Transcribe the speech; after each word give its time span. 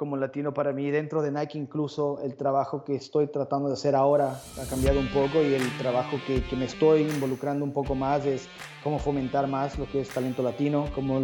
como 0.00 0.16
latino 0.16 0.54
para 0.54 0.72
mí. 0.72 0.90
Dentro 0.90 1.20
de 1.20 1.30
Nike 1.30 1.58
incluso 1.58 2.20
el 2.24 2.34
trabajo 2.34 2.84
que 2.84 2.94
estoy 2.94 3.26
tratando 3.26 3.68
de 3.68 3.74
hacer 3.74 3.94
ahora 3.94 4.40
ha 4.58 4.64
cambiado 4.64 4.98
un 4.98 5.08
poco 5.08 5.42
y 5.42 5.52
el 5.52 5.76
trabajo 5.76 6.16
que, 6.26 6.42
que 6.42 6.56
me 6.56 6.64
estoy 6.64 7.02
involucrando 7.02 7.66
un 7.66 7.74
poco 7.74 7.94
más 7.94 8.24
es 8.24 8.48
cómo 8.82 8.98
fomentar 8.98 9.46
más 9.46 9.78
lo 9.78 9.86
que 9.86 10.00
es 10.00 10.08
talento 10.08 10.42
latino, 10.42 10.86
cómo 10.94 11.20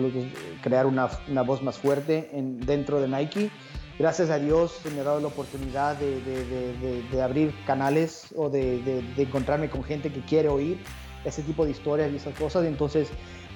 crear 0.62 0.84
una, 0.84 1.08
una, 1.26 1.40
voz 1.40 1.62
más 1.62 1.78
fuerte 1.78 2.28
en, 2.34 2.60
dentro 2.60 3.00
de 3.00 3.08
Nike. 3.08 3.50
Gracias 3.98 4.28
a 4.28 4.38
Dios 4.38 4.78
me 4.94 5.00
ha 5.00 5.04
dado 5.04 5.20
la 5.20 5.28
oportunidad 5.28 5.96
de, 5.96 6.20
de, 6.20 7.02
de, 7.10 7.22
abrir 7.22 7.54
canales 7.64 8.26
o 8.36 8.50
de, 8.50 9.02
encontrarme 9.16 9.70
con 9.70 9.84
gente 9.84 10.12
que 10.12 10.20
quiere 10.20 10.50
oír 10.50 10.78
ese 11.24 11.42
tipo 11.42 11.64
de 11.64 11.70
historias 11.70 12.12
y 12.12 12.16
esas 12.16 12.38
cosas. 12.38 12.66
Entonces, 12.66 13.08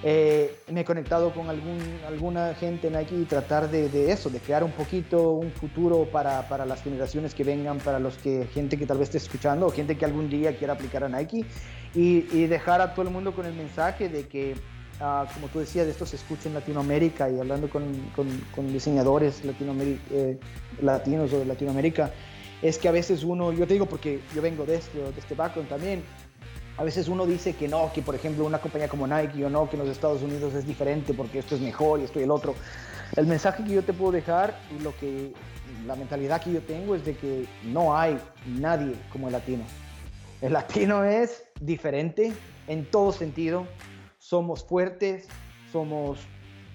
eh, 0.02 0.54
me 0.72 0.80
he 0.80 0.84
conectado 0.84 1.32
con 1.34 1.50
algún, 1.50 1.78
alguna 2.06 2.54
gente 2.54 2.88
en 2.88 2.96
aquí 2.96 3.14
y 3.16 3.24
tratar 3.24 3.70
de, 3.70 4.10
eso, 4.10 4.30
de 4.30 4.38
crear 4.38 4.64
un 4.64 4.72
poquito 4.72 5.32
un 5.32 5.50
futuro 5.50 6.06
para, 6.10 6.48
para, 6.48 6.64
las 6.64 6.82
generaciones 6.82 7.34
que 7.34 7.44
vengan, 7.44 7.78
para 7.78 7.98
los 7.98 8.16
que 8.16 8.46
gente 8.54 8.78
que 8.78 8.86
tal 8.86 8.96
vez 8.96 9.08
esté 9.08 9.18
escuchando 9.18 9.66
o 9.66 9.70
gente 9.70 9.98
que 9.98 10.06
algún 10.06 10.30
día 10.30 10.56
quiera 10.56 10.72
aplicar 10.72 11.04
a 11.04 11.08
Nike. 11.08 11.44
Y, 11.94 12.26
y 12.32 12.46
dejar 12.46 12.80
a 12.80 12.94
todo 12.94 13.06
el 13.06 13.12
mundo 13.12 13.34
con 13.34 13.44
el 13.46 13.52
mensaje 13.52 14.08
de 14.08 14.26
que, 14.26 14.54
uh, 15.00 15.26
como 15.34 15.48
tú 15.48 15.58
decías, 15.58 15.86
esto 15.88 16.06
se 16.06 16.16
escucha 16.16 16.48
en 16.48 16.54
Latinoamérica 16.54 17.28
y 17.28 17.38
hablando 17.38 17.68
con, 17.68 17.82
con, 18.14 18.28
con 18.54 18.72
diseñadores 18.72 19.42
eh, 19.44 20.38
latinos 20.80 21.32
o 21.32 21.40
de 21.40 21.44
Latinoamérica, 21.44 22.12
es 22.62 22.78
que 22.78 22.88
a 22.88 22.92
veces 22.92 23.24
uno, 23.24 23.52
yo 23.52 23.66
te 23.66 23.72
digo 23.72 23.86
porque 23.86 24.20
yo 24.34 24.40
vengo 24.40 24.64
de 24.64 24.76
este, 24.76 24.98
de 24.98 25.18
este 25.18 25.34
background 25.34 25.68
también, 25.68 26.02
a 26.80 26.82
veces 26.82 27.08
uno 27.08 27.26
dice 27.26 27.52
que 27.52 27.68
no, 27.68 27.92
que 27.92 28.00
por 28.00 28.14
ejemplo 28.14 28.46
una 28.46 28.58
compañía 28.58 28.88
como 28.88 29.06
Nike 29.06 29.44
o 29.44 29.50
no, 29.50 29.68
que 29.68 29.76
en 29.76 29.82
los 29.82 29.90
Estados 29.90 30.22
Unidos 30.22 30.54
es 30.54 30.66
diferente 30.66 31.12
porque 31.12 31.40
esto 31.40 31.54
es 31.54 31.60
mejor 31.60 32.00
y 32.00 32.04
esto 32.04 32.18
y 32.18 32.22
el 32.22 32.30
otro. 32.30 32.54
El 33.16 33.26
mensaje 33.26 33.62
que 33.64 33.74
yo 33.74 33.84
te 33.84 33.92
puedo 33.92 34.12
dejar 34.12 34.58
y 34.74 34.82
lo 34.82 34.96
que 34.96 35.34
la 35.86 35.94
mentalidad 35.94 36.40
que 36.40 36.52
yo 36.52 36.62
tengo 36.62 36.94
es 36.94 37.04
de 37.04 37.14
que 37.14 37.46
no 37.64 37.94
hay 37.94 38.18
nadie 38.46 38.94
como 39.12 39.26
el 39.26 39.34
latino. 39.34 39.62
El 40.40 40.54
latino 40.54 41.04
es 41.04 41.44
diferente 41.60 42.32
en 42.66 42.86
todo 42.86 43.12
sentido. 43.12 43.66
Somos 44.18 44.64
fuertes, 44.64 45.28
somos 45.70 46.20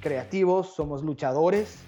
creativos, 0.02 0.76
somos 0.76 1.02
luchadores, 1.02 1.80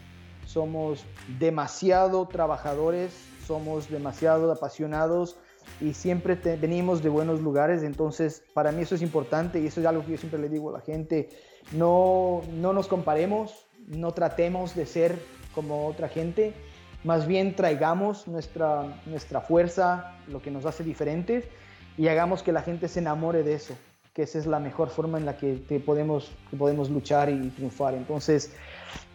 somos 0.47 1.05
demasiado 1.38 2.27
trabajadores, 2.27 3.14
somos 3.45 3.92
demasiado 3.92 4.52
apasionados 4.52 5.38
y 5.80 5.94
siempre 5.94 6.36
venimos 6.36 7.04
de 7.04 7.10
buenos 7.10 7.42
lugares, 7.42 7.84
entonces 7.84 8.44
para 8.54 8.72
mí 8.72 8.82
eso 8.82 8.96
es 8.96 9.02
importante 9.02 9.60
y 9.60 9.68
eso 9.68 9.80
es 9.80 9.86
algo 9.86 10.04
que 10.04 10.12
yo 10.12 10.18
siempre 10.18 10.40
le 10.40 10.50
digo 10.50 10.70
a 10.70 10.73
la 10.73 10.82
gente, 10.82 11.30
no, 11.72 12.42
no 12.54 12.73
nos 12.73 12.88
comparemos, 12.88 13.68
no 13.88 14.14
tratemos 14.14 14.76
de 14.76 14.86
ser 14.86 15.20
como 15.54 15.88
otra 15.88 16.10
gente, 16.10 16.54
más 17.04 17.28
bien 17.28 17.56
traigamos 17.56 18.28
nuestra, 18.28 19.02
nuestra 19.06 19.42
fuerza, 19.42 20.16
lo 20.28 20.42
que 20.42 20.52
nos 20.52 20.66
hace 20.66 20.84
diferentes 20.84 21.45
y 21.98 22.08
hagamos 22.08 22.44
que 22.44 22.52
la 22.52 22.62
gente 22.62 22.88
se 22.88 23.00
enamore 23.00 23.44
de 23.44 23.54
eso, 23.54 23.76
que 24.14 24.23
esa 24.23 24.40
es 24.40 24.45
la 24.45 24.60
mejor 24.60 24.90
forma 24.90 25.18
en 25.18 25.26
la 25.26 25.38
que, 25.38 25.56
podemos, 25.86 26.32
que 26.50 26.58
podemos 26.58 26.90
luchar 26.90 27.30
y 27.30 27.50
triunfar. 27.50 27.94
Entonces, 27.94 28.52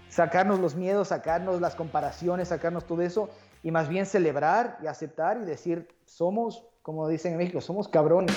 sacarnos 0.09 0.61
los 0.61 0.75
miedos, 0.75 1.09
sacarnos 1.09 1.61
las 1.61 1.75
comparaciones, 1.75 2.49
sacarnos 2.49 2.87
todo 2.87 3.03
eso 3.03 3.31
y 3.63 3.71
más 3.71 3.89
bien 3.89 4.07
celebrar 4.07 4.79
y 4.83 4.87
aceptar 4.87 5.39
y 5.41 5.45
decir, 5.45 5.89
somos, 6.05 6.65
como 6.83 7.09
dicen 7.09 7.33
en 7.33 7.39
México, 7.39 7.61
somos 7.61 7.89
cabrones. 7.89 8.37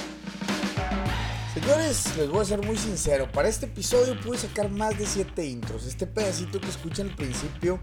Señores, 1.54 2.18
les 2.18 2.30
voy 2.30 2.42
a 2.42 2.46
ser 2.46 2.62
muy 2.66 2.76
sincero, 2.76 3.32
para 3.32 3.48
este 3.48 3.66
episodio 3.66 4.20
pude 4.22 4.38
sacar 4.38 4.70
más 4.70 4.98
de 5.00 5.06
7 5.06 5.46
intros. 5.46 5.86
Este 5.86 6.06
pedacito 6.06 6.60
que 6.60 6.68
escuchan 6.68 7.08
al 7.08 7.16
principio 7.16 7.80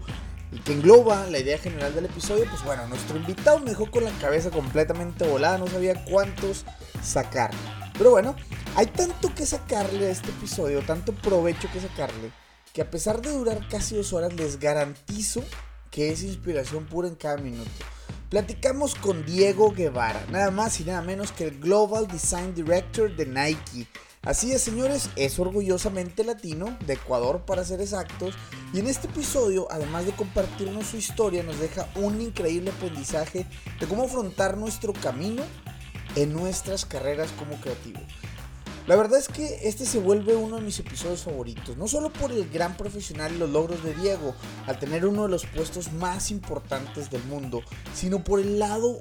y 0.51 0.59
que 0.59 0.73
engloba 0.73 1.25
la 1.27 1.39
idea 1.39 1.57
general 1.57 1.95
del 1.95 2.05
episodio, 2.05 2.45
pues 2.49 2.63
bueno, 2.63 2.85
nuestro 2.87 3.17
invitado 3.17 3.59
me 3.59 3.71
dejó 3.71 3.89
con 3.89 4.03
la 4.03 4.11
cabeza 4.21 4.51
completamente 4.51 5.27
volada, 5.27 5.57
no 5.57 5.67
sabía 5.67 6.05
cuántos 6.05 6.65
sacar. 7.01 7.49
Pero 7.97 8.11
bueno, 8.11 8.35
hay 8.75 8.85
tanto 8.85 9.33
que 9.33 9.45
sacarle 9.45 10.07
a 10.07 10.11
este 10.11 10.29
episodio, 10.29 10.81
tanto 10.81 11.11
provecho 11.13 11.67
que 11.73 11.79
sacarle, 11.79 12.31
que 12.73 12.83
a 12.83 12.89
pesar 12.91 13.21
de 13.21 13.31
durar 13.31 13.67
casi 13.69 13.95
dos 13.95 14.13
horas, 14.13 14.33
les 14.33 14.59
garantizo 14.59 15.43
que 15.93 16.11
es 16.11 16.23
inspiración 16.23 16.85
pura 16.85 17.07
en 17.07 17.15
cada 17.15 17.37
minuto. 17.37 17.69
Platicamos 18.29 18.95
con 18.95 19.23
Diego 19.25 19.71
Guevara, 19.71 20.25
nada 20.31 20.49
más 20.49 20.79
y 20.79 20.83
nada 20.83 21.03
menos 21.03 21.31
que 21.31 21.45
el 21.45 21.59
Global 21.59 22.07
Design 22.07 22.55
Director 22.55 23.15
de 23.15 23.27
Nike. 23.27 23.87
Así 24.23 24.53
es, 24.53 24.63
señores, 24.63 25.11
es 25.15 25.37
orgullosamente 25.37 26.23
latino, 26.23 26.75
de 26.87 26.93
Ecuador 26.93 27.43
para 27.45 27.63
ser 27.63 27.79
exactos, 27.79 28.33
y 28.73 28.79
en 28.79 28.87
este 28.87 29.07
episodio, 29.07 29.67
además 29.69 30.07
de 30.07 30.13
compartirnos 30.13 30.87
su 30.87 30.97
historia, 30.97 31.43
nos 31.43 31.59
deja 31.59 31.87
un 31.95 32.21
increíble 32.21 32.71
aprendizaje 32.71 33.45
de 33.79 33.87
cómo 33.87 34.03
afrontar 34.03 34.57
nuestro 34.57 34.93
camino 34.93 35.43
en 36.15 36.33
nuestras 36.33 36.85
carreras 36.85 37.31
como 37.33 37.61
creativos. 37.61 38.01
La 38.85 38.97
verdad 38.97 39.17
es 39.17 39.29
que 39.29 39.61
este 39.63 39.85
se 39.85 39.99
vuelve 39.99 40.35
uno 40.35 40.57
de 40.57 40.61
mis 40.61 40.77
episodios 40.77 41.21
favoritos, 41.21 41.77
no 41.77 41.87
solo 41.87 42.11
por 42.11 42.33
el 42.33 42.49
gran 42.49 42.75
profesional 42.75 43.33
y 43.33 43.37
los 43.37 43.49
logros 43.49 43.81
de 43.81 43.93
Diego, 43.93 44.35
al 44.67 44.77
tener 44.77 45.05
uno 45.05 45.23
de 45.23 45.29
los 45.29 45.45
puestos 45.45 45.93
más 45.93 46.31
importantes 46.31 47.09
del 47.09 47.23
mundo, 47.23 47.61
sino 47.95 48.25
por 48.25 48.41
el 48.41 48.59
lado 48.59 48.97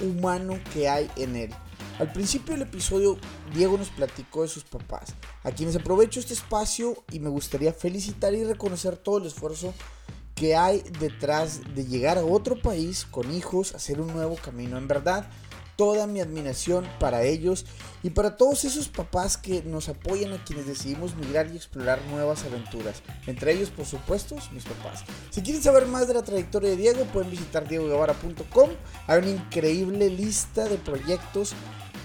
humano 0.00 0.60
que 0.72 0.88
hay 0.88 1.10
en 1.16 1.34
él. 1.34 1.50
Al 1.98 2.12
principio 2.12 2.54
del 2.54 2.62
episodio, 2.62 3.18
Diego 3.52 3.76
nos 3.76 3.88
platicó 3.88 4.42
de 4.42 4.48
sus 4.48 4.62
papás, 4.62 5.14
a 5.42 5.50
quienes 5.50 5.74
aprovecho 5.74 6.20
este 6.20 6.34
espacio 6.34 7.02
y 7.10 7.18
me 7.18 7.28
gustaría 7.28 7.72
felicitar 7.72 8.34
y 8.34 8.44
reconocer 8.44 8.96
todo 8.96 9.18
el 9.18 9.26
esfuerzo 9.26 9.74
que 10.36 10.54
hay 10.54 10.82
detrás 11.00 11.60
de 11.74 11.86
llegar 11.86 12.18
a 12.18 12.24
otro 12.24 12.60
país 12.60 13.04
con 13.04 13.32
hijos, 13.32 13.74
hacer 13.74 14.00
un 14.00 14.12
nuevo 14.12 14.36
camino. 14.36 14.76
En 14.78 14.88
verdad, 14.88 15.28
toda 15.76 16.06
mi 16.06 16.20
admiración 16.20 16.86
para 16.98 17.22
ellos 17.22 17.66
y 18.02 18.10
para 18.10 18.36
todos 18.36 18.64
esos 18.64 18.88
papás 18.88 19.36
que 19.36 19.62
nos 19.62 19.88
apoyan 19.88 20.32
a 20.32 20.44
quienes 20.44 20.66
decidimos 20.66 21.16
migrar 21.16 21.48
y 21.52 21.56
explorar 21.56 22.00
nuevas 22.10 22.44
aventuras. 22.44 23.02
Entre 23.26 23.52
ellos, 23.52 23.70
por 23.70 23.86
supuesto, 23.86 24.36
mis 24.52 24.64
papás. 24.64 25.04
Si 25.30 25.42
quieren 25.42 25.62
saber 25.62 25.86
más 25.86 26.06
de 26.06 26.14
la 26.14 26.22
trayectoria 26.22 26.70
de 26.70 26.76
Diego, 26.76 27.04
pueden 27.06 27.30
visitar 27.30 27.68
diegoguevara.com. 27.68 28.70
Hay 29.06 29.18
una 29.18 29.30
increíble 29.30 30.10
lista 30.10 30.64
de 30.68 30.76
proyectos 30.76 31.54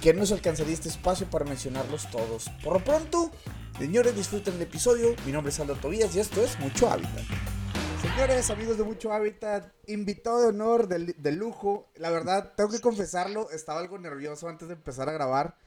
que 0.01 0.13
no 0.13 0.25
se 0.25 0.33
alcanzaría 0.33 0.73
este 0.73 0.89
espacio 0.89 1.29
para 1.29 1.45
mencionarlos 1.45 2.09
todos. 2.09 2.49
Por 2.63 2.73
lo 2.73 2.83
pronto, 2.83 3.31
señores, 3.77 4.15
disfruten 4.15 4.55
el 4.55 4.61
episodio. 4.61 5.15
Mi 5.25 5.31
nombre 5.31 5.51
es 5.51 5.59
Aldo 5.59 5.75
Tobías 5.75 6.15
y 6.15 6.19
esto 6.19 6.41
es 6.43 6.57
Mucho 6.59 6.89
Hábitat. 6.89 7.25
Señores, 8.01 8.49
amigos 8.49 8.77
de 8.77 8.85
Mucho 8.85 9.11
Hábitat, 9.11 9.73
invitado 9.87 10.39
de 10.39 10.47
honor, 10.47 10.87
de, 10.87 11.31
lujo. 11.33 11.91
La 11.95 12.09
verdad, 12.09 12.53
tengo 12.55 12.69
que 12.69 12.79
confesarlo, 12.79 13.49
estaba 13.51 13.81
algo 13.81 13.99
nervioso 13.99 14.47
antes 14.47 14.69
de 14.69 14.75
empezar 14.75 15.09
a 15.09 15.11
grabar. 15.11 15.57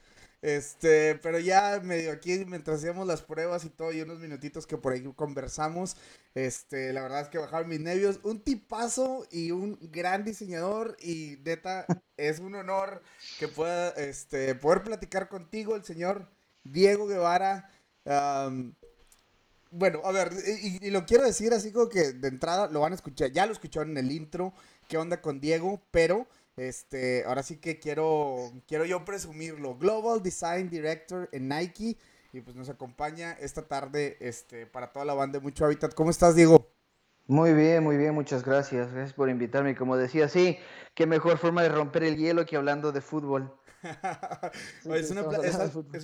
Este, 0.41 1.15
pero 1.15 1.37
ya 1.37 1.79
medio 1.83 2.11
aquí, 2.11 2.43
mientras 2.45 2.79
hacíamos 2.79 3.05
las 3.05 3.21
pruebas 3.21 3.65
y 3.65 3.69
todo, 3.69 3.91
y 3.91 4.01
unos 4.01 4.19
minutitos 4.19 4.65
que 4.65 4.77
por 4.77 4.93
ahí 4.93 5.03
conversamos, 5.15 5.95
este, 6.33 6.91
la 6.91 7.03
verdad 7.03 7.21
es 7.21 7.29
que 7.29 7.37
bajaron 7.37 7.69
mis 7.69 7.79
nervios. 7.79 8.19
Un 8.23 8.43
tipazo 8.43 9.27
y 9.31 9.51
un 9.51 9.77
gran 9.91 10.23
diseñador, 10.23 10.97
y 10.99 11.37
neta, 11.45 11.85
es 12.17 12.39
un 12.39 12.55
honor 12.55 13.03
que 13.39 13.47
pueda, 13.47 13.89
este, 13.91 14.55
poder 14.55 14.83
platicar 14.83 15.29
contigo, 15.29 15.75
el 15.75 15.85
señor 15.85 16.27
Diego 16.63 17.05
Guevara 17.05 17.69
bueno, 19.73 20.01
a 20.03 20.11
ver, 20.11 20.31
y, 20.61 20.89
lo 20.91 21.05
quiero 21.05 21.23
decir 21.23 21.53
así 21.53 21.71
como 21.71 21.89
que 21.89 22.13
de 22.13 22.27
entrada 22.27 22.67
lo 22.67 22.81
van 22.81 22.91
a 22.91 22.95
escuchar, 22.95 23.31
ya 23.31 23.45
lo 23.45 23.51
escucharon 23.51 23.91
en 23.91 24.05
el 24.05 24.11
intro, 24.11 24.53
qué 24.87 24.97
onda 24.97 25.21
con 25.21 25.39
Diego, 25.39 25.81
pero 25.91 26.27
este, 26.55 27.23
ahora 27.25 27.41
sí 27.43 27.57
que 27.57 27.79
quiero, 27.79 28.51
quiero 28.67 28.85
yo 28.85 29.03
presumirlo. 29.03 29.77
Global 29.77 30.21
Design 30.21 30.69
Director 30.69 31.27
en 31.31 31.49
Nike 31.49 31.97
y 32.31 32.41
pues 32.41 32.55
nos 32.55 32.69
acompaña 32.69 33.33
esta 33.33 33.67
tarde 33.67 34.17
este, 34.19 34.65
para 34.65 34.91
toda 34.91 35.05
la 35.05 35.13
banda 35.13 35.39
de 35.39 35.43
Mucho 35.43 35.65
Hábitat. 35.65 35.93
¿Cómo 35.93 36.11
estás, 36.11 36.35
Diego? 36.35 36.67
Muy 37.25 37.53
bien, 37.53 37.83
muy 37.83 37.97
bien, 37.97 38.13
muchas 38.13 38.43
gracias. 38.43 38.91
Gracias 38.91 39.13
por 39.13 39.29
invitarme. 39.29 39.75
Como 39.75 39.97
decía, 39.97 40.27
sí, 40.27 40.57
qué 40.93 41.07
mejor 41.07 41.37
forma 41.37 41.63
de 41.63 41.69
romper 41.69 42.03
el 42.03 42.17
hielo 42.17 42.45
que 42.45 42.57
hablando 42.57 42.91
de 42.91 43.01
fútbol. 43.01 43.55
Es, 44.95 45.11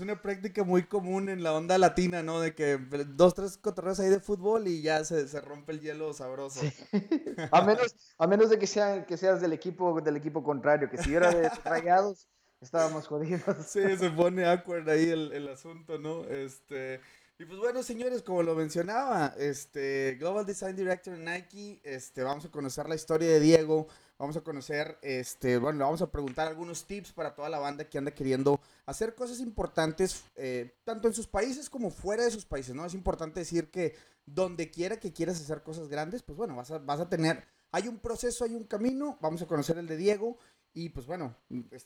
una, 0.01 0.21
práctica 0.21 0.63
muy 0.63 0.83
común 0.83 1.29
en 1.29 1.43
la 1.43 1.53
onda 1.53 1.77
latina, 1.77 2.23
¿no? 2.23 2.39
De 2.39 2.53
que 2.53 2.77
dos, 3.07 3.33
tres 3.33 3.57
cotorreos 3.57 3.99
ahí 3.99 4.09
de 4.09 4.19
fútbol 4.19 4.67
y 4.67 4.81
ya 4.81 5.03
se, 5.03 5.25
rompe 5.41 5.73
el 5.73 5.81
hielo 5.81 6.13
sabroso. 6.13 6.61
a, 7.51 7.61
menos, 7.63 7.95
a 8.17 8.27
menos 8.27 8.49
de 8.49 8.59
que, 8.59 8.67
sea, 8.67 9.05
que 9.05 9.17
seas 9.17 9.41
del 9.41 9.53
equipo, 9.53 10.01
del 10.01 10.17
equipo 10.17 10.43
contrario, 10.43 10.89
que 10.89 10.97
si 10.97 11.13
era 11.13 11.31
de 11.31 11.49
rayados, 11.65 12.27
estábamos 12.61 13.07
jodidos. 13.07 13.65
sí, 13.67 13.97
se 13.97 14.09
pone 14.09 14.45
awkward 14.45 14.89
ahí 14.89 15.09
el, 15.09 15.31
el 15.33 15.47
asunto, 15.47 15.97
¿no? 15.97 16.25
Este... 16.25 17.01
Y 17.41 17.45
pues 17.45 17.57
bueno, 17.57 17.81
señores, 17.83 18.21
como 18.21 18.43
lo 18.43 18.53
mencionaba, 18.53 19.33
este 19.37 20.17
Global 20.19 20.45
Design 20.45 20.75
Director 20.75 21.13
en 21.13 21.23
Nike, 21.23 21.79
este, 21.85 22.21
vamos 22.21 22.43
a 22.43 22.51
conocer 22.51 22.89
la 22.89 22.95
historia 22.95 23.29
de 23.29 23.39
Diego, 23.39 23.87
vamos 24.19 24.37
a 24.37 24.41
conocer, 24.41 24.99
este, 25.01 25.57
bueno, 25.57 25.85
vamos 25.85 26.03
a 26.03 26.11
preguntar 26.11 26.47
algunos 26.47 26.85
tips 26.85 27.13
para 27.13 27.33
toda 27.33 27.49
la 27.49 27.57
banda 27.57 27.89
que 27.89 27.97
anda 27.97 28.11
queriendo 28.11 28.59
hacer 28.85 29.15
cosas 29.15 29.39
importantes, 29.39 30.23
eh, 30.35 30.75
tanto 30.83 31.07
en 31.07 31.15
sus 31.15 31.25
países 31.25 31.69
como 31.69 31.89
fuera 31.89 32.23
de 32.23 32.31
sus 32.31 32.45
países, 32.45 32.75
¿no? 32.75 32.85
Es 32.85 32.93
importante 32.93 33.39
decir 33.39 33.71
que 33.71 33.95
donde 34.25 34.69
quiera 34.69 34.99
que 34.99 35.13
quieras 35.13 35.41
hacer 35.41 35.63
cosas 35.63 35.87
grandes, 35.87 36.21
pues 36.21 36.37
bueno, 36.37 36.55
vas 36.55 36.69
a, 36.69 36.77
vas 36.77 36.99
a 36.99 37.09
tener 37.09 37.43
hay 37.71 37.87
un 37.87 37.99
proceso, 37.99 38.45
hay 38.45 38.55
un 38.55 38.63
camino, 38.63 39.17
vamos 39.21 39.41
a 39.41 39.47
conocer 39.47 39.77
el 39.77 39.87
de 39.87 39.97
Diego. 39.97 40.37
Y 40.71 40.89
pues 40.89 41.07
bueno, 41.07 41.35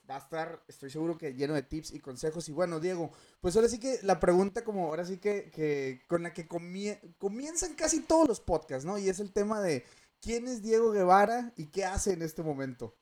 va 0.10 0.16
a 0.16 0.20
estar, 0.20 0.62
estoy 0.68 0.90
seguro 0.90 1.18
que 1.18 1.34
lleno 1.34 1.54
de 1.54 1.64
tips 1.64 1.94
y 1.94 2.00
consejos. 2.00 2.50
Y 2.50 2.52
bueno, 2.52 2.82
Diego, 2.82 3.12
pues 3.40 3.56
ahora 3.56 3.70
sí 3.70 3.80
que 3.80 4.00
la 4.04 4.20
pregunta 4.20 4.64
como 4.64 4.88
ahora 4.88 5.06
sí 5.06 5.18
que 5.18 6.02
con 6.08 6.24
la 6.24 6.34
que 6.34 6.48
comienzan 6.48 7.76
casi 7.76 8.02
todos 8.02 8.28
los 8.28 8.42
podcasts, 8.42 8.86
¿no? 8.86 8.98
Y 8.98 9.08
es 9.08 9.20
el 9.20 9.32
tema 9.32 9.62
de 9.62 9.86
quién 10.24 10.48
es 10.48 10.62
Diego 10.62 10.92
Guevara 10.92 11.52
y 11.58 11.68
qué 11.68 11.86
hace 11.86 12.14
en 12.14 12.22
este 12.22 12.44
momento. 12.44 12.96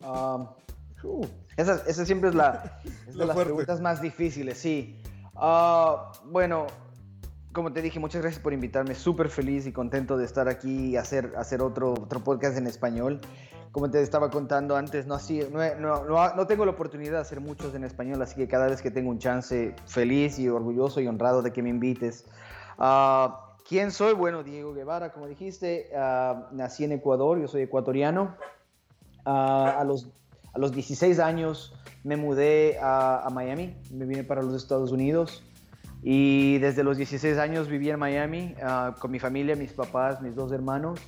Um, 0.00 0.48
uh, 1.04 1.26
esa, 1.56 2.06
siempre 2.06 2.28
es 2.30 2.34
la 2.34 2.80
de 3.06 3.26
las 3.26 3.36
preguntas 3.36 3.80
más 3.80 4.00
difíciles, 4.00 4.58
sí. 4.58 5.00
Uh, 5.34 5.96
bueno, 6.30 6.66
como 7.52 7.72
te 7.72 7.82
dije, 7.82 8.00
muchas 8.00 8.22
gracias 8.22 8.42
por 8.42 8.52
invitarme. 8.52 8.94
Súper 8.94 9.28
feliz 9.28 9.66
y 9.66 9.72
contento 9.72 10.16
de 10.16 10.24
estar 10.24 10.48
aquí 10.48 10.90
y 10.90 10.96
hacer, 10.96 11.34
hacer 11.36 11.60
otro, 11.62 11.92
otro 11.92 12.24
podcast 12.24 12.56
en 12.56 12.66
español 12.66 13.20
como 13.72 13.90
te 13.90 14.02
estaba 14.02 14.30
contando 14.30 14.76
antes, 14.76 15.06
no, 15.06 15.14
así, 15.14 15.40
no, 15.50 15.58
no, 16.04 16.34
no, 16.34 16.46
tengo 16.46 16.66
la 16.66 16.72
oportunidad 16.72 17.12
de 17.12 17.18
hacer 17.18 17.40
muchos 17.40 17.74
en 17.74 17.84
español, 17.84 18.20
así 18.20 18.36
que 18.36 18.46
cada 18.46 18.66
vez 18.66 18.82
que 18.82 18.90
tengo 18.90 19.08
un 19.08 19.18
chance, 19.18 19.74
feliz 19.86 20.38
y 20.38 20.46
orgulloso 20.46 21.00
y 21.00 21.08
honrado 21.08 21.40
de 21.40 21.54
que 21.54 21.62
me 21.62 21.70
invites. 21.70 22.26
Uh, 22.78 23.32
¿Quién 23.68 23.90
soy? 23.90 24.14
Bueno, 24.14 24.42
Diego 24.42 24.74
Guevara, 24.74 25.12
como 25.12 25.26
dijiste, 25.26 25.90
uh, 25.92 26.54
nací 26.54 26.84
en 26.84 26.92
Ecuador, 26.92 27.40
yo 27.40 27.48
soy 27.48 27.62
ecuatoriano. 27.62 28.36
Uh, 29.24 29.30
a, 29.30 29.84
los, 29.84 30.08
a 30.52 30.58
los 30.58 30.72
16 30.72 31.20
años 31.20 31.74
me 32.02 32.16
mudé 32.16 32.78
a, 32.80 33.24
a 33.24 33.30
Miami, 33.30 33.76
me 33.90 34.04
vine 34.04 34.24
para 34.24 34.42
los 34.42 34.54
Estados 34.54 34.90
Unidos. 34.90 35.42
Y 36.02 36.58
desde 36.58 36.82
los 36.82 36.96
16 36.96 37.38
años 37.38 37.68
viví 37.68 37.88
en 37.88 37.98
Miami 37.98 38.56
con 38.98 39.12
mi 39.12 39.20
familia, 39.20 39.54
mis 39.54 39.72
papás, 39.72 40.20
mis 40.20 40.34
dos 40.34 40.50
hermanos. 40.50 40.98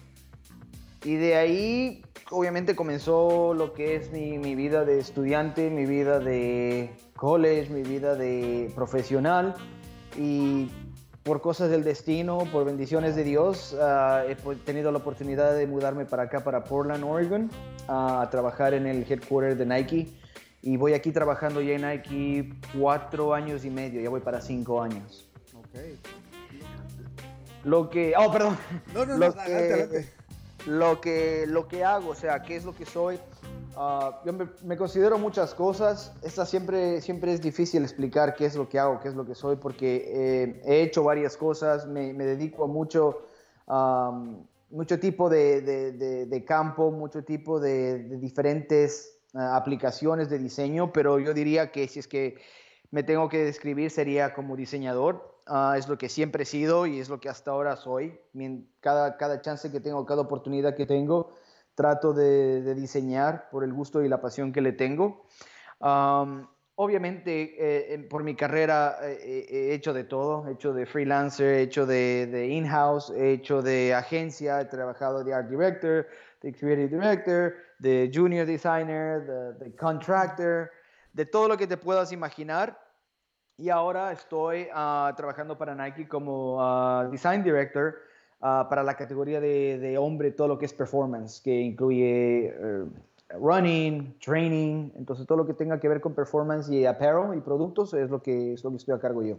Y 1.05 1.17
de 1.17 1.35
ahí 1.35 2.03
obviamente 2.31 2.77
comenzó 2.77 3.55
lo 3.55 3.73
que 3.75 3.97
es 3.97 4.13
mi, 4.13 4.39
mi, 4.39 4.55
vida 4.55 4.85
de 4.85 5.01
estudiante, 5.01 5.69
mi 5.69 5.85
vida 5.85 6.21
de 6.21 6.95
college, 7.17 7.71
mi 7.71 7.83
vida 7.83 8.15
de 8.15 8.73
profesional 8.75 9.55
y 10.17 10.71
por 11.25 11.41
cosas 11.41 11.71
del 11.71 11.83
destino, 11.83 12.39
por 12.53 12.65
bendiciones 12.65 13.17
de 13.17 13.25
Dios, 13.25 13.73
uh, 13.73 14.29
he 14.29 14.37
tenido 14.65 14.93
la 14.93 14.99
oportunidad 14.99 15.57
de 15.57 15.67
mudarme 15.67 16.05
para 16.05 16.25
acá, 16.25 16.45
para 16.45 16.63
Portland, 16.63 17.03
Oregon, 17.03 17.51
uh, 17.89 18.21
a 18.21 18.29
trabajar 18.31 18.75
en 18.75 18.87
el 18.87 19.11
headquarter 19.11 19.57
de 19.57 19.67
Nike. 19.67 20.13
Y 20.63 20.77
voy 20.77 20.93
aquí 20.93 21.13
trabajando 21.13 21.61
ya 21.61 21.75
en 21.75 21.83
Nike 21.83 22.55
cuatro 22.79 23.35
años 23.35 23.65
y 23.65 23.71
medio, 23.71 24.01
ya 24.01 24.11
voy 24.11 24.21
para 24.21 24.41
cinco 24.41 24.81
años. 24.83 25.29
Ok. 25.55 25.81
Lo 27.65 27.89
que... 27.89 28.15
Oh, 28.17 28.31
perdón. 28.31 28.59
No, 28.93 29.07
no, 29.07 29.17
no, 29.17 29.27
adelante, 29.27 29.53
adelante 29.53 30.15
lo 30.67 31.01
que, 31.01 31.45
lo 31.47 31.69
que 31.69 31.85
hago, 31.85 32.11
o 32.11 32.15
sea, 32.15 32.43
qué 32.43 32.57
es 32.57 32.65
lo 32.65 32.75
que 32.75 32.87
soy. 32.87 33.19
Ah, 33.77 34.21
yo 34.25 34.33
me, 34.33 34.77
considero 34.77 35.19
muchas 35.19 35.55
cosas. 35.55 36.13
Esta 36.23 36.47
siempre, 36.47 37.01
siempre 37.01 37.33
es 37.33 37.41
difícil 37.41 37.83
explicar 37.83 38.35
qué 38.35 38.47
es 38.47 38.55
lo 38.55 38.69
que 38.69 38.79
hago, 38.79 39.01
qué 39.01 39.09
es 39.09 39.15
lo 39.15 39.27
que 39.27 39.35
soy, 39.35 39.57
porque 39.57 40.05
eh, 40.07 40.63
he 40.65 40.83
hecho 40.83 41.03
varias 41.03 41.37
cosas, 41.37 41.87
me, 41.87 42.13
me 42.13 42.25
dedico 42.25 42.65
a 42.65 42.67
mucho, 42.67 43.23
mucho 44.71 44.99
tipo 45.01 45.29
de, 45.29 45.61
de, 45.63 46.27
de, 46.27 46.45
campo, 46.45 46.91
mucho 46.91 47.25
tipo 47.25 47.59
de, 47.59 47.99
diferentes 48.19 49.19
ah, 49.35 49.57
aplicaciones 49.57 50.31
de 50.31 50.39
diseño, 50.39 50.93
pero 50.93 51.19
yo 51.19 51.35
diría 51.35 51.73
que 51.73 51.89
si 51.89 51.99
es 51.99 52.09
que 52.09 52.37
me 52.91 53.03
tengo 53.03 53.29
que 53.29 53.45
describir 53.45 53.91
sería 53.91 54.35
como 54.35 54.57
diseñador. 54.57 55.35
Ah, 55.47 55.75
es 55.77 55.89
lo 55.89 55.99
que 55.99 56.09
siempre 56.09 56.45
he 56.45 56.47
sido 56.47 56.87
y 56.87 57.01
es 57.01 57.09
lo 57.09 57.21
que 57.21 57.29
hasta 57.29 57.51
ahora 57.51 57.77
soy. 57.77 58.19
Cada, 58.81 59.17
cada 59.17 59.43
chance 59.43 59.71
que 59.71 59.81
tengo, 59.81 60.07
cada 60.07 60.23
oportunidad 60.23 60.75
que 60.75 60.87
tengo, 60.87 61.35
trato 61.75 62.13
de, 62.13 62.75
diseñar 62.75 63.49
por 63.51 63.65
el 63.65 63.73
gusto 63.73 64.03
y 64.03 64.09
la 64.09 64.21
pasión 64.21 64.53
que 64.53 64.61
le 64.61 64.73
tengo. 64.73 65.27
obviamente, 66.77 67.55
eh, 67.59 67.99
por 68.11 68.25
mi 68.25 68.35
carrera 68.35 68.99
eh, 69.03 69.47
he 69.49 69.75
hecho 69.75 69.93
de 69.93 70.05
todo. 70.05 70.47
He 70.49 70.53
hecho 70.53 70.73
de 70.73 70.87
freelancer, 70.87 71.55
he 71.55 71.63
hecho 71.63 71.87
de, 71.87 72.49
in-house, 72.51 73.11
he 73.11 73.33
hecho 73.33 73.63
de 73.63 73.95
agencia, 73.95 74.61
he 74.61 74.65
trabajado 74.67 75.25
de 75.25 75.35
art 75.35 75.49
director, 75.49 76.07
de 76.43 76.53
creative 76.53 76.89
director, 76.89 77.55
de 77.79 78.11
junior 78.13 78.47
designer, 78.47 79.57
de, 79.59 79.75
contractor, 79.77 80.71
de 81.13 81.27
todo 81.27 81.49
lo 81.49 81.57
que 81.57 81.67
te 81.67 81.77
puedas 81.77 82.13
imaginar 82.13 82.79
y 83.57 83.71
ahora 83.71 84.11
estoy 84.11 84.63
uh, 84.63 85.15
trabajando 85.15 85.57
para 85.57 85.75
Nike 85.75 86.09
como 86.09 86.57
uh, 86.57 87.09
Design 87.11 87.45
Director 87.45 87.95
uh, 88.45 88.69
para 88.69 88.83
la 88.83 88.95
categoría 88.95 89.41
de, 89.41 89.79
de, 89.79 89.99
hombre, 89.99 90.31
todo 90.31 90.49
lo 90.49 90.59
que 90.59 90.67
es 90.67 90.75
performance, 90.75 91.41
que 91.41 91.61
incluye 91.61 92.49
eh, 92.49 92.85
running, 93.41 94.19
training, 94.21 94.91
entonces 94.95 95.27
todo 95.27 95.39
lo 95.39 95.47
que 95.47 95.55
tenga 95.55 95.81
que 95.81 95.89
ver 95.89 96.01
con 96.01 96.15
performance 96.15 96.69
y 96.69 96.85
apparel 96.85 97.37
y 97.37 97.41
productos 97.41 97.95
es 97.95 98.11
lo 98.11 98.23
que, 98.23 98.53
es 98.53 98.63
lo 98.63 98.71
que 98.71 98.77
estoy 98.77 98.95
a 98.95 99.01
cargo 99.01 99.23
yo. 99.23 99.39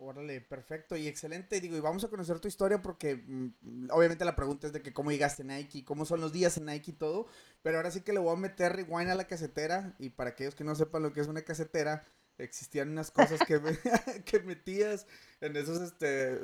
Órale, 0.00 0.40
perfecto 0.40 0.96
y 0.96 1.08
excelente. 1.08 1.60
Digo, 1.60 1.76
y 1.76 1.80
vamos 1.80 2.04
a 2.04 2.08
conocer 2.08 2.38
tu 2.38 2.46
historia 2.46 2.80
porque 2.80 3.16
mm, 3.16 3.88
obviamente 3.90 4.24
la 4.24 4.36
pregunta 4.36 4.68
es 4.68 4.72
de 4.72 4.80
que 4.80 4.92
cómo 4.92 5.10
llegaste 5.10 5.42
a 5.42 5.46
Nike, 5.46 5.84
cómo 5.84 6.04
son 6.04 6.20
los 6.20 6.32
días 6.32 6.56
en 6.56 6.66
Nike 6.66 6.92
y 6.92 6.94
todo. 6.94 7.26
Pero 7.62 7.78
ahora 7.78 7.90
sí 7.90 8.02
que 8.02 8.12
le 8.12 8.20
voy 8.20 8.32
a 8.32 8.36
meter 8.36 8.76
rewind 8.76 9.10
a 9.10 9.16
la 9.16 9.26
casetera. 9.26 9.96
Y 9.98 10.10
para 10.10 10.30
aquellos 10.30 10.54
que 10.54 10.62
no 10.62 10.76
sepan 10.76 11.02
lo 11.02 11.12
que 11.12 11.20
es 11.20 11.26
una 11.26 11.42
casetera, 11.42 12.06
existían 12.38 12.90
unas 12.90 13.10
cosas 13.10 13.40
que, 13.40 13.60
que 14.24 14.38
metías 14.38 15.04
en 15.40 15.56
esos, 15.56 15.80
este, 15.80 16.38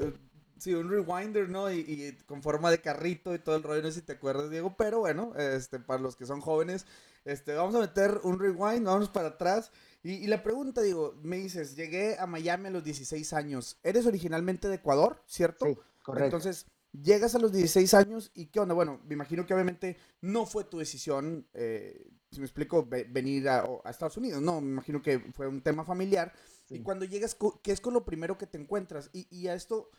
sí, 0.59 0.75
un 0.75 0.91
rewinder, 0.91 1.49
¿no? 1.49 1.73
Y, 1.73 2.17
con 2.27 2.43
forma 2.43 2.71
de 2.71 2.81
carrito 2.81 3.35
y 3.35 3.39
todo 3.39 3.57
el 3.57 3.63
rollo, 3.63 3.83
no 3.83 3.89
sé 3.89 4.01
si 4.01 4.07
te 4.07 4.13
acuerdas, 4.13 4.51
Diego, 4.51 4.77
pero 4.77 5.01
bueno, 5.01 5.35
este, 5.37 5.79
para 5.79 6.01
los 6.01 6.17
que 6.17 6.27
son 6.27 6.41
jóvenes, 6.41 6.87
este, 7.25 7.55
vamos 7.55 7.75
a 7.75 7.81
meter 7.81 8.21
un 8.25 8.39
rewind, 8.39 8.85
vamos 8.85 9.09
para 9.09 9.29
atrás. 9.29 9.71
Y, 10.03 10.27
la 10.27 10.43
pregunta, 10.43 10.83
digo, 10.83 11.19
me 11.23 11.37
dices, 11.37 11.77
llegué 11.77 12.19
a 12.19 12.27
Miami 12.27 12.69
a 12.69 12.71
los 12.71 12.85
16 12.85 13.33
años, 13.33 13.79
¿eres 13.83 14.07
originalmente 14.07 14.69
de 14.69 14.77
Ecuador, 14.77 15.23
cierto? 15.27 15.67
Sí, 15.67 15.79
correcto. 16.03 16.37
Entonces, 16.37 16.67
llegas 16.93 17.35
a 17.35 17.39
los 17.39 17.53
16 17.53 17.95
años 17.95 18.31
y 18.35 18.47
¿qué 18.47 18.61
onda? 18.61 18.75
Bueno, 18.75 19.01
me 19.07 19.15
imagino 19.15 19.47
que 19.47 19.55
obviamente 19.55 19.97
no 20.21 20.47
fue 20.47 20.65
tu 20.65 20.79
decisión 20.79 21.47
eh, 21.55 22.11
si 22.35 22.41
me 22.41 22.47
explico, 22.47 22.87
venir 22.87 23.49
a, 23.49 23.65
Estados 23.89 24.17
Unidos. 24.17 24.43
No, 24.43 24.61
me 24.61 24.69
imagino 24.69 25.01
que 25.01 25.21
fue 25.33 25.47
un 25.47 25.63
tema 25.63 25.85
familiar. 25.85 26.33
Y 26.69 26.81
cuando 26.81 27.05
llegas, 27.05 27.37
¿qué 27.63 27.73
es 27.73 27.81
con 27.81 27.95
lo 27.95 28.05
primero 28.05 28.37
que 28.37 28.47
te 28.47 28.59
encuentras? 28.59 29.09
Y, 29.13 29.47
a 29.47 29.55
esto, 29.55 29.91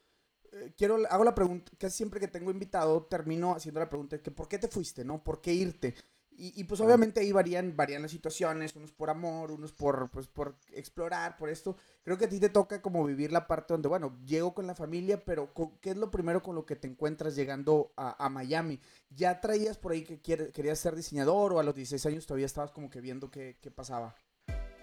eh, 0.55 0.73
quiero, 0.77 0.97
hago 1.09 1.23
la 1.23 1.35
pregunta, 1.35 1.71
casi 1.77 1.97
siempre 1.97 2.19
que 2.19 2.27
tengo 2.27 2.51
invitado, 2.51 3.03
termino 3.05 3.53
haciendo 3.53 3.79
la 3.79 3.89
pregunta, 3.89 4.21
que 4.21 4.31
¿por 4.31 4.47
qué 4.47 4.57
te 4.57 4.67
fuiste, 4.67 5.03
no? 5.03 5.23
¿Por 5.23 5.41
qué 5.41 5.53
irte? 5.53 5.95
Y, 6.37 6.65
pues 6.65 6.81
obviamente 6.81 7.21
ahí 7.21 7.31
varían, 7.31 7.77
varían 7.77 8.01
las 8.01 8.11
situaciones, 8.11 8.75
unos 8.75 8.91
por 8.91 9.09
amor, 9.09 9.51
unos 9.51 9.71
por, 9.71 10.11
pues, 10.11 10.27
por 10.27 10.57
explorar, 10.73 11.37
por 11.37 11.49
esto. 11.49 11.77
Creo 12.03 12.17
que 12.17 12.25
a 12.25 12.29
ti 12.29 12.41
te 12.41 12.49
toca 12.49 12.81
como 12.81 13.05
vivir 13.05 13.31
la 13.31 13.47
parte 13.47 13.73
donde, 13.73 13.87
bueno, 13.87 14.19
llego 14.25 14.53
con 14.53 14.67
la 14.67 14.75
familia, 14.75 15.23
pero 15.23 15.53
¿qué 15.79 15.91
es 15.91 15.97
lo 15.97 16.11
primero 16.11 16.43
con 16.43 16.55
lo 16.55 16.65
que 16.65 16.75
te 16.75 16.89
encuentras 16.89 17.37
llegando 17.37 17.93
a, 17.95 18.27
Miami? 18.27 18.81
¿Ya 19.09 19.39
traías 19.39 19.77
por 19.77 19.93
ahí 19.93 20.03
que 20.03 20.19
querías 20.19 20.77
ser 20.77 20.95
diseñador 20.97 21.53
o 21.53 21.59
a 21.59 21.63
los 21.63 21.73
16 21.73 22.05
años 22.07 22.25
todavía 22.25 22.47
estabas 22.47 22.71
como 22.71 22.89
que 22.89 22.99
viendo 22.99 23.31
qué, 23.31 23.57
qué 23.61 23.71
pasaba? 23.71 24.13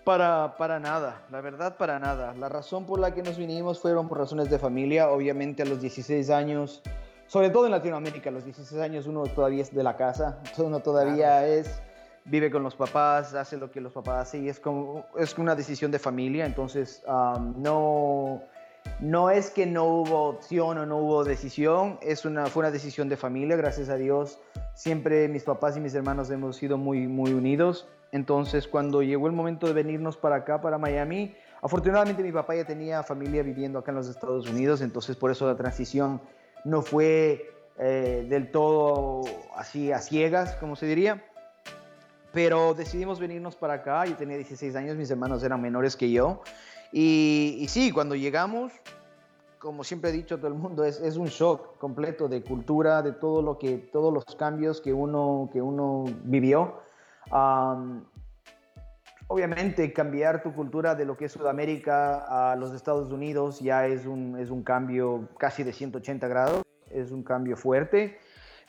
Para, 0.04 0.56
para 0.56 0.80
nada, 0.80 1.22
la 1.30 1.40
verdad 1.40 1.76
para 1.76 1.98
nada. 1.98 2.34
La 2.34 2.48
razón 2.48 2.86
por 2.86 2.98
la 2.98 3.14
que 3.14 3.22
nos 3.22 3.38
vinimos 3.38 3.78
fueron 3.78 4.08
por 4.08 4.18
razones 4.18 4.50
de 4.50 4.58
familia. 4.58 5.10
Obviamente 5.10 5.62
a 5.62 5.66
los 5.66 5.80
16 5.80 6.28
años 6.30 6.82
sobre 7.32 7.48
todo 7.48 7.64
en 7.64 7.70
Latinoamérica, 7.72 8.28
a 8.28 8.32
los 8.32 8.44
16 8.44 8.78
años 8.82 9.06
uno 9.06 9.22
todavía 9.22 9.62
es 9.62 9.74
de 9.74 9.82
la 9.82 9.96
casa, 9.96 10.38
uno 10.58 10.80
todavía 10.80 11.46
es, 11.46 11.80
vive 12.26 12.50
con 12.50 12.62
los 12.62 12.74
papás, 12.74 13.32
hace 13.32 13.56
lo 13.56 13.70
que 13.70 13.80
los 13.80 13.94
papás 13.94 14.28
hacen 14.28 14.44
y 14.44 14.50
es, 14.50 14.60
como, 14.60 15.06
es 15.16 15.38
una 15.38 15.54
decisión 15.54 15.90
de 15.90 15.98
familia, 15.98 16.44
entonces 16.44 17.02
no, 17.06 18.42
no 19.00 19.30
es 19.30 19.48
que 19.48 19.64
no 19.64 19.84
hubo 19.84 20.28
opción 20.28 20.76
o 20.76 20.84
no 20.84 20.98
hubo 20.98 21.24
decisión, 21.24 21.98
es 22.02 22.26
una, 22.26 22.48
fue 22.48 22.60
una 22.60 22.70
decisión 22.70 23.08
de 23.08 23.16
familia, 23.16 23.56
gracias 23.56 23.88
a 23.88 23.96
Dios. 23.96 24.38
Siempre 24.74 25.26
mis 25.28 25.44
papás 25.44 25.74
y 25.78 25.80
mis 25.80 25.94
hermanos 25.94 26.30
hemos 26.30 26.56
sido 26.56 26.76
muy, 26.76 27.08
muy 27.08 27.32
unidos. 27.32 27.88
Entonces, 28.12 28.68
cuando 28.68 29.02
llegó 29.02 29.26
el 29.26 29.32
momento 29.32 29.66
de 29.66 29.72
venirnos 29.72 30.18
para 30.18 30.36
acá, 30.36 30.60
para 30.60 30.76
Miami, 30.76 31.34
afortunadamente 31.62 32.22
mi 32.22 32.30
papá 32.30 32.54
ya 32.54 32.64
tenía 32.66 33.02
familia 33.02 33.42
viviendo 33.42 33.78
acá 33.78 33.90
en 33.90 33.96
los 33.96 34.08
Estados 34.08 34.48
Unidos, 34.48 34.82
entonces 34.82 35.16
por 35.16 35.30
eso 35.30 35.46
la 35.46 35.56
transición 35.56 36.20
no 36.64 36.82
fue 36.82 37.50
eh, 37.78 38.26
del 38.28 38.50
todo 38.50 39.22
así 39.56 39.90
a 39.92 39.98
ciegas, 39.98 40.54
como 40.56 40.76
se 40.76 40.86
diría. 40.86 41.24
Pero 42.34 42.74
decidimos 42.74 43.18
venirnos 43.18 43.56
para 43.56 43.74
acá, 43.74 44.04
yo 44.04 44.14
tenía 44.16 44.36
16 44.36 44.76
años, 44.76 44.96
mis 44.96 45.10
hermanos 45.10 45.42
eran 45.42 45.60
menores 45.60 45.96
que 45.96 46.10
yo. 46.10 46.42
Y, 46.92 47.64
sí, 47.68 47.92
cuando 47.92 48.14
llegamos, 48.14 48.72
como 49.58 49.84
siempre 49.84 50.10
he 50.10 50.12
dicho 50.12 50.34
a 50.34 50.38
todo 50.38 50.48
el 50.48 50.54
mundo, 50.54 50.84
es, 50.84 51.00
es, 51.00 51.16
un 51.16 51.28
shock 51.28 51.78
completo 51.78 52.28
de 52.28 52.42
cultura, 52.42 53.00
de 53.00 53.12
todo 53.12 53.40
lo 53.40 53.58
que, 53.58 53.78
todos 53.78 54.12
los 54.12 54.24
cambios 54.36 54.82
que 54.82 54.92
uno, 54.92 55.48
que 55.52 55.62
uno 55.62 56.04
vivió. 56.24 56.82
Obviamente 59.28 59.92
cambiar 59.92 60.42
tu 60.42 60.52
cultura 60.52 60.94
de 60.94 61.04
lo 61.04 61.16
que 61.16 61.26
es 61.26 61.32
Sudamérica 61.32 62.50
a 62.52 62.56
los 62.56 62.74
Estados 62.74 63.12
Unidos 63.12 63.60
ya 63.60 63.86
es 63.86 64.06
un, 64.06 64.38
es 64.38 64.50
un 64.50 64.62
cambio 64.62 65.28
casi 65.38 65.62
de 65.62 65.72
180 65.72 66.28
grados, 66.28 66.62
es 66.90 67.10
un 67.10 67.22
cambio 67.22 67.56
fuerte, 67.56 68.18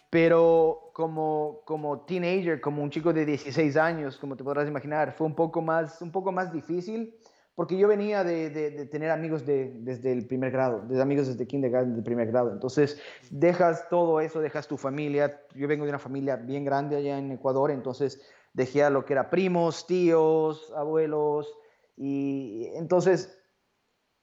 pero 0.10 0.92
como, 0.94 1.62
como 1.66 2.02
teenager, 2.02 2.62
como 2.62 2.84
un 2.84 2.90
chico 2.90 3.12
de 3.12 3.26
16 3.26 3.76
años, 3.78 4.18
como 4.18 4.36
te 4.36 4.44
podrás 4.44 4.68
imaginar, 4.68 5.12
fue 5.14 5.28
un 5.28 5.36
poco 5.36 5.62
más, 5.62 6.02
un 6.02 6.12
poco 6.12 6.32
más 6.32 6.54
difícil 6.54 7.14
porque 7.56 7.78
yo 7.78 7.88
venía 7.88 8.24
de, 8.24 8.50
de, 8.50 8.86
tener 8.88 9.12
amigos 9.12 9.46
de, 9.46 9.74
desde 9.82 10.12
el 10.12 10.26
primer 10.26 10.52
grado, 10.52 10.82
de 10.88 11.00
amigos 11.00 11.28
desde 11.28 11.46
kindergarten, 11.46 11.96
de 11.96 12.02
primer 12.02 12.28
grado. 12.28 12.52
Entonces, 12.52 13.00
dejas 13.30 13.88
todo 13.90 14.20
eso, 14.20 14.40
dejas 14.40 14.68
tu 14.68 14.76
familia. 14.76 15.40
Yo 15.54 15.68
vengo 15.68 15.84
de 15.84 15.92
una 15.92 16.00
familia 16.00 16.36
bien 16.36 16.66
grande 16.66 16.96
allá 16.96 17.18
en 17.20 17.32
Ecuador, 17.32 17.70
entonces 17.70 18.22
dejé 18.54 18.84
a 18.84 18.90
lo 18.90 19.06
que 19.06 19.14
era 19.14 19.30
primos, 19.30 19.86
tíos, 19.88 20.72
abuelos. 20.76 21.54
Y 21.98 22.68
entonces, 22.76 23.38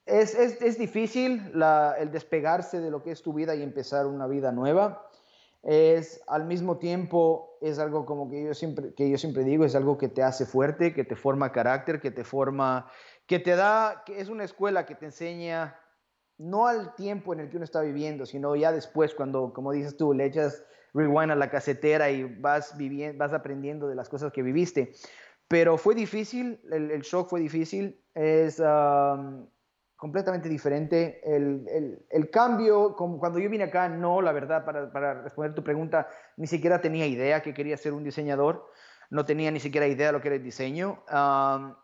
es, 0.07 0.35
es, 0.35 0.61
es 0.63 0.79
difícil 0.79 1.53
el 1.99 2.11
despegarse 2.11 2.81
de 2.81 2.91
lo 2.91 3.03
que 3.03 3.13
es 3.13 3.23
tu 3.23 3.33
vida 3.33 3.55
y 3.55 3.63
empezar 3.63 4.07
una 4.07 4.27
vida 4.27 4.53
nueva. 4.53 5.07
Es 5.63 6.23
al 6.27 6.47
mismo 6.47 6.79
tiempo, 6.79 7.59
es 7.61 7.79
algo 7.79 8.07
como 8.07 8.31
que 8.31 8.45
yo 8.45 8.55
siempre, 8.55 8.95
que 8.95 9.11
yo 9.11 9.19
siempre 9.19 9.45
digo, 9.45 9.65
es 9.65 9.75
algo 9.75 9.99
que 9.99 10.09
te 10.09 10.23
hace 10.23 10.47
fuerte, 10.47 10.95
que 10.95 11.05
te 11.05 11.17
forma 11.17 11.53
carácter, 11.53 12.01
que 12.01 12.11
te 12.11 12.25
forma 12.25 12.91
que 13.27 13.39
te 13.39 13.55
da, 13.55 14.03
que 14.07 14.21
es 14.21 14.29
una 14.29 14.45
escuela 14.45 14.87
que 14.87 14.95
te 14.95 15.05
enseña 15.05 15.79
no 16.39 16.67
al 16.67 16.95
tiempo 16.95 17.35
en 17.35 17.41
el 17.41 17.51
que 17.51 17.57
uno 17.57 17.65
está 17.65 17.83
viviendo, 17.83 18.25
sino 18.25 18.57
ya 18.57 18.73
después, 18.73 19.15
cuando, 19.15 19.53
como 19.53 19.73
dices 19.73 19.99
tú, 19.99 20.15
le 20.15 20.25
echas 20.25 20.65
rewind 20.95 21.31
a 21.31 21.37
la 21.37 21.51
casetera 21.51 22.11
y 22.11 22.25
vas, 22.25 22.77
viviendo, 22.77 23.19
vas 23.19 23.33
aprendiendo 23.33 23.89
de 23.89 23.95
las 23.95 24.09
cosas 24.09 24.33
que 24.33 24.43
viviste. 24.43 24.93
Pero 25.49 25.77
fue 25.77 25.95
difícil, 25.95 26.61
el, 26.71 27.01
shock 27.03 27.29
fue 27.29 27.41
difícil, 27.41 28.01
es 28.15 28.63
completamente 29.97 30.49
diferente. 30.49 31.21
El, 31.25 31.67
el, 31.69 32.07
el, 32.09 32.31
cambio, 32.31 32.95
como 32.95 33.19
cuando 33.19 33.39
yo 33.39 33.51
vine 33.51 33.65
acá, 33.65 33.89
no, 33.89 34.23
la 34.23 34.33
verdad, 34.33 34.65
para, 34.65 34.93
para 34.93 35.23
responder 35.23 35.55
tu 35.55 35.65
pregunta, 35.65 36.09
ni 36.37 36.47
siquiera 36.47 36.81
tenía 36.81 37.07
idea 37.07 37.43
que 37.43 37.53
quería 37.53 37.77
ser 37.77 37.93
un 37.93 38.05
diseñador 38.05 38.71
no 39.11 39.25
tenía 39.25 39.51
ni 39.51 39.61
siquiera 39.61 39.89
idea 39.89 40.07
de 40.07 40.13
lo 40.13 40.21
que 40.21 40.29
era 40.29 40.37
el 40.37 40.43
diseño. 40.43 41.03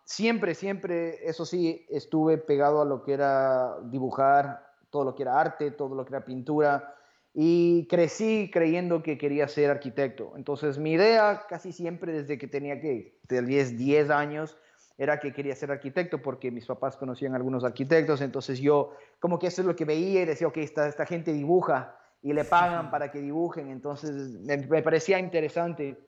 siempre, 0.04 0.54
siempre, 0.54 1.28
eso 1.28 1.44
sí, 1.44 1.84
estuve 1.90 2.38
pegado 2.38 2.80
a 2.80 2.84
lo 2.84 3.02
que 3.02 3.12
era 3.12 3.76
dibujar, 3.82 4.64
todo 4.90 5.04
lo 5.04 5.14
que 5.14 5.24
era 5.24 5.38
arte, 5.38 5.72
todo 5.72 5.94
lo 5.94 6.04
que 6.04 6.14
era 6.14 6.24
pintura, 6.24 6.94
y 7.38 7.86
crecí 7.88 8.50
creyendo 8.50 9.02
que 9.02 9.18
quería 9.18 9.46
ser 9.46 9.70
arquitecto. 9.70 10.32
Entonces, 10.36 10.78
mi 10.78 10.92
idea 10.92 11.44
casi 11.46 11.70
siempre 11.70 12.10
desde 12.10 12.38
que 12.38 12.48
tenía 12.48 12.80
que, 12.80 13.20
10, 13.28 13.76
10 13.76 14.08
años, 14.08 14.56
era 14.96 15.20
que 15.20 15.34
quería 15.34 15.54
ser 15.54 15.70
arquitecto 15.70 16.22
porque 16.22 16.50
mis 16.50 16.64
papás 16.64 16.96
conocían 16.96 17.34
algunos 17.34 17.62
arquitectos, 17.62 18.22
entonces 18.22 18.58
yo 18.58 18.96
como 19.20 19.38
que 19.38 19.48
eso 19.48 19.60
es 19.60 19.66
lo 19.66 19.76
que 19.76 19.84
veía 19.84 20.22
y 20.22 20.24
decía, 20.24 20.46
ok, 20.48 20.56
esta, 20.56 20.88
esta 20.88 21.04
gente 21.04 21.34
dibuja 21.34 21.98
y 22.22 22.32
le 22.32 22.44
pagan 22.44 22.90
para 22.90 23.10
que 23.10 23.20
dibujen, 23.20 23.68
entonces 23.68 24.10
me 24.40 24.82
parecía 24.82 25.18
interesante 25.18 25.98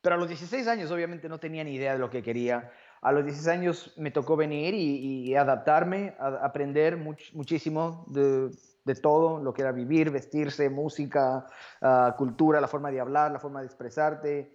pero 0.00 0.14
a 0.14 0.18
los 0.18 0.28
16 0.28 0.66
años 0.68 0.90
obviamente 0.90 1.28
no 1.28 1.38
tenía 1.38 1.64
ni 1.64 1.74
idea 1.74 1.92
de 1.92 1.98
lo 1.98 2.10
que 2.10 2.22
quería. 2.22 2.70
A 3.00 3.12
los 3.12 3.24
16 3.24 3.48
años 3.48 3.94
me 3.96 4.10
tocó 4.10 4.36
venir 4.36 4.74
y, 4.74 5.34
adaptarme, 5.34 6.14
a, 6.18 6.44
aprender 6.44 6.96
muchísimo 6.96 8.04
de, 8.08 8.50
de, 8.88 8.94
todo, 8.96 9.38
lo 9.40 9.54
que 9.54 9.62
era 9.62 9.72
vivir, 9.72 10.10
vestirse, 10.10 10.68
música, 10.68 11.46
ah, 11.80 12.14
cultura, 12.18 12.60
la 12.60 12.68
forma 12.68 12.90
de 12.90 13.00
hablar, 13.00 13.30
la 13.30 13.38
forma 13.38 13.60
de 13.60 13.66
expresarte. 13.66 14.52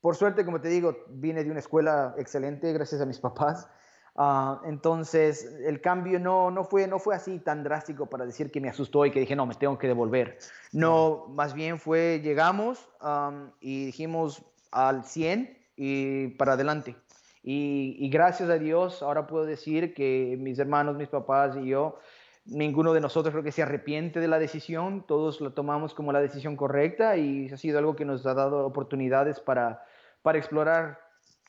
por 0.00 0.16
suerte, 0.16 0.44
como 0.44 0.60
te 0.60 0.68
digo, 0.68 0.96
vine 1.08 1.44
de 1.44 1.50
una 1.50 1.60
escuela 1.60 2.14
excelente 2.16 2.72
gracias 2.72 3.00
a 3.00 3.06
mis 3.06 3.18
papás. 3.18 3.68
Ah, 4.16 4.60
entonces, 4.64 5.50
el 5.64 5.80
cambio 5.80 6.18
no, 6.18 6.50
no, 6.50 6.64
fue, 6.64 6.86
no 6.86 6.98
fue 6.98 7.14
así 7.14 7.38
tan 7.38 7.62
drástico 7.62 8.06
para 8.06 8.26
decir 8.26 8.50
que 8.50 8.60
me 8.60 8.68
asustó 8.68 9.06
y 9.06 9.10
que 9.10 9.20
dije, 9.20 9.36
no, 9.36 9.46
me 9.46 9.54
tengo 9.54 9.78
que 9.78 9.86
devolver. 9.86 10.38
No, 10.72 11.26
más 11.28 11.54
bien 11.54 11.78
fue, 11.78 12.20
llegamos 12.22 12.88
y 13.60 13.86
dijimos 13.86 14.44
al 14.70 15.04
100 15.04 15.58
y 15.76 16.28
para 16.28 16.54
adelante. 16.54 16.96
Y, 17.42 17.96
y, 17.98 18.10
gracias 18.10 18.50
a 18.50 18.58
Dios, 18.58 19.02
ahora 19.02 19.26
puedo 19.26 19.46
decir 19.46 19.94
que 19.94 20.36
mis 20.38 20.58
hermanos, 20.58 20.96
mis 20.96 21.08
papás 21.08 21.56
y 21.56 21.68
yo, 21.68 21.98
ninguno 22.44 22.92
de 22.92 23.00
nosotros 23.00 23.32
creo 23.32 23.44
que 23.44 23.52
se 23.52 23.62
arrepiente 23.62 24.20
de 24.20 24.28
la 24.28 24.38
decisión, 24.38 25.04
todos 25.06 25.40
lo 25.40 25.52
tomamos 25.52 25.94
como 25.94 26.12
la 26.12 26.20
decisión 26.20 26.56
correcta 26.56 27.16
y 27.16 27.48
ha 27.48 27.56
sido 27.56 27.78
algo 27.78 27.96
que 27.96 28.04
nos 28.04 28.24
ha 28.26 28.34
dado 28.34 28.66
oportunidades 28.66 29.40
para, 29.40 29.84
para 30.22 30.38
explorar 30.38 30.98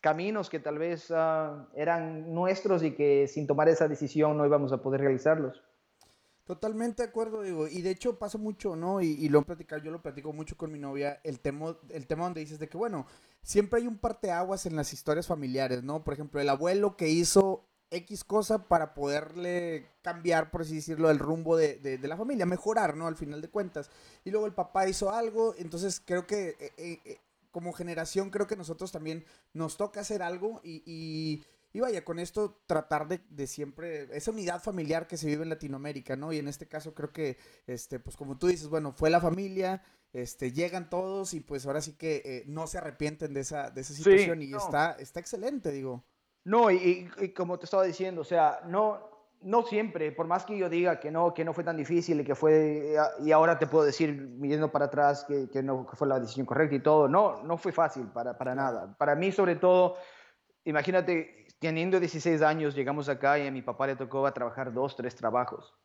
caminos 0.02 0.50
que 0.50 0.60
tal 0.60 0.80
vez 0.80 1.12
ah, 1.12 1.68
eran 1.76 2.34
nuestros 2.34 2.84
y 2.84 2.92
que 2.92 3.28
sin 3.28 3.48
tomar 3.48 3.70
esa 3.70 3.88
decisión 3.88 4.38
no 4.38 4.46
íbamos 4.46 4.74
a 4.74 4.82
poder 4.82 5.02
realizarlos. 5.02 5.62
Totalmente 6.46 7.04
de 7.04 7.10
acuerdo, 7.10 7.44
digo, 7.44 7.68
y 7.68 7.82
de 7.82 7.92
hecho 7.92 8.18
pasa 8.18 8.38
mucho, 8.38 8.76
¿no? 8.76 9.00
Y, 9.00 9.30
lo 9.30 9.40
he 9.40 9.44
platicado, 9.44 9.82
yo 9.82 9.92
lo 9.92 10.02
platico 10.02 10.34
mucho 10.34 10.58
con 10.58 10.72
mi 10.72 10.80
novia, 10.80 11.22
el 11.24 11.40
tema, 11.40 11.78
el 11.90 12.08
tema 12.08 12.26
donde 12.26 12.42
dices 12.42 12.60
de 12.60 12.68
que, 12.68 12.78
bueno, 12.78 13.06
siempre 13.44 13.80
hay 13.80 13.88
un 13.88 13.98
parteaguas 13.98 14.66
en 14.66 14.76
las 14.76 14.92
historias 14.92 15.28
familiares, 15.28 15.84
¿no? 15.84 16.04
Por 16.04 16.16
ejemplo, 16.16 16.42
el 16.42 16.50
abuelo 16.50 16.98
que 16.98 17.08
hizo 17.08 17.70
X 17.92 18.24
cosa 18.24 18.68
para 18.68 18.94
poderle 18.94 19.90
cambiar, 20.02 20.50
por 20.50 20.62
así 20.62 20.76
decirlo, 20.76 21.12
el 21.12 21.20
rumbo 21.20 21.58
de, 21.58 21.78
de, 21.78 22.08
la 22.08 22.18
familia, 22.18 22.46
mejorar, 22.46 22.96
¿no? 22.96 23.08
Al 23.08 23.18
final 23.18 23.42
de 23.42 23.50
cuentas. 23.50 23.90
Y 24.24 24.32
luego 24.32 24.46
el 24.48 24.54
papá 24.54 24.88
hizo 24.88 25.12
algo, 25.12 25.54
entonces 25.58 26.02
creo 26.04 26.26
que 26.26 26.56
eh, 26.60 26.72
eh, 26.78 27.00
eh, 27.06 27.20
como 27.52 27.74
generación 27.74 28.30
creo 28.30 28.48
que 28.48 28.56
nosotros 28.56 28.92
también 28.92 29.26
nos 29.54 29.78
toca 29.78 30.00
hacer 30.02 30.24
algo 30.24 30.62
y, 30.64 31.44
y, 31.74 31.80
vaya, 31.80 32.04
con 32.04 32.20
esto 32.20 32.62
tratar 32.66 33.08
de, 33.08 33.22
de, 33.30 33.46
siempre, 33.46 34.08
esa 34.16 34.32
unidad 34.32 34.64
familiar 34.64 35.08
que 35.08 35.18
se 35.18 35.28
vive 35.28 35.44
en 35.44 35.50
Latinoamérica, 35.50 36.16
¿no? 36.16 36.32
Y 36.34 36.40
en 36.40 36.48
este 36.48 36.68
caso 36.68 36.94
creo 36.94 37.12
que, 37.12 37.38
este, 37.68 38.00
pues 38.00 38.16
como 38.16 38.38
tú 38.38 38.48
dices, 38.48 38.68
bueno, 38.70 38.94
fue 38.94 39.10
la 39.10 39.20
familia, 39.20 39.84
este, 40.14 40.52
llegan 40.52 40.90
todos 40.90 41.34
y 41.34 41.40
pues 41.40 41.66
ahora 41.66 41.82
sí 41.82 41.94
que 41.94 42.22
eh, 42.26 42.44
no 42.48 42.68
se 42.68 42.78
arrepienten 42.78 43.34
de 43.34 43.42
esa, 43.42 43.70
de 43.70 43.82
esa 43.82 43.94
situación 43.94 44.42
y 44.42 44.54
está, 44.54 44.92
está 44.94 45.20
excelente, 45.20 45.72
digo. 45.72 46.04
No, 46.44 46.72
y, 46.72 47.10
y, 47.20 47.30
como 47.34 47.60
te 47.60 47.66
estaba 47.66 47.84
diciendo, 47.84 48.22
o 48.22 48.24
sea, 48.24 48.62
no, 48.66 49.00
no 49.42 49.64
siempre, 49.64 50.12
por 50.12 50.28
más 50.28 50.46
que 50.46 50.58
yo 50.58 50.70
diga 50.70 51.00
que 51.00 51.12
no, 51.12 51.34
que 51.34 51.46
no 51.46 51.54
fue 51.54 51.64
tan 51.64 51.78
difícil 51.78 52.20
y 52.20 52.24
que 52.24 52.36
fue, 52.36 52.96
y 53.24 53.32
ahora 53.32 53.60
te 53.60 53.68
puedo 53.68 53.86
decir, 53.86 54.14
mirando 54.14 54.72
para 54.72 54.86
atrás, 54.86 55.24
que, 55.28 55.50
que 55.50 55.62
no 55.62 55.88
fue 55.94 56.08
la 56.08 56.20
decisión 56.20 56.46
correcta 56.46 56.76
y 56.76 56.80
todo, 56.80 57.08
no, 57.08 57.44
no 57.44 57.58
fue 57.58 57.72
fácil 57.72 58.08
para, 58.08 58.38
para 58.38 58.56
nada. 58.56 58.96
Para 58.98 59.16
mí, 59.16 59.32
sobre 59.32 59.56
todo, 59.56 59.98
imagínate, 60.66 61.48
teniendo 61.60 62.00
16 62.00 62.42
años, 62.42 62.76
llegamos 62.76 63.08
acá 63.08 63.38
y 63.38 63.48
a 63.48 63.52
mi 63.52 63.62
papá 63.62 63.88
le 63.88 63.96
tocó 63.96 64.26
a 64.26 64.34
trabajar 64.34 64.74
dos, 64.74 64.96
tres 64.96 65.16
trabajos. 65.16 65.76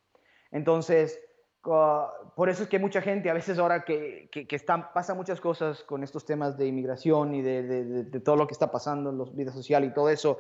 Entonces, 0.51 1.21
por 1.63 2.49
eso 2.49 2.63
es 2.63 2.69
que 2.69 2.79
mucha 2.79 3.03
gente, 3.03 3.29
a 3.29 3.35
veces 3.35 3.59
ahora 3.59 3.85
que, 3.85 4.29
que, 4.31 4.55
están, 4.55 4.93
pasa 4.93 5.15
muchas 5.15 5.41
cosas 5.41 5.83
con 5.83 6.05
estos 6.05 6.25
temas 6.25 6.57
de 6.57 6.67
inmigración 6.69 7.35
y 7.35 7.43
de, 7.43 7.63
de, 8.05 8.21
todo 8.21 8.37
lo 8.37 8.47
que 8.47 8.53
está 8.53 8.71
pasando 8.71 9.11
en 9.11 9.19
la 9.19 9.25
vida 9.33 9.53
social 9.53 9.85
y 9.85 9.93
todo 9.93 10.09
eso, 10.09 10.39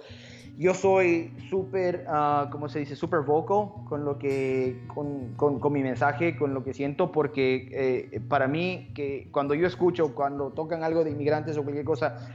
yo 0.57 0.73
soy 0.73 1.35
súper, 1.51 2.07
uh, 2.09 2.49
¿cómo 2.51 2.69
se 2.69 2.79
dice? 2.79 2.95
Súper 2.95 3.21
vocal 3.21 3.85
con, 3.89 4.05
lo 4.05 4.19
que, 4.19 4.87
con, 4.95 5.35
con, 5.35 5.59
con, 5.59 5.73
mi 5.73 5.83
mensaje, 5.83 6.37
con 6.37 6.55
lo 6.55 6.63
que 6.63 6.73
siento, 6.73 7.11
porque 7.11 7.71
eh, 8.13 8.21
para 8.29 8.47
mí, 8.47 8.93
que 8.95 9.29
cuando 9.33 9.55
yo 9.55 9.67
escucho, 9.67 10.15
cuando 10.15 10.51
tocan 10.51 10.85
algo 10.85 11.03
de 11.03 11.11
inmigrantes 11.11 11.59
o 11.59 11.63
cualquier 11.65 11.85
cosa, 11.85 12.29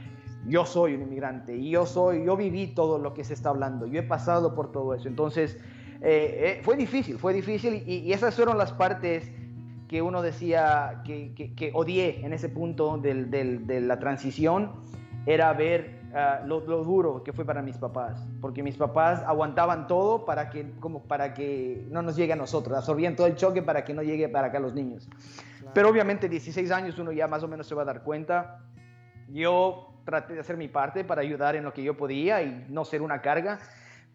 yo 0.46 0.66
soy 0.66 0.94
un 0.94 1.02
inmigrante 1.02 1.56
y 1.56 1.70
yo 1.70 1.86
soy, 1.86 2.24
yo 2.24 2.36
viví 2.36 2.66
todo 2.68 2.98
lo 2.98 3.14
que 3.14 3.24
se 3.24 3.32
está 3.32 3.48
hablando, 3.50 3.86
yo 3.86 4.00
he 4.00 4.02
pasado 4.02 4.54
por 4.54 4.70
todo 4.70 4.94
eso, 4.94 5.08
entonces 5.08 5.58
eh, 6.04 6.58
eh, 6.58 6.60
fue 6.64 6.76
difícil, 6.76 7.16
fue 7.16 7.32
difícil 7.32 7.84
y, 7.86 8.12
esas 8.12 8.34
fueron 8.34 8.58
las 8.58 8.72
partes 8.72 9.30
que 9.86 10.02
uno 10.02 10.20
decía 10.20 11.02
que, 11.04 11.32
que, 11.34 11.70
odié 11.74 12.24
en 12.24 12.32
ese 12.32 12.48
punto 12.48 12.98
del, 12.98 13.30
del, 13.30 13.66
de 13.68 13.80
la 13.80 14.00
transición, 14.00 14.72
era 15.26 15.52
ver 15.52 16.00
ah, 16.14 16.40
lo, 16.44 16.60
lo, 16.66 16.82
duro 16.82 17.22
que 17.22 17.32
fue 17.32 17.44
para 17.44 17.62
mis 17.62 17.76
papás, 17.76 18.26
porque 18.40 18.64
mis 18.64 18.76
papás 18.76 19.22
aguantaban 19.24 19.86
todo 19.86 20.24
para 20.24 20.50
que, 20.50 20.72
como 20.80 21.04
para 21.04 21.34
que 21.34 21.86
no 21.88 22.02
nos 22.02 22.16
llegue 22.16 22.32
a 22.32 22.36
nosotros, 22.36 22.76
absorbían 22.76 23.14
todo 23.14 23.28
el 23.28 23.36
choque 23.36 23.62
para 23.62 23.84
que 23.84 23.94
no 23.94 24.02
llegue 24.02 24.28
para 24.28 24.48
acá 24.48 24.58
los 24.58 24.74
niños. 24.74 25.08
Pero 25.72 25.88
obviamente 25.88 26.28
16 26.28 26.70
años 26.72 26.98
uno 26.98 27.12
ya 27.12 27.28
más 27.28 27.44
o 27.44 27.48
menos 27.48 27.68
se 27.68 27.76
va 27.76 27.82
a 27.82 27.84
dar 27.84 28.02
cuenta. 28.02 28.58
Yo 29.28 29.94
traté 30.04 30.34
de 30.34 30.40
hacer 30.40 30.56
mi 30.56 30.66
parte 30.66 31.04
para 31.04 31.20
ayudar 31.20 31.54
en 31.54 31.62
lo 31.62 31.72
que 31.72 31.84
yo 31.84 31.96
podía 31.96 32.42
y 32.42 32.66
no 32.68 32.84
ser 32.84 33.02
una 33.02 33.22
carga, 33.22 33.60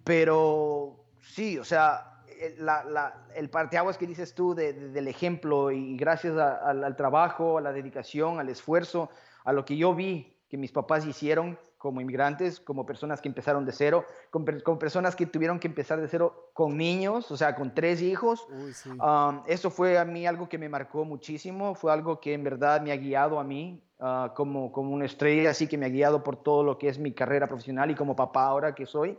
pero 0.04 1.07
Sí, 1.22 1.58
o 1.58 1.64
sea, 1.64 2.24
eh, 2.28 2.56
la, 2.60 2.84
la, 2.84 3.28
el 3.36 3.50
parteaguas 3.50 3.98
que 3.98 4.08
dices 4.08 4.34
tú 4.34 4.54
del 4.54 5.08
ejemplo 5.08 5.72
y 5.72 5.98
gracias 5.98 6.38
al 6.38 6.96
trabajo, 6.96 7.58
a 7.58 7.62
la 7.62 7.72
dedicación, 7.72 8.40
al 8.40 8.50
esfuerzo, 8.50 9.10
a 9.44 9.54
lo 9.54 9.66
que 9.66 9.78
yo 9.78 9.96
vi 9.96 10.34
que 10.50 10.58
mis 10.58 10.72
papás 10.72 11.06
hicieron 11.06 11.58
como 11.78 12.02
inmigrantes, 12.02 12.60
como 12.60 12.86
personas 12.86 13.22
que 13.22 13.28
empezaron 13.28 13.66
de 13.66 13.72
cero, 13.72 14.06
como, 14.32 14.80
personas 14.80 15.16
que 15.16 15.26
tuvieron 15.26 15.60
que 15.60 15.68
empezar 15.68 16.02
de 16.02 16.08
cero 16.08 16.50
con 16.54 16.76
niños, 16.78 17.30
o 17.32 17.38
sea, 17.38 17.56
con 17.56 17.74
tres 17.74 18.02
hijos. 18.02 18.48
eso 19.48 19.70
fue 19.70 19.98
a 19.98 20.06
mí 20.06 20.26
algo 20.26 20.50
que 20.50 20.58
me 20.58 20.70
marcó 20.70 21.06
muchísimo, 21.06 21.76
fue 21.76 21.92
algo 21.92 22.20
que 22.20 22.34
en 22.34 22.44
verdad 22.44 22.82
me 22.82 22.92
ha 22.92 22.98
guiado 22.98 23.40
a 23.40 23.44
mí 23.44 23.84
ah, 24.00 24.34
como, 24.36 24.72
como 24.72 24.92
una 24.92 25.06
estrella, 25.06 25.52
así 25.52 25.68
que 25.68 25.78
me 25.78 25.86
ha 25.86 25.90
guiado 25.90 26.24
por 26.24 26.42
todo 26.42 26.64
lo 26.64 26.78
que 26.78 26.88
es 26.90 26.98
mi 26.98 27.12
carrera 27.12 27.48
profesional 27.48 27.92
y 27.92 27.96
como 27.96 28.16
papá 28.16 28.46
ahora 28.46 28.74
que 28.74 28.86
soy. 28.86 29.18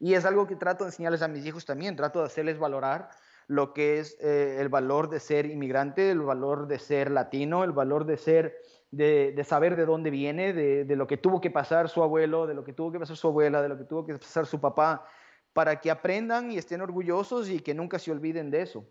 Y 0.00 0.14
es 0.14 0.24
algo 0.24 0.46
que 0.46 0.56
trato 0.56 0.84
de 0.84 0.88
enseñarles 0.88 1.22
a 1.22 1.28
mis 1.28 1.44
hijos 1.44 1.64
también, 1.64 1.96
trato 1.96 2.20
de 2.20 2.26
hacerles 2.26 2.58
valorar 2.58 3.10
lo 3.48 3.72
que 3.72 3.98
es 3.98 4.16
eh, 4.20 4.58
el 4.60 4.68
valor 4.68 5.08
de 5.08 5.20
ser 5.20 5.46
inmigrante, 5.46 6.10
el 6.10 6.20
valor 6.20 6.68
de 6.68 6.78
ser 6.78 7.10
latino, 7.10 7.64
el 7.64 7.72
valor 7.72 8.04
de 8.04 8.18
ser, 8.18 8.54
de, 8.90 9.42
saber 9.44 9.74
de 9.74 9.86
dónde 9.86 10.10
viene, 10.10 10.52
de, 10.52 10.84
de, 10.84 10.96
lo 10.96 11.06
que 11.06 11.16
tuvo 11.16 11.40
que 11.40 11.50
pasar 11.50 11.88
su 11.88 12.02
abuelo, 12.02 12.46
de 12.46 12.54
lo 12.54 12.62
que 12.62 12.74
tuvo 12.74 12.92
que 12.92 12.98
pasar 12.98 13.16
su 13.16 13.26
abuela, 13.26 13.62
de 13.62 13.70
lo 13.70 13.78
que 13.78 13.84
tuvo 13.84 14.04
que 14.04 14.12
pasar 14.12 14.46
su 14.46 14.60
papá, 14.60 15.06
para 15.54 15.80
que 15.80 15.90
aprendan 15.90 16.52
y 16.52 16.58
estén 16.58 16.82
orgullosos 16.82 17.48
y 17.48 17.60
que 17.60 17.74
nunca 17.74 17.98
se 17.98 18.12
olviden 18.12 18.50
de 18.50 18.62
eso. 18.62 18.86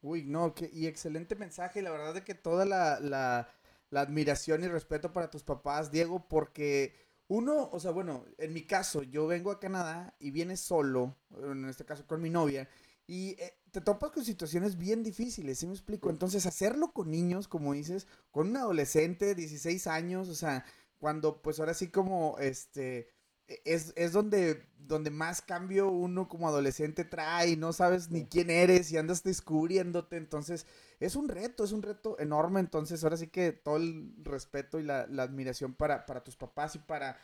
Uy, 0.00 0.24
no, 0.24 0.54
que, 0.54 0.70
y 0.72 0.86
excelente 0.86 1.36
mensaje, 1.36 1.82
la 1.82 1.90
verdad 1.90 2.14
de 2.14 2.24
que 2.24 2.34
toda 2.34 2.64
la, 2.64 2.98
la 2.98 4.00
admiración 4.00 4.64
y 4.64 4.68
respeto 4.68 5.12
para 5.12 5.28
tus 5.28 5.44
papás, 5.44 5.92
Diego, 5.92 6.26
porque 6.28 6.96
uno, 7.32 7.70
o 7.72 7.80
sea, 7.80 7.92
bueno, 7.92 8.26
en 8.36 8.52
mi 8.52 8.66
caso, 8.66 9.02
yo 9.02 9.26
vengo 9.26 9.50
a 9.50 9.58
Canadá 9.58 10.14
y 10.20 10.30
vienes 10.30 10.60
solo, 10.60 11.16
en 11.42 11.64
este 11.64 11.86
caso 11.86 12.06
con 12.06 12.20
mi 12.20 12.28
novia, 12.28 12.68
y 13.06 13.30
eh, 13.40 13.58
te 13.70 13.80
topas 13.80 14.10
con 14.10 14.22
situaciones 14.22 14.76
bien 14.76 15.02
difíciles, 15.02 15.58
¿sí 15.58 15.66
me 15.66 15.72
explico? 15.72 16.10
Entonces, 16.10 16.44
hacerlo 16.44 16.92
con 16.92 17.10
niños, 17.10 17.48
como 17.48 17.72
dices, 17.72 18.06
con 18.30 18.48
un 18.50 18.58
adolescente, 18.58 19.34
16 19.34 19.86
años, 19.86 20.28
o 20.28 20.34
sea, 20.34 20.66
cuando 20.98 21.40
pues 21.40 21.58
ahora 21.58 21.72
sí 21.72 21.88
como, 21.88 22.36
este, 22.38 23.08
e, 23.48 23.62
es, 23.64 23.94
es 23.96 24.12
donde, 24.12 24.68
donde 24.76 25.10
más 25.10 25.40
cambio 25.40 25.88
uno 25.90 26.28
como 26.28 26.48
adolescente 26.48 27.04
trae, 27.06 27.56
no 27.56 27.72
sabes 27.72 28.10
ni 28.10 28.26
quién 28.26 28.50
eres 28.50 28.92
y 28.92 28.98
andas 28.98 29.22
descubriéndote, 29.22 30.16
entonces 30.18 30.66
es 31.04 31.16
un 31.16 31.28
reto, 31.28 31.64
es 31.64 31.72
un 31.72 31.82
reto 31.82 32.18
enorme, 32.18 32.60
entonces 32.60 33.02
ahora 33.02 33.16
sí 33.16 33.28
que 33.28 33.52
todo 33.52 33.76
el 33.76 34.12
respeto 34.22 34.78
y 34.78 34.84
la, 34.84 35.06
la 35.06 35.24
admiración 35.24 35.74
para, 35.74 36.06
para 36.06 36.22
tus 36.22 36.36
papás 36.36 36.76
y 36.76 36.78
para 36.78 37.18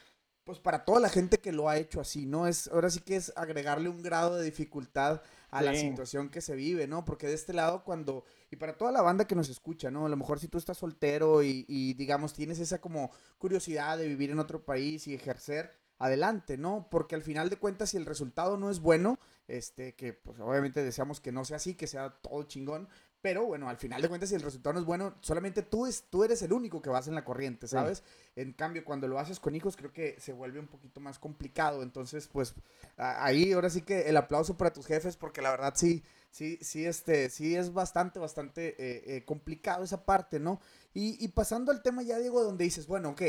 pues 0.49 0.61
para 0.61 0.87
toda 0.87 0.99
la 0.99 1.11
gente 1.11 1.41
que 1.41 1.53
lo 1.53 1.69
ha 1.69 1.77
hecho 1.77 2.01
así, 2.01 2.25
¿no? 2.25 2.47
Es, 2.47 2.69
ahora 2.69 2.89
sí 2.89 3.01
que 3.01 3.17
es 3.17 3.35
agregarle 3.37 3.91
un 3.91 4.03
grado 4.03 4.37
de 4.37 4.47
dificultad 4.47 5.21
a 5.51 5.61
la 5.61 5.75
situación 5.75 6.31
que 6.31 6.41
se 6.41 6.57
vive, 6.57 6.87
¿no? 6.87 7.05
Porque 7.05 7.27
de 7.27 7.35
este 7.35 7.53
lado 7.53 7.85
cuando, 7.85 8.25
y 8.51 8.57
para 8.57 8.79
toda 8.79 8.91
la 8.91 9.03
banda 9.03 9.27
que 9.27 9.35
nos 9.35 9.51
escucha, 9.51 9.91
¿no? 9.91 10.07
A 10.07 10.09
lo 10.09 10.17
mejor 10.17 10.41
si 10.41 10.49
tú 10.49 10.57
estás 10.57 10.79
soltero 10.79 11.43
y, 11.43 11.67
y 11.69 11.93
digamos 11.93 12.33
tienes 12.33 12.61
esa 12.61 12.81
como 12.81 13.11
curiosidad 13.37 13.99
de 13.99 14.09
vivir 14.09 14.31
en 14.31 14.39
otro 14.39 14.65
país 14.65 15.07
y 15.07 15.13
ejercer, 15.13 15.71
adelante, 15.99 16.57
¿no? 16.57 16.89
Porque 16.91 17.15
al 17.15 17.23
final 17.23 17.51
de 17.51 17.57
cuentas, 17.57 17.91
si 17.91 17.97
el 17.97 18.07
resultado 18.07 18.57
no 18.57 18.71
es 18.71 18.81
bueno, 18.81 19.19
este, 19.49 19.95
que 19.95 20.13
pues 20.13 20.39
obviamente 20.41 20.83
deseamos 20.83 21.21
que 21.21 21.33
no 21.33 21.45
sea 21.45 21.57
así, 21.57 21.75
que 21.75 21.87
sea 21.87 22.11
todo 22.23 22.45
chingón, 22.45 22.89
pero 23.21 23.45
bueno, 23.45 23.69
al 23.69 23.77
final 23.77 24.01
de 24.01 24.09
cuentas, 24.09 24.29
si 24.29 24.37
el 24.37 24.43
resultado 24.43 24.75
no 24.75 24.81
es 24.81 24.87
bueno, 24.87 25.15
solamente 25.21 25.63
tú, 25.63 25.87
es, 25.87 26.05
tú 26.09 26.23
eres 26.23 26.41
el 26.43 26.53
único 26.53 26.81
que 26.81 26.91
vas 26.91 27.09
en 27.09 27.15
la 27.15 27.25
corriente, 27.25 27.67
¿sabes? 27.67 28.05
En 28.37 28.53
cambio, 28.53 28.85
cuando 28.85 29.09
lo 29.09 29.19
haces 29.19 29.41
con 29.41 29.57
hijos, 29.57 29.77
creo 29.77 29.93
que 29.93 30.21
se 30.21 30.33
vuelve 30.33 30.61
un 30.61 30.69
poquito 30.69 31.01
más 31.01 31.19
complicado. 31.19 31.83
Entonces, 31.83 32.29
pues 32.29 32.55
ahí 32.97 33.53
ahora 33.53 33.71
sí 33.71 33.83
que 33.83 34.09
el 34.09 34.17
aplauso 34.17 34.57
para 34.57 34.73
tus 34.73 34.87
jefes, 34.87 35.17
porque 35.17 35.43
la 35.43 35.51
verdad 35.51 35.75
sí, 35.77 36.05
sí, 36.31 36.59
sí, 36.61 36.87
este, 36.87 37.29
sí 37.29 37.57
es 37.57 37.73
bastante, 37.73 38.21
bastante 38.21 38.77
eh, 38.79 39.17
eh, 39.17 39.25
complicado 39.25 39.83
esa 39.83 40.05
parte, 40.05 40.39
¿no? 40.39 40.61
Y, 40.95 41.23
y 41.25 41.29
pasando 41.29 41.73
al 41.73 41.83
tema 41.83 42.03
ya, 42.03 42.19
Diego, 42.19 42.45
donde 42.45 42.65
dices, 42.65 42.87
bueno, 42.87 43.11
ok, 43.11 43.23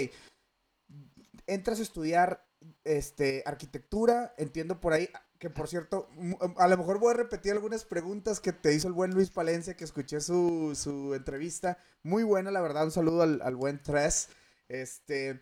entras 1.48 1.80
a 1.80 1.84
estudiar 1.84 2.46
este, 2.84 3.44
arquitectura, 3.46 4.34
entiendo 4.38 4.80
por 4.80 4.94
ahí, 4.94 5.10
que 5.40 5.50
por 5.50 5.70
cierto, 5.70 6.10
a 6.58 6.68
lo 6.68 6.78
mejor 6.78 7.00
voy 7.00 7.14
a 7.14 7.18
repetir 7.18 7.54
algunas 7.54 7.86
preguntas 7.86 8.42
que 8.42 8.52
te 8.52 8.74
hizo 8.74 8.88
el 8.88 8.94
buen 8.94 9.12
Luis 9.12 9.32
Palencia, 9.32 9.76
que 9.76 9.86
escuché 9.86 10.20
su, 10.20 10.74
su 10.76 11.16
entrevista, 11.16 11.78
muy 12.04 12.24
buena, 12.24 12.52
la 12.52 12.62
verdad, 12.62 12.84
un 12.84 12.92
saludo 12.92 13.22
al, 13.22 13.42
al 13.42 13.56
buen 13.56 13.82
Tres, 13.82 14.30
este, 14.68 15.42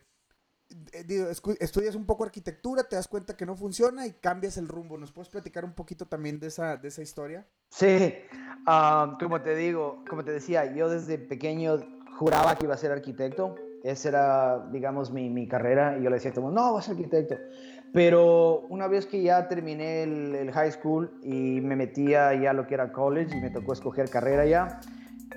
eh, 0.92 1.34
estudias 1.60 1.96
un 1.96 2.06
poco 2.06 2.26
arquitectura, 2.26 2.84
te 2.84 2.96
das 2.96 3.08
cuenta 3.08 3.36
que 3.36 3.48
no 3.48 3.56
funciona 3.56 4.06
y 4.06 4.12
cambias 4.14 4.58
el 4.58 4.68
rumbo, 4.68 5.00
¿nos 5.00 5.12
puedes 5.12 5.30
platicar 5.30 5.66
un 5.66 5.74
poquito 5.74 6.06
también 6.06 6.40
de 6.40 6.48
esa, 6.48 6.78
de 6.78 6.90
esa 6.90 7.02
historia? 7.02 7.48
Sí, 7.72 8.14
ah, 8.68 9.18
como 9.20 9.42
te 9.42 9.56
digo, 9.56 10.04
como 10.08 10.24
te 10.24 10.32
decía, 10.32 10.72
yo 10.76 10.90
desde 10.90 11.18
pequeño 11.18 11.80
juraba 12.20 12.56
que 12.56 12.66
iba 12.66 12.76
a 12.76 12.78
ser 12.78 12.92
arquitecto, 12.92 13.56
esa 13.84 14.10
era, 14.10 14.70
digamos, 14.72 15.12
mi, 15.12 15.30
mi 15.30 15.48
carrera 15.48 15.98
y 15.98 16.04
yo 16.04 16.10
le 16.10 16.18
decía 16.18 16.34
como, 16.34 16.52
no, 16.52 16.74
vas 16.74 16.86
a 16.86 16.94
ser 16.94 16.98
arquitecto. 16.98 17.36
Pero 17.94 18.66
una 18.70 18.88
vez 18.88 19.06
que 19.06 19.22
ya 19.22 19.48
terminé 19.48 20.04
el, 20.04 20.52
high 20.52 20.72
school 20.72 21.12
y 21.24 21.62
me 21.62 21.76
metía 21.76 22.34
ya 22.36 22.54
lo 22.54 22.68
que 22.68 22.74
era 22.74 22.92
college 22.92 23.36
y 23.36 23.42
me 23.42 23.50
tocó 23.50 23.74
escoger 23.74 24.10
carrera 24.10 24.46
ya, 24.46 24.80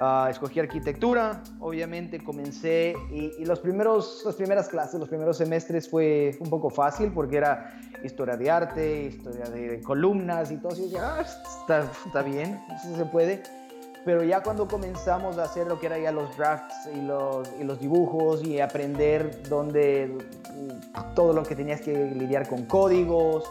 uh, 0.00 0.28
escogí 0.28 0.60
arquitectura, 0.60 1.42
obviamente 1.60 2.22
comencé 2.22 2.94
y, 3.10 3.44
los 3.44 3.60
primeros, 3.60 4.22
las 4.24 4.34
primeras 4.34 4.68
clases, 4.68 4.98
los 4.98 5.08
primeros 5.08 5.36
semestres 5.36 5.88
fue 5.88 6.36
un 6.40 6.50
poco 6.50 6.70
fácil 6.70 7.12
porque 7.12 7.36
era 7.36 7.80
historia 8.02 8.36
de 8.36 8.50
arte, 8.50 9.04
historia 9.04 9.44
de 9.46 9.80
columnas 9.82 10.50
y 10.50 10.56
todo, 10.56 10.76
y 10.76 10.82
decía, 10.82 11.16
ah, 11.16 11.22
está, 11.22 11.90
está 12.06 12.22
bien, 12.22 12.60
eso 12.74 12.96
se 12.96 13.04
puede 13.04 13.42
pero 14.04 14.22
ya 14.22 14.42
cuando 14.42 14.66
comenzamos 14.66 15.38
a 15.38 15.44
hacer 15.44 15.66
lo 15.66 15.78
que 15.78 15.86
era 15.86 15.98
ya 15.98 16.12
los 16.12 16.36
drafts 16.36 16.88
y 16.94 17.00
los, 17.02 17.50
y 17.60 17.64
los 17.64 17.80
dibujos 17.80 18.42
y 18.42 18.60
aprender 18.60 19.42
dónde 19.48 20.16
todo 21.14 21.32
lo 21.32 21.42
que 21.42 21.54
tenías 21.54 21.80
que 21.80 21.92
lidiar 21.92 22.48
con 22.48 22.64
códigos, 22.64 23.44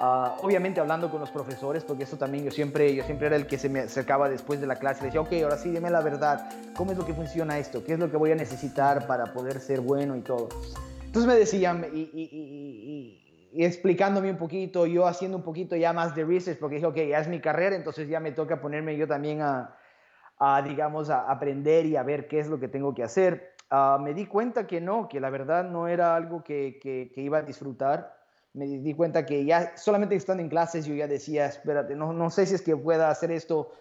ah, 0.00 0.36
obviamente 0.42 0.80
hablando 0.80 1.10
con 1.10 1.20
los 1.20 1.30
profesores, 1.30 1.84
porque 1.84 2.04
eso 2.04 2.16
también 2.16 2.44
yo 2.44 2.50
siempre, 2.50 2.94
yo 2.94 3.04
siempre 3.04 3.26
era 3.26 3.36
el 3.36 3.46
que 3.46 3.58
se 3.58 3.68
me 3.68 3.80
acercaba 3.80 4.28
después 4.28 4.60
de 4.60 4.66
la 4.66 4.76
clase 4.76 5.02
y 5.02 5.06
decía, 5.06 5.20
ok, 5.20 5.32
ahora 5.42 5.58
sí, 5.58 5.70
dime 5.70 5.90
la 5.90 6.02
verdad, 6.02 6.48
¿cómo 6.76 6.92
es 6.92 6.98
lo 6.98 7.04
que 7.04 7.14
funciona 7.14 7.58
esto? 7.58 7.84
¿Qué 7.84 7.94
es 7.94 7.98
lo 7.98 8.10
que 8.10 8.16
voy 8.16 8.32
a 8.32 8.36
necesitar 8.36 9.06
para 9.06 9.32
poder 9.32 9.60
ser 9.60 9.80
bueno 9.80 10.16
y 10.16 10.20
todo? 10.20 10.48
Entonces 11.04 11.26
me 11.26 11.38
decían, 11.38 11.86
y, 11.92 12.00
y, 12.00 13.22
y 13.52 13.64
explicándome 13.64 14.30
un 14.30 14.36
poquito, 14.36 14.86
yo 14.86 15.06
haciendo 15.06 15.38
un 15.38 15.42
poquito 15.42 15.76
ya 15.76 15.92
más 15.92 16.14
de 16.14 16.24
research, 16.24 16.58
porque 16.58 16.76
dije, 16.76 16.86
ok, 16.86 16.96
ya 17.08 17.20
es 17.20 17.28
mi 17.28 17.40
carrera, 17.40 17.74
entonces 17.74 18.08
ya 18.08 18.20
me 18.20 18.32
toca 18.32 18.60
ponerme 18.60 18.96
yo 18.96 19.08
también 19.08 19.40
a, 19.40 19.74
a, 20.38 20.62
digamos, 20.62 21.10
a 21.10 21.30
aprender 21.30 21.86
y 21.86 21.96
a 21.96 22.02
ver 22.02 22.28
qué 22.28 22.38
es 22.38 22.48
lo 22.48 22.58
que 22.58 22.68
tengo 22.68 22.94
que 22.94 23.02
hacer. 23.02 23.54
Ah, 23.70 23.98
me 24.00 24.14
di 24.14 24.26
cuenta 24.26 24.66
que 24.66 24.80
no, 24.80 25.08
que 25.08 25.20
la 25.20 25.30
verdad 25.30 25.64
no 25.64 25.88
era 25.88 26.14
algo 26.14 26.44
que, 26.44 26.78
que, 26.80 27.20
iba 27.20 27.38
a 27.38 27.42
disfrutar. 27.42 28.16
Me 28.52 28.66
di 28.66 28.94
cuenta 28.94 29.26
que 29.26 29.44
ya 29.44 29.76
solamente 29.76 30.14
estando 30.14 30.42
en 30.42 30.48
clases 30.48 30.86
yo 30.86 30.94
ya 30.94 31.06
decía, 31.06 31.46
espérate, 31.46 31.94
no, 31.94 32.12
no 32.12 32.30
sé 32.30 32.46
si 32.46 32.54
es 32.54 32.62
que 32.62 32.76
pueda 32.76 33.10
hacer 33.10 33.30
esto 33.30 33.72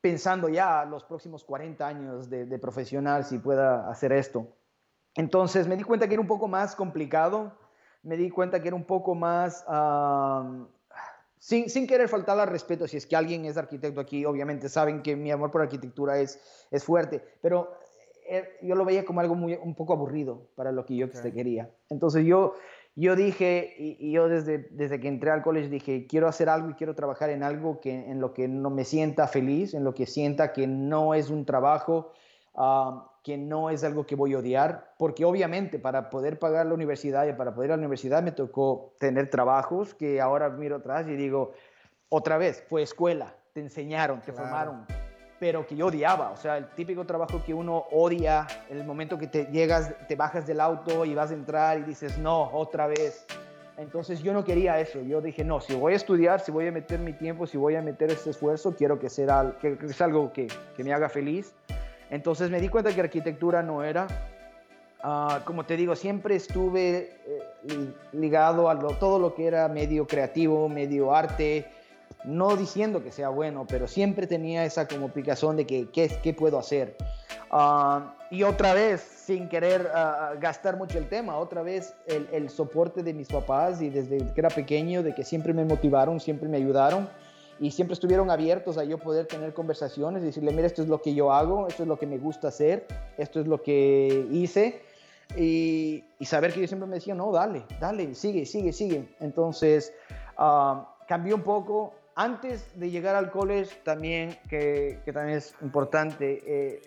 pensando 0.00 0.48
ya 0.48 0.84
los 0.84 1.04
próximos 1.04 1.42
40 1.44 1.86
años 1.86 2.30
de, 2.30 2.46
de, 2.46 2.58
profesional, 2.58 3.24
si 3.24 3.38
pueda 3.38 3.90
hacer 3.90 4.12
esto. 4.12 4.46
Entonces 5.14 5.66
me 5.66 5.76
di 5.76 5.82
cuenta 5.82 6.06
que 6.06 6.14
era 6.14 6.20
un 6.20 6.28
poco 6.28 6.46
más 6.46 6.76
complicado, 6.76 7.52
me 8.02 8.16
di 8.16 8.30
cuenta 8.30 8.62
que 8.62 8.68
era 8.68 8.76
un 8.76 8.84
poco 8.84 9.14
más, 9.14 9.64
sin, 11.38 11.68
sin, 11.68 11.86
querer 11.86 12.08
faltar 12.08 12.38
al 12.38 12.48
respeto, 12.48 12.86
si 12.88 12.96
es 12.96 13.06
que 13.06 13.16
alguien 13.16 13.44
es 13.44 13.56
arquitecto 13.56 14.00
aquí, 14.00 14.24
obviamente 14.24 14.68
saben 14.68 15.02
que 15.02 15.16
mi 15.16 15.30
amor 15.30 15.50
por 15.50 15.62
arquitectura 15.62 16.18
es, 16.18 16.40
es 16.70 16.84
fuerte, 16.84 17.22
pero 17.40 17.76
eh, 18.28 18.58
yo 18.62 18.74
lo 18.74 18.84
veía 18.84 19.04
como 19.04 19.20
algo 19.20 19.34
muy, 19.34 19.54
un 19.54 19.74
poco 19.74 19.92
aburrido 19.92 20.48
para 20.56 20.72
lo 20.72 20.84
que 20.84 20.96
yo 20.96 21.08
quería. 21.10 21.70
Entonces 21.88 22.24
yo, 22.24 22.54
yo 22.96 23.14
dije, 23.14 23.74
y, 23.78 24.10
yo 24.10 24.28
desde, 24.28 24.68
desde 24.70 24.98
que 24.98 25.08
entré 25.08 25.30
al 25.30 25.42
college 25.42 25.68
dije, 25.68 26.06
quiero 26.06 26.26
hacer 26.26 26.48
algo 26.48 26.70
y 26.70 26.74
quiero 26.74 26.94
trabajar 26.94 27.30
en 27.30 27.42
algo 27.42 27.80
que, 27.80 28.10
en 28.10 28.20
lo 28.20 28.32
que 28.32 28.48
no 28.48 28.70
me 28.70 28.84
sienta 28.84 29.28
feliz, 29.28 29.74
en 29.74 29.84
lo 29.84 29.94
que 29.94 30.06
sienta 30.06 30.52
que 30.52 30.66
no 30.66 31.14
es 31.14 31.30
un 31.30 31.44
trabajo, 31.44 32.12
ah, 32.56 33.12
que 33.26 33.36
no 33.36 33.70
es 33.70 33.82
algo 33.82 34.06
que 34.06 34.14
voy 34.14 34.34
a 34.34 34.38
odiar, 34.38 34.94
porque 34.98 35.24
obviamente 35.24 35.80
para 35.80 36.10
poder 36.10 36.38
pagar 36.38 36.64
la 36.66 36.74
universidad 36.74 37.26
y 37.26 37.32
para 37.32 37.52
poder 37.52 37.70
ir 37.70 37.72
a 37.72 37.76
la 37.76 37.80
universidad 37.80 38.22
me 38.22 38.30
tocó 38.30 38.94
tener 39.00 39.30
trabajos 39.30 39.94
que 39.94 40.20
ahora 40.20 40.48
miro 40.48 40.76
atrás 40.76 41.08
y 41.08 41.16
digo, 41.16 41.52
otra 42.08 42.38
vez, 42.38 42.64
fue 42.68 42.82
escuela, 42.82 43.34
te 43.52 43.58
enseñaron, 43.58 44.20
te 44.20 44.32
formaron, 44.32 44.86
pero 45.40 45.66
que 45.66 45.74
yo 45.74 45.86
odiaba, 45.86 46.30
o 46.30 46.36
sea, 46.36 46.56
el 46.56 46.68
típico 46.68 47.04
trabajo 47.04 47.42
que 47.44 47.52
uno 47.52 47.86
odia, 47.90 48.46
el 48.70 48.84
momento 48.84 49.18
que 49.18 49.26
te 49.26 49.46
llegas, 49.46 49.92
te 50.06 50.14
bajas 50.14 50.46
del 50.46 50.60
auto 50.60 51.04
y 51.04 51.12
vas 51.12 51.32
a 51.32 51.34
entrar 51.34 51.80
y 51.80 51.82
dices, 51.82 52.18
no, 52.18 52.48
otra 52.52 52.86
vez. 52.86 53.26
Entonces 53.76 54.22
yo 54.22 54.32
no 54.32 54.44
quería 54.44 54.78
eso, 54.78 55.02
yo 55.02 55.20
dije, 55.20 55.42
no, 55.42 55.60
si 55.60 55.74
voy 55.74 55.94
a 55.94 55.96
estudiar, 55.96 56.38
si 56.38 56.52
voy 56.52 56.68
a 56.68 56.70
meter 56.70 57.00
mi 57.00 57.12
tiempo, 57.12 57.44
si 57.48 57.58
voy 57.58 57.74
a 57.74 57.82
meter 57.82 58.12
este 58.12 58.30
esfuerzo, 58.30 58.76
quiero 58.76 59.00
que 59.00 59.10
sea, 59.10 59.56
que, 59.60 59.76
que 59.76 59.88
sea 59.88 60.06
algo 60.06 60.32
que, 60.32 60.46
que 60.76 60.84
me 60.84 60.94
haga 60.94 61.08
feliz 61.08 61.52
entonces 62.10 62.50
me 62.50 62.60
di 62.60 62.68
cuenta 62.68 62.94
que 62.94 63.00
arquitectura 63.00 63.62
no 63.62 63.82
era. 63.82 64.06
Ah, 65.02 65.42
como 65.44 65.64
te 65.64 65.76
digo, 65.76 65.94
siempre 65.94 66.36
estuve 66.36 67.18
eh, 67.26 67.92
ligado 68.12 68.70
a 68.70 68.78
todo 68.98 69.18
lo 69.18 69.34
que 69.34 69.46
era 69.46 69.68
medio 69.68 70.06
creativo, 70.06 70.68
medio 70.68 71.14
arte, 71.14 71.66
no 72.24 72.56
diciendo 72.56 73.02
que 73.02 73.12
sea 73.12 73.28
bueno, 73.28 73.66
pero 73.68 73.86
siempre 73.86 74.26
tenía 74.26 74.64
esa 74.64 74.88
como 74.88 75.08
de 75.08 75.66
que 75.66 75.88
qué, 75.90 76.34
puedo 76.34 76.58
hacer. 76.58 76.96
Ah, 77.50 78.14
y 78.30 78.42
otra 78.42 78.74
vez, 78.74 79.00
sin 79.00 79.48
querer 79.48 79.88
ah, 79.94 80.32
gastar 80.40 80.76
mucho 80.76 80.98
el 80.98 81.08
tema, 81.08 81.36
otra 81.36 81.62
vez 81.62 81.94
el 82.06 82.48
soporte 82.50 83.02
de 83.02 83.14
mis 83.14 83.28
papás 83.28 83.80
y 83.82 83.90
desde 83.90 84.18
que 84.18 84.40
era 84.40 84.48
pequeño, 84.48 85.02
de 85.02 85.14
que 85.14 85.24
siempre 85.24 85.52
me 85.52 85.64
motivaron, 85.64 86.18
siempre 86.20 86.48
me 86.48 86.56
ayudaron 86.56 87.08
y 87.58 87.70
siempre 87.70 87.94
estuvieron 87.94 88.30
abiertos 88.30 88.78
a 88.78 88.84
yo 88.84 88.98
poder 88.98 89.26
tener 89.26 89.54
conversaciones 89.54 90.22
y 90.22 90.26
decirle, 90.26 90.52
mira, 90.52 90.66
esto 90.66 90.82
es 90.82 90.88
lo 90.88 91.00
que 91.00 91.14
yo 91.14 91.32
hago, 91.32 91.66
esto 91.66 91.82
es 91.82 91.88
lo 91.88 91.98
que 91.98 92.06
me 92.06 92.18
gusta 92.18 92.48
hacer, 92.48 92.86
esto 93.16 93.40
es 93.40 93.46
lo 93.46 93.62
que 93.62 94.26
hice. 94.30 94.82
Y, 95.36 96.04
saber 96.22 96.52
que 96.52 96.60
yo 96.60 96.66
siempre 96.66 96.88
me 96.88 96.96
decía, 96.96 97.14
no, 97.14 97.32
dale, 97.32 97.64
dale, 97.80 98.14
sigue, 98.14 98.46
sigue, 98.46 98.72
sigue. 98.72 99.08
Entonces, 99.20 99.92
ah, 100.36 100.94
cambió 101.08 101.34
un 101.34 101.42
poco 101.42 101.94
antes 102.14 102.78
de 102.78 102.90
llegar 102.90 103.14
al 103.14 103.30
college 103.30 103.70
también, 103.84 104.36
que, 104.48 105.00
que 105.04 105.12
también 105.12 105.38
es 105.38 105.54
importante, 105.62 106.42
eh, 106.46 106.82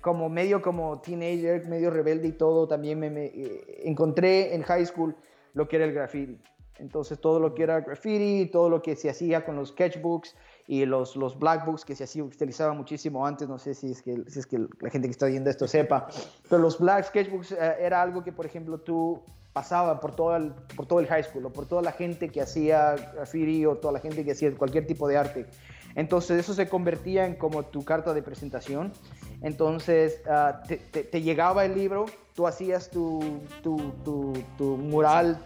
como 0.00 0.28
medio 0.28 0.62
como 0.62 1.00
teenager, 1.00 1.66
medio 1.68 1.90
rebelde 1.90 2.28
y 2.28 2.32
todo, 2.32 2.66
también 2.66 3.00
me, 3.00 3.26
eh, 3.26 3.82
encontré 3.84 4.54
en 4.54 4.62
high 4.62 4.86
school 4.86 5.14
lo 5.54 5.68
que 5.68 5.76
era 5.76 5.84
el 5.84 5.92
graffiti. 5.92 6.38
Entonces 6.78 7.20
todo 7.20 7.40
lo 7.40 7.54
que 7.54 7.62
era 7.62 7.80
graffiti, 7.80 8.50
todo 8.50 8.70
lo 8.70 8.80
que 8.80 8.96
se 8.96 9.10
hacía 9.10 9.44
con 9.44 9.56
los 9.56 9.70
sketchbooks 9.70 10.34
y 10.66 10.86
los, 10.86 11.16
los 11.16 11.38
black 11.38 11.66
books 11.66 11.84
que 11.84 11.94
se 11.94 12.04
hacía, 12.04 12.24
utilizaban 12.24 12.76
muchísimo 12.76 13.26
antes, 13.26 13.48
no 13.48 13.58
sé 13.58 13.74
si 13.74 13.90
es, 13.90 14.02
que, 14.02 14.22
si 14.28 14.38
es 14.38 14.46
que 14.46 14.58
la 14.80 14.90
gente 14.90 15.08
que 15.08 15.12
está 15.12 15.26
viendo 15.26 15.50
esto 15.50 15.68
sepa, 15.68 16.08
pero 16.48 16.62
los 16.62 16.78
black 16.78 17.06
sketchbooks 17.06 17.52
eh, 17.52 17.76
era 17.80 18.00
algo 18.00 18.24
que 18.24 18.32
por 18.32 18.46
ejemplo 18.46 18.78
tú 18.78 19.22
pasaba 19.52 20.00
por 20.00 20.14
todo, 20.14 20.36
el, 20.36 20.52
por 20.76 20.86
todo 20.86 21.00
el 21.00 21.06
high 21.06 21.24
school 21.24 21.46
o 21.46 21.52
por 21.52 21.66
toda 21.66 21.82
la 21.82 21.92
gente 21.92 22.28
que 22.28 22.40
hacía 22.40 22.94
graffiti 23.14 23.66
o 23.66 23.76
toda 23.76 23.92
la 23.92 24.00
gente 24.00 24.24
que 24.24 24.32
hacía 24.32 24.54
cualquier 24.56 24.86
tipo 24.86 25.08
de 25.08 25.16
arte. 25.16 25.46
Entonces 25.96 26.38
eso 26.38 26.54
se 26.54 26.68
convertía 26.68 27.26
en 27.26 27.34
como 27.34 27.64
tu 27.64 27.84
carta 27.84 28.14
de 28.14 28.22
presentación. 28.22 28.92
Entonces 29.42 30.22
ah, 30.28 30.62
te, 30.66 31.22
llegaba 31.22 31.64
el 31.64 31.74
libro, 31.74 32.06
tú 32.40 32.46
hacías 32.46 32.88
tu, 32.88 33.20
tu, 33.62 33.92
tu, 34.56 34.64
mural, 34.78 35.44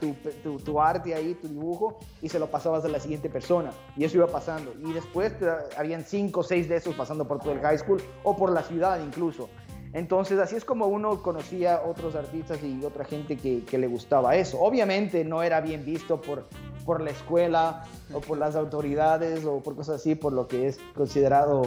tu, 0.65 0.81
arte 0.81 1.13
ahí, 1.13 1.35
tu 1.35 1.49
dibujo, 1.49 1.99
y 2.23 2.29
se 2.29 2.39
lo 2.39 2.49
pasabas 2.49 2.85
a 2.85 2.89
la 2.89 3.01
siguiente 3.01 3.29
persona. 3.29 3.73
Y 3.97 4.05
eso 4.05 4.19
iba 4.19 4.29
pasando. 4.29 4.73
Y 4.81 4.93
después 4.93 5.33
habían 5.77 6.05
cinco 6.05 6.41
o 6.41 6.43
seis 6.45 6.69
de 6.69 6.77
esos 6.77 6.95
pasando 6.95 7.27
por 7.27 7.41
todo 7.41 7.51
el 7.51 7.59
high 7.59 7.79
school 7.79 8.01
o 8.23 8.37
por 8.37 8.53
la 8.53 8.63
ciudad 8.63 9.01
incluso. 9.05 9.49
Entonces, 9.93 10.39
así 10.39 10.55
es 10.55 10.65
como 10.65 10.87
uno 10.87 11.21
conocía 11.21 11.83
otros 11.85 12.15
artistas 12.15 12.63
y 12.63 12.85
otra 12.85 13.05
gente 13.05 13.37
que, 13.37 13.65
que, 13.65 13.77
le 13.77 13.89
gustaba 13.89 14.37
eso. 14.37 14.61
Obviamente 14.61 15.25
no 15.25 15.43
era 15.43 15.61
bien 15.61 15.85
visto 15.85 16.21
por, 16.21 16.47
por 16.87 17.01
la 17.01 17.11
escuela 17.11 17.83
o 18.13 18.21
por 18.21 18.39
las 18.39 18.55
autoridades 18.55 19.45
o 19.45 19.61
por 19.65 19.75
cosas 19.75 19.97
así, 19.97 20.15
por 20.15 20.33
lo 20.33 20.47
que 20.47 20.69
es 20.69 20.79
considerado 20.95 21.63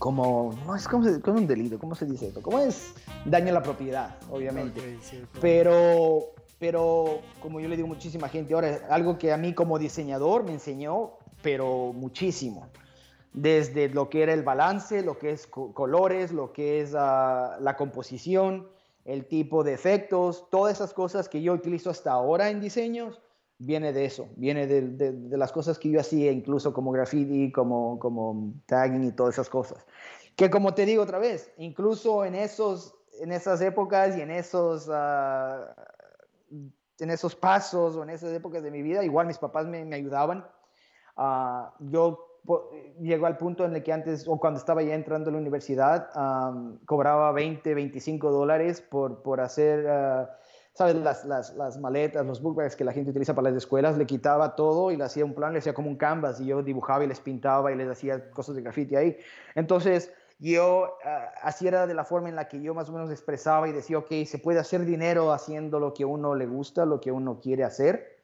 como, 0.00 0.54
no 0.66 0.74
es 0.74 0.88
como, 0.88 1.06
un 1.06 1.46
delito, 1.46 1.78
¿cómo 1.78 1.94
se 1.94 2.06
dice 2.06 2.28
esto? 2.28 2.40
¿Cómo 2.42 2.58
es 2.58 2.94
daño 3.26 3.50
a 3.50 3.52
la 3.52 3.62
propiedad, 3.62 4.16
obviamente? 4.30 4.98
Pero, 5.40 6.32
pero 6.58 7.20
como 7.40 7.60
yo 7.60 7.68
le 7.68 7.76
digo 7.76 7.86
a 7.86 7.90
muchísima 7.90 8.28
gente 8.28 8.54
ahora, 8.54 8.80
algo 8.88 9.18
que 9.18 9.30
a 9.30 9.36
mí 9.36 9.52
como 9.52 9.78
diseñador 9.78 10.42
me 10.44 10.54
enseñó, 10.54 11.12
pero 11.42 11.92
muchísimo 11.92 12.66
desde 13.32 13.90
lo 13.90 14.08
que 14.08 14.22
era 14.22 14.32
el 14.32 14.42
balance, 14.42 15.02
lo 15.02 15.18
que 15.18 15.30
es 15.32 15.46
colores, 15.46 16.32
lo 16.32 16.52
que 16.52 16.80
es 16.80 16.94
ah, 16.96 17.58
la 17.60 17.76
composición, 17.76 18.68
el 19.04 19.26
tipo 19.26 19.62
de 19.64 19.74
efectos, 19.74 20.46
todas 20.50 20.74
esas 20.74 20.94
cosas 20.94 21.28
que 21.28 21.42
yo 21.42 21.52
utilizo 21.52 21.90
hasta 21.90 22.12
ahora 22.12 22.50
en 22.50 22.60
diseños, 22.60 23.20
viene 23.60 23.92
de 23.92 24.06
eso, 24.06 24.28
viene 24.36 24.66
de, 24.66 25.36
las 25.36 25.52
cosas 25.52 25.78
que 25.78 25.90
yo 25.90 26.00
hacía 26.00 26.32
incluso 26.32 26.72
como 26.72 26.90
graffiti, 26.92 27.52
como, 27.52 27.98
como 27.98 28.54
tagging 28.66 29.04
y 29.04 29.12
todas 29.12 29.34
esas 29.34 29.50
cosas. 29.50 29.86
Que 30.34 30.48
como 30.48 30.74
te 30.74 30.86
digo 30.86 31.02
otra 31.02 31.18
vez, 31.18 31.52
incluso 31.58 32.24
en, 32.24 32.34
esos, 32.34 32.94
en 33.20 33.32
esas 33.32 33.60
épocas 33.60 34.16
y 34.16 34.22
en 34.22 34.30
esos, 34.30 34.88
ah, 34.90 35.74
en 36.98 37.10
esos 37.10 37.36
pasos 37.36 37.96
o 37.96 38.02
en 38.02 38.10
esas 38.10 38.32
épocas 38.32 38.62
de 38.62 38.70
mi 38.70 38.80
vida, 38.80 39.04
igual 39.04 39.26
mis 39.26 39.38
papás 39.38 39.66
me, 39.66 39.84
me 39.84 39.96
ayudaban. 39.96 40.46
Uh, 41.16 41.66
yo 41.80 42.26
llegó 42.98 43.26
al 43.26 43.36
punto 43.36 43.66
en 43.66 43.76
el 43.76 43.82
que 43.82 43.92
antes, 43.92 44.26
o 44.26 44.38
cuando 44.38 44.58
estaba 44.58 44.82
ya 44.82 44.94
entrando 44.94 45.28
a 45.28 45.32
la 45.32 45.38
universidad, 45.38 46.08
cobraba 46.86 47.32
20, 47.32 47.74
25 47.74 48.30
dólares 48.30 48.80
por, 48.80 49.22
por 49.22 49.40
hacer, 49.42 49.84
uh, 49.84 50.26
¿sabes? 50.74 50.94
Las, 50.96 51.24
las, 51.24 51.54
las, 51.54 51.78
maletas, 51.78 52.24
los 52.26 52.40
bookbags 52.40 52.76
que 52.76 52.84
la 52.84 52.92
gente 52.92 53.10
utiliza 53.10 53.34
para 53.34 53.50
las 53.50 53.58
escuelas, 53.58 53.98
le 53.98 54.06
quitaba 54.06 54.54
todo 54.56 54.90
y 54.90 54.96
le 54.96 55.04
hacía 55.04 55.24
un 55.24 55.34
plan, 55.34 55.52
le 55.52 55.58
hacía 55.58 55.74
como 55.74 55.88
un 55.88 55.96
canvas 55.96 56.40
y 56.40 56.46
yo 56.46 56.62
dibujaba 56.62 57.04
y 57.04 57.08
les 57.08 57.20
pintaba 57.20 57.72
y 57.72 57.76
les 57.76 57.88
hacía 57.88 58.30
cosas 58.30 58.54
de 58.54 58.62
graffiti 58.62 58.96
ahí. 58.96 59.16
Entonces, 59.54 60.12
yo 60.38 60.96
uh, 61.04 61.08
así 61.42 61.68
era 61.68 61.86
de 61.86 61.94
la 61.94 62.04
forma 62.04 62.28
en 62.28 62.36
la 62.36 62.48
que 62.48 62.60
yo 62.62 62.74
más 62.74 62.88
o 62.88 62.92
menos 62.92 63.10
expresaba 63.10 63.68
y 63.68 63.72
decía, 63.72 63.98
ok, 63.98 64.10
se 64.26 64.38
puede 64.38 64.58
hacer 64.58 64.84
dinero 64.84 65.32
haciendo 65.32 65.78
lo 65.78 65.92
que 65.92 66.04
uno 66.04 66.34
le 66.34 66.46
gusta, 66.46 66.86
lo 66.86 67.00
que 67.00 67.12
uno 67.12 67.40
quiere 67.40 67.64
hacer. 67.64 68.18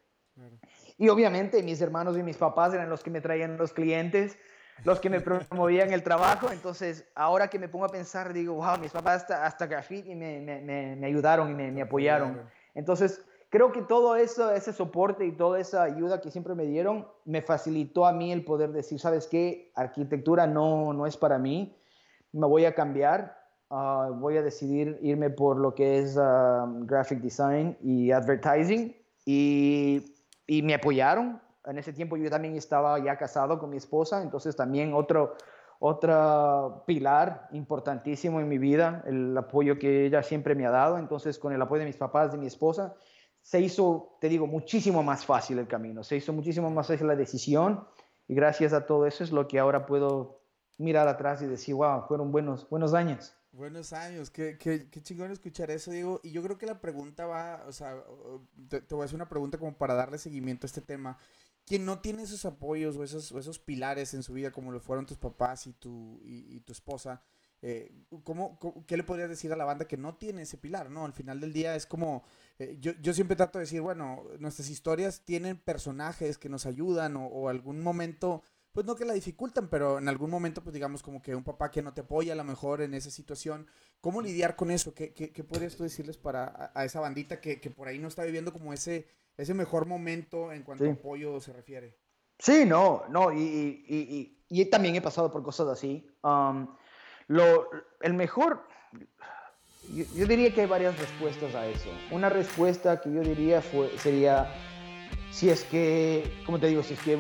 Y 0.98 1.09
obviamente 1.09 1.62
mis 1.62 1.80
hermanos 1.80 2.16
y 2.16 2.22
mis 2.22 2.37
papás 2.37 2.72
eran 2.72 2.88
los 2.88 3.02
que 3.02 3.11
me 3.11 3.20
traían 3.20 3.59
los 3.59 3.72
clientes, 3.72 4.38
los 4.84 5.00
que 5.00 5.10
me 5.10 5.20
promovían 5.20 5.92
el 5.92 6.02
trabajo. 6.02 6.50
Entonces, 6.50 7.06
ahora 7.14 7.48
que 7.48 7.58
me 7.58 7.68
pongo 7.68 7.84
a 7.84 7.88
pensar, 7.88 8.32
digo, 8.32 8.54
wow, 8.54 8.78
mis 8.78 8.92
papás 8.92 9.22
hasta, 9.22 9.46
hasta 9.46 9.66
graffiti 9.66 10.14
me, 10.14 10.40
me, 10.40 10.96
me, 10.96 11.06
ayudaron 11.06 11.50
y 11.50 11.70
me, 11.70 11.82
apoyaron. 11.82 12.40
Entonces, 12.74 13.24
creo 13.50 13.72
que 13.72 13.82
todo 13.82 14.16
eso, 14.16 14.52
ese 14.52 14.72
soporte 14.72 15.24
y 15.24 15.32
toda 15.32 15.58
esa 15.60 15.82
ayuda 15.82 16.20
que 16.20 16.30
siempre 16.30 16.54
me 16.54 16.64
dieron, 16.64 17.06
me 17.24 17.42
facilitó 17.42 18.06
a 18.06 18.12
mí 18.12 18.32
el 18.32 18.44
poder 18.44 18.72
decir, 18.72 19.00
¿sabes 19.00 19.26
qué? 19.26 19.72
Arquitectura 19.74 20.46
no, 20.46 20.92
no 20.92 21.06
es 21.06 21.16
para 21.16 21.38
mí, 21.38 21.76
me 22.32 22.46
voy 22.46 22.64
a 22.64 22.74
cambiar. 22.74 23.44
Ah, 23.68 24.10
voy 24.12 24.36
a 24.36 24.42
decidir 24.42 24.96
irme 25.02 25.28
por 25.28 25.56
lo 25.56 25.74
que 25.74 25.98
es 25.98 26.16
ah, 26.16 26.66
graphic 26.82 27.18
design 27.18 27.76
y 27.82 28.12
advertising 28.12 28.96
y 29.24 30.16
y 30.46 30.62
me 30.62 30.74
apoyaron. 30.74 31.40
En 31.66 31.79
ese 31.79 31.92
tiempo 31.92 32.16
yo 32.16 32.31
también 32.31 32.57
estaba 32.57 32.98
ya 32.98 33.16
casado 33.16 33.59
con 33.59 33.70
mi 33.70 33.76
esposa, 33.76 34.22
entonces 34.22 34.57
también 34.57 34.94
otro, 34.94 35.37
otro 35.79 36.85
pilar 36.87 37.48
importantísimo 37.52 38.40
en 38.40 38.48
mi 38.48 38.59
vida, 38.59 39.02
el 39.07 39.37
apoyo 39.37 39.79
que 39.79 40.07
ella 40.07 40.22
siempre 40.22 40.55
me 40.55 40.66
ha 40.66 40.70
dado. 40.70 40.98
Entonces 40.98 41.38
con 41.38 41.52
el 41.52 41.61
apoyo 41.61 41.81
de 41.81 41.87
mis 41.87 41.96
papás, 41.96 42.33
de 42.33 42.38
mi 42.38 42.46
esposa, 42.46 42.94
se 43.42 43.61
hizo, 43.61 44.16
te 44.20 44.29
digo, 44.29 44.46
muchísimo 44.46 45.02
más 45.02 45.24
fácil 45.24 45.59
el 45.59 45.68
camino, 45.68 46.02
se 46.02 46.16
hizo 46.16 46.33
muchísimo 46.33 46.68
más 46.70 46.88
fácil 46.88 47.07
la 47.07 47.14
decisión 47.14 47.87
y 48.26 48.35
gracias 48.35 48.72
a 48.72 48.87
todo 48.87 49.07
eso 49.07 49.22
es 49.22 49.31
lo 49.31 49.46
que 49.46 49.61
ahora 49.61 49.87
puedo 49.87 50.40
mirar 50.79 51.07
atrás 51.09 51.42
y 51.42 51.46
decir, 51.46 51.74
wow, 51.74 52.07
fueron 52.09 52.33
buenos, 52.33 52.68
buenos 52.68 52.92
años. 52.92 53.35
Buenos 53.52 53.92
años, 53.92 54.31
qué, 54.31 54.59
qué, 54.59 54.90
qué, 54.90 55.00
chingón 55.00 55.31
escuchar 55.31 55.70
eso, 55.70 55.90
Diego. 55.90 56.20
Y 56.22 56.33
yo 56.33 56.42
creo 56.42 56.59
que 56.59 56.66
la 56.66 56.81
pregunta 56.81 57.24
va, 57.26 57.64
o 57.66 57.72
sea, 57.72 57.96
te, 58.68 58.83
voy 58.90 59.02
a 59.02 59.05
hacer 59.07 59.14
una 59.14 59.29
pregunta 59.29 59.57
como 59.59 59.79
para 59.79 59.94
darle 59.94 60.18
seguimiento 60.18 60.66
a 60.66 60.68
este 60.68 60.83
tema. 60.83 61.16
Quien 61.66 61.85
no 61.85 61.98
tiene 61.98 62.22
esos 62.22 62.44
apoyos 62.44 62.96
o 62.96 63.05
esos, 63.05 63.33
esos 63.33 63.59
pilares 63.59 64.14
en 64.14 64.22
su 64.22 64.33
vida, 64.33 64.52
como 64.52 64.72
lo 64.72 64.81
fueron 64.81 65.05
tus 65.05 65.18
papás 65.18 65.66
y 65.66 65.72
tu, 65.72 66.20
y, 66.24 66.61
tu 66.61 66.72
esposa, 66.72 67.22
eh, 67.61 67.92
¿cómo, 68.22 68.59
qué 68.87 68.96
le 68.96 69.02
podrías 69.02 69.29
decir 69.29 69.52
a 69.52 69.57
la 69.57 69.64
banda 69.64 69.88
que 69.88 69.96
no 69.96 70.14
tiene 70.14 70.42
ese 70.42 70.57
pilar? 70.57 70.90
No, 70.90 71.05
al 71.05 71.12
final 71.12 71.40
del 71.40 71.52
día 71.52 71.74
es 71.74 71.85
como, 71.85 72.22
eh, 72.59 72.76
yo, 72.81 72.92
yo, 73.02 73.12
siempre 73.12 73.37
trato 73.37 73.59
de 73.59 73.64
decir, 73.64 73.81
bueno, 73.81 74.22
nuestras 74.38 74.70
historias 74.70 75.24
tienen 75.24 75.59
personajes 75.59 76.38
que 76.38 76.48
nos 76.48 76.66
ayudan 76.66 77.16
o, 77.16 77.26
o 77.26 77.48
algún 77.48 77.83
momento 77.83 78.42
pues 78.76 78.85
no 78.85 78.94
que 78.94 79.07
la 79.07 79.14
dificultan, 79.14 79.70
pero 79.70 79.96
en 79.96 80.07
algún 80.07 80.29
momento, 80.29 80.62
pues 80.62 80.74
digamos 80.74 81.02
como 81.02 81.22
que 81.22 81.35
un 81.35 81.44
papá 81.44 81.70
que 81.70 81.81
no 81.81 81.94
te 81.94 82.02
apoya 82.02 82.35
a 82.35 82.37
lo 82.37 82.44
mejor 82.44 82.83
en 82.83 82.92
esa 82.92 83.11
situación, 83.11 83.66
¿cómo 84.02 84.20
lidiar 84.20 84.55
con 84.55 84.70
eso? 84.70 84.92
¿Qué, 84.92 85.14
qué, 85.14 85.33
qué 85.33 85.42
podrías 85.44 85.76
tú 85.76 85.83
decirles 85.83 86.18
para 86.18 86.72
a, 86.74 86.85
esa 86.85 87.00
bandita 87.00 87.40
que, 87.40 87.59
que, 87.59 87.70
por 87.70 87.88
ahí 87.88 87.98
no 87.98 88.07
está 88.07 88.22
viviendo 88.22 88.52
como 88.52 88.74
ese, 88.74 89.09
ese 89.37 89.55
mejor 89.55 89.87
momento 89.87 90.53
en 90.53 90.62
cuanto 90.62 90.85
a 90.85 90.92
apoyo 90.92 91.40
se 91.40 91.53
refiere? 91.53 91.96
Sí, 92.38 92.64
no, 92.66 93.05
no, 93.09 93.33
y, 93.33 93.38
y, 93.38 94.37
y, 94.51 94.61
y 94.61 94.64
también 94.66 94.94
he 94.94 95.01
pasado 95.01 95.33
por 95.33 95.42
cosas 95.42 95.68
así. 95.68 96.07
Um, 96.22 96.68
lo, 97.29 97.68
el 98.03 98.14
mejor, 98.14 98.62
yo, 99.94 100.05
yo, 100.14 100.27
diría 100.27 100.53
que 100.55 100.62
hay 100.62 100.66
varias 100.66 100.99
respuestas 100.99 101.55
a 101.55 101.66
eso. 101.66 101.88
Una 102.11 102.29
respuesta 102.29 103.01
que 103.01 103.12
yo 103.12 103.22
diría 103.22 103.62
fue, 103.62 103.90
sería, 103.99 104.53
si 105.31 105.51
es 105.51 105.64
que, 105.64 106.31
como 106.44 106.61
te 106.61 106.68
digo, 106.68 106.83
si 106.83 106.94
es 106.94 107.01
que 107.01 107.18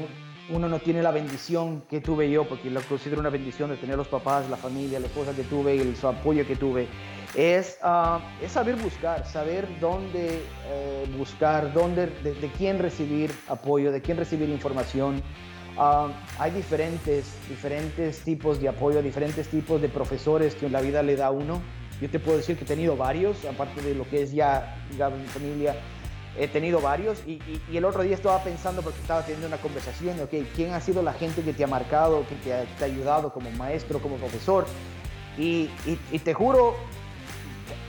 uno 0.50 0.68
no 0.68 0.78
tiene 0.78 1.02
la 1.02 1.10
bendición 1.10 1.82
que 1.88 2.00
tuve 2.00 2.30
yo, 2.30 2.46
porque 2.48 2.70
lo 2.70 2.80
considero 2.82 3.20
una 3.20 3.30
bendición 3.30 3.70
de 3.70 3.76
tener 3.76 3.96
los 3.96 4.08
papás, 4.08 4.48
la 4.48 4.56
familia, 4.56 5.00
la 5.00 5.06
esposa 5.06 5.34
que 5.34 5.42
tuve 5.44 5.76
y 5.76 5.80
el, 5.80 5.96
su 5.96 6.06
apoyo 6.06 6.46
que 6.46 6.56
tuve, 6.56 6.86
es, 7.36 7.78
uh, 7.84 8.18
es 8.42 8.52
saber 8.52 8.76
buscar, 8.76 9.26
saber 9.26 9.68
dónde 9.78 10.42
eh, 10.68 11.06
buscar, 11.18 11.72
dónde, 11.72 12.06
de, 12.06 12.50
quién 12.56 12.78
recibir 12.78 13.30
apoyo, 13.48 13.92
de 13.92 14.00
quién 14.00 14.16
recibir 14.16 14.48
información. 14.48 15.22
Uh, 15.76 16.10
hay 16.38 16.50
diferentes, 16.52 17.36
diferentes 17.48 18.20
tipos 18.20 18.60
de 18.60 18.68
apoyo, 18.68 19.02
diferentes 19.02 19.48
tipos 19.48 19.82
de 19.82 19.90
profesores 19.90 20.54
que 20.54 20.70
la 20.70 20.80
vida 20.80 21.02
le 21.02 21.16
da 21.16 21.30
uno. 21.30 21.60
Yo 22.00 22.08
te 22.08 22.18
puedo 22.18 22.38
decir 22.38 22.56
que 22.56 22.64
he 22.64 22.66
tenido 22.66 22.96
varios, 22.96 23.44
aparte 23.44 23.82
de 23.82 23.94
lo 23.94 24.08
que 24.08 24.22
es 24.22 24.32
ya, 24.32 24.82
digamos, 24.90 25.18
mi 25.18 25.26
familia, 25.26 25.76
he 26.38 26.48
tenido 26.48 26.80
varios 26.80 27.22
y, 27.26 27.40
el 27.72 27.84
otro 27.84 28.02
día 28.02 28.14
estaba 28.14 28.42
pensando 28.42 28.82
porque 28.82 29.00
estaba 29.00 29.22
teniendo 29.22 29.46
una 29.46 29.56
conversación, 29.58 30.20
ok, 30.20 30.34
¿quién 30.54 30.72
ha 30.72 30.80
sido 30.80 31.02
la 31.02 31.12
gente 31.12 31.42
que 31.42 31.52
te 31.52 31.64
ha 31.64 31.66
marcado, 31.66 32.24
que 32.28 32.34
te 32.36 32.52
ha, 32.52 32.84
ayudado 32.84 33.32
como 33.32 33.50
maestro, 33.52 34.00
como 34.00 34.16
profesor? 34.16 34.66
Y, 35.38 35.68
te 36.24 36.34
juro, 36.34 36.76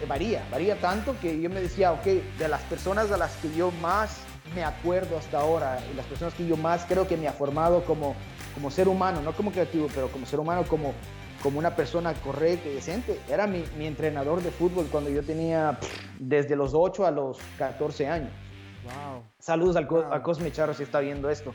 varía, 0.06 0.46
varía 0.52 0.80
tanto 0.80 1.16
que 1.20 1.40
yo 1.42 1.50
me 1.50 1.62
decía, 1.62 1.92
ok, 1.92 2.06
de 2.38 2.48
las 2.48 2.62
personas 2.64 3.12
a 3.12 3.18
las 3.18 3.36
que 3.38 3.54
yo 3.56 3.72
más 3.82 4.20
me 4.56 4.64
acuerdo 4.64 5.18
hasta 5.18 5.40
ahora 5.40 5.80
y 5.92 5.96
las 5.96 6.06
personas 6.06 6.34
que 6.34 6.46
yo 6.46 6.58
más 6.58 6.86
creo 6.86 7.08
que 7.08 7.18
me 7.18 7.28
ha 7.28 7.34
formado 7.34 7.84
como, 7.84 8.16
como 8.54 8.72
ser 8.72 8.88
humano, 8.88 9.22
no 9.22 9.34
como 9.34 9.52
creativo, 9.52 9.88
pero 9.94 10.10
como 10.10 10.26
ser 10.26 10.40
humano, 10.40 10.64
como, 10.68 10.94
como 11.42 11.60
una 11.60 11.76
persona 11.76 12.14
correcta 12.14 12.70
y 12.70 12.74
decente. 12.74 13.20
Era 13.30 13.48
mi, 13.48 13.64
mi 13.78 13.88
entrenador 13.88 14.42
de 14.42 14.52
fútbol 14.52 14.88
cuando 14.92 15.10
yo 15.10 15.24
tenía 15.24 15.78
desde 16.20 16.56
los 16.56 16.74
8 16.74 17.06
a 17.06 17.12
los 17.12 17.40
14 17.58 18.08
años. 18.08 18.32
Wow. 18.84 19.24
Saludos 19.40 19.76
al, 19.76 19.88
a 20.12 20.24
Cosme 20.24 20.52
Charro 20.52 20.74
si 20.74 20.84
está 20.84 21.00
viendo 21.00 21.30
esto. 21.30 21.54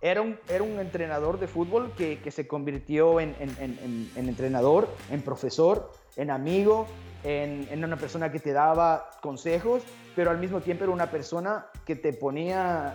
era, 0.00 0.22
un, 0.22 0.38
era 0.48 0.62
un 0.62 0.78
entrenador 0.78 1.38
de 1.38 1.46
fútbol 1.46 1.92
que, 1.96 2.20
que 2.20 2.30
se 2.30 2.46
convirtió 2.46 3.20
en, 3.20 3.34
en, 3.40 4.10
en, 4.14 4.28
entrenador, 4.28 4.88
en 5.10 5.22
profesor, 5.22 5.90
en 6.16 6.30
amigo, 6.30 6.86
en, 7.22 7.84
una 7.84 7.96
persona 7.96 8.32
que 8.32 8.40
te 8.40 8.52
daba 8.52 9.10
consejos, 9.20 9.82
pero 10.14 10.30
al 10.30 10.38
mismo 10.38 10.60
tiempo 10.60 10.84
era 10.84 10.92
una 10.92 11.10
persona 11.10 11.66
que 11.84 11.96
te 11.96 12.12
ponía 12.12 12.94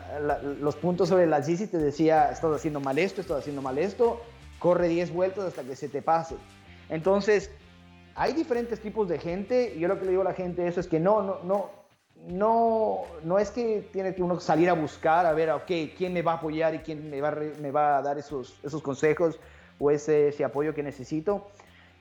los 0.59 0.75
puntos 0.75 1.09
sobre 1.09 1.27
las 1.27 1.47
is 1.47 1.61
y 1.61 1.67
te 1.67 1.77
decía, 1.77 2.31
estás 2.31 2.51
haciendo 2.55 2.79
mal 2.79 2.97
esto, 2.97 3.21
estás 3.21 3.39
haciendo 3.39 3.61
mal 3.61 3.77
esto, 3.77 4.21
corre 4.59 4.87
10 4.87 5.13
vueltas 5.13 5.45
hasta 5.45 5.63
que 5.63 5.75
se 5.75 5.89
te 5.89 6.01
pase. 6.01 6.35
Entonces, 6.89 7.51
hay 8.15 8.33
diferentes 8.33 8.79
tipos 8.79 9.07
de 9.07 9.19
gente 9.19 9.73
y 9.75 9.79
yo 9.79 9.87
lo 9.87 9.99
que 9.99 10.05
le 10.05 10.11
digo 10.11 10.21
a 10.21 10.25
la 10.25 10.33
gente 10.33 10.67
eso 10.67 10.79
es 10.79 10.87
que 10.87 10.99
no, 10.99 11.21
no, 11.21 11.39
no, 11.43 11.69
no, 12.27 13.01
no 13.23 13.39
es 13.39 13.51
que 13.51 13.87
tiene 13.91 14.13
que 14.13 14.23
uno 14.23 14.39
salir 14.39 14.69
a 14.69 14.73
buscar, 14.73 15.25
a 15.25 15.33
ver, 15.33 15.51
ok, 15.51 15.71
quién 15.97 16.13
me 16.13 16.21
va 16.21 16.33
a 16.33 16.35
apoyar 16.35 16.75
y 16.75 16.79
quién 16.79 17.09
me 17.09 17.21
va, 17.21 17.35
me 17.59 17.71
va 17.71 17.97
a 17.97 18.01
dar 18.01 18.17
esos, 18.17 18.59
esos 18.63 18.81
consejos 18.81 19.39
o 19.79 19.91
ese, 19.91 20.29
ese 20.29 20.43
apoyo 20.43 20.73
que 20.73 20.83
necesito, 20.83 21.47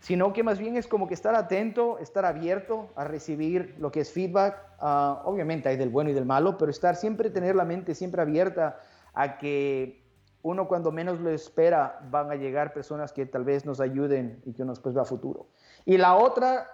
sino 0.01 0.33
que 0.33 0.43
más 0.43 0.59
bien 0.59 0.77
es 0.77 0.87
como 0.87 1.07
que 1.07 1.15
estar 1.15 1.35
atento, 1.35 1.99
estar 1.99 2.25
abierto 2.25 2.89
a 2.97 3.05
recibir 3.05 3.77
lo 3.79 3.93
que 3.93 4.01
es 4.01 4.13
feedback. 4.13 4.57
Ah, 4.81 5.23
obviamente 5.25 5.69
hay 5.69 5.77
del 5.77 5.91
bueno 5.91 6.11
y 6.11 6.15
del 6.15 6.25
malo, 6.25 6.57
pero 6.59 6.71
estar 6.71 6.97
siempre, 6.97 7.31
tener 7.31 7.55
la 7.55 7.65
mente 7.65 7.95
siempre 7.95 8.23
abierta 8.23 8.81
a 9.13 9.39
que 9.39 10.03
uno 10.43 10.67
cuando 10.69 10.91
menos 10.91 11.21
lo 11.21 11.31
espera 11.31 12.01
van 12.11 12.31
a 12.31 12.35
llegar 12.35 12.73
personas 12.73 13.13
que 13.13 13.27
tal 13.27 13.45
vez 13.45 13.67
nos 13.67 13.79
ayuden 13.81 14.41
y 14.47 14.55
que 14.55 14.65
nos 14.65 14.81
pues 14.81 14.97
va 14.97 15.03
a 15.03 15.05
futuro. 15.05 15.49
Y 15.85 15.99
la 15.99 16.17
otra 16.17 16.67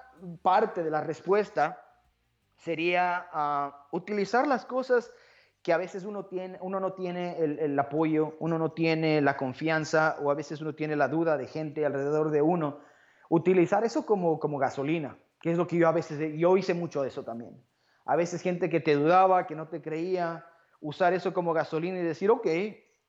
parte 0.42 0.84
de 0.84 0.90
la 0.90 1.00
respuesta 1.00 1.82
sería 2.54 3.26
ah, 3.32 3.86
utilizar 3.90 4.46
las 4.46 4.64
cosas 4.64 5.12
que 5.62 5.72
a 5.72 5.78
veces 5.78 6.04
uno, 6.04 6.26
tiene, 6.26 6.58
uno 6.60 6.78
no 6.78 6.92
tiene 6.92 7.38
el, 7.38 7.76
apoyo, 7.76 8.36
uno 8.38 8.56
no 8.56 8.70
tiene 8.70 9.20
la 9.20 9.36
confianza 9.36 10.16
o 10.22 10.30
a 10.30 10.34
veces 10.34 10.60
uno 10.60 10.76
tiene 10.76 10.94
la 10.94 11.08
duda 11.08 11.36
de 11.36 11.48
gente 11.48 11.84
alrededor 11.84 12.30
de 12.30 12.40
uno. 12.40 12.78
Utilizar 13.28 13.84
eso 13.84 14.06
como, 14.06 14.38
como 14.38 14.58
gasolina, 14.58 15.18
que 15.40 15.50
es 15.52 15.58
lo 15.58 15.66
que 15.66 15.76
yo 15.76 15.88
a 15.88 15.92
veces, 15.92 16.38
yo 16.38 16.56
hice 16.56 16.74
mucho 16.74 17.02
de 17.02 17.08
eso 17.08 17.24
también. 17.24 17.62
A 18.04 18.16
veces 18.16 18.42
gente 18.42 18.70
que 18.70 18.80
te 18.80 18.94
dudaba, 18.94 19.46
que 19.46 19.54
no 19.54 19.68
te 19.68 19.82
creía, 19.82 20.46
usar 20.80 21.12
eso 21.12 21.34
como 21.34 21.52
gasolina 21.52 21.98
y 21.98 22.02
decir, 22.02 22.30
ok, 22.30 22.46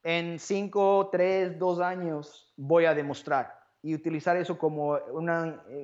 en 0.04 0.40
5, 0.40 1.10
3, 1.12 1.60
2 1.60 1.80
años 1.80 2.54
voy 2.58 2.86
a 2.86 2.94
demostrar 2.94 3.58
y 3.82 3.94
utilizar 3.94 4.36
eso 4.38 4.58
como 4.58 4.98
un 5.12 5.30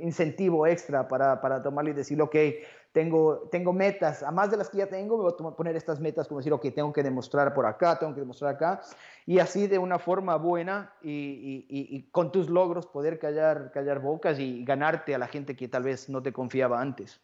incentivo 0.01 0.65
extra 0.65 1.07
para, 1.07 1.39
para 1.41 1.61
tomarlo 1.61 1.91
y 1.91 1.93
decir, 1.93 2.21
ok, 2.21 2.35
tengo, 2.93 3.49
tengo 3.51 3.73
metas, 3.73 4.21
a 4.21 4.31
más 4.31 4.51
de 4.51 4.57
las 4.57 4.69
que 4.69 4.77
ya 4.77 4.87
tengo, 4.87 5.17
me 5.17 5.23
voy 5.23 5.33
a 5.33 5.55
poner 5.55 5.75
estas 5.75 5.99
metas 5.99 6.27
como 6.27 6.39
decir, 6.39 6.53
ok, 6.53 6.67
tengo 6.73 6.93
que 6.93 7.01
demostrar 7.01 7.51
por 7.53 7.65
acá, 7.65 7.97
tengo 7.97 8.13
que 8.13 8.21
demostrar 8.21 8.53
acá, 8.53 8.81
y 9.25 9.39
así 9.39 9.65
de 9.65 9.79
una 9.79 9.97
forma 9.97 10.35
buena 10.37 10.93
y, 11.01 11.65
y, 11.67 12.03
con 12.11 12.31
tus 12.31 12.49
logros 12.49 12.85
poder 12.85 13.17
callar, 13.17 13.71
callar 13.71 13.99
bocas 13.99 14.39
y 14.39 14.63
ganarte 14.63 15.15
a 15.15 15.17
la 15.17 15.27
gente 15.27 15.55
que 15.55 15.67
tal 15.67 15.83
vez 15.83 16.07
no 16.07 16.21
te 16.21 16.31
confiaba 16.31 16.79
antes. 16.79 17.19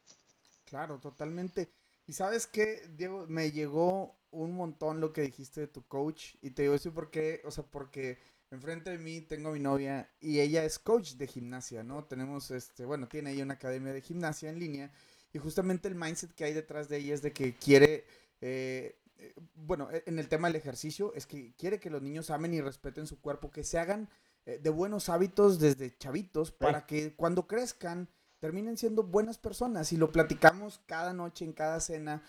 Claro, 0.65 0.97
totalmente. 0.99 1.69
Y 2.08 2.13
sabes 2.13 2.47
qué, 2.47 2.82
Diego, 2.89 3.25
me 3.27 3.51
llegó 3.51 4.17
un 4.32 4.55
montón 4.55 4.99
lo 4.99 5.13
que 5.13 5.21
dijiste 5.21 5.62
de 5.62 5.67
tu 5.67 5.84
coach, 5.88 6.34
y 6.41 6.49
te 6.49 6.63
digo 6.63 6.73
eso 6.73 6.91
porque, 6.91 7.43
o 7.45 7.51
sea, 7.51 7.63
porque 7.63 8.17
enfrente 8.49 8.89
de 8.89 8.97
mí 8.97 9.21
tengo 9.21 9.49
a 9.49 9.51
mi 9.51 9.60
novia 9.60 10.10
y 10.19 10.39
ella 10.39 10.63
es 10.63 10.79
coach 10.79 11.13
de 11.13 11.27
gimnasia, 11.27 11.84
¿no? 11.84 12.05
Tenemos, 12.05 12.49
este, 12.49 12.86
bueno, 12.86 13.08
tiene 13.08 13.29
ahí 13.29 13.43
una 13.43 13.53
academia 13.53 13.93
de 13.93 14.01
gimnasia 14.01 14.49
en 14.49 14.58
línea 14.58 14.91
y 15.34 15.39
justamente 15.39 15.88
el 15.88 15.96
mindset 15.96 16.34
que 16.34 16.46
hay 16.46 16.54
detrás 16.54 16.89
de 16.89 16.98
ella 16.98 17.13
es 17.13 17.22
de 17.22 17.32
que 17.34 17.56
quiere, 17.56 18.06
eh, 18.42 18.98
eh, 19.18 19.34
bueno, 19.56 19.89
e, 19.92 20.04
en 20.06 20.20
el 20.20 20.28
tema 20.28 20.48
del 20.48 20.56
ejercicio, 20.56 21.13
es 21.15 21.26
que 21.26 21.54
quiere 21.56 21.80
que 21.80 21.89
los 21.89 22.02
niños 22.02 22.30
amen 22.30 22.54
y 22.54 22.62
respeten 22.62 23.08
su 23.08 23.20
cuerpo, 23.20 23.52
que 23.52 23.63
se 23.63 23.80
hagan 23.80 24.10
eh, 24.46 24.60
de 24.62 24.70
buenos 24.70 25.10
hábitos 25.10 25.60
desde 25.60 25.96
chavitos 25.98 26.52
para 26.52 26.86
que 26.86 27.15
cuando 27.15 27.48
crezcan 27.48 28.10
terminen 28.39 28.78
siendo 28.78 29.04
buenas 29.04 29.38
personas. 29.38 29.92
Y 29.92 29.98
lo 29.98 30.12
platicamos 30.12 30.82
cada 30.86 31.13
noche, 31.13 31.46
en 31.46 31.54
cada 31.54 31.80
cena, 31.80 32.24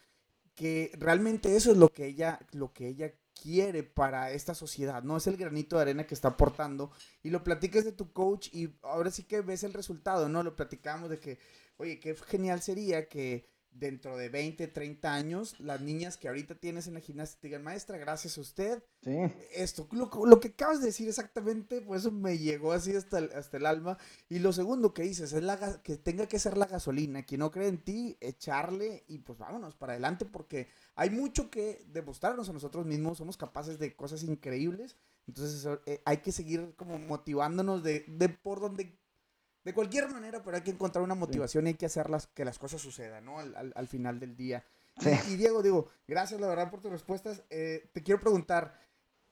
que 0.55 0.93
realmente 0.99 1.57
eso 1.57 1.71
es 1.71 1.79
lo 1.79 1.89
que 1.89 2.07
ella, 2.07 2.41
lo 2.53 2.73
que 2.73 2.89
ella 2.89 3.15
quiere 3.41 3.83
para 3.83 4.33
esta 4.33 4.55
sociedad, 4.55 5.03
¿no? 5.03 5.17
Es 5.17 5.27
el 5.27 5.37
granito 5.37 5.77
de 5.77 5.83
arena 5.83 6.07
que 6.07 6.15
está 6.15 6.29
aportando 6.29 6.91
y 7.23 7.31
lo 7.31 7.43
platicas 7.43 7.85
de 7.85 7.93
tu 7.93 8.13
coach 8.13 8.49
y 8.53 8.77
ahora 8.83 9.11
sí 9.11 9.23
que 9.23 9.41
ves 9.41 9.65
el 9.65 9.73
resultado, 9.73 10.29
¿no? 10.29 10.43
Lo 10.43 10.57
platicamos 10.57 11.09
de 11.09 11.19
que 11.19 11.39
Oye, 11.81 11.99
qué 11.99 12.15
genial 12.15 12.61
sería 12.61 13.09
que 13.09 13.49
dentro 13.73 14.19
de 14.19 14.29
20, 14.29 14.69
30 14.69 15.15
años, 15.15 15.59
las 15.61 15.81
niñas 15.81 16.19
que 16.19 16.29
ahorita 16.29 16.57
tienes 16.57 16.87
en 16.87 16.93
la 16.93 17.01
gimnasia 17.01 17.39
te 17.41 17.47
digan, 17.47 17.63
maestra, 17.63 17.97
gracias 17.97 18.37
a 18.37 18.43
usted. 18.43 18.85
Sí. 19.03 19.17
Esto, 19.55 19.89
lo, 19.93 20.41
que 20.41 20.49
acabas 20.49 20.81
de 20.81 20.89
decir 20.89 21.09
exactamente, 21.09 21.81
pues 21.81 22.03
eso 22.03 22.13
me 22.13 22.37
llegó 22.37 22.73
así 22.73 22.95
hasta 22.95 23.21
el, 23.21 23.33
hasta 23.33 23.57
el 23.57 23.65
alma. 23.65 23.97
Y 24.29 24.41
lo 24.41 24.53
segundo 24.53 24.93
que 24.93 25.05
dices 25.05 25.33
es 25.33 25.43
la, 25.43 25.81
que 25.83 25.97
tenga 25.97 26.27
que 26.27 26.39
ser 26.39 26.59
la 26.59 26.67
gasolina. 26.67 27.23
Quien 27.23 27.39
no 27.39 27.51
cree 27.51 27.69
en 27.69 27.83
ti, 27.83 28.19
echarle 28.21 29.05
y 29.09 29.21
pues 29.21 29.39
vámonos 29.39 29.75
para 29.75 29.95
adelante 29.95 30.27
porque 30.27 30.69
hay 30.97 31.09
mucho 31.09 31.49
que 31.49 31.83
demostrarnos 31.87 32.51
a 32.51 32.53
nosotros 32.53 32.85
mismos. 32.85 33.17
Somos 33.17 33.39
capaces 33.39 33.79
de 33.79 33.97
cosas 33.97 34.23
increíbles. 34.23 34.97
Entonces 35.27 35.67
eh, 35.87 36.03
hay 36.05 36.19
que 36.19 36.33
seguir 36.33 36.75
como 36.77 36.99
motivándonos 36.99 37.83
de, 37.83 38.05
de 38.07 38.29
por 38.29 38.61
donde 38.61 39.01
de 39.65 39.75
cualquier 39.75 40.09
manera, 40.09 40.43
pero 40.43 40.57
hay 40.57 40.63
que 40.63 40.71
encontrar 40.71 41.05
una 41.05 41.15
motivación 41.15 41.67
y 41.67 41.71
hay 41.71 41.75
que 41.75 41.87
hacerlas 41.87 42.27
que 42.29 42.45
las 42.45 42.59
cosas 42.59 42.81
sucedan, 42.81 43.25
¿no? 43.25 43.39
Al, 43.39 43.89
final 43.89 44.19
del 44.19 44.37
día. 44.37 44.65
Y, 45.29 45.37
Diego, 45.37 45.63
digo, 45.63 45.89
gracias 46.07 46.41
la 46.41 46.47
verdad 46.47 46.71
por 46.71 46.81
tus 46.81 46.91
respuestas. 46.91 47.43
Eh, 47.51 47.91
te 47.93 48.03
quiero 48.03 48.21
preguntar, 48.21 48.79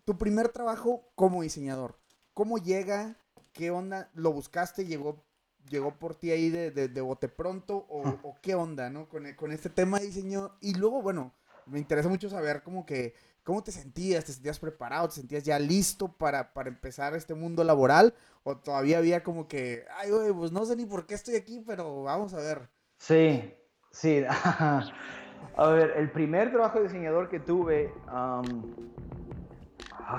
tu 0.04 0.16
primer 0.16 0.48
trabajo 0.48 1.10
como 1.14 1.42
diseñador, 1.42 1.98
¿cómo 2.34 2.58
llega? 2.58 3.16
¿Qué 3.52 3.70
onda? 3.70 4.10
¿Lo 4.14 4.32
buscaste? 4.32 4.86
¿Llegó, 4.86 5.24
llegó 5.68 5.98
por 5.98 6.14
ti 6.14 6.30
ahí 6.30 6.50
de, 6.50 6.70
de, 6.70 7.00
bote 7.00 7.28
pronto? 7.28 7.86
O, 7.88 8.36
qué 8.40 8.54
onda, 8.54 8.90
no? 8.90 9.08
Con, 9.08 9.32
con 9.34 9.52
este 9.52 9.70
tema 9.70 9.98
de 9.98 10.06
diseño. 10.06 10.56
Y 10.60 10.74
luego, 10.74 11.02
bueno, 11.02 11.34
me 11.66 11.78
interesa 11.78 12.08
mucho 12.08 12.30
saber 12.30 12.62
como 12.62 12.86
que 12.86 13.14
¿Cómo 13.48 13.62
te 13.62 13.72
sentías? 13.72 14.26
¿Te 14.26 14.32
sentías 14.34 14.58
preparado? 14.58 15.08
¿Te 15.08 15.14
sentías 15.14 15.42
ya 15.42 15.58
listo 15.58 16.12
para, 16.12 16.52
para 16.52 16.68
empezar 16.68 17.14
este 17.14 17.32
mundo 17.32 17.64
laboral? 17.64 18.12
¿O 18.42 18.58
todavía 18.58 18.98
había 18.98 19.22
como 19.22 19.48
que, 19.48 19.86
ay, 19.96 20.10
güey, 20.10 20.34
pues 20.34 20.52
no 20.52 20.66
sé 20.66 20.76
ni 20.76 20.84
por 20.84 21.06
qué 21.06 21.14
estoy 21.14 21.36
aquí, 21.36 21.64
pero 21.66 22.02
vamos 22.02 22.34
a 22.34 22.40
ver? 22.40 22.68
Sí, 22.98 23.54
sí. 23.90 24.22
a 24.28 25.66
ver, 25.66 25.94
el 25.96 26.10
primer 26.10 26.50
trabajo 26.50 26.76
de 26.76 26.88
diseñador 26.88 27.30
que 27.30 27.40
tuve... 27.40 27.90
ah, 28.08 28.42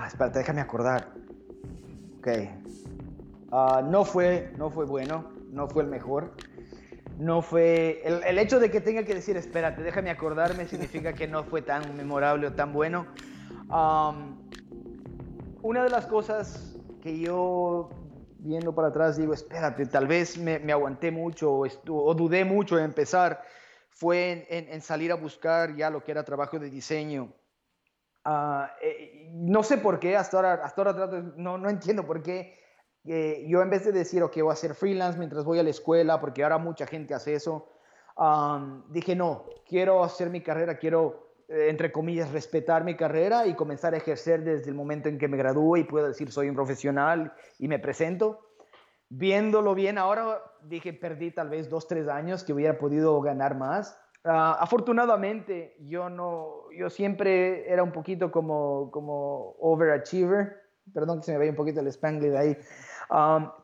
espérate, 0.08 0.40
déjame 0.40 0.62
acordar. 0.62 1.14
Ok. 2.18 2.30
Ah, 3.52 3.84
no, 3.86 4.06
fue, 4.06 4.56
no 4.58 4.72
fue 4.72 4.86
bueno, 4.86 5.34
no 5.52 5.68
fue 5.70 5.84
el 5.84 5.90
mejor 5.90 6.32
no 7.20 7.42
fue, 7.42 8.02
el, 8.06 8.40
hecho 8.40 8.62
de 8.62 8.72
que 8.72 8.80
tenga 8.80 9.04
que 9.04 9.14
decir, 9.14 9.36
espérate, 9.36 9.84
déjame 9.84 10.10
acordarme, 10.10 10.66
significa 10.66 11.12
que 11.12 11.28
no 11.28 11.44
fue 11.44 11.62
tan 11.62 11.96
memorable 11.98 12.48
o 12.48 12.54
tan 12.54 12.72
bueno. 12.72 13.08
una 15.62 15.84
de 15.84 15.90
las 15.90 16.06
cosas 16.06 16.78
que 17.02 17.20
yo, 17.20 17.90
viendo 18.38 18.74
para 18.74 18.88
atrás, 18.88 19.18
digo, 19.18 19.34
espérate, 19.34 19.86
tal 19.88 20.08
vez 20.08 20.38
me, 20.38 20.72
aguanté 20.72 21.12
mucho 21.12 21.52
o, 21.52 22.14
dudé 22.14 22.46
mucho 22.46 22.78
en 22.78 22.86
empezar, 22.86 23.44
fue 23.90 24.48
en, 24.50 24.80
salir 24.80 25.12
a 25.12 25.16
buscar 25.16 25.76
ya 25.76 25.90
lo 25.90 26.02
que 26.06 26.12
era 26.12 26.24
trabajo 26.24 26.58
de 26.58 26.70
diseño. 26.70 27.34
Ah, 28.24 28.72
eh, 28.82 29.30
no 29.34 29.62
sé 29.64 29.78
por 29.78 30.00
qué, 30.00 30.16
hasta 30.16 30.38
ahora, 30.38 30.54
hasta 30.64 30.82
ahora 30.84 31.22
no, 31.36 31.58
no 31.58 31.70
entiendo 31.70 32.06
por 32.06 32.24
qué 32.24 32.69
yo 33.48 33.62
en 33.62 33.70
vez 33.70 33.86
de 33.86 33.92
decir, 33.92 34.22
ok, 34.22 34.36
voy 34.38 34.50
a 34.50 34.54
hacer 34.54 34.76
freelance 34.76 35.18
mientras 35.18 35.44
voy 35.44 35.58
a 35.58 35.64
la 35.64 35.72
escuela, 35.72 36.20
porque 36.20 36.44
ahora 36.44 36.60
mucha 36.60 36.86
gente 36.86 37.14
hace 37.14 37.34
eso, 37.34 37.68
dije, 38.90 39.16
no, 39.16 39.46
quiero 39.68 40.04
hacer 40.04 40.30
mi 40.30 40.42
carrera, 40.42 40.78
quiero, 40.78 41.34
eh, 41.48 41.68
entre 41.70 41.92
comillas, 41.92 42.32
respetar 42.32 42.84
mi 42.84 42.96
carrera 42.96 43.48
y 43.48 43.56
comenzar 43.56 43.94
a 43.94 43.98
ejercer 43.98 44.44
desde 44.44 44.70
el 44.70 44.76
momento 44.76 45.10
en 45.10 45.18
que 45.18 45.28
me 45.28 45.38
gradúe 45.38 45.78
y 45.78 45.84
puedo 45.86 46.08
decir, 46.08 46.32
soy 46.32 46.50
un 46.50 46.56
profesional 46.56 47.34
y 47.58 47.68
me 47.68 47.80
presento. 47.80 48.46
Viéndolo 49.10 49.74
bien 49.74 49.98
ahora, 49.98 50.44
dije, 50.62 50.94
perdí 50.94 51.32
tal 51.32 51.50
vez 51.50 51.70
dos, 51.70 51.88
tres 51.88 52.08
años 52.08 52.44
que 52.44 52.54
hubiera 52.54 52.78
podido 52.78 53.20
ganar 53.22 53.58
más. 53.58 54.00
Ah, 54.24 54.58
afortunadamente, 54.60 55.76
yo 55.80 56.10
no, 56.10 56.70
yo 56.78 56.90
siempre 56.90 57.72
era 57.72 57.82
un 57.82 57.92
poquito 57.92 58.32
como, 58.32 58.92
como 58.92 59.56
overachiever, 59.60 60.58
perdón 60.94 61.20
que 61.20 61.26
se 61.26 61.32
me 61.32 61.38
vaya 61.38 61.52
un 61.52 61.56
poquito 61.56 61.80
el 61.80 61.88
spanglish 61.88 62.36
ahí, 62.36 62.58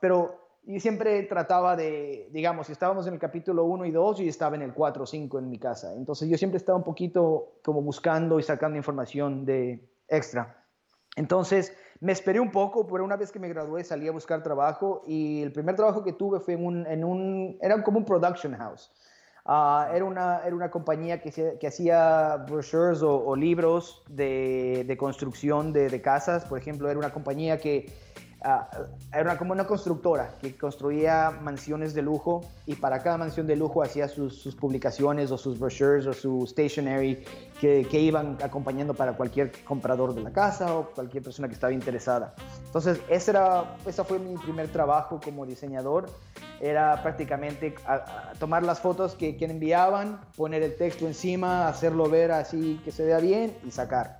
pero 0.02 0.46
y 0.68 0.80
siempre 0.80 1.22
trataba 1.24 1.76
de, 1.76 2.28
digamos, 2.32 2.68
si 2.68 2.74
estábamos 2.74 3.06
en 3.08 3.14
el 3.14 3.20
capítulo 3.20 3.66
1 3.66 3.86
y 3.86 3.92
2, 3.92 4.22
y 4.22 4.28
estaba 4.28 4.56
en 4.56 4.64
el 4.64 4.74
4 4.74 5.04
o 5.04 5.06
5 5.06 5.40
en 5.40 5.50
mi 5.50 5.60
casa. 5.60 5.94
Entonces 5.94 6.28
yo 6.28 6.38
siempre 6.38 6.58
estaba 6.58 6.78
un 6.78 6.84
poquito 6.84 7.60
como 7.64 7.82
buscando 7.82 8.40
y 8.40 8.44
sacando 8.44 8.78
información 8.78 9.46
de 9.46 9.88
extra. 10.08 10.66
Entonces 11.16 11.76
me 12.00 12.12
esperé 12.12 12.40
un 12.40 12.52
poco, 12.52 12.88
pero 12.88 13.06
una 13.06 13.16
vez 13.16 13.32
que 13.32 13.40
me 13.40 13.48
gradué 13.48 13.84
salí 13.84 14.08
a 14.08 14.12
buscar 14.12 14.44
trabajo 14.44 15.04
y 15.06 15.42
el 15.42 15.52
primer 15.52 15.76
trabajo 15.76 16.04
que 16.04 16.14
tuve 16.14 16.40
fue 16.40 16.56
en 16.56 16.66
un, 16.66 16.88
en 16.88 17.04
un 17.04 17.58
era 17.62 17.82
como 17.84 18.00
un 18.00 18.06
production 18.06 18.56
house. 18.56 18.92
Ah, 19.48 19.92
era, 19.94 20.04
una, 20.04 20.42
era 20.44 20.56
una 20.56 20.72
compañía 20.72 21.22
que, 21.22 21.58
que 21.60 21.68
hacía 21.68 22.38
brochures 22.50 23.04
o, 23.04 23.36
libros 23.36 24.04
de, 24.10 24.84
de 24.88 24.98
construcción 24.98 25.72
de, 25.72 25.88
de, 25.88 26.02
casas. 26.02 26.46
Por 26.46 26.58
ejemplo, 26.58 26.90
era 26.90 26.98
una 26.98 27.14
compañía 27.14 27.60
que 27.60 27.86
Ah, 28.48 28.70
era 29.12 29.40
como 29.40 29.54
una 29.54 29.66
constructora 29.66 30.36
que 30.40 30.56
construía 30.56 31.32
mansiones 31.32 31.96
de 31.96 32.04
lujo 32.04 32.42
y 32.68 32.76
para 32.76 33.02
cada 33.02 33.18
mansión 33.18 33.48
de 33.48 33.56
lujo 33.56 33.82
hacía 33.82 34.08
sus, 34.08 34.56
publicaciones 34.56 35.32
o 35.32 35.38
sus 35.40 35.58
brochures 35.58 36.06
o 36.06 36.14
su 36.14 36.46
stationery 36.46 37.26
que, 37.60 37.88
que, 37.90 38.00
iban 38.00 38.38
acompañando 38.44 38.94
para 38.94 39.14
cualquier 39.14 39.52
comprador 39.64 40.14
de 40.14 40.22
la 40.22 40.32
casa 40.32 40.76
o 40.76 40.92
cualquier 40.92 41.24
persona 41.24 41.48
que 41.48 41.56
estaba 41.56 41.74
interesada. 41.74 42.36
Entonces, 42.68 43.02
ese 43.10 43.32
era, 43.32 43.78
ese 43.84 44.04
fue 44.04 44.20
mi 44.20 44.38
primer 44.38 44.68
trabajo 44.68 45.20
como 45.20 45.44
diseñador. 45.48 46.06
Era 46.62 47.02
prácticamente 47.02 47.74
tomar 48.38 48.62
las 48.62 48.80
fotos 48.80 49.16
que, 49.16 49.38
que 49.38 49.46
enviaban, 49.46 50.22
poner 50.38 50.62
el 50.62 50.76
texto 50.76 51.08
encima, 51.08 51.68
hacerlo 51.68 52.08
ver 52.12 52.32
así 52.32 52.80
que 52.86 52.92
se 52.92 53.06
vea 53.06 53.18
bien 53.18 53.58
y 53.66 53.72
sacar. 53.72 54.20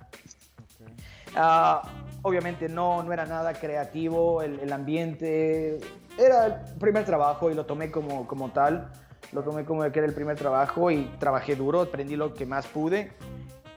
Ah, 1.36 1.82
obviamente 2.26 2.68
no, 2.68 3.04
no 3.04 3.12
era 3.12 3.24
nada 3.24 3.54
creativo, 3.54 4.42
el, 4.42 4.72
ambiente 4.72 5.78
era 6.18 6.46
el 6.46 6.78
primer 6.78 7.04
trabajo 7.04 7.50
y 7.50 7.54
lo 7.54 7.66
tomé 7.66 7.92
como, 7.92 8.26
como 8.26 8.50
tal, 8.50 8.90
lo 9.32 9.44
tomé 9.44 9.64
como 9.64 9.82
que 9.92 9.98
era 10.00 10.08
el 10.08 10.14
primer 10.14 10.36
trabajo 10.36 10.90
y 10.90 11.04
trabajé 11.20 11.54
duro, 11.54 11.82
aprendí 11.82 12.16
lo 12.16 12.34
que 12.34 12.44
más 12.44 12.66
pude, 12.66 13.12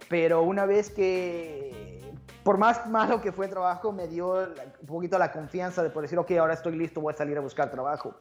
pero 0.09 0.41
una 0.41 0.65
vez 0.65 0.89
que, 0.89 2.01
por 2.43 2.57
más 2.57 2.89
malo 2.89 3.21
que 3.21 3.31
fue 3.31 3.45
el 3.45 3.51
trabajo, 3.51 3.91
me 3.91 4.07
dio 4.07 4.33
un 4.81 4.87
poquito 4.87 5.19
la 5.19 5.31
confianza 5.31 5.83
de 5.83 5.91
poder 5.91 6.09
decir, 6.09 6.17
ok, 6.17 6.31
ahora 6.31 6.55
estoy 6.55 6.75
listo, 6.75 7.01
voy 7.01 7.13
a 7.13 7.17
salir 7.17 7.37
a 7.37 7.41
buscar 7.41 7.69
trabajo. 7.69 8.15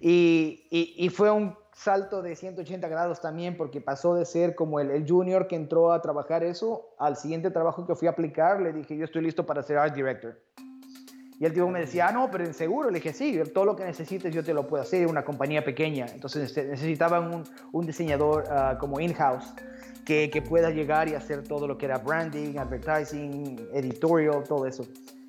Y, 0.00 0.66
y, 0.70 1.08
fue 1.10 1.30
un 1.30 1.54
salto 1.72 2.22
de 2.22 2.36
180 2.36 2.88
grados 2.88 3.20
también 3.20 3.56
porque 3.56 3.80
pasó 3.80 4.14
de 4.14 4.24
ser 4.24 4.54
como 4.54 4.80
el, 4.80 4.90
el, 4.90 5.08
junior 5.08 5.46
que 5.46 5.56
entró 5.56 5.92
a 5.92 6.02
trabajar 6.02 6.42
eso 6.42 6.94
al 6.98 7.16
siguiente 7.16 7.50
trabajo 7.50 7.86
que 7.86 7.94
fui 7.94 8.08
a 8.08 8.12
aplicar 8.12 8.60
le 8.60 8.72
dije 8.72 8.96
yo 8.96 9.04
estoy 9.04 9.22
listo 9.22 9.46
para 9.46 9.62
ser 9.62 9.78
art 9.78 9.94
director 9.94 10.38
y 11.38 11.46
el 11.46 11.54
tipo 11.54 11.68
me 11.68 11.80
decía 11.80 12.08
ah, 12.08 12.12
no 12.12 12.30
pero 12.30 12.44
en 12.44 12.54
seguro 12.54 12.90
le 12.90 12.98
dije 12.98 13.12
sí 13.12 13.40
todo 13.54 13.64
lo 13.64 13.76
que 13.76 13.84
necesites 13.84 14.34
yo 14.34 14.44
te 14.44 14.52
lo 14.52 14.66
puedo 14.66 14.82
hacer 14.82 15.06
una 15.06 15.24
compañía 15.24 15.64
pequeña 15.64 16.06
entonces 16.12 16.56
necesitaban 16.56 17.32
un, 17.32 17.44
un 17.72 17.86
diseñador 17.86 18.44
uh, 18.44 18.76
como 18.78 19.00
in-house 19.00 19.54
que, 20.04 20.30
que, 20.30 20.42
pueda 20.42 20.70
llegar 20.70 21.08
y 21.08 21.14
hacer 21.14 21.42
todo 21.42 21.68
lo 21.68 21.78
que 21.78 21.86
era 21.86 21.98
branding 21.98 22.56
advertising 22.58 23.68
editorial 23.72 24.42
todo 24.42 24.66
eso. 24.66 24.84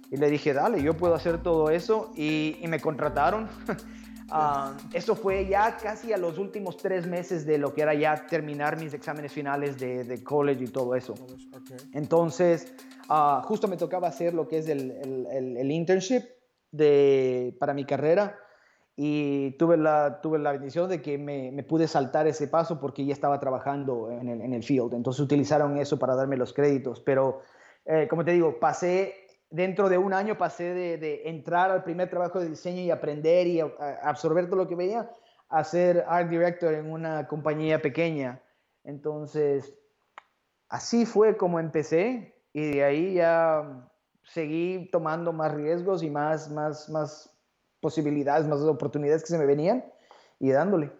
Y 0.10 0.18
le 0.18 0.30
dije 0.30 0.54
dale 0.54 0.82
yo 0.82 0.96
puedo 0.96 1.14
hacer 1.14 1.38
todo 1.44 1.70
eso 1.70 2.12
y, 2.16 2.58
y 2.60 2.68
me 2.68 2.80
contrataron 2.80 3.48
Ah, 4.34 4.78
eso 4.94 5.16
fue 5.16 5.46
ya 5.46 5.76
casi 5.76 6.14
a 6.14 6.18
los 6.18 6.38
últimos 6.38 6.78
tres 6.78 7.06
meses 7.06 7.46
de 7.46 7.58
lo 7.58 7.74
que 7.74 7.82
era 7.82 7.94
ya 7.94 8.26
terminar 8.28 8.80
mis 8.80 8.94
exámenes 8.94 9.34
finales 9.34 9.78
de, 9.78 10.06
de 10.06 10.24
college 10.24 10.64
y 10.64 10.68
todo 10.68 10.96
eso. 10.96 11.16
Entonces, 11.94 12.74
uh, 13.10 13.42
justo 13.44 13.68
me 13.68 13.76
tocaba 13.76 14.08
hacer 14.08 14.34
lo 14.34 14.48
que 14.48 14.60
es 14.60 14.70
el, 14.70 14.92
el, 14.92 15.58
el, 15.58 15.72
internship 15.72 16.24
de, 16.72 17.56
para 17.60 17.74
mi 17.74 17.84
carrera 17.84 18.40
y 18.96 19.52
tuve 19.58 19.76
la, 19.76 20.22
tuve 20.22 20.40
la 20.40 20.54
bendición 20.54 20.90
de 20.90 21.02
que 21.02 21.18
me, 21.18 21.52
me 21.52 21.64
pude 21.64 21.88
saltar 21.88 22.26
ese 22.28 22.48
paso 22.48 22.80
porque 22.80 23.06
ya 23.06 23.14
estaba 23.14 23.40
trabajando 23.40 24.12
en 24.12 24.30
el, 24.30 24.42
en 24.42 24.54
el, 24.54 24.64
field. 24.64 24.94
Entonces 24.94 25.20
utilizaron 25.20 25.78
eso 25.78 26.00
para 26.00 26.16
darme 26.16 26.38
los 26.38 26.54
créditos. 26.54 27.02
Pero, 27.02 27.42
eh, 27.86 28.08
como 28.10 28.24
te 28.24 28.32
digo, 28.32 28.60
pasé 28.60 29.21
dentro 29.52 29.90
de 29.90 29.98
un 29.98 30.14
año 30.14 30.38
pasé 30.38 30.74
de, 30.74 31.22
entrar 31.26 31.70
al 31.70 31.84
primer 31.84 32.10
trabajo 32.10 32.40
de 32.40 32.50
diseño 32.50 32.82
y 32.82 32.90
aprender 32.90 33.48
y 33.48 33.60
absorber 33.60 34.48
todo 34.48 34.56
lo 34.56 34.68
que 34.68 34.76
veía 34.76 35.12
a 35.50 35.64
ser 35.64 36.06
art 36.08 36.30
director 36.30 36.74
en 36.74 36.92
una 36.92 37.28
compañía 37.28 37.82
pequeña. 37.82 38.42
Entonces, 38.84 39.74
así 40.70 41.06
fue 41.06 41.38
como 41.38 41.60
empecé 41.60 42.42
y 42.54 42.72
de 42.72 42.84
ahí 42.84 43.14
ya 43.16 43.90
seguí 44.24 44.90
tomando 44.92 45.34
más 45.34 45.54
riesgos 45.54 46.04
y 46.04 46.10
más, 46.10 46.50
más, 46.50 46.90
más 46.90 47.38
posibilidades, 47.82 48.48
más 48.48 48.62
oportunidades 48.62 49.24
que 49.24 49.30
se 49.30 49.38
me 49.38 49.46
venían 49.46 49.86
y 50.40 50.52
dándole. 50.52 50.92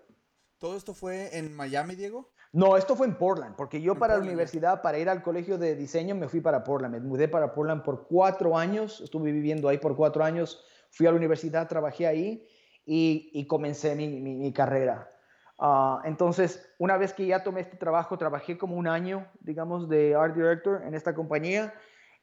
¿Todo 0.58 0.76
esto 0.76 0.94
fue 0.94 1.38
en 1.38 1.56
Miami, 1.56 1.96
Diego? 1.96 2.31
No, 2.54 2.76
esto 2.76 2.98
fue 2.98 3.08
en 3.08 3.16
Portland, 3.16 3.56
porque 3.56 3.82
yo 3.82 3.96
para 3.96 4.18
la 4.18 4.24
universidad, 4.24 4.82
para 4.82 4.98
ir 4.98 5.08
al 5.08 5.24
colegio 5.24 5.58
de 5.58 5.74
diseño, 5.76 6.16
me 6.16 6.28
fui 6.28 6.42
para 6.42 6.66
Portland. 6.66 6.94
Me 6.94 7.00
mudé 7.00 7.30
para 7.30 7.54
Portland 7.54 7.82
por 7.82 8.08
cuatro 8.08 8.58
años, 8.58 9.00
estuve 9.00 9.32
viviendo 9.32 9.70
ahí 9.70 9.78
por 9.78 9.96
cuatro 9.96 10.22
años, 10.22 10.62
fui 10.90 11.08
a 11.08 11.12
la 11.12 11.18
universidad, 11.18 11.70
trabajé 11.70 12.08
ahí 12.08 12.46
y, 12.86 13.46
comencé 13.48 13.96
mi, 13.96 14.52
carrera. 14.52 15.10
Ah, 15.58 16.02
entonces, 16.04 16.70
una 16.78 16.98
vez 16.98 17.14
que 17.14 17.26
ya 17.26 17.42
tomé 17.42 17.62
este 17.62 17.78
trabajo, 17.78 18.18
trabajé 18.18 18.58
como 18.58 18.76
un 18.76 18.88
año, 18.88 19.28
digamos, 19.40 19.88
de 19.88 20.16
art 20.16 20.36
director 20.36 20.82
en 20.86 20.94
esta 20.94 21.14
compañía. 21.16 21.74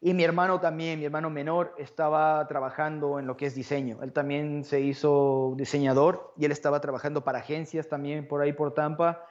Y 0.01 0.13
mi 0.13 0.25
hermano 0.25 0.61
también, 0.61 0.99
mi 0.99 1.07
hermano 1.07 1.31
menor, 1.31 1.75
estaba 1.79 2.47
trabajando 2.49 3.19
en 3.19 3.27
lo 3.27 3.37
que 3.39 3.47
es 3.47 3.55
diseño. 3.55 3.99
Él 4.03 4.13
también 4.13 4.63
se 4.63 4.81
hizo 4.81 5.55
diseñador 5.57 6.35
y 6.37 6.45
él 6.45 6.53
estaba 6.53 6.81
trabajando 6.81 7.25
para 7.25 7.39
agencias 7.39 7.89
también 7.89 8.29
por 8.29 8.43
ahí 8.43 8.53
por 8.53 8.75
Tampa 8.75 9.25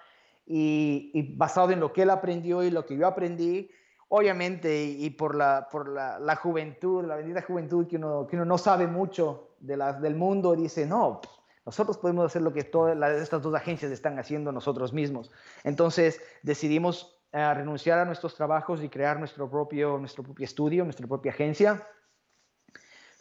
y, 0.48 1.36
basado 1.36 1.72
en 1.72 1.80
lo 1.80 1.92
que 1.92 2.04
él 2.04 2.10
aprendió 2.10 2.64
y 2.64 2.72
lo 2.72 2.86
que 2.86 2.98
yo 2.98 3.06
aprendí, 3.08 3.70
obviamente, 4.10 4.84
y, 4.84 5.10
por, 5.12 5.36
la, 5.36 5.68
por 5.70 5.90
la, 5.90 6.20
la, 6.20 6.36
juventud, 6.36 7.04
la 7.06 7.18
bendita 7.18 7.42
juventud 7.42 7.88
que 7.88 7.98
uno, 7.98 8.26
que 8.28 8.36
uno 8.36 8.46
no 8.46 8.58
sabe 8.58 8.88
mucho 8.88 9.56
de 9.60 9.78
las, 9.78 10.02
del 10.02 10.16
mundo, 10.16 10.56
dice, 10.56 10.86
no, 10.86 11.22
nosotros 11.66 11.98
podemos 11.98 12.26
hacer 12.26 12.42
lo 12.42 12.54
que 12.54 12.64
todas 12.64 12.98
estas 13.22 13.42
dos 13.42 13.54
agencias 13.54 13.92
están 13.92 14.18
haciendo 14.20 14.54
nosotros 14.54 14.94
mismos. 14.94 15.32
Entonces 15.66 16.22
decidimos 16.42 17.20
eh, 17.34 17.54
renunciar 17.54 18.00
a 18.00 18.06
nuestros 18.06 18.36
trabajos 18.36 18.82
y 18.82 18.88
crear 18.88 19.20
nuestro 19.20 19.50
propio, 19.50 19.98
nuestro 19.98 20.24
propio 20.24 20.46
estudio, 20.46 20.86
nuestra 20.86 21.06
propia 21.08 21.34
agencia. 21.34 21.86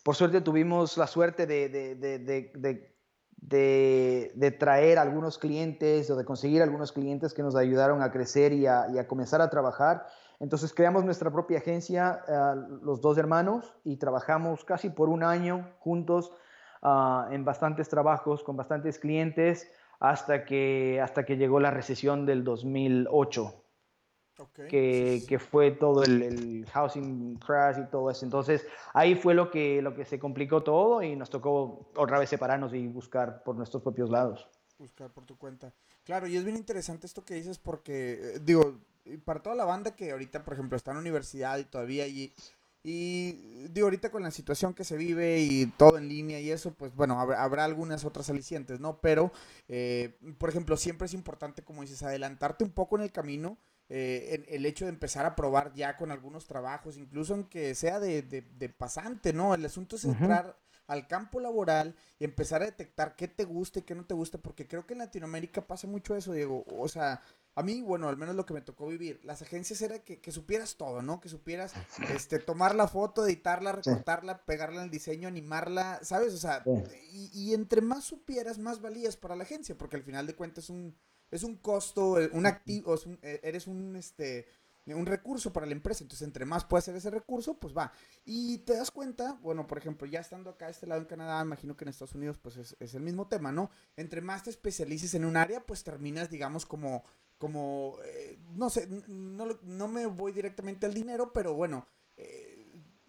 Por 0.05 0.15
suerte 0.15 0.41
tuvimos 0.41 0.97
la 0.97 1.09
suerte 1.09 1.45
de, 1.45 1.69
de, 1.69 1.97
de 1.97 2.19
de, 2.55 2.96
traer 4.59 4.99
algunos 4.99 5.39
clientes 5.39 6.11
o 6.11 6.17
de 6.17 6.25
conseguir 6.25 6.63
algunos 6.63 6.93
clientes 6.93 7.33
que 7.35 7.43
nos 7.43 7.55
ayudaron 7.57 8.03
a 8.03 8.11
crecer 8.11 8.53
y 8.53 8.67
a, 8.67 9.07
comenzar 9.07 9.41
a 9.41 9.51
trabajar. 9.51 10.07
Entonces 10.41 10.73
creamos 10.75 11.05
nuestra 11.05 11.31
propia 11.31 11.59
agencia, 11.59 12.23
eh, 12.29 12.55
los 12.83 13.01
dos 13.01 13.17
hermanos, 13.19 13.75
y 13.85 13.97
trabajamos 13.97 14.65
casi 14.65 14.91
por 14.91 15.09
un 15.09 15.23
año 15.23 15.71
juntos 15.79 16.33
ah, 16.83 17.29
en 17.31 17.45
bastantes 17.45 17.89
trabajos 17.89 18.43
con 18.43 18.57
bastantes 18.57 18.99
clientes 18.99 19.71
hasta 19.99 20.45
que, 20.45 21.01
hasta 21.03 21.25
que 21.25 21.37
llegó 21.37 21.59
la 21.59 21.71
recesión 21.71 22.27
del 22.27 22.45
2008 22.45 23.66
que, 24.69 25.23
que, 25.27 25.39
fue 25.39 25.71
todo 25.71 26.03
el, 26.03 26.67
housing 26.73 27.37
crash 27.37 27.79
y 27.79 27.91
todo 27.91 28.11
eso. 28.11 28.25
Entonces 28.25 28.67
ahí 28.93 29.15
fue 29.15 29.35
lo 29.35 29.51
que, 29.51 29.81
lo 29.83 29.95
que 29.95 30.05
se 30.05 30.19
complicó 30.19 30.63
todo 30.63 31.03
y 31.03 31.17
nos 31.17 31.31
tocó 31.31 31.91
otra 31.97 32.19
vez 32.19 32.29
separarnos 32.29 32.75
y 32.75 32.87
buscar 32.87 33.43
por 33.43 33.57
nuestros 33.57 33.83
propios 33.83 34.11
lados. 34.11 34.49
Buscar 34.79 35.11
por 35.11 35.25
tu 35.25 35.37
cuenta. 35.37 35.73
Claro, 36.05 36.27
y 36.27 36.37
es 36.37 36.45
bien 36.45 36.57
interesante 36.57 37.07
esto 37.07 37.25
que 37.25 37.35
dices 37.35 37.59
porque, 37.59 38.13
eh, 38.13 38.41
digo, 38.43 38.79
para 39.25 39.41
toda 39.41 39.57
la 39.57 39.65
banda 39.65 39.97
que 39.97 40.11
ahorita, 40.11 40.45
por 40.45 40.55
ejemplo, 40.55 40.77
está 40.77 40.91
en 40.91 40.99
la 40.99 41.01
universidad 41.01 41.59
y 41.59 41.65
todavía 41.65 42.07
y, 42.07 42.33
y 42.83 43.69
digo, 43.71 43.87
ahorita 43.87 44.11
con 44.11 44.23
la 44.23 44.31
situación 44.31 44.75
que 44.75 44.85
se 44.85 44.97
vive 44.97 45.41
y 45.41 45.67
todo 45.67 45.99
en 45.99 46.09
línea 46.09 46.41
y 46.41 46.51
eso, 46.51 46.75
pues 46.75 46.95
bueno, 46.95 47.19
habrá, 47.19 47.43
habrá 47.43 47.65
algunas 47.65 48.05
otras 48.05 48.29
alicientes, 48.31 48.81
¿no? 48.81 49.01
Pero, 49.01 49.33
eh, 49.69 50.17
por 50.39 50.51
ejemplo, 50.51 50.77
siempre 50.77 51.07
es 51.07 51.15
importante, 51.15 51.63
como 51.63 51.83
dices, 51.83 52.03
adelantarte 52.03 52.65
un 52.65 52.71
poco 52.71 52.97
en 52.97 53.03
el 53.03 53.13
camino 53.13 53.57
eh, 53.89 54.45
el 54.49 54.67
hecho 54.67 54.85
de 54.85 54.91
empezar 54.91 55.27
a 55.27 55.37
probar 55.37 55.73
ya 55.75 55.97
con 55.97 56.11
algunos 56.11 56.47
trabajos, 56.47 56.97
incluso 56.97 57.35
aunque 57.35 57.75
sea 57.75 58.01
de, 58.01 58.23
de, 58.23 58.69
pasante, 58.69 59.33
¿no? 59.33 59.55
El 59.55 59.65
asunto 59.65 59.97
es 59.97 60.05
entrar 60.05 60.59
al 60.89 61.07
campo 61.07 61.41
laboral 61.41 61.95
y 62.19 62.25
empezar 62.25 62.63
a 62.63 62.67
detectar 62.67 63.17
qué 63.17 63.29
te 63.29 63.45
gusta 63.45 63.79
y 63.79 63.83
qué 63.83 63.95
no 63.95 64.05
te 64.05 64.15
gusta, 64.15 64.39
porque 64.39 64.67
creo 64.67 64.87
que 64.87 64.95
en 64.95 65.01
Latinoamérica 65.01 65.67
pasa 65.67 65.87
mucho 65.87 66.17
eso, 66.17 66.33
Diego. 66.33 66.65
O 66.79 66.89
sea, 66.89 67.23
a 67.55 67.63
mí, 67.63 67.81
bueno, 67.81 68.09
al 68.09 68.17
menos 68.17 68.35
lo 68.35 68.45
que 68.45 68.55
me 68.55 68.61
tocó 68.61 68.89
vivir, 68.89 69.21
las 69.25 69.43
agencias 69.43 69.81
era 69.81 70.01
que, 70.01 70.21
que 70.21 70.33
supieras 70.33 70.77
todo, 70.77 71.01
¿no? 71.01 71.21
Que 71.21 71.29
supieras 71.29 71.73
este, 72.13 72.39
tomar 72.39 72.75
la 72.75 72.89
foto, 72.89 73.25
editarla, 73.25 73.73
recortarla, 73.73 74.45
pegarla 74.45 74.81
en 74.81 74.85
el 74.87 74.91
diseño, 74.91 75.29
animarla, 75.29 76.01
¿sabes? 76.03 76.35
O 76.35 76.39
sea, 76.39 76.65
y, 77.13 77.31
y 77.33 77.55
entre 77.55 77.81
más 77.81 78.05
supieras, 78.05 78.59
más 78.59 78.81
valías 78.81 79.17
para 79.17 79.37
la 79.37 79.45
agencia, 79.45 79.77
porque 79.79 79.97
al 79.97 80.03
final 80.03 80.27
de 80.27 80.35
cuentas 80.35 80.65
es 80.65 80.71
un 80.71 80.97
es 81.31 81.43
un 81.43 81.57
costo, 81.57 82.21
eh, 82.21 82.31
un 82.33 82.47
activo, 82.47 82.95
eh, 83.23 83.41
eres 83.43 83.67
un, 83.67 83.97
este, 83.97 84.47
un 84.87 85.07
recurso 85.07 85.53
para 85.53 85.67
la 85.67 85.73
empresa. 85.73 86.05
Entonces, 86.05 86.27
entre 86.27 86.45
más 86.45 86.65
puede 86.65 86.83
ser 86.83 86.97
ese 86.97 87.11
recurso, 87.11 87.59
pues 87.59 87.77
va. 87.77 87.93
Y 88.25 88.59
te 88.59 88.77
das 88.77 88.91
cuenta, 88.91 89.39
bueno, 89.43 89.67
por 89.67 89.79
ejemplo, 89.79 90.07
ya 90.07 90.21
estando 90.21 90.51
acá 90.51 90.67
a 90.67 90.71
este 90.71 90.87
lado 90.87 91.01
en 91.01 91.07
Canadá, 91.07 91.43
imagino 91.43 91.77
que 91.77 91.85
en 91.85 91.89
Estados 91.89 92.15
Unidos, 92.15 92.39
pues 92.39 92.57
es, 92.57 92.95
el 92.95 93.03
mismo 93.03 93.29
tema, 93.29 93.53
¿no? 93.53 93.71
Entre 93.97 94.21
más 94.21 94.45
te 94.45 94.51
especialices 94.51 95.15
en 95.15 95.25
un 95.25 95.37
área, 95.37 95.65
pues 95.65 95.83
terminas, 95.83 96.31
digamos, 96.31 96.67
como, 96.67 97.03
como, 97.39 97.97
eh, 98.05 98.39
no 98.55 98.71
sé, 98.71 98.89
no, 99.09 99.47
no, 99.63 99.89
me 99.89 100.07
voy 100.07 100.33
directamente 100.33 100.87
al 100.87 100.95
dinero, 100.95 101.33
pero 101.33 101.55
bueno, 101.55 101.87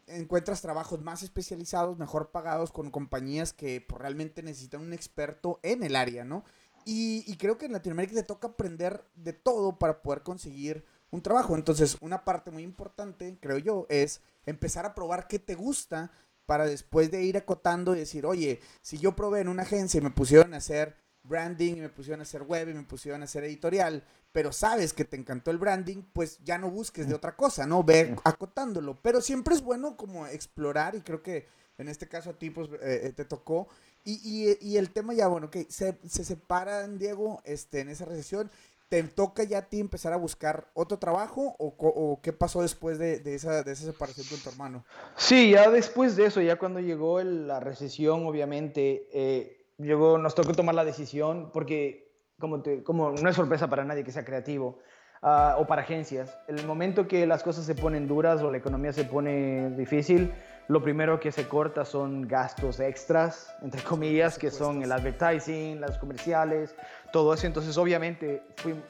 encuentras 0.07 0.61
trabajos 0.61 1.01
más 1.01 1.21
especializados, 1.21 1.97
mejor 1.97 2.31
pagados, 2.31 2.71
con 2.71 2.91
compañías 2.91 3.53
que 3.53 3.81
pues, 3.81 4.01
realmente 4.01 4.41
necesitan 4.41 4.81
un 4.81 4.93
experto 4.93 5.59
en 5.63 5.83
el 5.83 5.95
área, 5.95 6.23
¿no? 6.23 6.43
Y, 6.89 7.35
creo 7.35 7.57
que 7.57 7.65
en 7.65 7.73
Latinoamérica 7.73 8.15
te 8.15 8.23
toca 8.23 8.47
aprender 8.47 9.03
de 9.13 9.33
todo 9.33 9.77
para 9.77 10.01
poder 10.01 10.23
conseguir 10.23 10.85
un 11.11 11.21
trabajo. 11.21 11.57
Entonces, 11.57 11.97
una 11.99 12.23
parte 12.23 12.49
muy 12.49 12.63
importante, 12.63 13.37
creo 13.41 13.57
yo, 13.57 13.87
es 13.89 14.21
empezar 14.45 14.85
a 14.85 14.95
probar 14.95 15.27
qué 15.27 15.37
te 15.37 15.55
gusta 15.55 16.09
para 16.45 16.65
después 16.65 17.11
de 17.11 17.23
ir 17.23 17.35
acotando 17.35 17.93
y 17.93 17.99
decir, 17.99 18.25
oye, 18.25 18.61
si 18.81 18.99
yo 18.99 19.17
probé 19.17 19.41
en 19.41 19.49
una 19.49 19.63
agencia 19.63 19.97
y 19.97 20.01
me 20.01 20.11
pusieron 20.11 20.53
a 20.53 20.57
hacer 20.57 20.95
branding 21.23 21.73
y 21.73 21.81
me 21.81 21.89
pusieron 21.89 22.21
a 22.21 22.23
hacer 22.23 22.43
web 22.43 22.69
y 22.69 22.73
me 22.73 22.83
pusieron 22.83 23.21
a 23.21 23.25
hacer 23.25 23.43
editorial, 23.43 24.05
pero 24.31 24.53
sabes 24.53 24.93
que 24.93 25.03
te 25.03 25.17
encantó 25.17 25.51
el 25.51 25.57
branding, 25.57 26.03
pues 26.13 26.39
ya 26.45 26.57
no 26.57 26.71
busques 26.71 27.09
de 27.09 27.15
otra 27.15 27.35
cosa, 27.35 27.67
¿no? 27.67 27.83
Ve 27.83 28.15
acotándolo. 28.23 28.97
Pero 29.01 29.19
siempre 29.19 29.55
es 29.55 29.61
bueno 29.61 29.97
como 29.97 30.25
explorar 30.25 30.95
y 30.95 31.01
creo 31.01 31.21
que 31.21 31.49
en 31.77 31.89
este 31.89 32.07
caso 32.07 32.31
a 32.31 32.33
ti 32.33 32.49
pues 32.49 32.69
eh, 32.81 33.01
eh, 33.03 33.13
te 33.13 33.25
tocó. 33.25 33.67
Y, 34.09 34.57
y, 34.61 34.77
el 34.77 34.91
tema 34.91 35.13
ya, 35.13 35.27
bueno, 35.27 35.49
que 35.49 35.65
se, 35.69 35.97
se 36.07 36.23
separan, 36.23 36.97
Diego, 36.97 37.41
este, 37.43 37.81
en 37.81 37.89
esa 37.89 38.05
recesión. 38.05 38.49
¿Te 38.87 39.03
toca 39.03 39.43
ya 39.43 39.57
a 39.57 39.61
ti 39.63 39.81
empezar 39.81 40.13
a 40.13 40.15
buscar 40.15 40.71
otro 40.73 40.97
trabajo 40.97 41.57
o, 41.59 41.75
o 41.77 42.21
qué 42.21 42.31
pasó 42.31 42.61
después 42.61 42.97
de, 42.97 43.19
de, 43.19 43.35
esa, 43.35 43.63
de 43.63 43.73
esa 43.73 43.83
separación 43.83 44.25
con 44.29 44.39
tu 44.39 44.49
hermano? 44.49 44.85
Sí, 45.17 45.51
ya 45.51 45.69
después 45.69 46.15
de 46.15 46.27
eso, 46.27 46.39
ya 46.39 46.55
cuando 46.55 46.79
llegó 46.79 47.21
la 47.21 47.59
recesión, 47.59 48.25
obviamente, 48.25 49.09
eh, 49.11 49.65
llegó, 49.77 50.17
nos 50.17 50.35
tocó 50.35 50.53
tomar 50.53 50.75
la 50.75 50.85
decisión 50.85 51.51
porque 51.51 52.13
como, 52.39 52.61
te, 52.61 52.83
como 52.83 53.11
no 53.11 53.29
es 53.29 53.35
sorpresa 53.35 53.69
para 53.69 53.83
nadie 53.83 54.05
que 54.05 54.13
sea 54.13 54.23
creativo 54.23 54.79
uh, 55.21 55.59
o 55.59 55.67
para 55.67 55.81
agencias, 55.81 56.33
el 56.47 56.65
momento 56.65 57.09
que 57.09 57.27
las 57.27 57.43
cosas 57.43 57.65
se 57.65 57.75
ponen 57.75 58.07
duras 58.07 58.41
o 58.41 58.51
la 58.51 58.57
economía 58.57 58.93
se 58.93 59.03
pone 59.03 59.71
difícil, 59.71 60.33
lo 60.67 60.83
primero 60.83 61.19
que 61.19 61.31
se 61.31 61.47
corta 61.47 61.85
son 61.85 62.27
gastos 62.27 62.79
extras, 62.79 63.55
entre 63.61 63.81
comillas, 63.81 64.37
que 64.37 64.51
son 64.51 64.83
el 64.83 64.91
advertising, 64.91 65.79
las 65.79 65.97
comerciales, 65.97 66.75
todo 67.13 67.33
eso. 67.33 67.47
Entonces, 67.47 67.77
obviamente, 67.77 68.43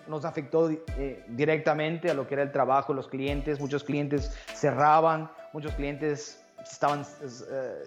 nos 0.07 0.25
afectó 0.25 0.69
eh, 0.71 1.23
directamente 1.28 2.09
a 2.09 2.15
lo 2.15 2.28
que 2.28 2.34
era 2.34 2.43
el 2.43 2.51
trabajo, 2.51 2.93
los 2.93 3.07
clientes. 3.07 3.59
Muchos 3.59 3.84
clientes 3.84 4.36
cerraban, 4.53 5.30
muchos 5.53 5.73
clientes 5.75 6.43
estaban 6.71 7.05
eh, 7.21 7.84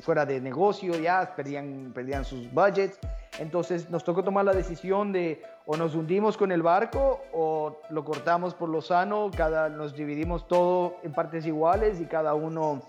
fuera 0.00 0.24
de 0.24 0.40
negocio 0.40 0.94
ya, 0.98 1.34
perdían, 1.34 1.90
perdían 1.92 2.24
sus 2.24 2.52
budgets. 2.52 2.98
Entonces 3.38 3.90
nos 3.90 4.04
tocó 4.04 4.22
tomar 4.22 4.44
la 4.44 4.52
decisión 4.52 5.12
de 5.12 5.42
o 5.66 5.76
nos 5.76 5.94
hundimos 5.94 6.36
con 6.36 6.52
el 6.52 6.62
barco 6.62 7.22
o 7.32 7.80
lo 7.90 8.04
cortamos 8.04 8.54
por 8.54 8.68
lo 8.68 8.80
sano, 8.80 9.30
cada, 9.36 9.68
nos 9.68 9.94
dividimos 9.94 10.46
todo 10.46 10.96
en 11.02 11.12
partes 11.12 11.46
iguales 11.46 12.00
y 12.00 12.06
cada 12.06 12.34
uno 12.34 12.82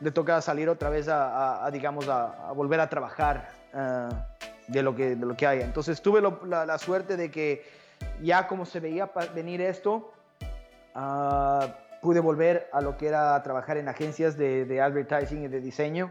le 0.00 0.10
toca 0.10 0.40
salir 0.40 0.68
otra 0.68 0.90
vez 0.90 1.08
a, 1.08 1.68
digamos, 1.72 2.08
a, 2.08 2.52
volver 2.52 2.80
a 2.80 2.88
trabajar 2.88 3.50
eh, 3.74 4.08
de, 4.68 4.82
lo 4.82 4.94
que, 4.94 5.16
de 5.16 5.26
lo 5.26 5.36
que 5.36 5.46
haya. 5.46 5.64
Entonces 5.64 6.00
tuve 6.00 6.22
la, 6.46 6.78
suerte 6.78 7.16
de 7.16 7.30
que 7.30 7.64
ya 8.22 8.46
como 8.46 8.64
se 8.64 8.80
veía 8.80 9.10
venir 9.34 9.60
esto, 9.60 10.12
uh, 10.94 11.66
pude 12.00 12.20
volver 12.20 12.68
a 12.72 12.80
lo 12.80 12.96
que 12.96 13.08
era 13.08 13.42
trabajar 13.42 13.76
en 13.76 13.88
agencias 13.88 14.36
de, 14.36 14.64
de 14.64 14.80
advertising 14.80 15.44
y 15.44 15.48
de 15.48 15.60
diseño. 15.60 16.10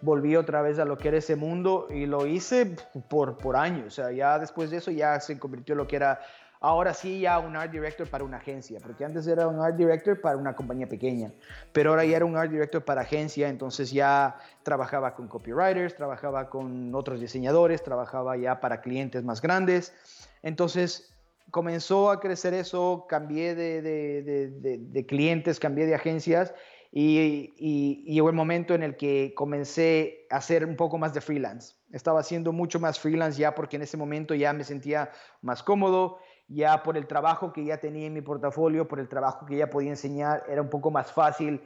Volví 0.00 0.34
otra 0.34 0.62
vez 0.62 0.80
a 0.80 0.84
lo 0.84 0.98
que 0.98 1.08
era 1.08 1.18
ese 1.18 1.36
mundo 1.36 1.86
y 1.90 2.06
lo 2.06 2.26
hice 2.26 2.74
por, 3.08 3.38
por 3.38 3.56
años. 3.56 3.86
O 3.86 3.90
sea, 3.90 4.10
ya 4.10 4.38
después 4.38 4.70
de 4.70 4.78
eso 4.78 4.90
ya 4.90 5.20
se 5.20 5.38
convirtió 5.38 5.74
en 5.74 5.78
lo 5.78 5.86
que 5.86 5.96
era 5.96 6.20
ahora 6.60 6.94
sí 6.94 7.20
ya 7.20 7.38
un 7.38 7.56
art 7.56 7.70
director 7.70 8.08
para 8.08 8.24
una 8.24 8.38
agencia, 8.38 8.80
porque 8.82 9.04
antes 9.04 9.26
era 9.26 9.46
un 9.46 9.60
art 9.60 9.76
director 9.76 10.20
para 10.20 10.36
una 10.36 10.54
compañía 10.54 10.88
pequeña, 10.88 11.32
pero 11.72 11.90
ahora 11.90 12.04
ya 12.04 12.16
era 12.16 12.24
un 12.24 12.36
art 12.36 12.50
director 12.50 12.84
para 12.84 13.02
agencia, 13.02 13.48
entonces 13.48 13.90
ya 13.90 14.36
trabajaba 14.62 15.14
con 15.14 15.28
copywriters, 15.28 15.94
trabajaba 15.96 16.48
con 16.48 16.94
otros 16.94 17.20
diseñadores, 17.20 17.82
trabajaba 17.82 18.36
ya 18.36 18.60
para 18.60 18.80
clientes 18.80 19.24
más 19.24 19.40
grandes, 19.40 19.94
entonces 20.42 21.14
comenzó 21.50 22.10
a 22.10 22.20
crecer 22.20 22.54
eso, 22.54 23.06
cambié 23.08 23.54
de, 23.54 25.06
clientes, 25.08 25.58
cambié 25.58 25.86
de 25.86 25.94
agencias 25.94 26.52
y, 26.90 27.54
y, 27.56 28.12
llegó 28.12 28.28
el 28.28 28.34
momento 28.34 28.74
en 28.74 28.82
el 28.82 28.96
que 28.96 29.32
comencé 29.34 30.26
a 30.30 30.36
hacer 30.36 30.64
un 30.64 30.76
poco 30.76 30.98
más 30.98 31.14
de 31.14 31.20
freelance. 31.20 31.74
Estaba 31.92 32.20
haciendo 32.20 32.52
mucho 32.52 32.80
más 32.80 32.98
freelance 32.98 33.38
ya 33.38 33.54
porque 33.54 33.76
en 33.76 33.82
ese 33.82 33.96
momento 33.96 34.34
ya 34.34 34.52
me 34.52 34.64
sentía 34.64 35.10
más 35.40 35.62
cómodo, 35.62 36.18
ya 36.48 36.82
por 36.82 36.96
el 36.96 37.06
trabajo 37.06 37.52
que 37.52 37.64
ya 37.64 37.78
tenía 37.78 38.06
en 38.06 38.14
mi 38.14 38.22
portafolio, 38.22 38.88
por 38.88 39.00
el 39.00 39.08
trabajo 39.08 39.46
que 39.46 39.56
ya 39.56 39.68
podía 39.68 39.90
enseñar, 39.90 40.44
era 40.48 40.62
un 40.62 40.70
poco 40.70 40.90
más 40.90 41.12
fácil 41.12 41.62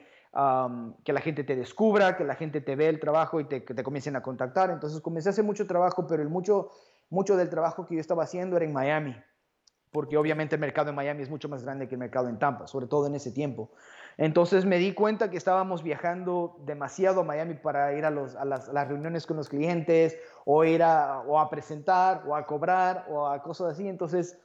que 1.04 1.12
la 1.12 1.20
gente 1.20 1.44
te 1.44 1.56
descubra, 1.56 2.16
que 2.16 2.24
la 2.24 2.34
gente 2.34 2.60
te 2.62 2.74
ve 2.74 2.88
el 2.88 2.98
trabajo 2.98 3.38
y 3.38 3.44
te, 3.44 3.64
que 3.64 3.74
te 3.74 3.82
comiencen 3.82 4.16
a 4.16 4.22
contactar. 4.22 4.70
Entonces 4.70 5.00
comencé 5.00 5.28
a 5.28 5.32
hacer 5.32 5.44
mucho 5.44 5.66
trabajo, 5.66 6.06
pero 6.06 6.22
el 6.22 6.30
mucho, 6.30 6.70
mucho 7.10 7.36
del 7.36 7.50
trabajo 7.50 7.86
que 7.86 7.96
yo 7.96 8.00
estaba 8.00 8.24
haciendo 8.24 8.56
era 8.56 8.64
en 8.64 8.72
Miami, 8.72 9.14
porque 9.90 10.16
obviamente 10.16 10.54
el 10.54 10.60
mercado 10.60 10.88
en 10.88 10.96
Miami 10.96 11.22
es 11.22 11.28
mucho 11.28 11.50
más 11.50 11.62
grande 11.62 11.86
que 11.86 11.96
el 11.96 11.98
mercado 11.98 12.30
en 12.30 12.38
Tampa, 12.38 12.66
sobre 12.66 12.86
todo 12.86 13.06
en 13.06 13.14
ese 13.14 13.30
tiempo. 13.30 13.70
Entonces 14.16 14.64
me 14.64 14.78
di 14.78 14.94
cuenta 14.94 15.30
que 15.30 15.36
estábamos 15.36 15.82
viajando 15.82 16.56
demasiado 16.64 17.20
a 17.20 17.24
Miami 17.24 17.54
para 17.54 17.92
ir 17.92 18.06
a, 18.06 18.10
los, 18.10 18.34
a, 18.34 18.46
las, 18.46 18.68
reuniones 18.88 19.26
con 19.26 19.36
los 19.36 19.50
clientes 19.50 20.18
o 20.46 20.64
ir 20.64 20.82
o 20.82 21.38
a 21.38 21.50
presentar 21.50 22.22
o 22.26 22.34
a 22.34 22.46
cobrar 22.46 23.06
o 23.10 23.26
a 23.26 23.42
cosas 23.42 23.72
así. 23.72 23.86
Entonces 23.86 24.38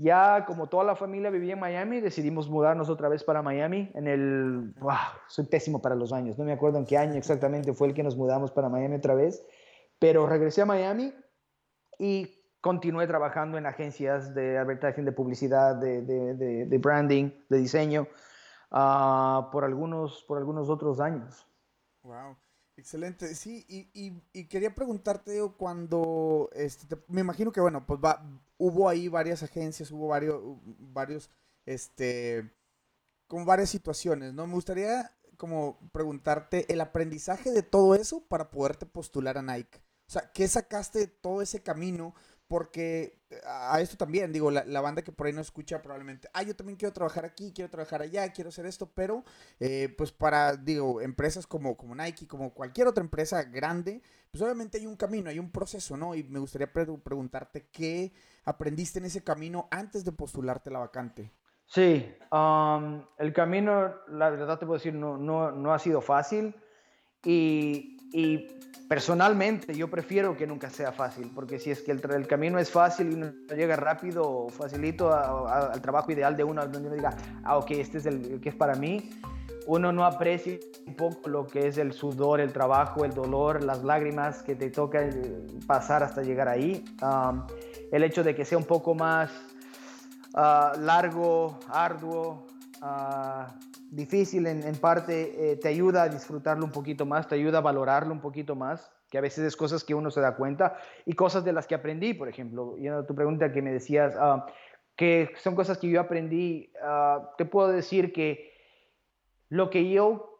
ya 0.00 0.46
como 0.46 0.68
toda 0.68 0.82
la 0.82 0.96
familia 0.96 1.28
vivía 1.28 1.52
en 1.52 1.60
Miami, 1.60 2.00
decidimos 2.00 2.48
mudarnos 2.48 2.88
otra 2.88 3.08
vez 3.08 3.22
para 3.22 3.42
Miami 3.42 3.90
en 3.94 4.08
el... 4.08 4.72
Wow, 4.80 4.96
soy 5.28 5.44
pésimo 5.44 5.82
para 5.82 5.94
los 5.94 6.12
años, 6.12 6.38
no 6.38 6.44
me 6.44 6.52
acuerdo 6.52 6.78
en 6.78 6.86
qué 6.86 6.96
año 6.96 7.14
exactamente 7.14 7.74
fue 7.74 7.88
el 7.88 7.94
que 7.94 8.02
nos 8.02 8.16
mudamos 8.16 8.50
para 8.50 8.70
Miami 8.70 8.96
otra 8.96 9.14
vez, 9.14 9.44
pero 9.98 10.26
regresé 10.26 10.62
a 10.62 10.66
Miami 10.66 11.12
y 11.98 12.34
continué 12.62 13.06
trabajando 13.06 13.58
en 13.58 13.66
agencias 13.66 14.34
de 14.34 14.58
advertising, 14.58 15.04
de 15.04 15.12
publicidad, 15.12 15.76
de, 15.76 16.00
de, 16.02 16.66
de, 16.66 16.78
branding, 16.78 17.30
de 17.50 17.58
diseño, 17.58 18.06
uh, 18.70 19.50
por, 19.50 19.64
algunos, 19.64 20.24
por 20.26 20.38
algunos 20.38 20.70
otros 20.70 21.00
años. 21.00 21.46
Wow. 22.02 22.36
Excelente, 22.80 23.34
sí, 23.34 23.66
y, 23.68 24.46
quería 24.46 24.74
preguntarte, 24.74 25.38
cuando, 25.58 26.48
este, 26.54 26.96
me 27.08 27.20
imagino 27.20 27.52
que, 27.52 27.60
bueno, 27.60 27.84
pues 27.86 28.00
va, 28.02 28.22
hubo 28.56 28.88
ahí 28.88 29.06
varias 29.06 29.42
agencias, 29.42 29.90
hubo 29.90 30.08
varios, 30.08 30.40
varios, 30.64 31.30
este, 31.66 32.50
como 33.26 33.44
varias 33.44 33.68
situaciones, 33.68 34.32
¿no? 34.32 34.46
Me 34.46 34.54
gustaría 34.54 35.14
como 35.36 35.78
preguntarte 35.92 36.72
el 36.72 36.80
aprendizaje 36.80 37.50
de 37.50 37.62
todo 37.62 37.94
eso 37.94 38.26
para 38.28 38.50
poderte 38.50 38.86
postular 38.86 39.36
a 39.36 39.42
Nike. 39.42 39.82
O 40.08 40.12
sea, 40.12 40.32
¿qué 40.32 40.48
sacaste 40.48 41.00
de 41.00 41.06
todo 41.06 41.42
ese 41.42 41.62
camino? 41.62 42.14
Porque 42.50 43.16
a 43.46 43.80
esto 43.80 43.96
también, 43.96 44.32
digo, 44.32 44.50
la, 44.50 44.80
banda 44.80 45.02
que 45.02 45.12
por 45.12 45.28
ahí 45.28 45.32
no 45.32 45.40
escucha 45.40 45.80
probablemente, 45.80 46.28
ah, 46.34 46.42
yo 46.42 46.56
también 46.56 46.76
quiero 46.76 46.92
trabajar 46.92 47.24
aquí, 47.24 47.52
quiero 47.54 47.70
trabajar 47.70 48.02
allá, 48.02 48.32
quiero 48.32 48.48
hacer 48.48 48.66
esto, 48.66 48.90
pero 48.92 49.22
eh, 49.60 49.94
pues 49.96 50.10
para, 50.10 50.56
digo, 50.56 51.00
empresas 51.00 51.46
como, 51.46 51.76
como 51.76 51.94
Nike, 51.94 52.26
como 52.26 52.52
cualquier 52.52 52.88
otra 52.88 53.04
empresa 53.04 53.44
grande, 53.44 54.02
pues 54.32 54.42
obviamente 54.42 54.78
hay 54.78 54.86
un 54.86 54.96
camino, 54.96 55.30
hay 55.30 55.38
un 55.38 55.52
proceso, 55.52 55.96
¿no? 55.96 56.16
Y 56.16 56.24
me 56.24 56.40
gustaría 56.40 56.72
preguntarte 56.72 57.68
qué 57.70 58.12
aprendiste 58.44 58.98
en 58.98 59.04
ese 59.04 59.22
camino 59.22 59.68
antes 59.70 60.04
de 60.04 60.10
postularte 60.10 60.72
la 60.72 60.80
vacante. 60.80 61.32
Sí, 61.66 62.12
el 62.32 63.32
camino, 63.32 63.94
la 64.08 64.28
verdad 64.28 64.58
te 64.58 64.66
puedo 64.66 64.78
decir, 64.78 64.94
no, 64.94 65.16
no, 65.16 65.52
no 65.52 65.72
ha 65.72 65.78
sido 65.78 66.00
fácil 66.00 66.52
y, 67.22 67.99
y 68.12 68.46
personalmente 68.88 69.72
yo 69.74 69.88
prefiero 69.88 70.36
que 70.36 70.46
nunca 70.46 70.68
sea 70.68 70.90
fácil, 70.90 71.30
porque 71.32 71.58
si 71.60 71.70
es 71.70 71.80
que 71.80 71.92
el, 71.92 72.26
camino 72.26 72.58
es 72.58 72.70
fácil 72.70 73.12
y 73.12 73.16
no 73.16 73.32
llega 73.54 73.76
rápido 73.76 74.28
o 74.28 74.48
facilito 74.48 75.14
al 75.14 75.80
trabajo 75.80 76.10
ideal 76.10 76.36
de 76.36 76.42
uno, 76.42 76.62
donde 76.62 76.88
uno 76.88 76.96
diga, 76.96 77.16
ah, 77.44 77.56
ok, 77.58 77.70
este 77.70 77.98
es 77.98 78.06
el, 78.06 78.40
que 78.40 78.48
es 78.48 78.54
para 78.56 78.74
mí, 78.74 79.10
uno 79.66 79.92
no 79.92 80.04
aprecia 80.04 80.58
un 80.86 80.96
poco 80.96 81.28
lo 81.28 81.46
que 81.46 81.68
es 81.68 81.78
el 81.78 81.92
sudor, 81.92 82.40
el 82.40 82.52
trabajo, 82.52 83.04
el 83.04 83.12
dolor, 83.12 83.62
las 83.62 83.84
lágrimas 83.84 84.42
que 84.42 84.56
te 84.56 84.70
toca 84.70 85.04
eh, 85.04 85.46
pasar 85.68 86.02
hasta 86.02 86.22
llegar 86.22 86.48
ahí. 86.48 86.84
el 87.92 88.02
hecho 88.02 88.24
de 88.24 88.34
que 88.34 88.44
sea 88.44 88.58
un 88.58 88.64
poco 88.64 88.96
más 88.96 89.30
ah, 90.34 90.72
largo, 90.76 91.60
arduo, 91.68 92.44
uh, 92.82 93.44
difícil 93.90 94.46
en, 94.46 94.76
parte, 94.76 95.52
eh, 95.52 95.56
te 95.56 95.68
ayuda 95.68 96.04
a 96.04 96.08
disfrutarlo 96.08 96.64
un 96.64 96.70
poquito 96.70 97.04
más, 97.04 97.28
te 97.28 97.34
ayuda 97.34 97.58
a 97.58 97.62
valorarlo 97.62 98.12
un 98.12 98.20
poquito 98.20 98.54
más, 98.54 98.90
que 99.10 99.18
a 99.18 99.20
veces 99.20 99.44
es 99.44 99.56
cosas 99.56 99.82
que 99.82 99.94
uno 99.94 100.10
se 100.10 100.20
da 100.20 100.36
cuenta 100.36 100.78
y 101.04 101.14
cosas 101.14 101.44
de 101.44 101.52
las 101.52 101.66
que 101.66 101.74
aprendí, 101.74 102.14
por 102.14 102.28
ejemplo, 102.28 102.76
y 102.78 102.88
tu 103.06 103.14
pregunta 103.14 103.52
que 103.52 103.62
me 103.62 103.72
decías, 103.72 104.14
ah, 104.18 104.46
que 104.96 105.32
son 105.42 105.56
cosas 105.56 105.78
que 105.78 105.88
yo 105.88 106.00
aprendí, 106.00 106.72
ah, 106.82 107.32
te 107.36 107.44
puedo 107.44 107.68
decir 107.68 108.12
que 108.12 108.52
lo 109.48 109.68
que 109.68 109.90
yo, 109.90 110.38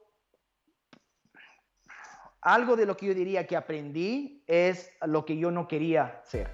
algo 2.40 2.76
de 2.76 2.86
lo 2.86 2.96
que 2.96 3.07
yo 3.07 3.14
diría 3.14 3.46
que 3.46 3.57
aprendí 3.57 4.44
es 4.46 4.92
lo 5.05 5.24
que 5.24 5.36
yo 5.36 5.51
no 5.51 5.66
quería 5.66 6.20
hacer 6.22 6.48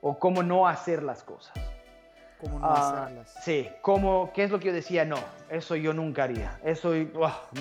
o 0.00 0.18
cómo 0.18 0.42
no 0.42 0.66
hacer 0.66 1.02
las 1.02 1.22
cosas. 1.22 1.71
¿Cómo 2.42 2.58
no 2.58 2.66
ah, 2.66 3.04
hacerlas? 3.04 3.34
Sí, 3.42 3.68
como, 3.80 4.32
¿qué 4.32 4.42
es 4.42 4.50
lo 4.50 4.58
que 4.58 4.66
yo 4.66 4.72
decía? 4.72 5.04
No, 5.04 5.18
eso 5.48 5.76
yo 5.76 5.94
nunca 5.94 6.24
haría. 6.24 6.58
Eso, 6.64 6.92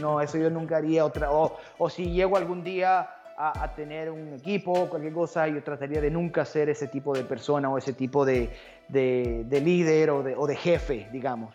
no, 0.01 0.19
eso 0.21 0.38
yo 0.39 0.49
nunca 0.49 0.77
haría. 0.77 1.05
Otra, 1.05 1.32
o, 1.32 1.55
o 1.77 1.89
si 1.89 2.11
llego 2.11 2.36
algún 2.36 2.63
día 2.63 3.07
a, 3.38 3.73
tener 3.75 4.09
un 4.11 4.34
equipo 4.34 4.71
o 4.71 4.89
cualquier 4.89 5.13
cosa, 5.13 5.47
yo 5.47 5.63
trataría 5.63 6.01
de 6.01 6.11
nunca 6.11 6.45
ser 6.45 6.69
ese 6.69 6.88
tipo 6.88 7.13
de 7.13 7.23
persona 7.23 7.69
o 7.69 7.77
ese 7.77 7.93
tipo 7.93 8.25
de, 8.25 8.49
de, 8.88 9.61
líder 9.63 10.11
o 10.11 10.23
de, 10.23 10.36
o 10.36 10.45
de, 10.45 10.55
jefe, 10.55 11.07
digamos. 11.11 11.53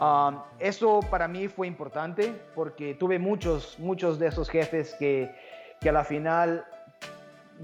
Um, 0.00 0.40
eso 0.58 1.00
para 1.10 1.28
mí 1.28 1.48
fue 1.48 1.66
importante 1.66 2.34
porque 2.54 2.94
tuve 2.94 3.18
muchos, 3.18 3.78
muchos 3.78 4.18
de 4.18 4.28
esos 4.28 4.48
jefes 4.48 4.94
que, 4.98 5.34
que 5.80 5.88
a 5.88 5.92
la 5.92 6.04
final, 6.04 6.64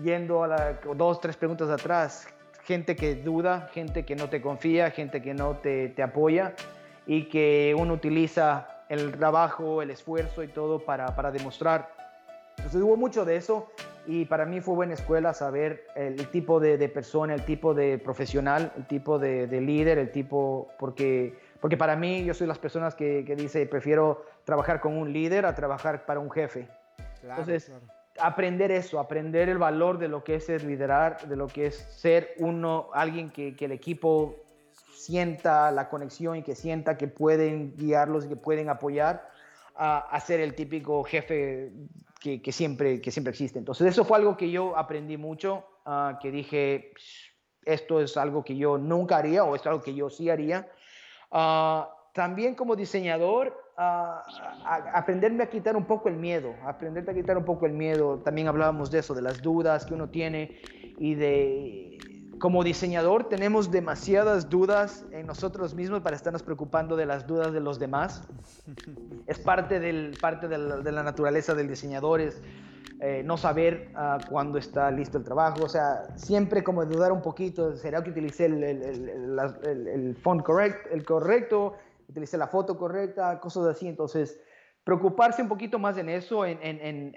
yendo 0.02 0.44
a 0.44 0.48
la, 0.48 0.78
dos, 0.94 1.20
tres 1.20 1.36
preguntas 1.36 1.70
atrás, 1.70 2.26
gente 2.64 2.96
que 2.96 3.14
duda, 3.14 3.68
gente 3.72 4.04
que 4.04 4.16
no 4.16 4.28
te 4.28 4.40
confía, 4.40 4.90
gente 4.90 5.22
que 5.22 5.34
no 5.34 5.58
te, 5.58 5.88
te 5.90 6.02
apoya 6.02 6.54
y 7.06 7.24
que 7.28 7.74
uno 7.78 7.94
utiliza 7.94 8.82
el 8.88 9.12
trabajo, 9.12 9.82
el 9.82 9.90
esfuerzo 9.90 10.42
y 10.42 10.48
todo 10.48 10.84
para, 10.84 11.14
para 11.14 11.30
demostrar. 11.30 11.90
Entonces 12.56 12.80
hubo 12.80 12.96
mucho 12.96 13.24
de 13.24 13.36
eso 13.36 13.70
y 14.06 14.26
para 14.26 14.46
mí 14.46 14.60
fue 14.60 14.74
buena 14.74 14.94
escuela 14.94 15.34
saber 15.34 15.86
el, 15.96 16.28
tipo 16.28 16.60
de, 16.60 16.78
de, 16.78 16.88
persona, 16.88 17.34
el 17.34 17.44
tipo 17.44 17.74
de 17.74 17.98
profesional, 17.98 18.72
el 18.76 18.86
tipo 18.86 19.18
de, 19.18 19.46
de, 19.46 19.60
líder, 19.60 19.98
el 19.98 20.10
tipo, 20.10 20.68
porque, 20.78 21.34
porque 21.60 21.76
para 21.76 21.96
mí 21.96 22.24
yo 22.24 22.34
soy 22.34 22.46
las 22.46 22.58
personas 22.58 22.94
que, 22.94 23.24
que 23.26 23.36
dice 23.36 23.66
prefiero 23.66 24.24
trabajar 24.44 24.80
con 24.80 24.96
un 24.96 25.12
líder 25.12 25.46
a 25.46 25.54
trabajar 25.54 26.06
para 26.06 26.20
un 26.20 26.30
jefe. 26.30 26.68
Entonces, 27.22 27.72
aprender 28.18 28.70
eso, 28.70 29.00
aprender 29.00 29.48
el 29.48 29.58
valor 29.58 29.98
de 29.98 30.08
lo 30.08 30.22
que 30.22 30.36
es 30.36 30.64
liderar, 30.64 31.26
de 31.26 31.36
lo 31.36 31.46
que 31.46 31.66
es 31.66 31.76
ser 31.76 32.34
uno, 32.38 32.88
alguien 32.92 33.30
que, 33.30 33.56
el 33.58 33.72
equipo 33.72 34.36
sienta 34.94 35.70
la 35.70 35.88
conexión 35.88 36.36
y 36.36 36.42
que 36.42 36.54
sienta 36.54 36.96
que 36.96 37.08
pueden 37.08 37.76
guiarlos 37.76 38.24
y 38.24 38.28
que 38.28 38.36
pueden 38.36 38.68
apoyar 38.68 39.28
a, 39.76 40.20
ser 40.20 40.40
el 40.40 40.54
típico 40.54 41.02
jefe 41.02 41.72
que, 42.20 42.52
siempre, 42.52 43.00
que 43.00 43.10
siempre 43.10 43.32
existe. 43.32 43.58
Entonces 43.58 43.88
eso 43.88 44.04
fue 44.04 44.18
algo 44.18 44.36
que 44.36 44.50
yo 44.50 44.76
aprendí 44.76 45.16
mucho, 45.16 45.66
uh, 45.84 46.18
que 46.20 46.30
dije, 46.30 46.92
esto 47.64 48.00
es 48.00 48.16
algo 48.16 48.44
que 48.44 48.56
yo 48.56 48.78
nunca 48.78 49.16
haría 49.16 49.44
o 49.44 49.56
es 49.56 49.66
algo 49.66 49.82
que 49.82 49.94
yo 49.94 50.08
sí 50.08 50.30
haría. 50.30 50.68
Uh, 51.30 51.82
también 52.12 52.54
como 52.54 52.76
diseñador, 52.76 53.63
a, 53.76 54.22
aprenderme 54.94 55.44
a 55.44 55.50
quitar 55.50 55.76
un 55.76 55.84
poco 55.84 56.08
el 56.08 56.16
miedo, 56.16 56.54
aprenderte 56.64 57.10
a 57.10 57.14
quitar 57.14 57.36
un 57.36 57.44
poco 57.44 57.66
el 57.66 57.72
miedo. 57.72 58.18
También 58.18 58.48
hablábamos 58.48 58.90
de 58.90 59.00
eso, 59.00 59.14
de 59.14 59.22
las 59.22 59.42
dudas 59.42 59.86
que 59.86 59.94
uno 59.94 60.08
tiene 60.08 60.60
y 60.98 61.14
de, 61.14 61.98
como 62.38 62.62
diseñador 62.62 63.28
tenemos 63.28 63.70
demasiadas 63.70 64.48
dudas 64.48 65.04
en 65.12 65.26
nosotros 65.26 65.74
mismos 65.74 66.00
para 66.00 66.16
estarnos 66.16 66.42
preocupando 66.42 66.96
de 66.96 67.06
las 67.06 67.26
dudas 67.26 67.52
de 67.52 67.60
los 67.60 67.78
demás. 67.78 68.22
Es 69.26 69.38
parte, 69.38 69.80
del, 69.80 70.16
parte 70.20 70.48
de, 70.48 70.58
la, 70.58 71.02
naturaleza 71.02 71.54
del 71.54 71.66
diseñador, 71.66 72.20
es 72.20 72.42
eh, 73.00 73.22
no 73.24 73.38
saber 73.38 73.90
uh, 73.94 74.22
cuándo 74.28 74.58
está 74.58 74.90
listo 74.90 75.16
el 75.16 75.24
trabajo, 75.24 75.64
o 75.64 75.68
sea, 75.68 76.14
siempre 76.16 76.62
como 76.62 76.84
dudar 76.84 77.10
un 77.10 77.22
poquito, 77.22 77.74
¿será 77.74 78.04
que 78.04 78.10
utilicé 78.10 78.44
el, 78.44 78.62
el, 78.62 78.82
el, 78.82 79.88
el 79.88 80.14
font 80.16 80.42
correct, 80.42 80.92
el 80.92 81.06
correcto? 81.06 81.74
Utilicé 82.08 82.36
la 82.36 82.48
foto 82.48 82.76
correcta, 82.76 83.40
cosas 83.40 83.66
así. 83.66 83.88
Entonces, 83.88 84.40
preocuparse 84.84 85.42
un 85.42 85.48
poquito 85.48 85.78
más 85.78 85.96
en 85.98 86.08
eso, 86.08 86.44
en, 86.44 86.58
en, 86.62 87.14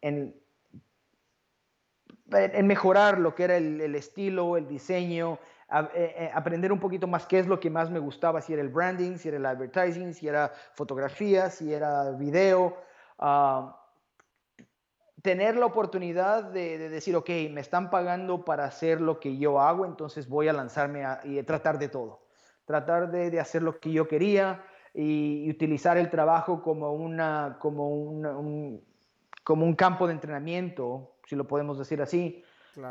en, 0.00 0.34
en 2.30 2.66
mejorar 2.66 3.18
lo 3.18 3.34
que 3.34 3.44
era 3.44 3.56
el, 3.56 3.94
estilo, 3.94 4.56
el 4.56 4.68
diseño, 4.68 5.38
eh, 5.72 5.88
eh, 5.94 6.30
aprender 6.34 6.72
un 6.72 6.80
poquito 6.80 7.06
más 7.06 7.26
qué 7.26 7.38
es 7.38 7.46
lo 7.46 7.60
que 7.60 7.70
más 7.70 7.90
me 7.90 7.98
gustaba, 7.98 8.40
si 8.40 8.52
era 8.52 8.62
el 8.62 8.68
branding, 8.68 9.16
si 9.16 9.28
era 9.28 9.38
el 9.38 9.46
advertising, 9.46 10.14
si 10.14 10.28
era 10.28 10.52
fotografía, 10.74 11.50
si 11.50 11.72
era 11.72 12.10
video. 12.12 12.76
Ah, 13.18 13.74
tener 15.22 15.56
la 15.56 15.66
oportunidad 15.66 16.44
de, 16.44 16.88
decir, 16.88 17.16
ok, 17.16 17.28
me 17.50 17.60
están 17.60 17.90
pagando 17.90 18.44
para 18.44 18.64
hacer 18.64 19.00
lo 19.00 19.18
que 19.20 19.36
yo 19.36 19.60
hago, 19.60 19.84
entonces 19.84 20.28
voy 20.28 20.48
a 20.48 20.52
lanzarme 20.52 21.04
y 21.24 21.42
tratar 21.42 21.78
de 21.78 21.88
todo 21.88 22.27
tratar 22.68 23.10
de, 23.10 23.40
hacer 23.40 23.62
lo 23.62 23.80
que 23.80 23.90
yo 23.90 24.06
quería 24.06 24.62
y, 24.92 25.50
utilizar 25.50 25.96
el 25.96 26.10
trabajo 26.10 26.62
como, 26.62 26.92
una, 26.92 27.56
como, 27.60 27.88
un, 27.88 28.84
como 29.42 29.64
un 29.64 29.74
campo 29.74 30.06
de 30.06 30.12
entrenamiento, 30.12 31.14
si 31.24 31.34
lo 31.34 31.46
podemos 31.48 31.78
decir 31.78 32.02
así, 32.02 32.44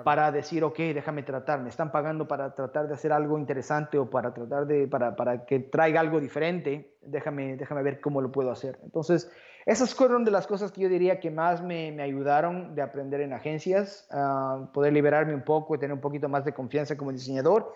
para 0.04 0.32
decir, 0.32 0.64
ok, 0.64 0.78
déjame 0.80 1.22
tratar, 1.22 1.62
me 1.62 1.70
están 1.70 1.92
pagando 1.92 2.28
para 2.28 2.56
tratar 2.56 2.88
de 2.88 2.96
hacer 2.96 3.14
algo 3.14 3.38
interesante 3.38 4.00
o 4.00 4.10
para 4.10 4.34
tratar 4.34 4.66
de, 4.66 4.88
para, 4.88 5.16
para 5.16 5.46
que 5.46 5.60
traiga 5.60 6.02
algo 6.02 6.20
diferente, 6.20 6.98
déjame, 7.04 7.56
déjame 7.56 7.84
ver 7.84 8.02
cómo 8.02 8.20
lo 8.20 8.32
puedo 8.32 8.52
hacer. 8.52 8.80
Entonces, 8.84 9.32
esas 9.68 9.94
fueron 9.94 10.26
de 10.26 10.32
las 10.32 10.48
cosas 10.48 10.72
que 10.72 10.82
yo 10.82 10.90
diría 10.90 11.20
que 11.20 11.30
más 11.30 11.62
me, 11.62 11.92
me 11.92 12.02
ayudaron 12.02 12.74
de 12.74 12.82
aprender 12.82 13.22
en 13.22 13.32
agencias, 13.32 14.08
a 14.12 14.70
poder 14.74 14.92
liberarme 14.92 15.36
un 15.36 15.44
poco 15.44 15.76
y 15.76 15.78
tener 15.78 15.94
un 15.94 16.02
poquito 16.02 16.28
más 16.28 16.44
de 16.44 16.54
confianza 16.54 16.98
como 16.98 17.12
diseñador 17.12 17.72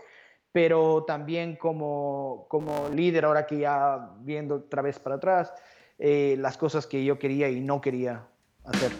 pero 0.52 1.04
también 1.06 1.56
como, 1.56 2.46
como 2.50 2.90
líder, 2.90 3.26
ahora 3.26 3.46
que 3.46 3.60
ya 3.60 4.12
viendo 4.20 4.56
otra 4.56 4.82
vez 4.82 5.00
para 5.00 5.16
atrás, 5.16 5.54
eh, 5.98 6.36
las 6.40 6.58
cosas 6.58 6.88
que 6.88 7.04
yo 7.04 7.18
quería 7.20 7.50
y 7.50 7.62
no 7.62 7.80
quería 7.80 8.28
hacer. 8.66 8.92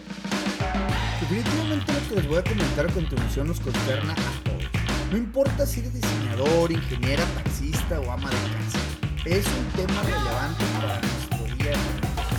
Definitivamente 1.20 1.92
lo 1.92 2.08
que 2.08 2.14
les 2.16 2.28
voy 2.28 2.38
a 2.38 2.44
comentar 2.44 2.86
a 2.86 2.92
continuación 2.92 3.46
nos 3.48 3.60
concerna 3.60 4.12
a 4.12 4.44
todos. 4.44 4.62
No 5.10 5.18
importa 5.18 5.66
si 5.66 5.80
eres 5.80 5.94
diseñador, 5.94 6.72
ingeniera, 6.72 7.24
taxista 7.34 8.00
o 8.00 8.10
ama 8.10 8.30
de 8.30 8.36
casa. 8.36 8.78
Es 9.24 9.46
un 9.46 9.66
tema 9.76 10.02
relevante 10.02 10.64
para 10.74 11.00
nuestro 11.00 11.56
día. 11.56 11.76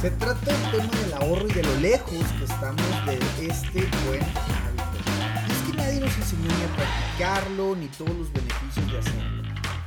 Se 0.01 0.11
trata 0.11 0.51
del 0.51 0.72
tema 0.72 1.01
del 1.01 1.14
ahorro 1.14 1.47
y 1.47 1.53
de 1.53 1.64
lo 1.64 1.76
lejos 1.78 2.26
que 2.38 2.43
estamos 2.43 3.05
de 3.05 3.47
este 3.47 3.88
buen 4.07 4.72
nadie 5.94 6.06
nos 6.06 6.18
enseñó 6.18 6.48
ni 6.48 6.64
a 6.64 6.76
practicarlo, 6.76 7.76
ni 7.76 7.88
todos 7.88 8.16
los 8.16 8.34
beneficios 8.34 8.91
de 8.91 8.98
hacerlo. 8.98 9.44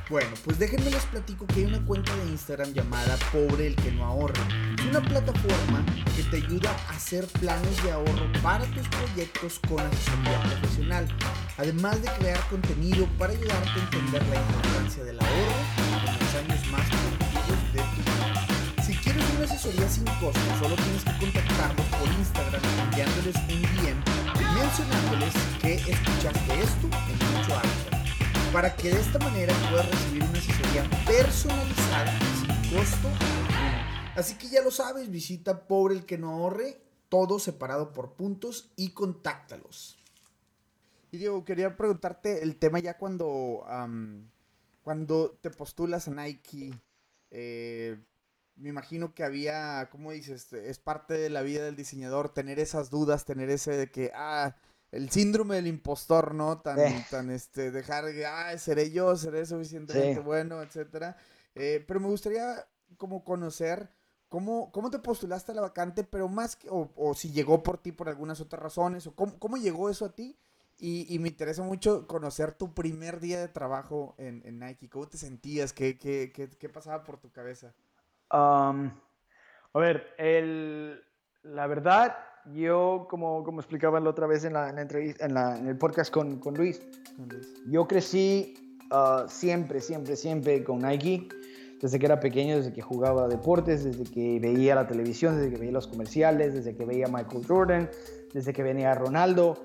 Bueno, 0.09 0.29
pues 0.45 0.57
déjenme 0.57 0.89
les 0.89 1.03
platico 1.05 1.45
que 1.47 1.55
hay 1.55 1.65
una 1.65 1.83
cuenta 1.83 2.15
de 2.15 2.31
Instagram 2.31 2.71
llamada 2.71 3.17
Pobre 3.31 3.67
el 3.67 3.75
que 3.75 3.91
no 3.91 4.05
ahorra. 4.05 4.47
Una 4.89 5.01
plataforma 5.01 5.85
que 6.15 6.23
te 6.23 6.37
ayuda 6.37 6.71
a 6.87 6.95
hacer 6.95 7.27
planes 7.27 7.83
de 7.83 7.91
ahorro 7.91 8.31
para 8.41 8.63
tus 8.67 8.87
proyectos 8.87 9.59
con 9.67 9.81
asesoría 9.81 10.41
profesional, 10.43 11.07
además 11.57 12.01
de 12.01 12.09
crear 12.19 12.39
contenido 12.47 13.05
para 13.19 13.33
ayudarte 13.33 13.69
a 13.69 13.83
entender 13.83 14.25
la 14.27 14.35
importancia 14.39 15.03
del 15.03 15.19
ahorro 15.19 16.07
en 16.07 16.19
los 16.19 16.35
años 16.35 16.71
más 16.71 17.06
asesoría 19.67 19.89
sin 19.89 20.05
costo, 20.05 20.39
solo 20.59 20.75
tienes 20.75 21.03
que 21.03 21.17
contactarlos 21.19 21.85
por 21.87 22.07
Instagram 22.07 22.61
enviándoles 22.83 23.35
un 23.35 23.61
DM 23.61 24.17
mencionándoles 24.55 25.33
que 25.61 25.73
escuchaste 25.73 26.59
esto 26.61 26.87
en 27.09 27.37
mucho 27.37 27.55
alto, 27.55 28.53
para 28.53 28.75
que 28.75 28.91
de 28.91 28.99
esta 28.99 29.19
manera 29.19 29.53
puedas 29.69 29.89
recibir 29.89 30.23
una 30.23 30.39
asesoría 30.39 30.89
personalizada 31.05 32.19
sin 32.39 32.77
costo 32.77 33.09
Así 34.15 34.35
que 34.35 34.47
ya 34.47 34.63
lo 34.63 34.71
sabes, 34.71 35.11
visita 35.11 35.67
Pobre 35.67 35.93
el 35.93 36.05
que 36.05 36.17
no 36.17 36.31
ahorre, 36.31 36.81
todo 37.07 37.37
separado 37.37 37.93
por 37.93 38.13
puntos 38.13 38.71
y 38.75 38.89
contáctalos. 38.89 39.99
Y 41.11 41.17
Diego, 41.17 41.45
quería 41.45 41.77
preguntarte 41.77 42.41
el 42.41 42.55
tema 42.55 42.79
ya 42.79 42.97
cuando, 42.97 43.63
cuando 44.81 45.37
te 45.39 45.51
postulas 45.51 46.07
a 46.07 46.11
Nike. 46.11 46.73
Eh, 47.29 47.99
me 48.57 48.69
imagino 48.69 49.13
que 49.13 49.23
había, 49.23 49.89
¿cómo 49.91 50.11
dices? 50.11 50.51
Es 50.53 50.79
parte 50.79 51.13
de 51.13 51.29
la 51.29 51.41
vida 51.41 51.63
del 51.63 51.75
diseñador 51.75 52.33
tener 52.33 52.59
esas 52.59 52.89
dudas, 52.89 53.25
tener 53.25 53.49
ese 53.49 53.71
de 53.77 53.91
que, 53.91 54.11
ah, 54.15 54.55
el 54.91 55.09
síndrome 55.09 55.55
del 55.55 55.67
impostor, 55.67 56.33
¿no? 56.33 56.61
Tan, 56.61 56.79
eh. 56.79 57.05
tan, 57.09 57.29
este, 57.29 57.71
dejar, 57.71 58.05
ah, 58.27 58.57
seré 58.57 58.91
yo, 58.91 59.15
seré 59.15 59.45
suficientemente 59.45 60.19
bueno, 60.19 60.61
etcétera. 60.61 61.17
Eh, 61.55 61.83
pero 61.87 61.99
me 61.99 62.07
gustaría 62.07 62.65
como 62.97 63.23
conocer 63.23 63.89
cómo, 64.29 64.71
cómo 64.71 64.89
te 64.89 64.99
postulaste 64.99 65.51
a 65.51 65.55
la 65.55 65.61
vacante, 65.61 66.03
pero 66.03 66.27
más 66.29 66.55
que, 66.55 66.69
o, 66.69 66.91
o 66.95 67.13
si 67.13 67.31
llegó 67.31 67.63
por 67.63 67.77
ti 67.77 67.91
por 67.91 68.09
algunas 68.09 68.39
otras 68.41 68.61
razones, 68.61 69.07
o 69.07 69.15
cómo, 69.15 69.37
cómo 69.39 69.57
llegó 69.57 69.89
eso 69.89 70.05
a 70.05 70.15
ti. 70.15 70.37
Y, 70.79 71.11
y, 71.11 71.17
me 71.17 71.29
interesa 71.29 71.63
mucho 71.63 72.05
conocer 72.05 72.51
tu 72.51 72.75
primer 72.75 73.19
día 73.19 73.39
de 73.39 73.47
trabajo 73.47 74.13
en, 74.19 74.43
en 74.45 74.59
Nike. 74.59 74.89
¿Cómo 74.89 75.07
te 75.07 75.17
sentías? 75.17 75.73
¿Qué, 75.73 75.97
qué, 75.97 76.31
qué, 76.31 76.49
qué 76.49 76.69
pasaba 76.69 77.03
por 77.03 77.17
tu 77.17 77.31
cabeza? 77.31 77.73
A 78.29 79.79
ver, 79.79 80.07
el, 80.17 81.01
la 81.43 81.67
verdad, 81.67 82.17
yo, 82.53 83.07
como, 83.09 83.43
como 83.43 83.59
explicaba 83.59 83.99
la 83.99 84.09
otra 84.09 84.27
vez 84.27 84.43
en, 84.43 84.53
la, 84.53 84.69
en, 84.69 84.79
entrevista, 84.79 85.25
en, 85.25 85.33
la, 85.33 85.57
en 85.57 85.67
el 85.67 85.77
podcast 85.77 86.11
con, 86.11 86.39
con, 86.39 86.55
Luis, 86.55 86.81
yo 87.67 87.87
crecí 87.87 88.79
ah, 88.91 89.25
siempre, 89.27 89.81
siempre, 89.81 90.15
siempre 90.15 90.63
con 90.63 90.79
Nike. 90.79 91.27
Desde 91.81 91.99
que 91.99 92.05
era 92.05 92.19
pequeño, 92.19 92.57
desde 92.57 92.73
que 92.73 92.81
jugaba 92.81 93.27
deportes, 93.27 93.83
desde 93.83 94.03
que 94.03 94.39
veía 94.39 94.73
la 94.73 94.87
televisión, 94.87 95.35
desde 95.35 95.51
que 95.51 95.57
veía 95.57 95.71
los 95.71 95.87
comerciales, 95.87 96.53
desde 96.53 96.75
que 96.75 96.85
veía 96.85 97.07
Michael 97.07 97.45
Jordan, 97.47 97.89
desde 98.33 98.53
que 98.53 98.63
venía 98.63 98.95
Ronaldo. 98.95 99.57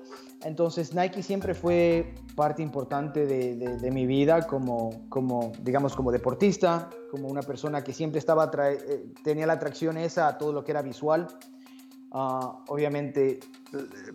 Entonces 0.43 0.93
Nike 0.93 1.23
siempre 1.23 1.53
fue 1.53 2.13
parte 2.35 2.61
importante 2.61 3.25
de, 3.25 3.91
mi 3.91 4.05
vida 4.05 4.45
como, 4.47 5.51
digamos, 5.61 5.95
como 5.95 6.11
deportista, 6.11 6.89
como 7.09 7.27
una 7.27 7.41
persona 7.41 7.83
que 7.83 7.93
siempre 7.93 8.19
estaba 8.19 8.51
eh, 8.69 9.05
tenía 9.23 9.47
la 9.47 9.53
atracción 9.53 9.97
esa 9.97 10.27
a 10.27 10.37
todo 10.37 10.51
lo 10.51 10.63
que 10.63 10.71
era 10.71 10.81
visual. 10.81 11.27
Ah, 12.11 12.63
obviamente, 12.67 13.39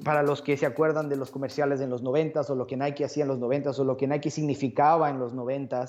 para 0.05 0.23
los 0.23 0.43
que 0.43 0.57
se 0.57 0.67
acuerdan 0.67 1.09
de 1.09 1.17
los 1.17 1.31
comerciales 1.31 1.81
en 1.81 1.91
los 1.91 2.03
90 2.03 2.43
o 2.43 2.55
lo 2.55 2.67
que 2.67 2.77
Nike 2.77 3.05
hacía 3.05 3.25
en 3.25 3.29
los 3.29 3.39
90 3.39 3.71
o 3.71 3.85
lo 3.85 3.97
que 3.97 4.07
Nike 4.07 4.31
significaba 4.31 5.11
en 5.11 5.19
los 5.19 5.35
90 5.35 5.87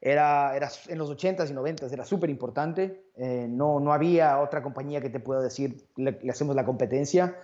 era, 0.00 0.56
era 0.56 0.68
en 0.88 0.98
los 0.98 1.10
80s 1.10 1.50
y 1.50 1.54
90s 1.54 1.92
era 1.92 2.04
súper 2.04 2.30
importante. 2.30 3.10
Eh, 3.16 3.46
no, 3.48 3.80
no 3.80 3.92
había 3.92 4.38
otra 4.40 4.62
compañía 4.62 5.00
que 5.00 5.10
te 5.10 5.20
pueda 5.20 5.40
decir, 5.40 5.84
le, 5.96 6.18
hacemos 6.30 6.54
la 6.54 6.64
competencia. 6.64 7.36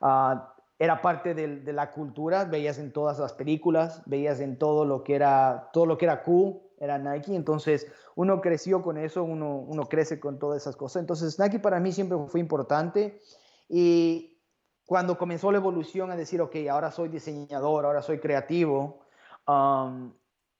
Ah, 0.00 0.54
era 0.78 1.02
parte 1.02 1.34
de, 1.34 1.72
la 1.72 1.90
cultura, 1.90 2.44
veías 2.44 2.78
en 2.78 2.92
todas 2.92 3.18
las 3.18 3.32
películas, 3.32 4.02
veías 4.06 4.38
en 4.38 4.58
todo 4.58 4.84
lo 4.84 5.02
que 5.02 5.16
era, 5.16 5.70
todo 5.72 5.86
lo 5.86 5.98
que 5.98 6.04
era 6.04 6.22
cool, 6.22 6.60
era 6.78 6.98
Nike, 6.98 7.34
entonces 7.34 7.88
uno 8.14 8.40
creció 8.40 8.80
con 8.80 8.96
eso, 8.96 9.24
uno, 9.24 9.56
uno 9.56 9.88
crece 9.88 10.20
con 10.20 10.38
todas 10.38 10.62
esas 10.62 10.76
cosas, 10.76 11.00
entonces 11.00 11.36
Nike 11.40 11.58
para 11.58 11.80
mí 11.80 11.90
siempre 11.90 12.16
fue 12.28 12.38
importante 12.38 13.20
y 13.68 14.38
cuando 14.86 15.18
comenzó 15.18 15.50
la 15.50 15.58
evolución 15.58 16.12
a 16.12 16.16
decir, 16.16 16.40
ok, 16.40 16.54
ahora 16.70 16.92
soy 16.92 17.08
diseñador, 17.08 17.84
ahora 17.84 18.00
soy 18.00 18.20
creativo, 18.20 19.00
um, 19.48 20.12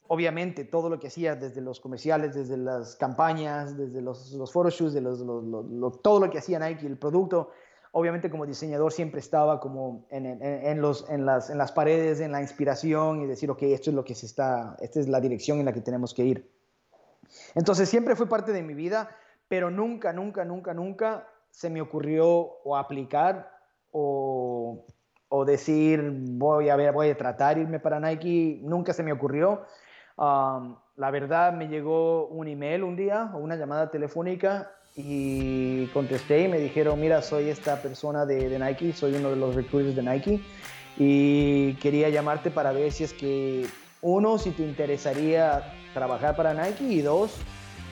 obviamente 0.09 0.65
todo 0.65 0.89
lo 0.89 0.99
que 0.99 1.07
hacía 1.07 1.37
desde 1.37 1.61
los 1.61 1.81
comerciales, 1.81 2.35
desde 2.35 2.57
las 2.57 2.97
campañas, 2.97 3.77
desde 3.77 4.01
los, 4.01 4.33
los 4.33 4.51
photoshoots, 4.53 4.95
de 4.95 5.03
los, 5.03 5.23
todo 6.03 6.21
lo 6.21 6.31
que 6.31 6.39
hacía 6.39 6.59
Nike, 6.59 6.87
el 6.87 6.97
producto, 6.97 7.51
obviamente 7.93 8.31
como 8.31 8.47
diseñador 8.47 8.93
siempre 8.93 9.21
estaba 9.21 9.61
como 9.61 10.07
en, 10.11 10.81
los, 10.81 11.09
en, 11.11 11.27
las, 11.27 11.51
en 11.51 11.59
las 11.59 11.73
paredes, 11.73 12.21
en 12.21 12.33
la 12.33 12.41
inspiración 12.41 13.21
y 13.21 13.27
decir, 13.27 13.51
ok, 13.51 13.63
esto 13.65 13.91
es 13.91 13.97
lo 13.97 14.05
que 14.05 14.15
se 14.15 14.27
está, 14.27 14.77
esta 14.81 14.99
es 14.99 15.09
la 15.09 15.21
dirección 15.21 15.59
en 15.59 15.67
la 15.67 15.73
que 15.73 15.83
tenemos 15.83 16.15
que 16.15 16.25
ir. 16.25 16.51
Entonces 17.55 17.89
siempre 17.89 18.17
fue 18.17 18.27
parte 18.27 18.53
de 18.53 18.63
mi 18.63 18.73
vida, 18.73 19.11
pero 19.47 19.71
nunca, 19.71 20.15
nunca, 20.15 20.45
nunca, 20.47 20.73
nunca 20.73 21.29
se 21.51 21.69
me 21.69 21.83
ocurrió 21.83 22.29
o 22.65 22.77
aplicar 22.79 23.51
o, 23.93 24.87
o 25.29 25.45
decir, 25.45 26.03
voy 26.13 26.71
a 26.71 26.77
ver, 26.77 26.93
voy 26.93 27.11
a 27.11 27.17
tratar 27.17 27.59
irme 27.59 27.79
para 27.79 28.01
Nike, 28.01 28.61
nunca 28.63 28.95
se 28.95 29.03
me 29.03 29.13
ocurrió. 29.13 29.65
La 30.19 31.11
verdad 31.11 31.53
me 31.53 31.69
llegó 31.69 32.27
un 32.27 32.49
email 32.49 32.83
un 32.83 32.97
día 32.97 33.31
o 33.35 33.39
una 33.39 33.57
llamada 33.57 33.91
telefónica 33.91 34.73
y 34.97 35.87
contesté 35.89 36.45
y 36.45 36.49
me 36.49 36.59
dijeron, 36.59 37.01
mira, 37.01 37.23
soy 37.23 37.49
esta 37.49 37.81
persona 37.81 38.27
de, 38.27 38.59
Nike, 38.59 38.93
soy 38.93 39.15
uno 39.15 39.31
de 39.31 39.37
los 39.37 39.55
recruiters 39.55 39.95
de 39.95 40.03
Nike 40.03 40.41
y 40.97 41.75
quería 41.75 42.09
llamarte 42.09 42.51
para 42.51 42.73
ver 42.73 42.91
si 42.91 43.05
es 43.05 43.13
que, 43.13 43.67
uno, 44.03 44.39
si 44.39 44.51
te 44.51 44.65
interesaría 44.65 45.73
trabajar 45.95 46.35
para 46.35 46.53
Nike 46.53 46.85
y 46.85 47.01
dos, 47.01 47.37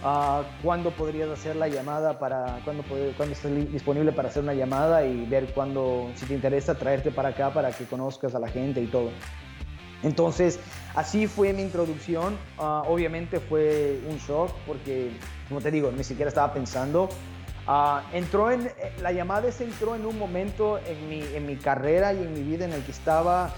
uh, 0.02 0.42
cuándo 0.64 0.90
podrías 0.90 1.28
hacer 1.30 1.54
la 1.54 1.68
llamada 1.68 2.18
para, 2.18 2.60
cuándo, 2.64 2.82
cuándo 3.16 3.34
estás 3.34 3.54
disponible 3.72 4.10
para 4.10 4.28
hacer 4.28 4.42
una 4.42 4.54
llamada 4.54 5.06
y 5.06 5.26
ver 5.26 5.52
cuándo, 5.54 6.10
si 6.16 6.26
te 6.26 6.34
interesa, 6.34 6.74
traerte 6.74 7.12
para 7.12 7.28
acá 7.28 7.50
para 7.50 7.70
que 7.70 7.84
conozcas 7.84 8.34
a 8.34 8.40
la 8.40 8.48
gente 8.48 8.80
y 8.80 8.86
todo. 8.86 9.10
Entonces, 10.06 10.60
así 10.94 11.26
fue 11.26 11.52
mi 11.52 11.62
introducción. 11.62 12.38
Ah, 12.58 12.84
obviamente 12.86 13.40
fue 13.40 14.00
un 14.08 14.18
shock 14.18 14.52
porque, 14.64 15.10
como 15.48 15.60
te 15.60 15.72
digo, 15.72 15.90
ni 15.90 16.04
siquiera 16.04 16.28
estaba 16.28 16.54
pensando. 16.54 17.08
Ah, 17.66 18.04
entró 18.12 18.52
en, 18.52 18.66
eh, 18.66 18.72
la 19.02 19.10
llamada 19.10 19.50
se 19.50 19.64
entró 19.64 19.96
en 19.96 20.06
un 20.06 20.16
momento 20.16 20.78
en 20.78 21.08
mi, 21.08 21.20
en 21.20 21.44
mi 21.44 21.56
carrera 21.56 22.14
y 22.14 22.18
en 22.18 22.32
mi 22.32 22.42
vida 22.42 22.64
en 22.64 22.72
el 22.72 22.84
que 22.84 22.92
estaba 22.92 23.52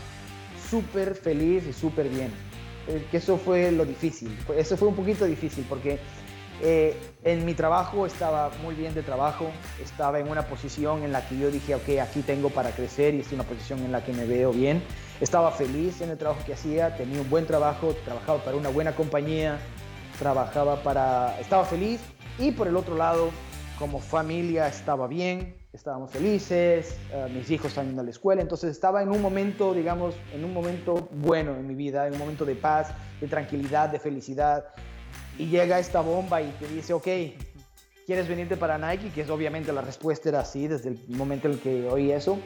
súper 0.71 1.15
feliz 1.15 1.67
y 1.69 1.75
súper 1.75 2.09
bien. 2.09 2.33
Eh, 2.89 3.05
que 3.11 3.19
eso 3.19 3.37
fue 3.37 3.71
lo 3.71 3.85
difícil. 3.85 4.35
Eso 4.57 4.79
fue 4.79 4.89
un 4.89 4.97
poquito 4.97 5.27
difícil 5.27 5.67
porque 5.69 5.99
eh, 6.61 6.97
en 7.23 7.45
mi 7.45 7.55
trabajo 7.55 8.07
estaba 8.07 8.51
muy 8.63 8.75
bien 8.75 8.95
de 8.95 9.03
trabajo, 9.03 9.51
estaba 9.83 10.19
en 10.19 10.29
una 10.29 10.43
posición 10.47 11.05
en 11.05 11.13
la 11.13 11.27
que 11.27 11.39
yo 11.39 11.51
dije, 11.51 11.75
ok, 11.75 12.01
aquí 12.03 12.23
tengo 12.23 12.51
para 12.51 12.71
crecer 12.71 13.15
y 13.15 13.21
es 13.21 13.33
una 13.33 13.45
posición 13.45 13.81
en 13.81 13.93
la 13.93 14.05
que 14.05 14.13
me 14.13 14.25
veo 14.25 14.53
bien. 14.53 14.83
Estaba 15.21 15.53
feliz 15.53 16.01
en 16.01 16.11
el 16.11 16.19
trabajo 16.19 16.41
que 16.45 16.55
hacía, 16.55 16.97
tenía 16.97 17.21
un 17.21 17.31
buen 17.31 17.47
trabajo, 17.47 17.95
trabajaba 18.05 18.43
para 18.43 18.57
una 18.57 18.71
buena 18.71 18.95
compañía, 18.95 19.59
trabajaba 20.19 20.83
para... 20.83 21.39
estaba 21.41 21.65
feliz. 21.65 22.01
Y 22.39 22.53
por 22.53 22.67
el 22.67 22.77
otro 22.77 22.97
lado, 22.97 23.31
como 23.79 24.01
familia 24.01 24.67
estaba 24.69 25.07
bien, 25.07 25.57
estábamos 25.73 26.11
felices, 26.11 26.99
eh, 27.13 27.27
mis 27.33 27.51
hijos 27.51 27.69
estaban 27.69 27.89
yendo 27.89 28.03
a 28.03 28.05
la 28.05 28.11
escuela, 28.11 28.43
entonces 28.43 28.71
estaba 28.71 29.03
en 29.03 29.11
un 29.11 29.23
momento, 29.23 29.75
digamos, 29.75 30.15
en 30.33 30.45
un 30.45 30.53
momento 30.53 31.09
bueno 31.13 31.53
en 31.53 31.67
mi 31.67 31.75
vida, 31.75 32.07
en 32.07 32.15
un 32.15 32.19
momento 32.19 32.45
de 32.45 32.57
paz, 32.57 32.91
de 33.21 33.29
tranquilidad, 33.29 33.89
de 33.89 34.01
felicidad 34.01 34.65
y 35.39 35.47
llega 35.47 35.79
esta 35.79 36.01
bomba 36.01 36.43
y 36.43 36.49
te 36.59 36.67
dice, 36.69 36.93
ok, 36.93 37.07
¿quieres 38.07 38.29
venirte 38.29 38.57
para 38.57 38.77
Nike? 38.77 39.11
Que 39.11 39.23
es 39.23 39.31
obviamente 39.31 39.73
la 39.73 39.81
respuesta 39.81 40.29
era 40.29 40.41
así 40.41 40.67
desde 40.67 40.91
el 40.91 41.01
momento 41.09 41.47
en 41.47 41.55
el 41.55 41.61
que 41.61 41.89
oí 41.89 42.11
eso, 42.11 42.39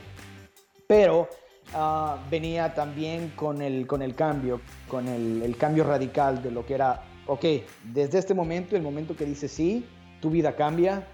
pero 0.87 1.29
ah, 1.75 2.19
venía 2.31 2.75
también 2.75 3.33
con 3.35 3.63
el, 3.63 3.87
con 3.87 4.03
el 4.03 4.15
cambio, 4.15 4.61
con 4.89 5.09
el, 5.09 5.43
el, 5.43 5.57
cambio 5.57 5.85
radical 5.85 6.43
de 6.43 6.51
lo 6.51 6.67
que 6.67 6.75
era, 6.75 7.03
ok, 7.27 7.45
desde 7.85 8.19
este 8.19 8.35
momento, 8.35 8.77
el 8.77 8.83
momento 8.83 9.17
que 9.17 9.25
dices 9.25 9.51
sí, 9.51 9.87
tu 10.21 10.31
vida 10.31 10.55
cambia, 10.55 11.07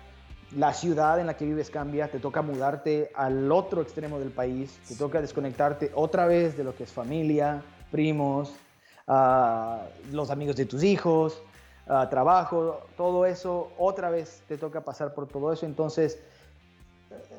la 0.56 0.72
ciudad 0.72 1.20
en 1.20 1.26
la 1.26 1.36
que 1.36 1.44
vives 1.44 1.70
cambia, 1.70 2.10
te 2.10 2.18
toca 2.18 2.42
mudarte 2.42 3.10
al 3.14 3.52
otro 3.52 3.82
extremo 3.82 4.18
del 4.18 4.30
país, 4.30 4.78
te 4.88 4.96
toca 4.96 5.20
desconectarte 5.20 5.92
otra 5.94 6.26
vez 6.26 6.56
de 6.56 6.64
lo 6.64 6.74
que 6.74 6.84
es 6.84 6.92
familia, 6.92 7.62
primos, 7.90 8.52
uh, 9.06 9.78
los 10.12 10.30
amigos 10.30 10.56
de 10.56 10.64
tus 10.64 10.82
hijos, 10.82 11.42
trabajo, 12.10 12.80
todo 12.96 13.24
eso, 13.24 13.70
otra 13.78 14.10
vez 14.10 14.42
te 14.46 14.58
toca 14.58 14.82
pasar 14.82 15.14
por 15.14 15.26
todo 15.26 15.52
eso. 15.52 15.64
Entonces, 15.64 16.20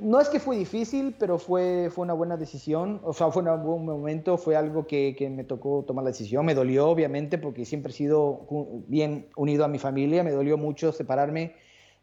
no 0.01 0.19
es 0.19 0.29
que 0.29 0.39
fue 0.39 0.57
difícil, 0.57 1.15
pero 1.19 1.37
fue, 1.37 1.89
fue 1.91 2.03
una 2.03 2.13
buena 2.13 2.37
decisión, 2.37 2.99
o 3.03 3.13
sea, 3.13 3.29
fue 3.31 3.43
un 3.43 3.63
buen 3.63 3.85
momento, 3.85 4.37
fue 4.37 4.55
algo 4.55 4.87
que, 4.87 5.15
que, 5.15 5.29
me 5.29 5.43
tocó 5.43 5.83
tomar 5.85 6.03
la 6.03 6.09
decisión, 6.09 6.45
me 6.45 6.55
dolió 6.55 6.89
obviamente 6.89 7.37
porque 7.37 7.65
siempre 7.65 7.91
he 7.91 7.95
sido 7.95 8.41
bien 8.87 9.27
unido 9.35 9.65
a 9.65 9.67
mi 9.67 9.77
familia, 9.77 10.23
me 10.23 10.31
dolió 10.31 10.57
mucho 10.57 10.91
separarme 10.91 11.53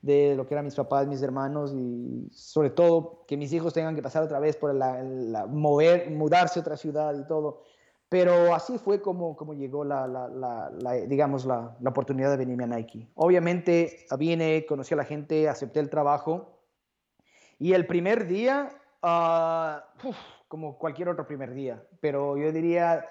de 0.02 0.36
lo 0.36 0.46
que 0.46 0.54
eran 0.54 0.64
mis 0.64 0.74
papás, 0.74 1.06
mis 1.06 1.22
hermanos 1.22 1.72
y 1.74 2.28
sobre 2.32 2.70
todo 2.70 3.24
que 3.26 3.36
mis 3.36 3.52
hijos 3.52 3.74
tengan 3.74 3.96
que 3.96 4.02
pasar 4.02 4.22
otra 4.22 4.38
vez 4.38 4.56
por 4.56 4.72
la, 4.74 5.46
mover, 5.48 6.10
mudarse 6.10 6.60
a 6.60 6.62
otra 6.62 6.76
ciudad 6.76 7.18
y 7.18 7.26
todo. 7.26 7.62
Pero 8.08 8.54
así 8.54 8.78
fue 8.78 9.00
como, 9.00 9.36
como 9.36 9.54
llegó 9.54 9.84
la, 9.84 10.06
la, 10.06 10.28
la, 10.28 10.92
digamos, 10.92 11.44
la, 11.44 11.76
oportunidad 11.84 12.30
de 12.30 12.36
venirme 12.36 12.64
a 12.64 12.68
Nike. 12.68 13.08
Obviamente 13.14 14.06
vine, 14.16 14.64
conocí 14.66 14.94
a 14.94 14.98
la 14.98 15.04
gente, 15.04 15.48
acepté 15.48 15.80
el 15.80 15.90
trabajo 15.90 16.60
y 17.58 17.72
el 17.72 17.86
primer 17.86 18.26
día, 18.26 18.70
uh, 19.02 20.10
como 20.46 20.78
cualquier 20.78 21.08
otro 21.08 21.26
primer 21.26 21.52
día, 21.52 21.82
pero 22.00 22.36
yo 22.36 22.52
diría 22.52 23.04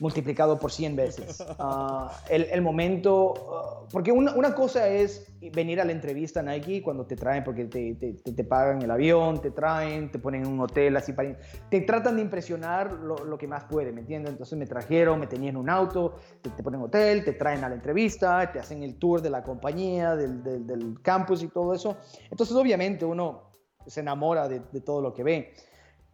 multiplicado 0.00 0.58
por 0.58 0.70
100 0.70 0.96
veces. 0.96 1.44
Ah, 1.58 2.12
el, 2.28 2.44
el, 2.44 2.62
momento, 2.62 3.34
ah, 3.52 3.86
porque 3.90 4.12
una, 4.12 4.34
una, 4.34 4.54
cosa 4.54 4.88
es 4.88 5.26
venir 5.52 5.80
a 5.80 5.84
la 5.84 5.92
entrevista 5.92 6.42
Nike 6.42 6.82
cuando 6.82 7.04
te 7.04 7.16
traen, 7.16 7.42
porque 7.42 7.64
te, 7.64 7.94
te, 7.94 8.12
te, 8.12 8.44
pagan 8.44 8.80
el 8.82 8.90
avión, 8.90 9.40
te 9.40 9.50
traen, 9.50 10.10
te 10.10 10.18
ponen 10.18 10.42
en 10.42 10.52
un 10.52 10.60
hotel, 10.60 10.96
así 10.96 11.12
para... 11.12 11.36
Te 11.68 11.80
tratan 11.80 12.16
de 12.16 12.22
impresionar 12.22 12.92
lo, 12.92 13.24
lo 13.24 13.38
que 13.38 13.48
más 13.48 13.64
puede, 13.64 13.92
¿me 13.92 14.00
entiendes? 14.00 14.32
Entonces 14.32 14.58
me 14.58 14.66
trajeron, 14.66 15.18
me 15.18 15.26
tenían 15.26 15.54
en 15.54 15.56
un 15.56 15.70
auto, 15.70 16.16
te, 16.42 16.50
ponen 16.62 16.80
en 16.80 16.86
hotel, 16.86 17.24
te 17.24 17.32
traen 17.32 17.64
a 17.64 17.68
la 17.68 17.74
entrevista, 17.74 18.50
te 18.52 18.60
hacen 18.60 18.82
el 18.82 18.98
tour 18.98 19.20
de 19.20 19.30
la 19.30 19.42
compañía, 19.42 20.14
del, 20.14 20.42
del, 20.42 20.66
del 20.66 21.02
campus 21.02 21.42
y 21.42 21.48
todo 21.48 21.74
eso. 21.74 21.96
Entonces 22.30 22.54
obviamente 22.54 23.04
uno 23.04 23.50
se 23.86 24.00
enamora 24.00 24.48
de, 24.48 24.60
de 24.70 24.80
todo 24.80 25.00
lo 25.00 25.12
que 25.12 25.24
ve. 25.24 25.54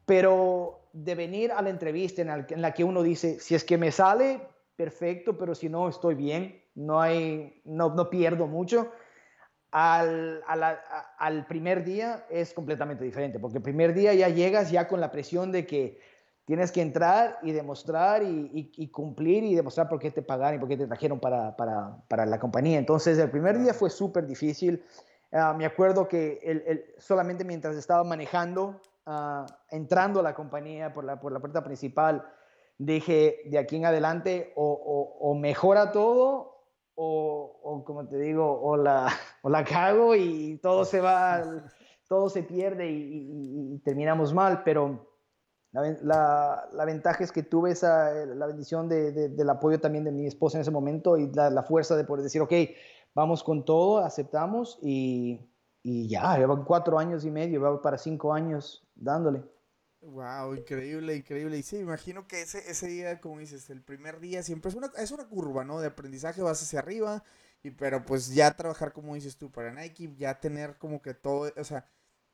Pero 0.07 0.84
de 0.95 1.17
venir 1.17 1.51
a 1.51 1.61
la 1.61 1.71
entrevista 1.71 2.23
en, 2.23 2.63
la 2.63 2.73
que 2.73 2.85
uno 2.85 3.03
dice, 3.03 3.41
si 3.41 3.57
es 3.57 3.65
que 3.65 3.77
me 3.77 3.91
sale, 3.91 4.41
perfecto, 4.77 5.37
pero 5.37 5.55
si 5.57 5.69
no, 5.69 5.89
estoy 5.89 6.15
bien, 6.15 6.63
no, 6.77 7.01
hay, 7.01 7.61
no, 7.65 7.93
no 7.95 8.09
pierdo 8.09 8.47
mucho. 8.47 8.93
Al, 9.73 10.41
al, 10.47 11.47
primer 11.49 11.83
día 11.83 12.27
es 12.31 12.55
completamente 12.55 13.03
diferente, 13.03 13.41
porque 13.41 13.59
el 13.59 13.65
primer 13.65 13.93
día 13.93 14.15
ya 14.15 14.29
llegas 14.29 14.71
ya 14.71 14.87
con 14.87 15.01
la 15.01 15.11
presión 15.11 15.51
de 15.51 15.67
que 15.67 15.99
tienes 16.45 16.71
que 16.71 16.81
entrar 16.81 17.41
y 17.43 17.51
demostrar 17.51 18.23
y, 18.23 18.89
cumplir 18.93 19.43
y 19.43 19.57
demostrar 19.57 19.89
por 19.89 19.99
qué 19.99 20.13
te 20.13 20.23
pagaron 20.23 20.57
y 20.57 20.61
por 20.61 20.69
qué 20.69 20.77
te 20.77 20.87
trajeron 20.87 21.19
para, 21.19 21.57
para, 21.57 21.97
para 22.07 22.25
la 22.25 22.39
compañía. 22.39 22.79
Entonces 22.79 23.19
el 23.19 23.33
primer 23.33 23.59
día 23.59 23.75
fue 23.75 23.91
súper 23.91 24.29
difícil. 24.29 24.85
Ah, 25.33 25.55
me 25.59 25.67
acuerdo 25.67 26.07
que 26.07 26.39
el, 26.45 26.85
solamente 26.99 27.43
mientras 27.43 27.75
estaba 27.75 28.05
manejando 28.05 28.81
Ah, 29.07 29.45
entrando 29.71 30.21
a 30.21 30.23
la 30.23 30.35
compañía 30.35 30.95
por 30.95 31.05
la, 31.05 31.21
por 31.21 31.31
la 31.31 31.39
puerta 31.39 31.63
principal, 31.63 32.27
dije, 32.79 33.43
de 33.45 33.59
aquí 33.59 33.77
en 33.77 33.85
adelante 33.85 34.55
o, 34.57 35.19
o, 35.21 35.35
mejora 35.35 35.93
todo 35.93 36.65
o, 36.95 37.61
o, 37.63 37.85
como 37.85 38.09
te 38.09 38.19
digo, 38.19 38.61
o 38.63 38.79
la, 38.79 39.09
o 39.43 39.51
la 39.51 39.63
cago 39.63 40.15
y 40.15 40.59
todo 40.63 40.87
se 40.87 41.03
va, 41.03 41.43
todo 42.09 42.31
se 42.31 42.45
pierde 42.45 42.91
y, 42.91 43.79
terminamos 43.85 44.33
mal, 44.33 44.63
pero 44.65 45.11
la, 45.73 46.67
la, 46.73 46.85
ventaja 46.87 47.25
es 47.25 47.33
que 47.33 47.43
tuve 47.43 47.73
esa, 47.73 48.11
la 48.25 48.47
bendición 48.47 48.89
de, 48.89 49.13
del 49.13 49.51
apoyo 49.51 49.81
también 49.81 50.05
de 50.05 50.13
mi 50.13 50.27
esposa 50.27 50.57
en 50.57 50.63
ese 50.63 50.71
momento 50.71 51.19
y 51.19 51.31
la, 51.33 51.51
la 51.51 51.63
fuerza 51.63 51.95
de 51.95 52.05
poder 52.05 52.23
decir, 52.23 52.41
ok, 52.41 52.53
vamos 53.15 53.45
con 53.45 53.67
todo, 53.67 53.99
aceptamos 53.99 54.79
y 54.81 55.54
y 55.85 56.09
ya, 56.09 56.39
llevan 56.39 56.65
cuatro 56.65 56.99
años 56.99 57.27
y 57.27 57.31
medio, 57.31 57.61
va 57.61 57.81
para 57.83 57.99
cinco 57.99 58.33
años 58.33 58.83
dándole. 58.95 59.45
Wow, 60.01 60.55
increíble, 60.55 61.15
increíble. 61.15 61.59
Y 61.59 61.63
sí, 61.63 61.77
imagino 61.77 62.27
que 62.27 62.41
ese, 62.41 62.71
ese 62.71 62.87
día, 62.87 63.21
como 63.21 63.39
dices, 63.39 63.69
el 63.69 63.83
primer 63.83 64.19
día 64.19 64.43
siempre 64.43 64.71
es 64.71 64.75
una, 64.75 64.91
es 64.97 65.11
una 65.13 65.29
curva, 65.29 65.63
¿no? 65.63 65.81
De 65.81 65.89
aprendizaje 65.89 66.41
vas 66.41 66.63
hacia 66.63 66.79
arriba, 66.79 67.23
y 67.63 67.71
pero 67.71 68.03
pues 68.05 68.35
ya 68.35 68.57
trabajar, 68.57 68.95
como 68.95 69.15
dices 69.15 69.37
tú, 69.37 69.53
para 69.53 69.73
Nike, 69.73 70.15
ya 70.17 70.41
tener 70.41 70.79
como 70.79 71.03
que 71.03 71.13
todo, 71.13 71.53
o 71.55 71.65
sea, 71.65 71.87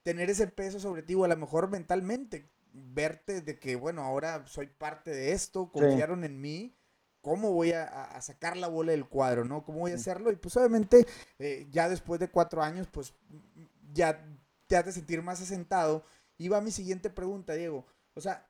tener 0.04 0.30
ese 0.30 0.46
peso 0.46 0.78
sobre 0.78 1.02
ti, 1.02 1.16
o 1.16 1.24
a 1.24 1.28
lo 1.28 1.36
mejor 1.36 1.68
mentalmente, 1.68 2.48
verte 2.72 3.40
de 3.40 3.58
que, 3.58 3.74
bueno, 3.74 4.02
ahora 4.02 4.46
soy 4.46 4.68
parte 4.68 5.10
de 5.10 5.32
esto, 5.32 5.72
confiaron 5.72 6.22
en 6.22 6.40
mí, 6.40 6.76
¿cómo 7.20 7.52
voy 7.52 7.72
a, 7.72 8.20
sacar 8.20 8.56
la 8.56 8.68
bola 8.68 8.92
del 8.92 9.08
cuadro, 9.08 9.44
no? 9.44 9.64
¿Cómo 9.64 9.80
voy 9.80 9.92
a 9.92 9.96
hacerlo? 9.96 10.30
Y 10.30 10.36
pues 10.36 10.56
obviamente, 10.56 11.06
eh, 11.38 11.66
ya 11.70 11.88
después 11.88 12.20
de 12.20 12.30
cuatro 12.30 12.62
años, 12.62 12.88
pues 12.90 13.14
ya 13.92 14.24
te 14.66 14.76
has 14.76 14.86
de 14.86 14.92
sentir 14.92 15.22
más 15.22 15.40
asentado 15.40 16.04
y 16.38 16.48
va 16.48 16.60
mi 16.60 16.70
siguiente 16.70 17.10
pregunta, 17.10 17.54
Diego. 17.54 17.86
O 18.14 18.20
sea, 18.20 18.48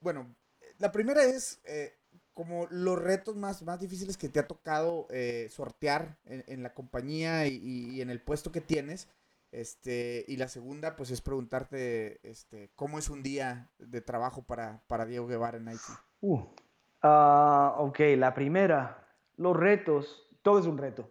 bueno, 0.00 0.34
la 0.78 0.92
primera 0.92 1.24
es 1.24 1.60
eh, 1.64 1.98
como 2.34 2.66
los 2.70 3.00
retos 3.00 3.36
más, 3.36 3.62
más 3.62 3.80
difíciles 3.80 4.16
que 4.16 4.28
te 4.28 4.38
ha 4.38 4.46
tocado 4.46 5.06
eh, 5.10 5.48
sortear 5.50 6.18
en, 6.24 6.62
la 6.62 6.74
compañía 6.74 7.46
y, 7.46 8.00
en 8.00 8.10
el 8.10 8.20
puesto 8.20 8.52
que 8.52 8.60
tienes. 8.60 9.08
Este, 9.50 10.24
y 10.28 10.36
la 10.36 10.48
segunda, 10.48 10.94
pues 10.94 11.10
es 11.10 11.22
preguntarte 11.22 12.20
este, 12.28 12.70
cómo 12.76 12.98
es 12.98 13.08
un 13.08 13.22
día 13.22 13.70
de 13.78 14.02
trabajo 14.02 14.42
para, 14.42 14.84
para 14.88 15.06
Diego 15.06 15.26
Guevara 15.26 15.56
en 15.56 15.64
Nike. 15.64 15.92
Uh, 16.20 16.44
ah, 17.02 17.76
ok, 17.78 18.00
la 18.16 18.34
primera, 18.34 19.06
los 19.36 19.56
retos, 19.56 20.28
todo 20.42 20.58
es 20.58 20.66
un 20.66 20.78
reto 20.78 21.10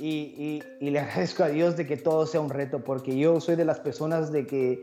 y, 0.00 0.62
le 0.80 0.98
agradezco 1.00 1.44
a 1.44 1.48
Dios 1.48 1.76
de 1.76 1.86
que 1.86 1.96
todo 1.96 2.26
sea 2.26 2.40
un 2.40 2.50
reto, 2.50 2.82
porque 2.82 3.16
yo 3.16 3.40
soy 3.40 3.56
de 3.56 3.64
las 3.64 3.80
personas 3.80 4.32
de 4.32 4.46
que 4.46 4.82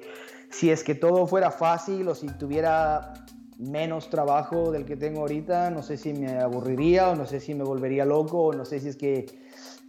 si 0.50 0.72
es 0.72 0.84
que 0.84 0.96
todo 0.96 1.28
fuera 1.28 1.52
fácil 1.52 2.08
o 2.08 2.16
si 2.16 2.28
tuviera 2.28 3.14
menos 3.58 4.10
trabajo 4.10 4.72
del 4.72 4.86
que 4.86 4.96
tengo 4.96 5.22
ahorita, 5.22 5.72
no 5.72 5.82
sé 5.82 5.98
si 5.98 6.14
me 6.14 6.38
aburriría 6.38 7.10
o 7.10 7.16
no 7.16 7.26
sé 7.26 7.40
si 7.40 7.56
me 7.56 7.64
volvería 7.64 8.06
loco 8.06 8.44
o 8.44 8.54
no 8.54 8.66
sé 8.66 8.80
si 8.80 8.90
es 8.90 8.96
que 8.96 9.26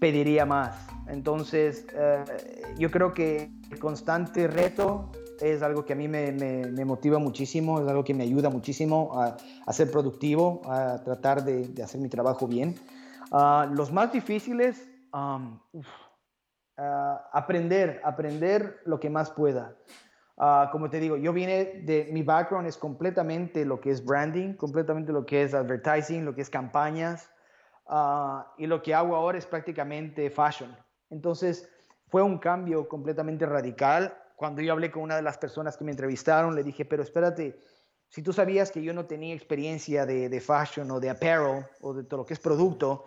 pediría 0.01 0.47
más. 0.47 0.89
Entonces, 1.07 1.86
eh, 1.95 2.24
yo 2.78 2.91
creo 2.91 3.12
que 3.12 3.51
el 3.70 3.78
constante 3.78 4.49
reto 4.49 5.11
es 5.41 5.62
algo 5.62 5.84
que 5.84 5.93
a 5.93 5.97
mí 5.97 6.09
me, 6.09 6.84
motiva 6.84 7.18
muchísimo, 7.18 7.80
es 7.80 7.89
algo 7.89 8.05
que 8.05 8.14
me 8.14 8.24
ayuda 8.24 8.51
muchísimo 8.51 9.12
a, 9.20 9.72
ser 9.72 9.91
productivo, 9.91 10.62
a 10.66 11.03
tratar 11.03 11.45
de, 11.45 11.82
hacer 11.82 12.01
mi 12.01 12.09
trabajo 12.09 12.47
bien. 12.47 12.74
Ah, 13.30 13.68
los 13.70 13.93
más 13.93 14.12
difíciles 14.12 14.89
Ah, 16.80 17.28
aprender, 17.32 18.01
aprender 18.05 18.80
lo 18.84 19.01
que 19.01 19.11
más 19.11 19.30
pueda. 19.30 19.76
Ah, 20.36 20.68
como 20.70 20.89
te 20.89 21.01
digo, 21.01 21.16
yo 21.16 21.32
vine 21.32 21.82
de, 21.84 22.09
mi 22.12 22.22
background 22.22 22.68
es 22.68 22.76
completamente 22.76 23.64
lo 23.64 23.80
que 23.80 23.91
es 23.91 24.05
branding, 24.05 24.55
completamente 24.55 25.12
lo 25.12 25.26
que 25.26 25.43
es 25.43 25.55
advertising, 25.55 26.24
lo 26.24 26.36
que 26.36 26.43
es 26.43 26.49
campañas, 26.49 27.30
y 28.59 28.66
lo 28.66 28.82
que 28.82 28.95
hago 28.95 29.16
ahora 29.16 29.39
es 29.39 29.47
prácticamente 29.47 30.30
fashion. 30.30 30.76
Entonces, 31.11 31.68
fue 32.07 32.22
un 32.22 32.39
cambio 32.39 32.89
completamente 32.89 33.45
radical. 33.47 34.14
Cuando 34.39 34.62
yo 34.62 34.72
hablé 34.72 34.93
con 34.93 35.03
una 35.03 35.16
de 35.16 35.22
las 35.22 35.36
personas 35.36 35.76
que 35.76 35.82
me 35.82 35.91
entrevistaron, 35.91 36.55
le 36.55 36.62
dije, 36.62 36.84
pero 36.84 37.03
espérate, 37.03 37.59
si 38.09 38.22
tú 38.22 38.32
sabías 38.32 38.70
que 38.70 38.80
yo 38.80 38.95
no 38.95 39.05
tenía 39.05 39.34
experiencia 39.34 40.07
de, 40.07 40.28
de 40.28 40.41
fashion 40.41 40.89
o 40.93 41.01
de 41.01 41.11
apparel 41.11 41.66
o 41.80 41.93
de 41.93 42.05
todo 42.05 42.20
lo 42.20 42.24
que 42.24 42.34
es 42.34 42.39
producto, 42.39 43.05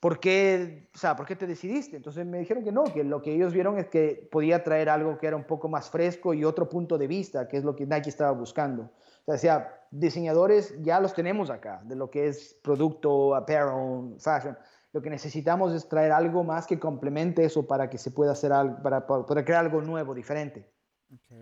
¿por 0.00 0.20
qué, 0.20 0.90
o 0.94 0.98
sea, 0.98 1.16
¿por 1.16 1.24
qué 1.24 1.34
te 1.34 1.46
decidiste? 1.46 1.96
Entonces 1.96 2.26
me 2.26 2.40
dijeron 2.40 2.62
que 2.62 2.72
no, 2.72 2.84
que 2.84 3.04
lo 3.04 3.22
que 3.22 3.34
ellos 3.34 3.54
vieron 3.54 3.78
es 3.78 3.88
que 3.88 4.28
podía 4.30 4.62
traer 4.62 4.90
algo 4.90 5.16
que 5.16 5.28
era 5.28 5.36
un 5.36 5.46
poco 5.46 5.66
más 5.70 5.88
fresco 5.88 6.34
y 6.34 6.44
otro 6.44 6.68
punto 6.68 6.98
de 6.98 7.06
vista, 7.06 7.48
que 7.48 7.56
es 7.56 7.64
lo 7.64 7.74
que 7.74 7.86
Nike 7.86 8.10
estaba 8.10 8.32
buscando. 8.32 8.82
O 8.82 9.24
sea, 9.24 9.32
decía, 9.32 9.80
diseñadores 9.90 10.74
ya 10.82 11.00
los 11.00 11.14
tenemos 11.14 11.48
acá, 11.48 11.80
de 11.84 11.96
lo 11.96 12.10
que 12.10 12.26
es 12.26 12.60
producto, 12.62 13.34
apparel, 13.34 14.14
fashion. 14.18 14.58
Lo 14.92 15.00
que 15.02 15.10
necesitamos 15.10 15.72
es 15.72 15.88
traer 15.88 16.10
algo 16.10 16.42
más 16.42 16.66
que 16.66 16.78
complemente 16.78 17.44
eso 17.44 17.66
para 17.66 17.88
que 17.88 17.98
se 17.98 18.10
pueda 18.10 18.32
hacer 18.32 18.52
algo, 18.52 18.82
para, 18.82 19.06
poder 19.06 19.44
crear 19.44 19.64
algo 19.64 19.80
nuevo, 19.80 20.14
diferente. 20.14 20.68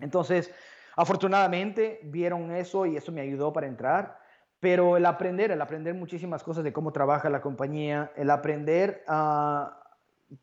Entonces, 0.01 0.51
afortunadamente 0.97 2.01
vieron 2.05 2.51
eso 2.51 2.85
y 2.85 2.97
eso 2.97 3.13
me 3.13 3.23
ayudó 3.23 3.53
para 3.53 3.67
entrar. 3.67 4.19
Pero 4.61 4.97
el 4.97 5.07
aprender, 5.07 5.51
el 5.51 5.63
aprender 5.63 5.95
muchísimas 5.95 6.43
cosas 6.43 6.65
de 6.65 6.73
cómo 6.73 6.93
trabaja 6.93 7.31
la 7.31 7.41
compañía, 7.41 8.13
el 8.17 8.31
aprender 8.31 9.05
a 9.07 9.83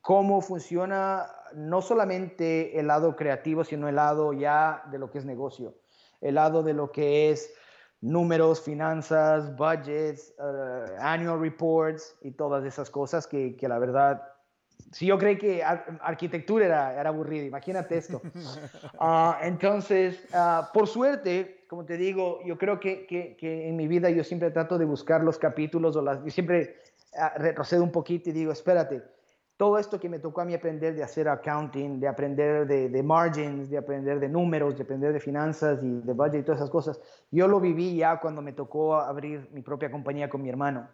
cómo 0.01 0.41
funciona 0.41 1.27
no 1.53 1.81
solamente 1.81 2.79
el 2.79 2.87
lado 2.87 3.15
creativo, 3.15 3.63
sino 3.63 3.87
el 3.87 3.95
lado 3.95 4.33
ya 4.33 4.83
de 4.89 4.99
lo 4.99 5.11
que 5.11 5.19
es 5.19 5.25
negocio, 5.25 5.75
el 6.21 6.35
lado 6.35 6.63
de 6.63 6.73
lo 6.73 6.91
que 6.91 7.31
es 7.31 7.53
números, 8.01 8.61
finanzas, 8.61 9.55
budgets, 9.55 10.33
uh, 10.39 10.99
annual 10.99 11.39
reports 11.39 12.15
y 12.21 12.31
todas 12.31 12.63
esas 12.65 12.89
cosas 12.89 13.27
que, 13.27 13.55
que 13.55 13.67
la 13.67 13.79
verdad 13.79 14.21
si 14.91 15.05
yo 15.07 15.17
creí 15.17 15.37
que 15.37 15.63
arquitectura 15.63 16.65
era, 16.65 16.99
era 16.99 17.09
aburrido, 17.09 17.45
imagínate 17.45 17.97
esto. 17.97 18.21
Ah, 18.99 19.39
entonces, 19.41 20.23
uh, 20.33 20.71
por 20.73 20.87
suerte, 20.87 21.65
como 21.67 21.83
te 21.85 21.97
digo, 21.97 22.39
yo 22.45 22.57
creo 22.57 22.79
que, 22.79 23.05
que, 23.05 23.35
que, 23.35 23.67
en 23.67 23.75
mi 23.75 23.87
vida 23.87 24.09
yo 24.09 24.23
siempre 24.23 24.51
trato 24.51 24.77
de 24.77 24.85
buscar 24.85 25.21
los 25.21 25.37
capítulos 25.37 25.95
o 25.95 26.01
las, 26.01 26.23
yo 26.23 26.29
siempre 26.29 26.77
uh, 27.13 27.37
retrocedo 27.37 27.83
un 27.83 27.91
poquito 27.91 28.29
y 28.29 28.33
digo, 28.33 28.51
espérate, 28.51 29.03
todo 29.57 29.77
esto 29.77 29.99
que 29.99 30.09
me 30.09 30.19
tocó 30.19 30.41
a 30.41 30.45
mí 30.45 30.53
aprender 30.53 30.95
de 30.95 31.03
hacer 31.03 31.29
accounting, 31.29 31.99
de 31.99 32.07
aprender 32.07 32.67
de, 32.67 32.89
de, 32.89 33.03
margins, 33.03 33.69
de 33.69 33.77
aprender 33.77 34.19
de 34.19 34.27
números, 34.27 34.75
de 34.75 34.83
aprender 34.83 35.13
de 35.13 35.19
finanzas 35.19 35.81
y 35.81 36.01
de 36.01 36.13
budget 36.13 36.41
y 36.41 36.43
todas 36.43 36.59
esas 36.59 36.69
cosas, 36.69 36.99
yo 37.31 37.47
lo 37.47 37.59
viví 37.59 37.95
ya 37.95 38.19
cuando 38.19 38.41
me 38.41 38.51
tocó 38.51 38.95
abrir 38.95 39.49
mi 39.53 39.61
propia 39.61 39.89
compañía 39.89 40.29
con 40.29 40.41
mi 40.41 40.49
hermano. 40.49 40.89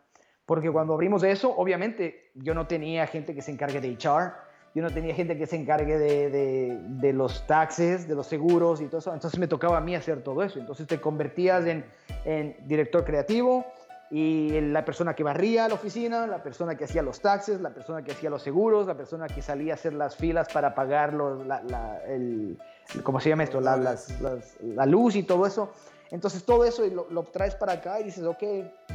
Porque 0.46 0.72
cuando 0.72 0.94
abrimos 0.94 1.24
eso, 1.24 1.56
obviamente 1.56 2.32
yo 2.36 2.54
no 2.54 2.68
tenía 2.68 3.08
gente 3.08 3.34
que 3.34 3.42
se 3.42 3.52
encargue 3.52 3.82
de 3.82 3.94
HR, 3.94 4.34
yo 4.74 4.82
no 4.82 4.90
tenía 4.90 5.14
gente 5.14 5.38
que 5.38 5.48
se 5.48 5.58
encargue 5.58 5.98
de, 5.98 6.80
de, 6.88 7.14
los 7.14 7.46
taxes, 7.46 8.08
de 8.08 8.16
los 8.16 8.28
seguros 8.28 8.80
y 8.82 8.86
todo 8.86 9.00
eso. 9.00 9.14
Entonces 9.14 9.40
me 9.40 9.48
tocaba 9.48 9.78
a 9.78 9.82
mí 9.82 9.96
hacer 9.96 10.24
todo 10.24 10.44
eso. 10.44 10.60
Entonces 10.60 10.88
te 10.88 11.02
convertías 11.02 11.66
en, 11.66 11.86
en 12.24 12.56
director 12.68 13.04
creativo 13.04 13.66
y 14.12 14.60
la 14.60 14.84
persona 14.84 15.16
que 15.16 15.24
barría 15.24 15.70
la 15.70 15.76
oficina, 15.76 16.28
la 16.28 16.44
persona 16.44 16.76
que 16.76 16.84
hacía 16.84 17.02
los 17.02 17.22
taxes, 17.22 17.62
la 17.62 17.70
persona 17.70 18.04
que 18.04 18.12
hacía 18.12 18.30
los 18.30 18.42
seguros, 18.44 18.86
la 18.86 18.98
persona 18.98 19.28
que 19.28 19.42
salía 19.42 19.72
a 19.72 19.76
hacer 19.76 19.94
las 19.94 20.18
filas 20.18 20.50
para 20.52 20.76
pagar 20.76 21.14
los, 21.14 21.48
la, 21.48 21.64
la, 21.64 22.04
el, 22.06 22.60
¿cómo 23.04 23.22
se 23.22 23.30
llama 23.30 23.44
esto? 23.44 23.62
La, 23.62 23.78
la, 23.78 24.86
luz 24.86 25.16
y 25.16 25.24
todo 25.24 25.46
eso. 25.46 25.72
Entonces 26.10 26.44
todo 26.44 26.66
eso 26.66 26.86
lo, 26.88 27.08
lo, 27.10 27.24
traes 27.24 27.56
para 27.56 27.74
acá 27.74 28.02
y 28.02 28.04
dices, 28.04 28.26
ok, 28.26 28.44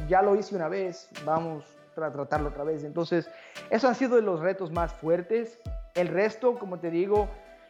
ya 0.07 0.21
lo 0.21 0.35
hice 0.35 0.55
una 0.55 0.67
vez, 0.67 1.09
vamos 1.25 1.65
a 1.95 2.11
tratarlo 2.11 2.49
otra 2.49 2.63
vez. 2.63 2.83
Entonces, 2.83 3.27
esos 3.71 3.89
han 3.89 3.95
sido 3.95 4.21
los 4.21 4.39
retos 4.39 4.71
más 4.71 4.93
fuertes. 4.93 5.57
El 5.95 6.09
resto, 6.09 6.59
como 6.59 6.77
te 6.77 6.91
digo, 6.91 7.27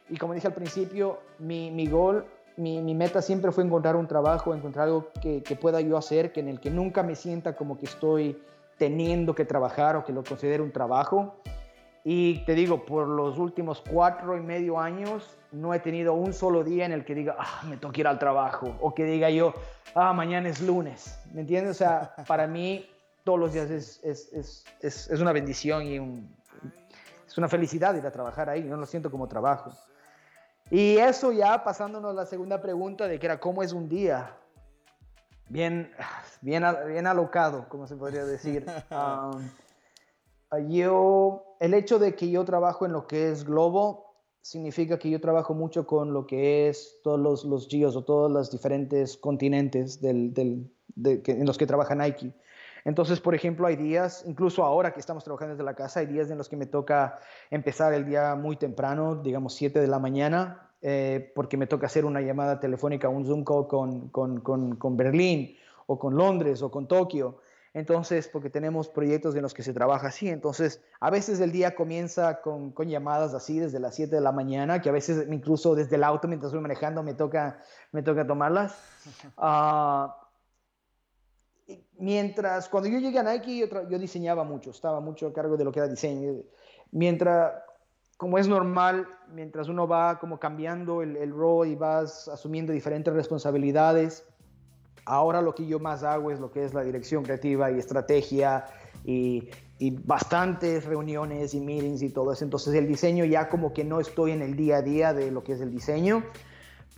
y 0.09 0.17
como 0.17 0.33
dije 0.33 0.47
al 0.47 0.53
principio, 0.53 1.19
mi, 1.39 1.71
mi 1.71 1.87
gol, 1.87 2.25
mi, 2.57 2.81
mi, 2.81 2.95
meta 2.95 3.21
siempre 3.21 3.51
fue 3.51 3.63
encontrar 3.63 3.95
un 3.95 4.07
trabajo, 4.07 4.53
encontrar 4.53 4.87
algo 4.87 5.11
que, 5.21 5.43
que, 5.43 5.55
pueda 5.55 5.79
yo 5.81 5.97
hacer, 5.97 6.31
que 6.31 6.39
en 6.39 6.49
el 6.49 6.59
que 6.59 6.69
nunca 6.71 7.03
me 7.03 7.15
sienta 7.15 7.55
como 7.55 7.77
que 7.77 7.85
estoy 7.85 8.41
teniendo 8.77 9.33
que 9.35 9.45
trabajar 9.45 9.95
o 9.95 10.03
que 10.03 10.11
lo 10.11 10.23
considero 10.23 10.63
un 10.63 10.71
trabajo. 10.71 11.35
Y 12.03 12.45
te 12.45 12.55
digo, 12.55 12.85
por 12.85 13.07
los 13.07 13.37
últimos 13.37 13.83
cuatro 13.87 14.37
y 14.37 14.41
medio 14.41 14.79
años 14.79 15.37
no 15.51 15.73
he 15.73 15.79
tenido 15.79 16.13
un 16.13 16.33
solo 16.33 16.63
día 16.63 16.85
en 16.85 16.91
el 16.91 17.03
que 17.03 17.13
diga, 17.13 17.35
ah, 17.37 17.63
me 17.67 17.77
tengo 17.77 17.91
que 17.91 18.01
ir 18.01 18.07
al 18.07 18.17
trabajo, 18.17 18.75
o 18.79 18.93
que 18.93 19.03
diga 19.03 19.29
yo, 19.29 19.53
ah, 19.93 20.13
mañana 20.13 20.49
es 20.49 20.61
lunes. 20.61 21.19
¿Me 21.33 21.41
entiendes? 21.41 21.71
O 21.71 21.77
sea, 21.77 22.15
para 22.27 22.47
mí 22.47 22.89
todos 23.23 23.39
los 23.39 23.53
días 23.53 23.69
es, 23.69 23.99
es, 24.03 24.31
es, 24.81 25.09
es 25.09 25.19
una 25.19 25.33
bendición 25.33 25.83
y 25.83 25.99
un, 25.99 26.33
es 27.27 27.37
una 27.37 27.49
felicidad 27.49 27.93
ir 27.95 28.05
a 28.05 28.11
trabajar 28.11 28.49
ahí, 28.49 28.63
no 28.63 28.77
lo 28.77 28.85
siento 28.85 29.11
como 29.11 29.27
trabajo. 29.27 29.71
Y 30.69 30.97
eso 30.97 31.31
ya 31.31 31.63
pasándonos 31.63 32.11
a 32.11 32.13
la 32.13 32.25
segunda 32.25 32.61
pregunta 32.61 33.07
de 33.07 33.19
que 33.19 33.25
era 33.25 33.39
cómo 33.39 33.63
es 33.63 33.71
un 33.71 33.87
día. 33.87 34.35
Bien, 35.49 35.91
bien, 36.41 36.63
bien 36.87 37.07
alocado, 37.07 37.67
como 37.69 37.87
se 37.87 37.95
podría 37.95 38.25
decir. 38.25 38.65
Um, 40.49 40.69
yo, 40.69 41.57
el 41.59 41.73
hecho 41.73 41.99
de 41.99 42.15
que 42.15 42.29
yo 42.29 42.45
trabajo 42.45 42.85
en 42.85 42.93
lo 42.93 43.05
que 43.05 43.31
es 43.31 43.43
Globo, 43.43 44.07
significa 44.41 44.97
que 44.97 45.09
yo 45.09 45.19
trabajo 45.19 45.53
mucho 45.53 45.85
con 45.85 46.13
lo 46.13 46.25
que 46.25 46.69
es 46.69 46.99
todos 47.03 47.19
los, 47.19 47.43
los 47.43 47.67
geos 47.67 47.97
o 47.97 48.05
todos 48.05 48.31
los 48.31 48.49
diferentes 48.49 49.17
continentes 49.17 49.99
del, 49.99 50.33
del, 50.33 50.71
de, 50.95 51.21
que, 51.21 51.33
en 51.33 51.45
los 51.45 51.57
que 51.57 51.67
trabaja 51.67 51.95
Nike. 51.95 52.33
Entonces, 52.87 53.19
por 53.19 53.35
ejemplo, 53.35 53.67
hay 53.67 53.75
días, 53.75 54.23
incluso 54.25 54.63
ahora 54.63 54.93
que 54.93 55.01
estamos 55.01 55.21
trabajando 55.25 55.55
desde 55.55 55.65
la 55.65 55.73
casa, 55.73 55.99
hay 55.99 56.05
días 56.05 56.31
en 56.31 56.37
los 56.37 56.47
que 56.47 56.55
me 56.55 56.67
toca 56.67 57.19
empezar 57.51 57.93
el 57.93 58.05
día 58.05 58.33
muy 58.35 58.55
temprano, 58.55 59.15
digamos 59.15 59.55
7 59.55 59.81
de 59.81 59.87
la 59.87 59.99
mañana, 59.99 60.69
eh, 60.81 61.33
porque 61.35 61.57
me 61.57 61.67
toca 61.67 61.87
hacer 61.87 62.05
una 62.05 62.21
llamada 62.21 62.61
telefónica, 62.61 63.09
un 63.09 63.25
Zoom 63.25 63.43
call 63.43 63.67
con, 63.67 64.07
con, 64.07 64.39
con, 64.39 64.77
con 64.77 64.95
Berlín 64.95 65.57
o 65.85 65.99
con 65.99 66.15
Londres 66.15 66.61
o 66.61 66.71
con 66.71 66.87
Tokio. 66.87 67.39
Entonces, 67.73 68.29
porque 68.29 68.49
tenemos 68.49 68.87
proyectos 68.87 69.35
en 69.35 69.41
los 69.41 69.53
que 69.53 69.63
se 69.63 69.73
trabaja 69.73 70.07
así. 70.07 70.29
Entonces, 70.29 70.81
a 71.01 71.09
veces 71.09 71.41
el 71.41 71.51
día 71.51 71.75
comienza 71.75 72.39
con, 72.39 72.71
con 72.71 72.87
llamadas 72.87 73.33
así 73.33 73.59
desde 73.59 73.81
las 73.81 73.95
7 73.95 74.15
de 74.15 74.21
la 74.21 74.31
mañana, 74.31 74.81
que 74.81 74.87
a 74.87 74.93
veces 74.93 75.27
incluso 75.29 75.75
desde 75.75 75.97
el 75.97 76.05
auto 76.05 76.29
mientras 76.29 76.51
estoy 76.51 76.61
manejando 76.61 77.03
me 77.03 77.15
toca, 77.15 77.59
me 77.91 78.01
toca 78.01 78.25
tomarlas. 78.25 78.79
Uh, 79.37 80.07
mientras, 81.99 82.69
cuando 82.69 82.89
yo 82.89 82.99
llegué 82.99 83.19
a 83.19 83.23
Nike, 83.23 83.57
yo, 83.57 83.89
yo, 83.89 83.99
diseñaba 83.99 84.43
mucho, 84.43 84.71
estaba 84.71 84.99
mucho 84.99 85.27
a 85.27 85.33
cargo 85.33 85.57
de 85.57 85.63
lo 85.63 85.71
que 85.71 85.79
era 85.79 85.87
diseño. 85.87 86.43
Mientras, 86.91 87.53
como 88.17 88.37
es 88.37 88.47
normal, 88.47 89.07
mientras 89.33 89.67
uno 89.67 89.87
va 89.87 90.19
como 90.19 90.39
cambiando 90.39 91.01
el, 91.01 91.17
el 91.17 91.31
rol 91.31 91.67
y 91.67 91.75
vas 91.75 92.27
asumiendo 92.27 92.73
diferentes 92.73 93.13
responsabilidades, 93.13 94.25
Ahora 95.07 95.41
lo 95.41 95.55
que 95.55 95.65
yo 95.65 95.79
más 95.79 96.03
hago 96.03 96.31
es 96.31 96.39
lo 96.39 96.51
que 96.51 96.65
es 96.65 96.73
la 96.73 96.83
dirección 96.83 97.23
creativa 97.23 97.71
y 97.71 97.79
estrategia 97.79 98.65
y, 99.05 99.49
bastantes 100.05 100.85
reuniones 100.85 101.53
y 101.53 101.61
meetings 101.61 102.01
y 102.01 102.09
todo 102.09 102.33
eso. 102.33 102.43
Entonces 102.43 102.73
el 102.73 102.87
diseño 102.87 103.23
ya 103.23 103.47
como 103.47 103.73
que 103.73 103.85
no 103.85 104.01
estoy 104.01 104.31
en 104.31 104.41
el 104.41 104.57
día 104.57 104.77
a 104.77 104.81
día 104.81 105.13
de 105.13 105.31
lo 105.31 105.43
que 105.43 105.53
es 105.53 105.61
el 105.61 105.71
diseño, 105.71 106.23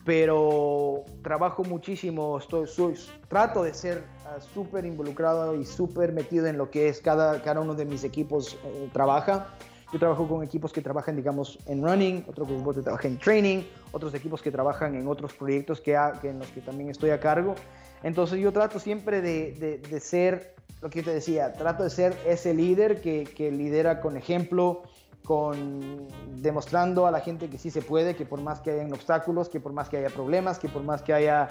pero 0.09 1.03
trabajo 1.21 1.63
muchísimo, 1.63 2.39
estoy, 2.39 2.95
trato 3.27 3.61
de 3.61 3.75
ser 3.75 4.03
uh, 4.25 4.41
súper 4.41 4.83
involucrado 4.83 5.53
y 5.53 5.63
súper 5.63 6.13
metido 6.13 6.47
en 6.47 6.57
lo 6.57 6.71
que 6.71 6.89
es 6.89 6.99
cada, 6.99 7.39
cada 7.43 7.61
uno 7.61 7.75
de 7.75 7.85
mis 7.85 8.03
equipos 8.03 8.57
eh, 8.65 8.89
trabaja. 8.91 9.53
Yo 9.93 9.99
trabajo 9.99 10.27
con 10.27 10.43
equipos 10.43 10.73
que 10.73 10.81
trabajan, 10.81 11.15
digamos, 11.15 11.59
en 11.67 11.83
running, 11.83 12.25
otros 12.27 12.49
equipos 12.49 12.75
que 12.77 12.81
trabajan 12.81 13.11
en 13.11 13.19
training, 13.19 13.61
otros 13.91 14.15
equipos 14.15 14.41
que 14.41 14.49
trabajan 14.49 14.95
en 14.95 15.07
otros 15.07 15.31
proyectos 15.35 15.79
que, 15.79 15.95
que 16.23 16.29
en 16.29 16.39
los 16.39 16.47
que 16.47 16.61
también 16.61 16.89
estoy 16.89 17.11
a 17.11 17.19
cargo. 17.19 17.53
Entonces 18.01 18.39
yo 18.39 18.51
trato 18.51 18.79
siempre 18.79 19.21
de, 19.21 19.79
de, 19.87 19.99
ser, 19.99 20.55
lo 20.81 20.89
que 20.89 21.03
te 21.03 21.13
decía, 21.13 21.53
trato 21.53 21.83
de 21.83 21.91
ser 21.91 22.17
ese 22.25 22.55
líder 22.55 22.99
que, 22.99 23.25
que, 23.25 23.51
lidera 23.51 24.01
con 24.01 24.17
ejemplo, 24.17 24.81
con 25.23 26.07
demostrando 26.41 27.05
a 27.05 27.11
la 27.11 27.19
gente 27.19 27.49
que 27.49 27.57
sí 27.57 27.69
se 27.69 27.81
puede, 27.81 28.15
que 28.15 28.25
por 28.25 28.41
más 28.41 28.61
que 28.61 28.71
hayan 28.71 28.91
obstáculos, 28.93 29.49
que 29.49 29.59
por 29.59 29.73
más 29.73 29.89
que 29.89 29.97
haya 29.97 30.09
problemas, 30.09 30.59
que 30.59 30.69
por 30.69 30.83
más 30.83 31.01
que 31.01 31.13
haya 31.13 31.49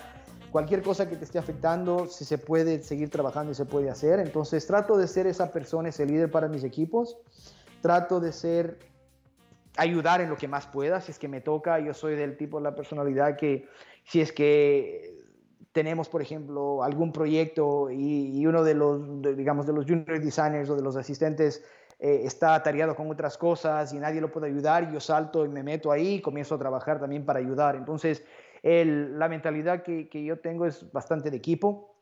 cualquier 0.50 0.82
cosa 0.82 1.08
que 1.08 1.16
te 1.16 1.24
esté 1.24 1.38
afectando, 1.38 2.06
si 2.06 2.24
se 2.24 2.38
puede 2.38 2.82
seguir 2.82 3.10
trabajando 3.10 3.52
y 3.52 3.54
se 3.54 3.64
puede 3.64 3.90
hacer. 3.90 4.18
Entonces 4.20 4.66
trato 4.66 4.96
de 4.96 5.06
ser 5.06 5.26
esa 5.26 5.52
persona, 5.52 5.90
ese 5.90 6.06
líder 6.06 6.30
para 6.30 6.48
mis 6.48 6.64
equipos. 6.64 7.18
Trato 7.82 8.18
de 8.18 8.32
ser, 8.32 8.78
ayudar 9.76 10.20
en 10.20 10.30
lo 10.30 10.36
que 10.36 10.48
más 10.48 10.66
pueda, 10.66 11.00
si 11.00 11.12
es 11.12 11.18
que 11.18 11.28
me 11.28 11.40
toca. 11.40 11.78
Yo 11.78 11.94
soy 11.94 12.16
del 12.16 12.36
tipo 12.36 12.58
de 12.58 12.64
la 12.64 12.74
personalidad 12.74 13.36
que 13.36 13.68
si 14.04 14.20
es 14.20 14.32
que 14.32 15.18
tenemos, 15.72 16.08
por 16.08 16.22
ejemplo, 16.22 16.82
algún 16.82 17.12
proyecto 17.12 17.90
y, 17.90 18.44
uno 18.46 18.64
de 18.64 18.74
los, 18.74 19.22
digamos, 19.36 19.66
de 19.66 19.72
los 19.72 19.84
junior 19.84 20.20
designers 20.20 20.68
o 20.70 20.74
de 20.74 20.82
los 20.82 20.96
asistentes 20.96 21.62
eh, 21.98 22.22
está 22.24 22.54
atareado 22.54 22.94
con 22.94 23.10
otras 23.10 23.36
cosas 23.36 23.92
y 23.92 23.98
nadie 23.98 24.20
lo 24.20 24.30
puede 24.30 24.46
ayudar, 24.46 24.92
yo 24.92 25.00
salto 25.00 25.44
y 25.44 25.48
me 25.48 25.62
meto 25.62 25.90
ahí 25.90 26.14
y 26.14 26.20
comienzo 26.20 26.54
a 26.54 26.58
trabajar 26.58 27.00
también 27.00 27.24
para 27.24 27.40
ayudar. 27.40 27.76
Entonces, 27.76 28.24
la 28.62 29.28
mentalidad 29.28 29.82
que, 29.82 30.08
que, 30.08 30.24
yo 30.24 30.40
tengo 30.40 30.66
es 30.66 30.90
bastante 30.92 31.30
de 31.30 31.36
equipo. 31.36 31.98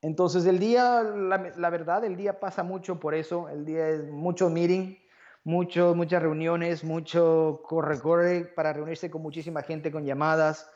Entonces, 0.00 0.46
el 0.46 0.58
día, 0.58 1.02
la, 1.02 1.70
verdad, 1.70 2.04
el 2.04 2.16
día 2.16 2.38
pasa 2.38 2.62
mucho 2.62 3.00
por 3.00 3.14
eso. 3.14 3.48
El 3.48 3.64
día 3.64 3.88
es 3.88 4.04
mucho 4.08 4.48
meeting, 4.48 4.96
mucho, 5.42 5.94
muchas 5.94 6.22
reuniones, 6.22 6.84
mucho 6.84 7.62
corre-corre 7.66 8.44
para 8.44 8.72
reunirse 8.72 9.10
con 9.10 9.22
muchísima 9.22 9.62
gente, 9.62 9.90
con 9.90 10.04
llamadas 10.04 10.70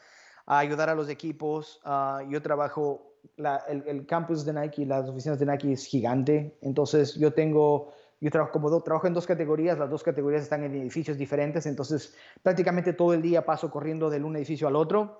a 0.46 0.58
ayudar 0.58 0.88
a 0.88 0.94
los 0.96 1.08
equipos. 1.08 1.80
Uh, 1.84 2.28
yo 2.28 2.42
trabajo, 2.42 3.14
el, 3.36 3.84
el, 3.86 4.06
campus 4.06 4.44
de 4.44 4.54
Nike, 4.54 4.86
las 4.86 5.08
oficinas 5.08 5.38
de 5.38 5.46
Nike 5.46 5.72
es 5.72 5.86
gigante, 5.86 6.58
entonces 6.60 7.14
yo 7.14 7.32
tengo, 7.32 7.92
yo 8.22 8.30
trabajo, 8.30 8.52
como 8.52 8.70
do, 8.70 8.80
trabajo 8.82 9.08
en 9.08 9.14
dos 9.14 9.26
categorías, 9.26 9.76
las 9.76 9.90
dos 9.90 10.04
categorías 10.04 10.44
están 10.44 10.62
en 10.62 10.76
edificios 10.76 11.18
diferentes, 11.18 11.66
entonces 11.66 12.14
prácticamente 12.40 12.92
todo 12.92 13.14
el 13.14 13.20
día 13.20 13.44
paso 13.44 13.68
corriendo 13.68 14.08
del 14.10 14.24
un 14.24 14.36
edificio 14.36 14.68
al 14.68 14.76
otro. 14.76 15.18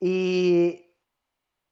Y, 0.00 0.96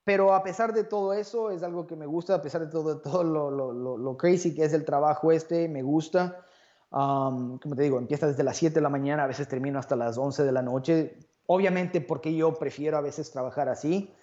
pero 0.04 0.34
a 0.34 0.44
pesar 0.44 0.72
de 0.72 0.84
todo 0.84 1.14
eso, 1.14 1.50
es 1.50 1.64
algo 1.64 1.88
que 1.88 1.96
me 1.96 2.06
gusta, 2.06 2.36
a 2.36 2.42
pesar 2.42 2.60
de 2.60 2.68
todo, 2.68 3.00
todo 3.00 3.24
lo, 3.24 3.50
lo, 3.50 3.98
lo 3.98 4.16
crazy 4.16 4.54
que 4.54 4.64
es 4.64 4.72
el 4.72 4.84
trabajo 4.84 5.32
este, 5.32 5.68
me 5.68 5.82
gusta. 5.82 6.44
Um, 6.92 7.58
como 7.58 7.74
te 7.74 7.82
digo, 7.82 7.98
empieza 7.98 8.28
desde 8.28 8.44
las 8.44 8.56
7 8.56 8.76
de 8.76 8.80
la 8.80 8.90
mañana, 8.90 9.24
a 9.24 9.26
veces 9.26 9.48
termino 9.48 9.80
hasta 9.80 9.96
las 9.96 10.16
11 10.16 10.44
de 10.44 10.52
la 10.52 10.62
noche. 10.62 11.18
Obviamente 11.46 12.00
porque 12.00 12.32
yo 12.32 12.54
prefiero 12.54 12.98
a 12.98 13.00
veces 13.00 13.32
trabajar 13.32 13.68
así, 13.68 14.14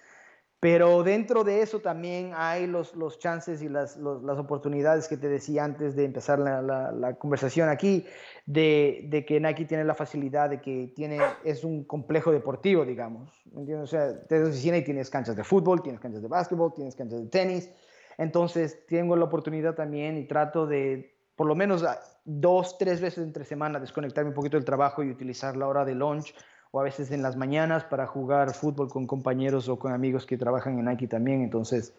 pero 0.66 1.04
dentro 1.04 1.44
de 1.44 1.62
eso 1.62 1.78
también 1.78 2.32
hay 2.34 2.66
los, 2.66 2.96
los 2.96 3.20
chances 3.20 3.62
y 3.62 3.68
las, 3.68 3.96
las 3.98 4.36
oportunidades 4.36 5.06
que 5.06 5.16
te 5.16 5.28
decía 5.28 5.62
antes 5.62 5.94
de 5.94 6.04
empezar 6.04 6.40
la, 6.40 6.60
la, 6.60 7.14
conversación 7.14 7.68
aquí, 7.68 8.04
de, 8.46 9.04
de, 9.04 9.24
que 9.24 9.38
Nike 9.38 9.66
tiene 9.66 9.84
la 9.84 9.94
facilidad 9.94 10.50
de 10.50 10.60
que 10.60 10.92
tiene, 10.96 11.20
es 11.44 11.62
un 11.62 11.84
complejo 11.84 12.32
deportivo, 12.32 12.84
digamos. 12.84 13.30
¿entiendes? 13.54 13.84
O 13.84 13.86
sea, 13.86 14.20
te 14.26 14.42
oficina 14.42 14.78
y 14.78 14.82
tienes 14.82 15.08
canchas 15.08 15.36
de 15.36 15.44
fútbol, 15.44 15.84
tienes 15.84 16.00
canchas 16.00 16.22
de 16.22 16.26
básquetbol, 16.26 16.74
tienes 16.74 16.96
canchas 16.96 17.20
de 17.20 17.28
tenis. 17.28 17.70
Entonces, 18.18 18.84
tengo 18.88 19.14
la 19.14 19.26
oportunidad 19.26 19.76
también 19.76 20.18
y 20.18 20.24
trato 20.24 20.66
de, 20.66 21.14
por 21.36 21.46
lo 21.46 21.54
menos 21.54 21.84
dos, 22.24 22.76
tres 22.76 23.00
veces 23.00 23.22
entre 23.22 23.44
semana, 23.44 23.78
desconectarme 23.78 24.30
un 24.30 24.34
poquito 24.34 24.56
del 24.56 24.64
trabajo 24.64 25.04
y 25.04 25.12
utilizar 25.12 25.56
la 25.56 25.68
hora 25.68 25.84
de 25.84 25.94
lunch 25.94 26.34
o 26.76 26.80
a 26.80 26.84
veces 26.84 27.10
en 27.10 27.22
las 27.22 27.36
mañanas 27.36 27.84
para 27.84 28.06
jugar 28.06 28.52
fútbol 28.52 28.90
con 28.90 29.06
compañeros 29.06 29.66
o 29.70 29.78
con 29.78 29.94
amigos 29.94 30.26
que 30.26 30.36
trabajan 30.36 30.78
en 30.78 30.84
Nike 30.84 31.08
también. 31.08 31.40
Entonces, 31.40 31.94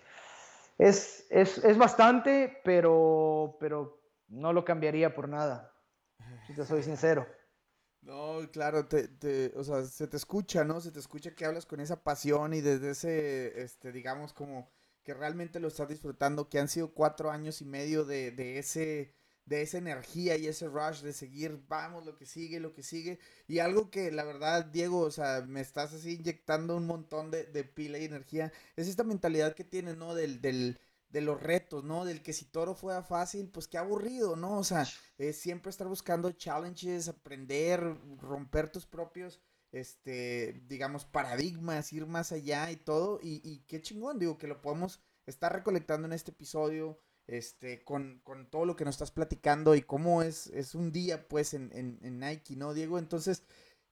es, 0.78 1.26
es, 1.32 1.58
es 1.58 1.80
bastante, 1.80 2.62
pero, 2.64 3.58
pero 3.60 4.00
no 4.28 4.54
lo 4.54 4.64
cambiaría 4.64 5.16
por 5.16 5.30
nada, 5.30 5.74
si 6.46 6.54
te 6.54 6.64
soy 6.64 6.84
sincero. 6.84 7.26
No, 8.02 8.38
claro, 8.52 8.86
te, 8.86 9.08
te, 9.08 9.52
o 9.56 9.64
sea, 9.64 9.84
se 9.84 10.08
te 10.08 10.16
escucha, 10.16 10.64
¿no? 10.64 10.80
Se 10.80 10.92
te 10.92 11.00
escucha 11.00 11.34
que 11.34 11.46
hablas 11.46 11.66
con 11.66 11.80
esa 11.80 12.04
pasión 12.04 12.54
y 12.54 12.62
desde 12.62 12.92
ese, 12.92 13.64
este, 13.64 13.92
digamos, 13.92 14.32
como 14.32 14.70
que 15.04 15.16
realmente 15.16 15.60
lo 15.60 15.70
estás 15.70 15.88
disfrutando, 15.88 16.50
que 16.50 16.60
han 16.60 16.68
sido 16.68 16.94
cuatro 16.94 17.32
años 17.32 17.64
y 17.64 17.66
medio 17.66 18.06
de, 18.06 18.30
de 18.30 18.60
ese 18.60 19.17
de 19.48 19.62
esa 19.62 19.78
energía 19.78 20.36
y 20.38 20.48
ese 20.48 20.68
rush 20.68 21.02
de 21.02 21.14
seguir, 21.14 21.64
vamos, 21.70 22.06
lo 22.06 22.18
que 22.18 22.26
sigue, 22.26 22.60
lo 22.60 22.74
que 22.74 22.84
sigue. 22.84 23.18
Y 23.48 23.60
algo 23.60 23.90
que 23.90 24.12
la 24.12 24.26
verdad, 24.26 24.66
Diego, 24.66 25.00
o 25.00 25.12
sea, 25.12 25.44
me 25.48 25.62
estás 25.62 25.94
así 25.94 26.16
inyectando 26.16 26.76
un 26.76 26.86
montón 26.86 27.32
de, 27.32 27.46
de 27.46 27.64
pila 27.64 27.98
y 27.98 28.06
energía, 28.06 28.52
es 28.76 28.88
esta 28.90 29.04
mentalidad 29.06 29.56
que 29.56 29.64
tienes, 29.64 29.96
¿no? 29.98 30.14
Del, 30.16 30.42
del, 30.42 30.78
de 31.10 31.22
los 31.22 31.42
retos, 31.42 31.84
¿no? 31.86 32.04
Del 32.04 32.22
que 32.22 32.34
si 32.34 32.46
toro 32.46 32.76
fuera 32.76 33.04
fácil, 33.04 33.50
pues 33.50 33.68
qué 33.70 33.78
aburrido, 33.78 34.36
¿no? 34.36 34.58
O 34.58 34.64
sea, 34.66 34.86
es 35.18 35.38
siempre 35.40 35.70
estar 35.70 35.88
buscando 35.88 36.32
challenges, 36.34 37.08
aprender, 37.08 37.82
romper 38.20 38.70
tus 38.70 38.86
propios, 38.86 39.40
este, 39.72 40.62
digamos, 40.68 41.06
paradigmas, 41.06 41.94
ir 41.94 42.06
más 42.06 42.34
allá 42.34 42.70
y 42.72 42.76
todo. 42.76 43.20
Y, 43.24 43.42
y 43.50 43.60
qué 43.68 43.82
chingón, 43.82 44.20
digo, 44.20 44.38
que 44.38 44.48
lo 44.48 44.62
podemos 44.62 45.02
estar 45.26 45.54
recolectando 45.54 46.06
en 46.08 46.14
este 46.14 46.32
episodio 46.32 47.00
este, 47.28 47.84
con, 47.84 48.22
con, 48.24 48.50
todo 48.50 48.66
lo 48.66 48.76
que 48.76 48.86
nos 48.86 48.96
estás 48.96 49.12
platicando 49.12 49.76
y 49.76 49.82
cómo 49.82 50.22
es, 50.22 50.48
es 50.48 50.76
un 50.76 50.92
día, 50.92 51.28
pues, 51.28 51.54
en, 51.54 51.70
en, 51.74 52.00
en, 52.02 52.20
Nike, 52.20 52.56
¿no, 52.56 52.74
Diego? 52.74 52.98
Entonces, 52.98 53.44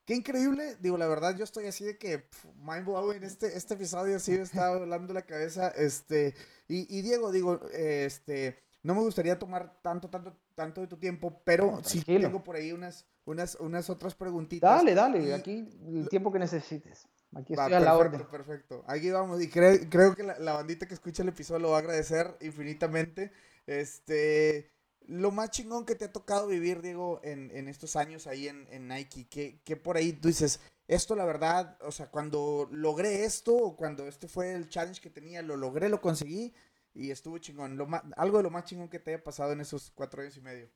qué 0.05 0.15
increíble, 0.15 0.77
digo, 0.79 0.97
la 0.97 1.07
verdad, 1.07 1.35
yo 1.35 1.43
estoy 1.43 1.67
así 1.67 1.83
de 1.83 1.97
que, 1.97 2.19
pff, 2.19 2.45
mind 2.57 2.85
blowing, 2.85 3.23
este, 3.23 3.55
este 3.57 3.73
episodio 3.73 4.19
sí 4.19 4.31
me 4.31 4.41
está 4.41 4.75
volando 4.77 5.13
la 5.13 5.23
cabeza, 5.23 5.67
este, 5.69 6.33
y, 6.67 6.97
y 6.97 7.01
Diego, 7.01 7.31
digo, 7.31 7.59
este, 7.73 8.57
no 8.83 8.93
me 8.93 9.01
gustaría 9.01 9.37
tomar 9.39 9.81
tanto, 9.81 10.09
tanto, 10.09 10.37
tanto 10.53 10.81
de 10.81 10.87
tu 10.87 10.97
tiempo, 10.97 11.41
pero 11.43 11.81
sí 11.83 12.01
tengo 12.03 12.43
por 12.43 12.55
ahí 12.55 12.71
unas, 12.71 13.05
unas, 13.25 13.55
unas 13.55 13.89
otras 13.89 14.13
preguntitas. 14.13 14.77
Dale, 14.77 14.93
dale, 14.93 15.33
aquí 15.33 15.67
el 15.87 16.07
tiempo 16.07 16.31
que 16.31 16.39
necesites. 16.39 17.07
Aquí 17.35 17.53
estoy 17.53 17.73
a 17.73 17.79
la 17.81 17.97
orden. 17.97 18.25
Perfecto, 18.31 18.83
Aquí 18.87 19.11
vamos. 19.11 19.41
Y 19.41 19.49
creo 19.49 20.15
que 20.15 20.23
la, 20.23 20.53
bandita 20.53 20.87
que 20.87 20.93
escucha 20.93 21.21
el 21.21 21.29
episodio 21.29 21.59
lo 21.59 21.71
va 21.71 21.77
a 21.77 21.79
agradecer 21.81 22.35
infinitamente. 22.41 23.31
Este. 23.67 24.71
Lo 25.07 25.29
más 25.29 25.51
chingón 25.51 25.85
que 25.85 25.93
te 25.93 26.05
ha 26.05 26.11
tocado 26.11 26.47
vivir, 26.47 26.81
Diego, 26.81 27.19
en, 27.23 27.51
en 27.51 27.67
estos 27.67 27.95
años 27.95 28.25
ahí 28.25 28.47
en, 28.47 28.67
en 28.71 28.87
Nike, 28.87 29.27
que, 29.29 29.61
que, 29.63 29.75
por 29.75 29.97
ahí 29.97 30.13
tú 30.13 30.29
dices, 30.29 30.59
esto 30.87 31.15
la 31.15 31.25
verdad, 31.25 31.77
o 31.81 31.91
sea, 31.91 32.07
cuando 32.07 32.67
logré 32.71 33.23
esto, 33.23 33.55
o 33.55 33.75
cuando 33.75 34.07
este 34.07 34.27
fue 34.27 34.53
el 34.53 34.67
challenge 34.67 35.01
que 35.01 35.11
tenía, 35.11 35.43
lo 35.43 35.57
logré, 35.57 35.89
lo 35.89 36.01
conseguí, 36.01 36.55
y 36.95 37.11
estuvo 37.11 37.37
chingón. 37.37 37.77
Lo 37.77 37.87
algo 38.17 38.37
de 38.37 38.43
lo 38.43 38.49
más 38.49 38.63
chingón 38.63 38.89
que 38.89 38.97
te 38.97 39.13
haya 39.13 39.23
pasado 39.23 39.51
en 39.51 39.61
esos 39.61 39.91
cuatro 39.93 40.23
años 40.23 40.37
y 40.37 40.41
medio. 40.41 40.69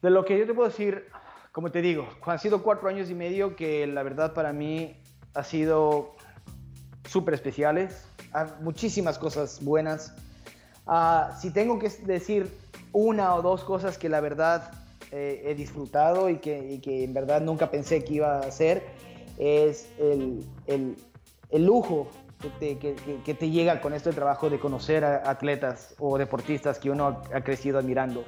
De 0.00 0.10
lo 0.10 0.24
que 0.24 0.38
yo 0.38 0.46
te 0.46 0.54
puedo 0.54 0.68
decir, 0.68 1.06
como 1.50 1.72
te 1.72 1.82
digo, 1.82 2.08
han 2.26 2.38
sido 2.38 2.62
cuatro 2.62 2.88
años 2.88 3.10
y 3.10 3.14
medio 3.14 3.56
que 3.56 3.84
la 3.88 4.04
verdad 4.04 4.32
para 4.32 4.52
mí 4.52 4.96
ha 5.34 5.44
sido 5.44 6.14
súper 7.08 7.34
especiales, 7.34 8.04
muchísimas 8.60 9.18
cosas 9.18 9.62
buenas. 9.62 10.14
Uh, 10.86 11.32
si 11.40 11.50
tengo 11.50 11.78
que 11.78 11.88
decir 12.04 12.50
una 12.92 13.34
o 13.34 13.42
dos 13.42 13.64
cosas 13.64 13.98
que 13.98 14.08
la 14.08 14.20
verdad 14.20 14.72
eh, 15.12 15.42
he 15.44 15.54
disfrutado 15.54 16.28
y 16.28 16.38
que, 16.38 16.72
y 16.72 16.78
que, 16.80 17.04
en 17.04 17.14
verdad 17.14 17.40
nunca 17.40 17.70
pensé 17.70 18.04
que 18.04 18.14
iba 18.14 18.36
a 18.36 18.40
hacer, 18.40 18.82
es 19.38 19.88
el, 19.98 20.44
el, 20.66 20.96
el 21.50 21.66
lujo 21.66 22.08
que 22.40 22.48
te, 22.48 22.78
que, 22.78 23.34
te 23.34 23.50
llega 23.50 23.80
con 23.80 23.92
este 23.92 24.12
trabajo 24.12 24.48
de 24.48 24.58
conocer 24.58 25.04
a 25.04 25.30
atletas 25.30 25.94
o 25.98 26.16
deportistas 26.16 26.78
que 26.78 26.90
uno 26.90 27.22
ha, 27.32 27.40
crecido 27.42 27.78
admirando. 27.78 28.24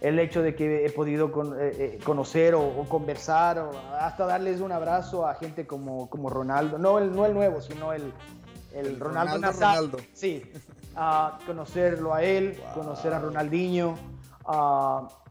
El 0.00 0.18
hecho 0.18 0.42
de 0.42 0.54
que 0.54 0.86
he 0.86 0.90
podido 0.90 1.26
eh, 1.58 1.76
eh, 1.78 1.98
conocer 2.04 2.54
o, 2.54 2.84
conversar 2.88 3.58
o 3.58 3.72
hasta 3.98 4.26
darles 4.26 4.60
un 4.60 4.70
abrazo 4.70 5.26
a 5.26 5.34
gente 5.34 5.66
como, 5.66 6.08
como 6.08 6.30
Ronaldo, 6.30 6.78
no 6.78 6.98
el, 6.98 7.14
no 7.14 7.26
el 7.26 7.34
nuevo, 7.34 7.60
sino 7.60 7.92
el, 7.92 8.12
el, 8.74 9.00
Ronaldo, 9.00 9.50
Ronaldo, 9.50 9.98
Sí, 10.12 10.44
a 10.94 11.38
conocerlo 11.46 12.14
a 12.14 12.22
él, 12.22 12.60
conocer 12.74 13.12
a 13.12 13.18
Ronaldinho. 13.18 13.96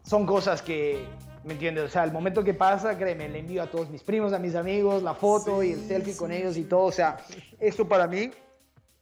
son 0.03 0.25
cosas 0.25 0.61
que, 0.61 1.05
¿me 1.43 1.53
entiendes? 1.53 1.85
O 1.85 1.89
sea, 1.89 2.03
el 2.03 2.11
momento 2.11 2.43
que 2.43 2.53
pasa, 2.53 2.97
créeme, 2.97 3.29
le 3.29 3.39
envío 3.39 3.63
a 3.63 3.67
todos 3.67 3.89
mis 3.89 4.03
primos, 4.03 4.33
a 4.33 4.39
mis 4.39 4.55
amigos, 4.55 5.01
la 5.01 5.13
foto 5.13 5.63
y 5.63 5.71
el 5.71 5.87
selfie 5.87 6.15
con 6.15 6.31
ellos 6.31 6.57
y 6.57 6.63
todo. 6.63 6.85
O 6.85 6.91
sea, 6.91 7.17
esto 7.59 7.87
para 7.87 8.05
mí, 8.05 8.31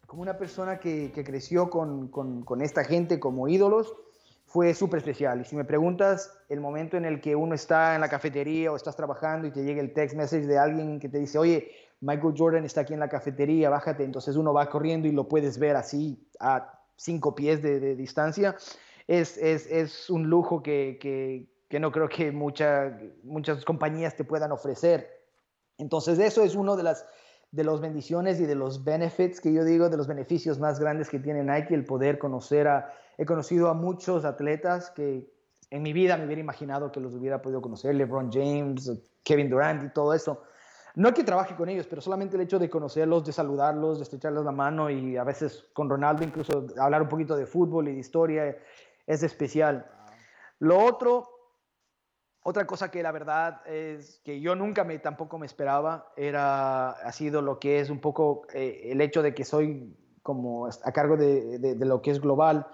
como 0.06 0.22
una 0.22 0.38
persona 0.38 0.80
que, 0.80 1.12
que 1.12 1.24
creció 1.24 1.70
con, 1.70 2.08
con, 2.10 2.44
con, 2.44 2.62
esta 2.62 2.84
gente 2.84 3.20
como 3.20 3.48
ídolos, 3.48 3.94
fue 4.56 4.74
súper 4.74 5.00
especial. 5.00 5.42
Y 5.42 5.44
si 5.44 5.54
me 5.54 5.66
preguntas, 5.66 6.32
el 6.48 6.62
momento 6.62 6.96
en 6.96 7.04
el 7.04 7.20
que 7.20 7.36
uno 7.36 7.54
está 7.54 7.94
en 7.94 8.00
la 8.00 8.08
cafetería 8.08 8.72
o 8.72 8.78
estás 8.78 8.96
trabajando 8.96 9.46
y 9.48 9.52
te 9.52 9.66
llega 9.66 9.82
el 9.82 9.92
text 9.92 10.16
message 10.16 10.48
de 10.48 10.58
alguien 10.58 10.98
que 10.98 11.10
te 11.10 11.20
dice, 11.20 11.38
oye, 11.38 11.70
Michael 12.00 12.36
Jordan 12.38 12.64
está 12.64 12.80
aquí 12.80 12.94
en 12.94 13.02
la 13.02 13.10
cafetería, 13.10 13.70
bájate, 13.70 14.06
entonces 14.06 14.38
uno 14.38 14.54
va 14.54 14.70
corriendo 14.70 15.10
y 15.10 15.12
lo 15.12 15.28
puedes 15.28 15.60
ver 15.60 15.76
así 15.76 16.26
a 16.40 16.72
cinco 16.96 17.36
pies 17.36 17.62
de, 17.62 17.98
distancia. 17.98 18.56
Es, 19.08 19.38
es, 19.40 19.70
es, 19.70 20.10
un 20.10 20.30
lujo 20.30 20.64
que, 20.64 21.00
que, 21.02 21.50
que 21.68 21.82
no 21.82 21.92
creo 21.92 22.08
que 22.08 22.32
mucha, 22.32 22.98
muchas 23.24 23.66
compañías 23.66 24.16
te 24.16 24.24
puedan 24.24 24.54
ofrecer. 24.54 25.22
Entonces, 25.78 26.18
eso 26.18 26.44
es 26.44 26.56
uno 26.56 26.78
de 26.78 26.84
las 26.84 27.06
de 27.52 27.64
las 27.64 27.80
bendiciones 27.80 28.42
y 28.42 28.46
de 28.46 28.56
los 28.56 28.84
benefits 28.84 29.40
que 29.40 29.54
yo 29.54 29.64
digo, 29.64 29.90
de 29.90 29.96
los 29.96 30.08
beneficios 30.08 30.60
más 30.60 30.78
grandes 30.78 31.10
que 31.10 31.20
tiene 31.20 31.42
Nike, 31.42 31.74
el 31.74 31.86
poder 31.86 32.20
conocer 32.20 32.68
a, 32.68 32.94
he 33.18 33.26
conocido 33.26 33.70
a 33.70 33.74
muchos 33.74 34.26
atletas 34.26 34.92
que 34.92 35.30
en 35.70 35.82
mi 35.82 35.94
vida 35.94 36.18
me 36.18 36.26
hubiera 36.26 36.42
imaginado 36.42 36.92
que 36.92 37.00
los 37.00 37.14
hubiera 37.16 37.42
podido 37.42 37.62
conocer, 37.62 37.96
LeBron 37.96 38.32
James, 38.32 38.92
Kevin 39.24 39.50
Durant 39.50 39.84
y 39.84 39.94
todo 39.94 40.14
eso. 40.14 40.44
No 40.96 41.14
que 41.14 41.24
trabaje 41.24 41.56
con 41.56 41.68
ellos, 41.68 41.88
pero 41.88 42.02
solamente 42.02 42.38
el 42.38 42.44
hecho 42.44 42.58
de 42.58 42.70
conocerlos, 42.70 43.26
de 43.26 43.34
saludarlos, 43.34 43.98
de 43.98 44.04
estrecharles 44.04 44.46
la 44.46 44.52
mano 44.52 44.90
y 44.90 45.18
a 45.18 45.24
veces 45.24 45.66
con 45.74 45.90
Ronaldo 45.90 46.24
incluso 46.24 46.68
hablar 46.80 47.02
un 47.02 47.10
poquito 47.10 47.36
de 47.36 47.46
fútbol 47.46 47.90
y 47.90 47.94
de 47.94 48.00
historia 48.00 48.58
es 49.06 49.24
especial. 49.24 49.86
Lo 50.60 50.80
otro 50.80 51.36
otra 52.48 52.68
cosa 52.68 52.92
que 52.92 53.02
la 53.02 53.12
verdad 53.12 53.66
es 53.66 54.22
que 54.24 54.40
yo 54.40 54.56
nunca 54.56 54.84
me 54.84 55.00
tampoco 55.00 55.40
me 55.40 55.48
esperaba 55.48 56.12
era 56.16 56.92
ha 56.92 57.12
sido 57.12 57.42
lo 57.42 57.58
que 57.58 57.80
es 57.80 57.90
un 57.90 58.00
poco 58.00 58.44
eh, 58.54 58.92
el 58.92 59.02
hecho 59.02 59.24
de 59.24 59.34
que 59.34 59.44
soy 59.44 59.98
como 60.22 60.68
a 60.68 60.92
cargo 60.92 61.18
de, 61.18 61.58
de, 61.58 61.86
lo 61.86 62.04
que 62.04 62.12
es 62.12 62.22
global, 62.22 62.68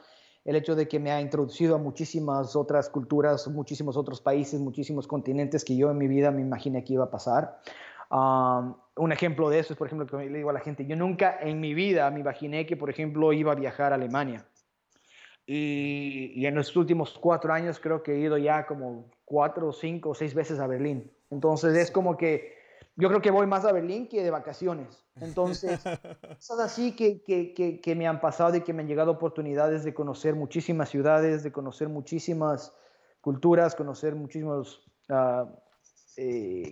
el 0.44 0.56
hecho 0.56 0.76
de 0.76 0.88
que 0.88 1.00
me 1.00 1.12
ha 1.12 1.22
introducido 1.22 1.76
a 1.76 1.78
muchísimas 1.78 2.56
otras 2.56 2.90
culturas, 2.90 3.48
muchísimos 3.48 3.96
otros 3.96 4.22
países, 4.22 4.60
muchísimos 4.60 5.08
continentes 5.08 5.64
que 5.64 5.76
yo 5.76 5.92
en 5.92 5.98
mi 5.98 6.08
vida 6.08 6.32
me 6.32 6.42
imaginé 6.42 6.84
que 6.84 6.94
iba 6.94 7.06
a 7.06 7.12
pasar. 7.12 7.60
un 8.10 9.12
ejemplo 9.12 9.50
de 9.50 9.60
eso 9.60 9.74
es, 9.74 9.78
por 9.78 9.88
ejemplo, 9.88 10.08
que 10.08 10.30
le 10.30 10.38
digo 10.38 10.50
a 10.50 10.54
la 10.54 10.60
gente, 10.60 10.86
yo 10.86 10.96
nunca 10.96 11.38
en 11.40 11.60
mi 11.60 11.74
vida 11.74 12.10
me 12.12 12.20
imaginé 12.20 12.66
que, 12.66 12.76
por 12.76 12.90
ejemplo, 12.90 13.34
iba 13.34 13.52
a 13.52 13.56
viajar 13.56 13.92
a 13.92 13.96
Alemania. 13.96 14.46
Y, 15.46 16.46
en 16.46 16.56
los 16.56 16.76
últimos 16.76 17.18
cuatro 17.20 17.52
años 17.54 17.80
creo 17.80 18.04
que 18.04 18.14
he 18.14 18.20
ido 18.20 18.38
ya 18.38 18.66
como 18.66 19.10
cuatro, 19.26 19.74
cinco 19.74 20.14
seis 20.16 20.34
veces 20.34 20.60
a 20.60 20.68
Berlín. 20.68 21.12
Entonces 21.30 21.76
es 21.76 21.92
como 21.92 22.18
que 22.18 22.61
yo 22.96 23.10
creo 23.10 23.22
que 23.22 23.32
voy 23.32 23.48
más 23.48 23.66
a 23.66 23.72
Berlín 23.72 24.08
que 24.08 24.24
de 24.24 24.32
vacaciones. 24.32 25.04
Entonces, 25.20 25.82
cosas 26.36 26.60
así 26.60 26.96
que, 26.96 27.22
que, 27.24 27.82
que, 27.82 27.96
me 27.96 28.08
han 28.08 28.22
pasado 28.22 28.56
y 28.56 28.62
que 28.62 28.74
me 28.74 28.82
han 28.82 28.88
llegado 28.88 29.12
oportunidades 29.12 29.84
de 29.84 29.94
conocer 29.94 30.36
muchísimas 30.36 30.90
ciudades, 30.90 31.44
de 31.44 31.52
conocer 31.52 31.90
muchísimas 31.90 32.74
culturas, 33.22 33.76
conocer 33.76 34.16
muchísimos, 34.16 34.84
uh, 35.10 35.48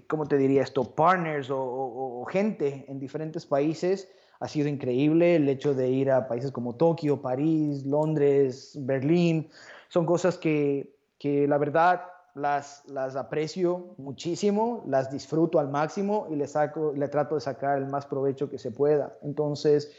¿cómo 0.08 0.26
te 0.26 0.38
diría 0.38 0.64
esto? 0.64 0.84
Partners 0.96 1.50
o, 1.50 1.60
o, 1.60 2.26
gente 2.26 2.86
en 2.88 3.00
diferentes 3.00 3.46
países. 3.46 4.12
Ha 4.40 4.48
sido 4.48 4.68
increíble 4.68 5.36
el 5.36 5.50
hecho 5.50 5.74
de 5.74 5.90
ir 5.90 6.12
a 6.12 6.28
países 6.28 6.52
como 6.52 6.76
Tokio, 6.76 7.22
París, 7.22 7.86
Londres, 7.86 8.78
Berlín. 8.82 9.50
Son 9.90 10.06
cosas 10.06 10.38
que, 10.38 10.96
que 11.18 11.48
la 11.48 11.58
verdad 11.58 12.02
las, 12.40 12.84
las 12.88 13.16
aprecio 13.16 13.94
muchísimo, 13.98 14.84
las 14.88 15.12
disfruto 15.12 15.60
al 15.60 15.70
máximo 15.70 16.28
y 16.30 16.36
le, 16.36 16.48
saco, 16.48 16.94
le 16.96 17.08
trato 17.08 17.36
de 17.36 17.42
sacar 17.42 17.78
el 17.78 17.88
más 17.88 18.06
provecho 18.06 18.50
que 18.50 18.58
se 18.58 18.72
pueda. 18.72 19.18
Entonces, 19.22 19.92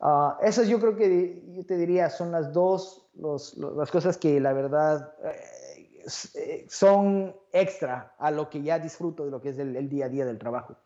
uh, 0.00 0.32
esas 0.42 0.68
yo 0.68 0.78
creo 0.80 0.96
que 0.96 1.42
yo 1.48 1.64
te 1.64 1.76
diría 1.76 2.10
son 2.10 2.32
las 2.32 2.52
dos, 2.52 3.10
los, 3.14 3.56
las 3.56 3.90
cosas 3.90 4.16
que 4.16 4.40
la 4.40 4.52
verdad 4.52 5.14
eh, 6.34 6.66
son 6.68 7.36
extra 7.52 8.14
a 8.18 8.30
lo 8.30 8.48
que 8.48 8.62
ya 8.62 8.78
disfruto 8.78 9.24
de 9.24 9.30
lo 9.30 9.40
que 9.40 9.50
es 9.50 9.58
el, 9.58 9.88
día 9.88 10.06
a 10.06 10.08
día 10.08 10.24
del 10.24 10.38
trabajo. 10.38 10.76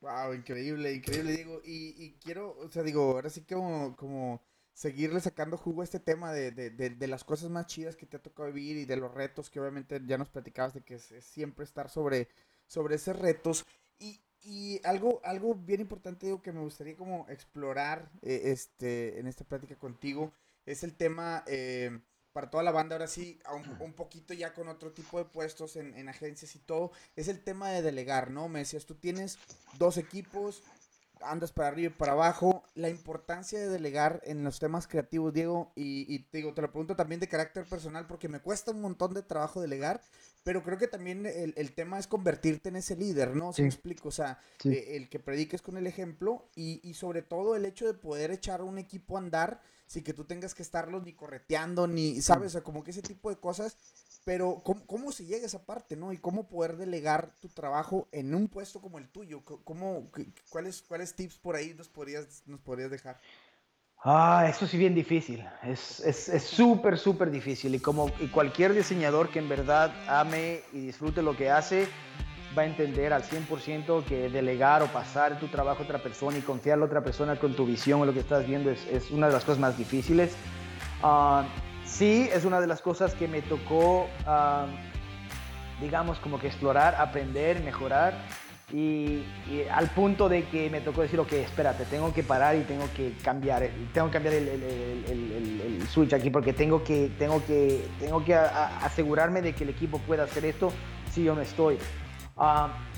Wow, 0.00 0.32
increíble, 0.32 0.94
increíble, 0.94 1.36
digo, 1.36 1.60
y, 1.62 2.14
quiero, 2.22 2.56
o 2.58 2.70
sea, 2.70 2.82
digo, 2.82 3.02
ahora 3.02 3.28
sí 3.28 3.44
como, 3.44 3.94
como 3.96 4.40
seguirle 4.80 5.20
sacando 5.20 5.58
jugo 5.58 5.82
a 5.82 5.84
este 5.84 6.00
tema 6.00 6.32
de, 6.32 6.52
de, 6.52 6.70
de, 6.70 7.06
las 7.06 7.22
cosas 7.22 7.50
más 7.50 7.66
chidas 7.66 7.96
que 7.96 8.06
te 8.06 8.16
ha 8.16 8.22
tocado 8.22 8.50
vivir 8.50 8.78
y 8.78 8.86
de 8.86 8.96
los 8.96 9.12
retos 9.12 9.50
que 9.50 9.60
obviamente 9.60 10.00
ya 10.06 10.16
nos 10.16 10.30
platicabas 10.30 10.72
de 10.72 10.80
que 10.80 10.94
es, 10.94 11.12
siempre 11.20 11.66
estar 11.66 11.90
sobre, 11.90 12.28
sobre 12.66 12.94
esos 12.94 13.14
retos. 13.18 13.66
Y, 13.98 14.22
y, 14.42 14.80
algo, 14.84 15.20
algo 15.22 15.54
bien 15.54 15.82
importante 15.82 16.24
digo, 16.24 16.40
que 16.40 16.52
me 16.52 16.60
gustaría 16.60 16.96
como 16.96 17.28
explorar 17.28 18.10
eh, 18.22 18.40
este, 18.44 19.20
en 19.20 19.26
esta 19.26 19.44
plática 19.44 19.76
contigo 19.76 20.32
es 20.64 20.82
el 20.82 20.94
tema 20.94 21.44
eh, 21.46 22.00
para 22.32 22.48
toda 22.48 22.62
la 22.62 22.70
banda, 22.70 22.94
ahora 22.94 23.06
sí, 23.06 23.38
un, 23.80 23.92
poquito 23.92 24.32
ya 24.32 24.54
con 24.54 24.68
otro 24.68 24.92
tipo 24.92 25.18
de 25.18 25.26
puestos 25.26 25.76
en, 25.76 25.94
en 25.94 26.08
agencias 26.08 26.56
y 26.56 26.58
todo, 26.58 26.90
es 27.16 27.28
el 27.28 27.44
tema 27.44 27.68
de 27.68 27.82
delegar, 27.82 28.30
¿no? 28.30 28.48
Me 28.48 28.60
decías, 28.60 28.86
tú 28.86 28.94
tienes 28.94 29.38
dos 29.78 29.98
equipos, 29.98 30.62
andas 31.22 31.52
para 31.52 31.68
arriba 31.68 31.92
y 31.92 31.96
para 31.96 32.12
abajo, 32.12 32.62
la 32.74 32.88
importancia 32.88 33.58
de 33.58 33.68
delegar 33.68 34.20
en 34.24 34.44
los 34.44 34.58
temas 34.58 34.86
creativos, 34.86 35.32
Diego, 35.32 35.72
y, 35.74 36.20
te 36.30 36.38
digo, 36.38 36.54
te 36.54 36.62
lo 36.62 36.70
pregunto 36.70 36.96
también 36.96 37.20
de 37.20 37.28
carácter 37.28 37.64
personal 37.64 38.06
porque 38.06 38.28
me 38.28 38.40
cuesta 38.40 38.70
un 38.70 38.80
montón 38.80 39.14
de 39.14 39.22
trabajo 39.22 39.60
delegar, 39.60 40.00
pero 40.42 40.62
creo 40.62 40.78
que 40.78 40.88
también 40.88 41.26
el, 41.26 41.72
tema 41.72 41.98
es 41.98 42.06
convertirte 42.06 42.70
en 42.70 42.76
ese 42.76 42.96
líder, 42.96 43.36
¿no? 43.36 43.52
Si 43.52 43.62
me 43.62 43.68
explico, 43.68 44.08
o 44.08 44.12
sea, 44.12 44.38
eh, 44.64 44.96
el 44.96 45.08
que 45.08 45.18
prediques 45.18 45.62
con 45.62 45.76
el 45.76 45.86
ejemplo 45.86 46.48
y, 46.54 46.80
y, 46.88 46.94
sobre 46.94 47.22
todo 47.22 47.56
el 47.56 47.64
hecho 47.64 47.86
de 47.86 47.94
poder 47.94 48.30
echar 48.30 48.62
un 48.62 48.78
equipo 48.78 49.16
a 49.16 49.20
andar 49.20 49.60
sin 49.86 50.04
que 50.04 50.14
tú 50.14 50.24
tengas 50.24 50.54
que 50.54 50.62
estarlos 50.62 51.02
ni 51.02 51.12
correteando, 51.12 51.88
ni, 51.88 52.22
¿sabes? 52.22 52.48
O 52.48 52.50
sea, 52.50 52.60
como 52.62 52.84
que 52.84 52.92
ese 52.92 53.02
tipo 53.02 53.28
de 53.28 53.36
cosas 53.36 53.76
pero, 54.24 54.60
¿cómo, 54.64 54.86
¿cómo, 54.86 55.12
se 55.12 55.24
llega 55.24 55.44
a 55.44 55.46
esa 55.46 55.64
parte, 55.64 55.96
no? 55.96 56.12
Y 56.12 56.18
cómo 56.18 56.46
poder 56.46 56.76
delegar 56.76 57.34
tu 57.40 57.48
trabajo 57.48 58.08
en 58.12 58.34
un 58.34 58.48
puesto 58.48 58.80
como 58.80 58.98
el 58.98 59.08
tuyo. 59.08 59.42
¿Cómo, 59.64 60.10
cuáles, 60.50 60.82
¿Cuáles 60.82 61.14
tips 61.14 61.38
por 61.38 61.56
ahí 61.56 61.74
nos 61.74 61.88
podrías, 61.88 62.42
nos 62.46 62.60
podrías 62.60 62.90
dejar? 62.90 63.18
Ah, 64.02 64.46
eso 64.48 64.66
sí 64.66 64.76
bien 64.76 64.94
difícil. 64.94 65.44
Es 65.62 66.02
súper, 66.44 66.94
es, 66.94 67.00
súper 67.00 67.30
difícil. 67.30 67.74
Y 67.74 67.80
como 67.80 68.10
y 68.20 68.28
cualquier 68.28 68.74
diseñador 68.74 69.30
que 69.30 69.38
en 69.38 69.48
verdad 69.48 69.92
ame 70.08 70.62
y 70.72 70.86
disfrute 70.86 71.22
lo 71.22 71.36
que 71.36 71.50
hace, 71.50 71.86
va 72.56 72.62
a 72.62 72.66
entender 72.66 73.12
al 73.12 73.22
100% 73.22 74.04
que 74.04 74.28
delegar 74.28 74.82
o 74.82 74.86
pasar 74.86 75.38
tu 75.38 75.48
trabajo 75.48 75.82
a 75.82 75.84
otra 75.84 76.02
persona 76.02 76.38
y 76.38 76.42
confiar 76.42 76.80
a 76.80 76.84
otra 76.84 77.02
persona 77.02 77.38
con 77.38 77.54
tu 77.54 77.66
visión 77.66 78.00
o 78.00 78.06
lo 78.06 78.12
que 78.12 78.20
estás 78.20 78.46
viendo 78.46 78.70
es, 78.70 78.86
es 78.86 79.10
una 79.10 79.28
de 79.28 79.34
las 79.34 79.44
cosas 79.44 79.60
más 79.60 79.78
difíciles. 79.78 80.34
Uh, 81.02 81.44
sí 81.90 82.28
es 82.32 82.44
una 82.44 82.60
de 82.60 82.66
las 82.66 82.80
cosas 82.80 83.14
que 83.14 83.28
me 83.28 83.42
tocó, 83.42 84.08
digamos, 85.80 86.18
como 86.20 86.38
que 86.38 86.46
explorar, 86.46 86.94
aprender, 86.94 87.62
mejorar. 87.62 88.14
Y, 88.72 89.24
al 89.72 89.88
punto 89.88 90.28
de 90.28 90.44
que 90.44 90.70
me 90.70 90.80
tocó 90.80 91.02
decir, 91.02 91.18
ok, 91.18 91.32
espérate, 91.32 91.84
tengo 91.86 92.14
que 92.14 92.22
parar 92.22 92.54
y 92.54 92.60
tengo 92.60 92.84
que 92.96 93.14
cambiar, 93.22 93.68
tengo 93.92 94.06
que 94.06 94.12
cambiar 94.12 94.34
el, 94.34 95.82
switch 95.90 96.12
aquí 96.12 96.30
porque 96.30 96.52
tengo 96.52 96.84
que, 96.84 97.10
tengo 97.18 97.44
que, 97.44 97.84
tengo 97.98 98.24
que 98.24 98.34
asegurarme 98.34 99.42
de 99.42 99.54
que 99.54 99.64
el 99.64 99.70
equipo 99.70 99.98
pueda 99.98 100.22
hacer 100.22 100.44
esto 100.44 100.72
si 101.10 101.24
yo 101.24 101.34
no 101.34 101.40
estoy. 101.40 101.78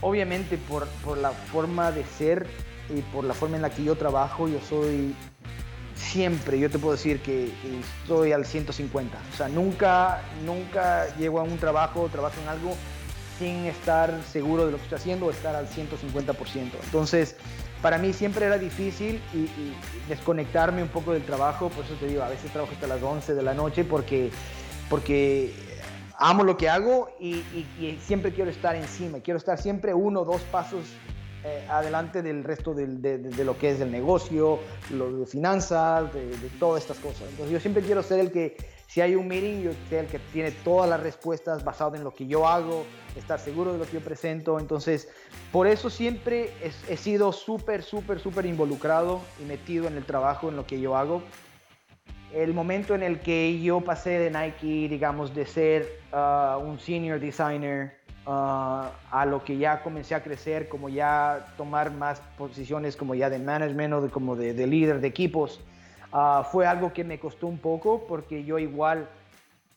obviamente 0.03 0.59
por, 0.59 0.86
por 1.03 1.16
la 1.16 1.30
forma 1.30 1.90
de 1.90 2.05
ser 2.05 2.47
y 2.95 3.01
por 3.01 3.24
la 3.24 3.32
forma 3.32 3.57
en 3.57 3.62
la 3.62 3.70
que 3.70 3.82
yo 3.82 3.95
trabajo, 3.95 4.49
yo 4.49 4.61
soy 4.61 5.14
siempre 6.03 6.59
yo 6.59 6.68
te 6.68 6.78
puedo 6.78 6.92
decir 6.92 7.20
que 7.20 7.53
estoy 8.03 8.32
al 8.32 8.44
150. 8.44 9.18
O 9.32 9.36
sea, 9.36 9.48
nunca, 9.48 10.22
nunca 10.44 11.07
llego 11.16 11.40
a 11.40 11.42
un 11.42 11.59
trabajo, 11.59 12.09
trabajo 12.11 12.40
en 12.42 12.48
algo 12.48 12.76
sin 13.38 13.64
estar 13.66 14.20
seguro 14.30 14.66
de 14.66 14.72
lo 14.72 14.78
que 14.78 14.84
estoy 14.84 14.98
haciendo 14.98 15.26
o 15.26 15.30
estar 15.30 15.55
al 15.55 15.68
150%. 15.68 16.70
Entonces, 16.84 17.36
para 17.80 17.98
mí 17.98 18.12
siempre 18.12 18.46
era 18.46 18.59
difícil 18.59 19.20
y, 19.32 19.48
desconectarme 20.09 20.82
un 20.82 20.88
poco 20.88 21.12
del 21.12 21.24
trabajo, 21.24 21.68
por 21.68 21.84
eso 21.84 21.94
te 21.94 22.07
digo, 22.07 22.22
a 22.22 22.28
veces 22.28 22.50
trabajo 22.50 22.72
hasta 22.74 22.86
las 22.86 23.03
11 23.03 23.34
de 23.34 23.42
la 23.42 23.55
noche 23.55 23.84
porque, 23.84 24.30
porque 24.90 25.55
amo 26.18 26.42
lo 26.42 26.57
que 26.57 26.68
hago 26.68 27.11
y, 27.20 27.36
y 27.80 27.98
siempre 28.05 28.32
quiero 28.32 28.50
estar 28.50 28.74
encima, 28.76 29.20
quiero 29.20 29.38
estar 29.38 29.59
siempre 29.59 29.94
uno 29.94 30.20
o 30.20 30.24
dos 30.24 30.42
pasos 30.42 30.84
eh, 31.45 31.66
adelante 31.68 32.22
del 32.22 32.45
resto 32.45 32.72
de, 32.72 32.86
lo 33.45 33.59
que 33.59 33.72
es 33.72 33.80
el 33.80 33.90
negocio, 33.90 34.61
lo 34.90 35.18
de 35.18 35.26
finanzas, 35.26 36.12
de, 36.14 36.36
todas 36.61 36.82
estas 36.82 36.99
cosas. 36.99 37.22
Entonces 37.30 37.51
yo 37.51 37.59
siempre 37.59 37.82
quiero 37.82 38.01
ser 38.05 38.20
el 38.20 38.30
que, 38.30 38.57
si 38.86 39.01
hay 39.01 39.16
un 39.16 39.26
meeting, 39.26 39.62
yo 39.62 39.70
sea 39.88 40.03
el 40.03 40.07
que 40.07 40.20
tiene 40.32 40.53
todas 40.53 40.88
las 40.88 41.01
respuestas 41.01 41.64
basadas 41.64 41.95
en 41.95 42.05
lo 42.05 42.14
que 42.14 42.28
yo 42.28 42.47
hago, 42.47 42.84
estar 43.16 43.40
seguro 43.40 43.72
de 43.72 43.78
lo 43.78 43.86
que 43.86 43.95
yo 43.95 44.01
presento. 44.01 44.61
Entonces, 44.61 45.09
por 45.51 45.66
eso 45.66 45.90
siempre 45.90 46.51
he, 46.88 46.97
sido 46.97 47.32
súper, 47.32 47.82
súper, 47.82 48.20
súper 48.20 48.47
involucrado 48.47 49.20
y 49.40 49.45
metido 49.45 49.88
en 49.88 49.97
el 49.97 50.05
trabajo, 50.05 50.49
en 50.49 50.55
lo 50.55 50.64
que 50.64 50.80
yo 50.80 50.97
hago 50.97 51.22
el 52.32 52.55
momento 52.55 52.95
en 52.95 53.03
el 53.03 53.20
que 53.20 53.61
yo 53.61 53.82
pasé 53.82 54.18
de 54.18 54.30
Nike, 54.30 54.88
digamos, 54.88 55.34
de 55.34 55.45
ser 55.45 56.01
uh, 56.14 56.59
un 56.59 56.78
senior 56.78 57.20
designer 57.20 58.01
uh, 58.27 58.87
a 59.11 59.27
lo 59.27 59.45
que 59.45 59.57
ya 59.57 59.83
comencé 59.83 60.14
a 60.14 60.23
crecer, 60.23 60.68
como 60.68 60.89
ya 60.89 61.47
tomar 61.57 61.91
más 61.93 62.20
posiciones 62.39 62.97
como 62.97 63.14
ya 63.14 63.31
de 63.31 63.39
management 63.39 63.95
o 63.95 64.01
de, 64.01 64.09
como 64.11 64.37
de, 64.37 64.66
líder 64.66 65.01
de 65.01 65.09
equipos, 65.09 65.61
uh, 66.12 66.43
fue 66.45 66.66
algo 66.66 66.93
que 66.93 67.05
me 67.05 67.18
costó 67.18 67.47
un 67.47 67.59
poco 67.59 68.05
porque 68.07 68.45
yo 68.45 68.59
igual, 68.59 69.09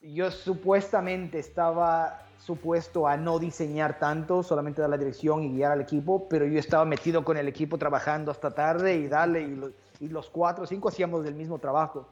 yo 0.02 0.32
supuestamente 0.32 1.40
estaba 1.40 2.22
supuesto 2.38 3.08
a 3.08 3.18
no 3.18 3.40
diseñar 3.40 3.98
tanto, 3.98 4.44
solamente 4.44 4.82
dar 4.82 4.90
la 4.90 4.98
dirección 4.98 5.44
y 5.44 5.50
guiar 5.54 5.72
al 5.72 5.82
equipo, 5.82 6.28
pero 6.30 6.46
yo 6.46 6.60
estaba 6.60 6.86
metido 6.86 7.24
con 7.24 7.38
el 7.38 7.48
equipo 7.48 7.78
trabajando 7.78 8.30
hasta 8.30 8.52
tarde 8.52 8.96
y 8.96 9.08
darle, 9.08 9.42
y, 9.42 10.06
y 10.06 10.10
los 10.10 10.30
cuatro 10.30 10.66
o 10.66 10.68
cinco 10.68 10.90
hacíamos 10.90 11.26
el 11.26 11.34
mismo 11.34 11.58
trabajo. 11.58 12.08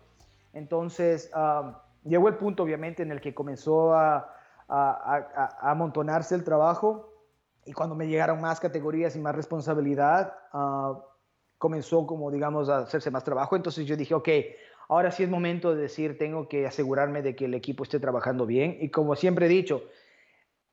Entonces, 0.54 1.32
llegó 2.04 2.28
el 2.28 2.36
punto, 2.36 2.64
obviamente, 2.64 3.04
en 3.04 3.12
el 3.12 3.20
que 3.20 3.34
comenzó 3.34 3.94
a, 3.96 4.33
amontonarse 4.68 6.36
el 6.36 6.44
trabajo 6.44 7.10
y 7.66 7.74
cuando 7.74 7.96
me 7.96 8.08
llegaron 8.08 8.42
más 8.42 8.60
categorías 8.60 9.16
y 9.16 9.20
más 9.20 9.36
responsabilidad, 9.36 10.34
ah, 10.52 11.00
comenzó 11.58 12.06
como, 12.06 12.30
digamos, 12.30 12.70
a 12.70 12.80
hacerse 12.80 13.10
más 13.10 13.24
trabajo. 13.24 13.56
Entonces 13.56 13.86
yo 13.86 13.96
dije, 13.96 14.14
ok, 14.14 14.30
ahora 14.90 15.12
sí 15.12 15.24
es 15.24 15.30
momento 15.30 15.74
de 15.74 15.84
decir, 15.84 16.18
tengo 16.18 16.50
que 16.50 16.68
asegurarme 16.68 17.22
de 17.22 17.36
que 17.36 17.46
el 17.46 17.54
equipo 17.54 17.84
esté 17.84 18.00
trabajando 18.00 18.46
bien. 18.46 18.78
Y 18.82 18.90
como 18.90 19.16
siempre 19.16 19.46
he 19.46 19.50
dicho, 19.50 19.84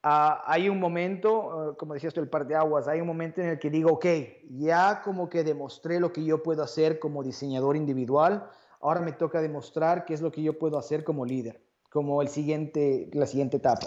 ah, 0.02 0.42
hay 0.46 0.68
un 0.68 0.80
momento, 0.80 1.52
ah, 1.52 1.76
como 1.78 1.94
decías 1.94 2.12
tú, 2.12 2.20
el 2.20 2.28
par 2.28 2.46
de 2.46 2.56
aguas, 2.56 2.88
hay 2.88 3.00
un 3.00 3.06
momento 3.06 3.40
en 3.40 3.50
el 3.50 3.58
que 3.58 3.70
digo, 3.70 3.92
ok, 3.92 4.06
ya 4.50 5.02
como 5.02 5.28
que 5.28 5.44
demostré 5.44 6.00
lo 6.00 6.12
que 6.12 6.24
yo 6.24 6.42
puedo 6.42 6.62
hacer 6.62 6.98
como 6.98 7.22
diseñador 7.22 7.76
individual 7.76 8.50
ahora 8.80 9.00
me 9.00 9.12
toca 9.12 9.40
demostrar 9.40 10.04
qué 10.04 10.14
es 10.14 10.20
lo 10.20 10.32
que 10.32 10.42
yo 10.42 10.58
puedo 10.58 10.78
hacer 10.78 11.04
como 11.04 11.24
líder, 11.24 11.60
como 11.90 12.22
el 12.22 12.28
siguiente, 12.28 13.08
la 13.12 13.26
siguiente 13.26 13.58
etapa. 13.58 13.86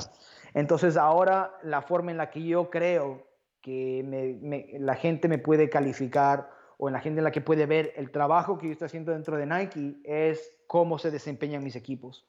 Entonces 0.54 0.98
ahora 0.98 1.58
la 1.64 1.82
forma 1.82 2.12
en 2.12 2.18
la 2.18 2.30
que 2.30 2.44
yo 2.44 2.70
creo 2.70 3.26
que 3.62 4.70
la 4.80 4.96
gente 4.96 5.28
me 5.28 5.38
puede 5.38 5.70
calificar 5.70 6.52
o 6.78 6.90
en 6.90 6.94
la 6.94 7.00
gente 7.00 7.20
en 7.20 7.24
la 7.24 7.32
que 7.32 7.42
puede 7.42 7.66
ver 7.66 7.94
el 7.96 8.12
trabajo 8.12 8.58
que 8.58 8.68
yo 8.68 8.74
estoy 8.74 8.88
haciendo 8.88 9.14
dentro 9.14 9.38
de 9.38 9.46
Nike 9.46 10.02
es 10.04 10.54
cómo 10.68 11.00
se 11.00 11.12
desempeñan 11.12 11.64
mis 11.64 11.76
equipos, 11.76 12.28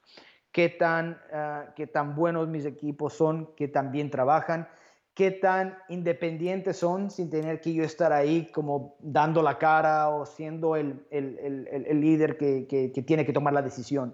qué 0.51 0.69
tan, 0.69 1.19
ah, 1.33 1.73
qué 1.75 1.87
tan 1.87 2.15
buenos 2.15 2.47
mis 2.47 2.65
equipos 2.65 3.13
son, 3.13 3.53
qué 3.55 3.67
tan 3.67 3.91
bien 3.91 4.09
trabajan 4.09 4.67
qué 5.15 5.31
tan 5.31 5.77
independientes 5.87 6.77
son 6.77 7.09
sin 7.09 7.29
tener 7.29 7.61
que 7.61 7.73
yo 7.73 7.83
estar 7.83 8.11
ahí 8.11 8.51
como 8.51 8.97
dando 8.99 9.41
la 9.41 9.57
cara 9.57 10.09
o 10.09 10.25
siendo 10.25 10.75
el, 10.75 11.07
el, 11.09 11.39
el, 11.87 12.01
líder 12.01 12.37
que, 12.37 12.67
que, 12.67 13.01
tiene 13.01 13.25
que 13.25 13.31
tomar 13.31 13.53
la 13.53 13.61
decisión. 13.61 14.13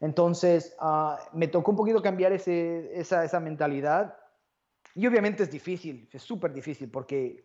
Entonces, 0.00 0.74
ah, 0.80 1.18
me 1.32 1.46
tocó 1.46 1.70
un 1.70 1.76
poquito 1.76 2.02
cambiar 2.02 2.32
esa, 2.32 3.40
mentalidad. 3.40 4.16
Y 4.94 5.06
obviamente 5.06 5.42
es 5.42 5.50
difícil, 5.50 6.08
es 6.12 6.22
súper 6.22 6.52
difícil 6.52 6.90
porque 6.90 7.44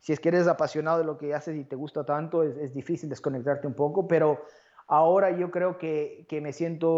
si 0.00 0.12
es 0.12 0.18
que 0.18 0.30
eres 0.30 0.48
apasionado 0.48 0.98
de 0.98 1.04
lo 1.04 1.18
que 1.18 1.34
haces 1.34 1.56
y 1.56 1.64
te 1.64 1.76
gusta 1.76 2.04
tanto, 2.04 2.42
es, 2.42 2.74
difícil 2.74 3.08
desconectarte 3.08 3.66
un 3.66 3.74
poco, 3.74 4.08
pero 4.08 4.44
ahora 4.88 5.30
yo 5.30 5.50
creo 5.50 5.78
que, 5.78 6.26
me 6.42 6.52
siento, 6.52 6.88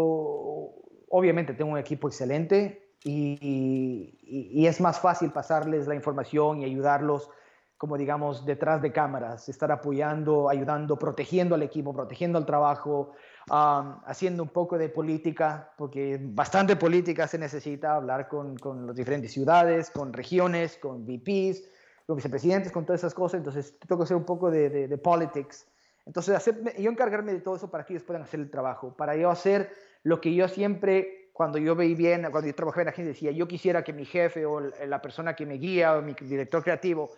obviamente 1.09 1.53
tengo 1.53 1.71
un 1.71 1.77
equipo 1.77 2.07
excelente, 2.07 2.79
y, 3.03 4.65
es 4.65 4.79
más 4.79 4.99
fácil 4.99 5.31
pasarles 5.31 5.87
la 5.87 5.95
información 5.95 6.61
y 6.61 6.65
ayudarlos, 6.65 7.29
como 7.77 7.97
digamos, 7.97 8.45
detrás 8.45 8.81
de 8.81 8.93
cámaras, 8.93 9.49
estar 9.49 9.71
apoyando, 9.71 10.49
ayudando, 10.49 10.97
protegiendo 10.97 11.55
al 11.55 11.63
equipo, 11.63 11.93
protegiendo 11.93 12.39
el 12.39 12.45
trabajo, 12.45 13.11
haciendo 13.49 14.43
un 14.43 14.49
poco 14.49 14.77
de 14.77 14.89
política, 14.89 15.71
porque 15.77 16.19
bastante 16.21 16.75
política 16.75 17.27
se 17.27 17.37
necesita, 17.37 17.95
hablar 17.95 18.27
con, 18.27 18.57
con 18.57 18.87
las 18.87 18.95
diferentes 18.95 19.31
ciudades, 19.31 19.89
con 19.89 20.13
regiones, 20.13 20.77
con 20.77 21.05
VPs, 21.05 21.63
con 22.05 22.15
vicepresidentes, 22.15 22.71
con 22.71 22.85
todas 22.85 23.01
esas 23.01 23.13
cosas, 23.13 23.39
entonces 23.39 23.77
tengo 23.79 23.97
que 23.97 24.03
hacer 24.03 24.17
un 24.17 24.25
poco 24.25 24.51
de, 24.51 24.87
de, 24.87 24.97
politics. 24.97 25.67
Entonces, 26.05 26.35
hacer, 26.35 26.61
yo 26.77 26.91
encargarme 26.91 27.33
de 27.33 27.39
todo 27.39 27.55
eso 27.55 27.71
para 27.71 27.85
que 27.85 27.93
ellos 27.93 28.03
puedan 28.03 28.23
hacer 28.23 28.39
el 28.39 28.49
trabajo, 28.49 28.95
para 28.95 29.15
yo 29.15 29.29
hacer 29.29 29.71
lo 30.03 30.19
que 30.19 30.33
yo 30.33 30.47
siempre 30.47 31.23
cuando 31.33 31.57
yo 31.57 31.75
veía 31.75 31.95
bien, 31.95 32.21
cuando 32.29 32.47
yo 32.47 32.53
trabajaba 32.53 32.83
en 32.83 32.85
la 32.85 32.91
agencia, 32.91 33.11
decía, 33.11 33.31
yo 33.31 33.47
quisiera 33.47 33.83
que 33.83 33.91
mi 33.91 34.05
jefe 34.05 34.45
o 34.45 34.59
la 34.59 35.01
persona 35.01 35.35
que 35.35 35.47
me 35.47 35.55
guía 35.55 35.97
o 35.97 36.01
mi 36.01 36.13
director 36.13 36.63
creativo 36.63 37.09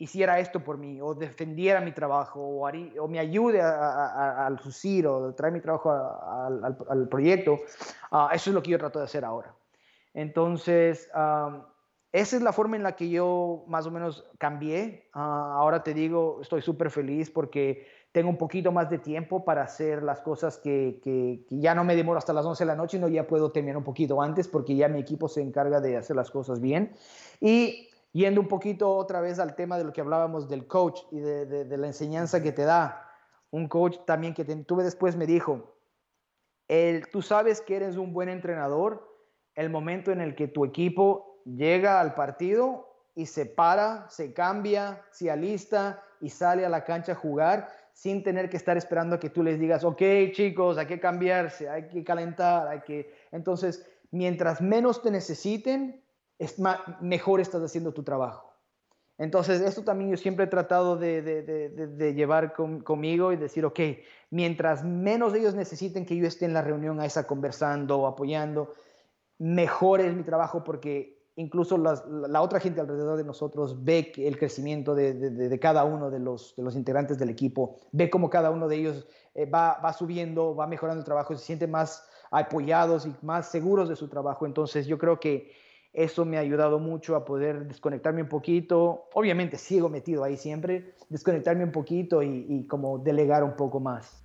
hiciera 0.00 0.40
esto 0.40 0.64
por 0.64 0.78
mí, 0.78 0.98
o 1.00 1.14
defendiera 1.14 1.80
mi 1.80 1.92
trabajo, 1.92 2.40
o, 2.40 2.66
o 2.66 3.08
me 3.08 3.18
ayude 3.18 3.60
al 3.60 4.58
lucir, 4.64 5.06
o 5.06 5.34
traer 5.34 5.52
mi 5.52 5.60
trabajo 5.60 5.92
al, 5.92 7.06
proyecto. 7.08 7.58
Ah, 8.10 8.30
eso 8.32 8.48
es 8.48 8.54
lo 8.54 8.62
que 8.62 8.70
yo 8.70 8.78
trato 8.78 8.98
de 8.98 9.04
hacer 9.04 9.26
ahora. 9.26 9.54
Entonces, 10.14 11.10
esa 12.12 12.36
es 12.36 12.42
la 12.42 12.52
forma 12.54 12.76
en 12.76 12.82
la 12.82 12.96
que 12.96 13.10
yo 13.10 13.64
más 13.68 13.86
o 13.86 13.90
menos 13.90 14.24
cambié. 14.38 15.10
Ah, 15.12 15.56
ahora 15.58 15.82
te 15.82 15.92
digo, 15.92 16.38
estoy 16.40 16.62
súper 16.62 16.90
feliz 16.90 17.30
porque 17.30 17.86
tengo 18.10 18.30
un 18.30 18.38
poquito 18.38 18.72
más 18.72 18.88
de 18.88 18.98
tiempo 18.98 19.44
para 19.44 19.62
hacer 19.64 20.02
las 20.02 20.22
cosas 20.22 20.56
que, 20.56 20.98
que, 21.04 21.44
ya 21.50 21.74
no 21.74 21.84
me 21.84 21.94
demoro 21.94 22.16
hasta 22.16 22.32
las 22.32 22.46
11 22.46 22.64
de 22.64 22.68
la 22.68 22.74
noche, 22.74 22.98
no 22.98 23.06
ya 23.06 23.26
puedo 23.26 23.52
terminar 23.52 23.76
un 23.76 23.84
poquito 23.84 24.20
antes 24.22 24.48
porque 24.48 24.74
ya 24.74 24.88
mi 24.88 24.98
equipo 24.98 25.28
se 25.28 25.42
encarga 25.42 25.78
de 25.78 25.98
hacer 25.98 26.16
las 26.16 26.30
cosas 26.30 26.58
bien. 26.58 26.94
Y 27.38 27.89
yendo 28.12 28.40
un 28.40 28.48
poquito 28.48 28.94
otra 28.96 29.20
vez 29.20 29.38
al 29.38 29.54
tema 29.54 29.78
de 29.78 29.84
lo 29.84 29.92
que 29.92 30.00
hablábamos 30.00 30.48
del 30.48 30.66
coach 30.66 31.00
y 31.10 31.20
de, 31.20 31.46
de, 31.46 31.76
la 31.76 31.86
enseñanza 31.86 32.42
que 32.42 32.52
te 32.52 32.62
da, 32.62 33.08
un 33.50 33.68
coach 33.68 33.98
también 34.06 34.34
que 34.34 34.44
tuve 34.44 34.84
después 34.84 35.16
me 35.16 35.26
dijo, 35.26 35.76
el, 36.68 37.08
tú 37.10 37.22
sabes 37.22 37.60
que 37.60 37.76
eres 37.76 37.96
un 37.96 38.12
buen 38.12 38.28
entrenador 38.28 39.08
el 39.54 39.70
momento 39.70 40.12
en 40.12 40.20
el 40.20 40.34
que 40.34 40.48
tu 40.48 40.64
equipo 40.64 41.42
llega 41.44 42.00
al 42.00 42.14
partido 42.14 42.88
y 43.14 43.26
se 43.26 43.46
para, 43.46 44.08
se 44.08 44.32
cambia, 44.32 45.04
se 45.10 45.30
alista 45.30 46.02
y 46.20 46.30
sale 46.30 46.64
a 46.64 46.68
la 46.68 46.84
cancha 46.84 47.12
a 47.12 47.16
jugar 47.16 47.68
sin 47.92 48.22
tener 48.22 48.48
que 48.48 48.56
estar 48.56 48.76
esperando 48.76 49.16
a 49.16 49.20
que 49.20 49.30
tú 49.30 49.42
les 49.42 49.58
digas, 49.58 49.84
ok 49.84 50.02
chicos, 50.32 50.78
hay 50.78 50.86
que 50.86 51.00
cambiarse, 51.00 51.68
hay 51.68 51.88
que 51.88 52.04
calentar, 52.04 52.68
hay 52.68 52.80
que... 52.80 53.12
Entonces, 53.32 53.86
mientras 54.10 54.60
menos 54.60 55.02
te 55.02 55.10
necesiten, 55.10 56.02
es 56.40 56.56
mejor 57.00 57.40
estás 57.40 57.62
haciendo 57.62 57.92
tu 57.92 58.02
trabajo. 58.02 58.50
Entonces, 59.18 59.60
esto 59.60 59.84
también 59.84 60.10
yo 60.10 60.16
siempre 60.16 60.46
he 60.46 60.48
tratado 60.48 60.96
de, 60.96 62.14
llevar 62.16 62.54
conmigo 62.54 63.32
y 63.32 63.36
decir, 63.36 63.66
ok, 63.66 63.78
mientras 64.30 64.82
menos 64.82 65.34
ellos 65.34 65.54
necesiten 65.54 66.06
que 66.06 66.16
yo 66.16 66.26
esté 66.26 66.46
en 66.46 66.54
la 66.54 66.62
reunión 66.62 66.98
a 66.98 67.04
esa 67.04 67.26
conversando 67.26 67.98
o 67.98 68.06
apoyando, 68.06 68.72
mejor 69.38 70.00
es 70.00 70.16
mi 70.16 70.22
trabajo 70.22 70.64
porque 70.64 71.20
incluso 71.36 71.76
la 71.76 72.40
otra 72.40 72.58
gente 72.58 72.80
alrededor 72.80 73.18
de 73.18 73.24
nosotros 73.24 73.84
ve 73.84 74.10
el 74.16 74.38
crecimiento 74.38 74.94
de, 74.94 75.58
cada 75.60 75.84
uno 75.84 76.10
de 76.10 76.20
los, 76.20 76.54
integrantes 76.74 77.18
del 77.18 77.28
equipo, 77.28 77.80
ve 77.92 78.08
cómo 78.08 78.30
cada 78.30 78.50
uno 78.50 78.66
de 78.68 78.76
ellos 78.76 79.06
eh, 79.34 79.44
va, 79.44 79.78
va, 79.84 79.92
subiendo, 79.92 80.54
va 80.54 80.66
mejorando 80.66 81.00
el 81.00 81.04
trabajo, 81.04 81.36
se 81.36 81.44
sienten 81.44 81.70
más 81.70 82.08
apoyados 82.30 83.04
y 83.04 83.14
más 83.20 83.50
seguros 83.50 83.90
de 83.90 83.96
su 83.96 84.08
trabajo. 84.08 84.46
Entonces 84.46 84.86
yo 84.86 84.96
creo 84.96 85.20
que 85.20 85.52
eso 85.92 86.24
me 86.24 86.36
ha 86.36 86.40
ayudado 86.40 86.78
mucho 86.78 87.16
a 87.16 87.24
poder 87.24 87.66
desconectarme 87.66 88.22
un 88.22 88.28
poquito. 88.28 89.08
Obviamente 89.14 89.58
sigo 89.58 89.88
metido 89.88 90.24
ahí 90.24 90.36
siempre, 90.36 90.94
desconectarme 91.08 91.64
un 91.64 91.72
poquito 91.72 92.22
y, 92.22 92.46
y 92.48 92.66
como 92.66 92.98
delegar 92.98 93.42
un 93.42 93.56
poco 93.56 93.80
más. 93.80 94.22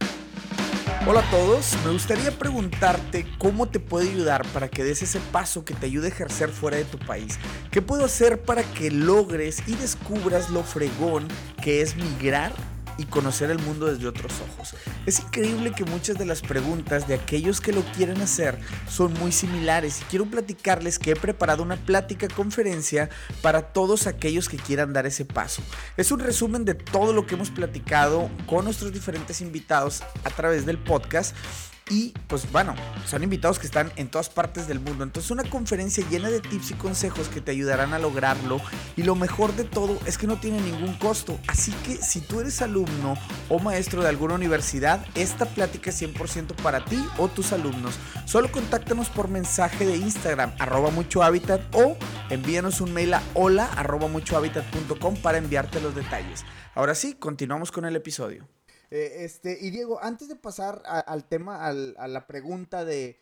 Hola 1.08 1.20
a 1.20 1.30
todos, 1.30 1.78
me 1.86 1.92
gustaría 1.92 2.32
preguntarte 2.32 3.28
cómo 3.38 3.68
te 3.68 3.80
puede 3.80 4.10
ayudar 4.10 4.44
para 4.54 4.70
que 4.70 4.84
des 4.84 5.04
ese 5.04 5.20
paso 5.32 5.64
que 5.64 5.76
te 5.76 5.86
ayude 5.86 6.08
a 6.08 6.10
ejercer 6.10 6.50
fuera 6.50 6.78
de 6.78 6.86
tu 6.86 6.98
país. 6.98 7.38
¿Qué 7.70 7.82
puedo 7.82 8.06
hacer 8.06 8.42
para 8.42 8.64
que 8.64 8.90
logres 8.90 9.68
y 9.68 9.76
descubras 9.76 10.50
lo 10.50 10.64
fregón 10.64 11.28
que 11.64 11.82
es 11.82 11.96
migrar 11.96 12.54
y 12.98 13.06
conocer 13.06 13.52
el 13.52 13.60
mundo 13.60 13.88
desde 13.88 14.08
otros 14.08 14.34
ojos. 14.42 14.76
Es 15.06 15.20
increíble 15.20 15.72
que 15.72 15.86
muchas 15.86 16.18
de 16.18 16.26
las 16.26 16.42
preguntas 16.42 17.08
de 17.08 17.16
aquellos 17.16 17.62
que 17.62 17.74
lo 17.74 17.82
quieren 17.94 18.22
hacer 18.22 18.60
son 18.90 19.14
muy 19.14 19.32
similares 19.32 20.02
y 20.02 20.06
quiero 20.06 20.26
platicarles 20.26 21.00
que 21.00 21.12
he 21.12 21.16
preparado 21.16 21.64
una 21.64 21.78
plática 21.78 22.28
conferencia 22.28 23.10
para 23.42 23.74
todos 23.74 24.08
aquellos 24.08 24.50
que 24.50 24.58
quieran 24.58 24.94
dar 24.94 25.06
ese 25.06 25.26
paso. 25.26 25.62
Es 25.98 26.12
un 26.12 26.20
resumen 26.20 26.66
de 26.66 26.76
todo 26.76 27.14
lo 27.14 27.26
que 27.26 27.36
hemos 27.36 27.50
platicado 27.50 28.30
con 28.46 28.66
nuestros 28.66 28.94
diferentes 28.94 29.42
invitados 29.42 30.04
a 30.24 30.30
través 30.30 30.66
del 30.66 30.78
podcast 30.78 31.36
y 31.90 32.14
pues 32.28 32.52
bueno, 32.52 32.74
son 33.06 33.24
invitados 33.24 33.60
que 33.60 33.66
están 33.66 33.92
en 33.96 34.08
todas 34.08 34.30
partes 34.30 34.68
del 34.68 34.80
mundo. 34.80 35.04
Entonces 35.04 35.32
una 35.32 35.44
conferencia 35.44 36.08
llena 36.10 36.30
de 36.30 36.40
tips 36.40 36.72
y 36.72 36.74
consejos 36.76 37.28
que 37.28 37.42
te 37.42 37.52
ayudarán 37.52 37.94
a 37.94 38.00
lograrlo 38.00 38.62
y 38.96 39.04
lo 39.04 39.16
mejor 39.16 39.56
de 39.56 39.66
todo 39.66 40.00
es 40.06 40.18
que 40.18 40.28
no 40.28 40.40
tiene 40.40 40.62
ningún 40.62 40.96
costo. 40.96 41.38
Así 41.48 41.72
que 41.86 41.98
si 41.98 42.22
tú 42.22 42.40
eres 42.40 42.62
alumno 42.62 43.16
o 43.50 43.60
maestro 43.60 44.02
de 44.02 44.10
alguna 44.10 44.36
universidad, 44.36 45.06
esta 45.16 45.46
plática 45.46 45.90
es 45.90 46.02
100% 46.02 46.56
para 46.56 46.86
ti 46.86 47.04
o 47.18 47.28
tus 47.28 47.52
alumnos. 47.52 47.96
Solo 48.26 48.52
contáctanos 48.52 49.10
por 49.10 49.28
mensaje 49.28 49.86
de 49.86 49.98
Instagram 49.98 50.54
arroba 50.60 50.90
mucho 50.90 51.24
hábitat 51.24 51.62
o 51.76 51.98
envíanos 52.30 52.82
un 52.82 52.94
mail 52.94 53.14
a 53.14 53.24
hola 53.34 53.70
arroba 53.76 54.08
mucho 54.08 54.36
para 55.22 55.38
enviarte 55.38 55.82
los 55.82 55.96
detalles. 55.96 56.46
Ahora 56.74 56.96
sí, 56.96 57.14
continuamos 57.14 57.72
con 57.72 57.86
el 57.86 57.96
episodio. 57.96 58.48
Eh, 58.96 59.26
este, 59.26 59.58
y 59.60 59.72
Diego, 59.72 60.02
antes 60.02 60.30
de 60.30 60.38
pasar 60.38 60.82
al 60.86 61.28
tema, 61.28 61.68
a 61.68 61.74
la 62.08 62.28
pregunta 62.28 62.86
de, 62.86 63.20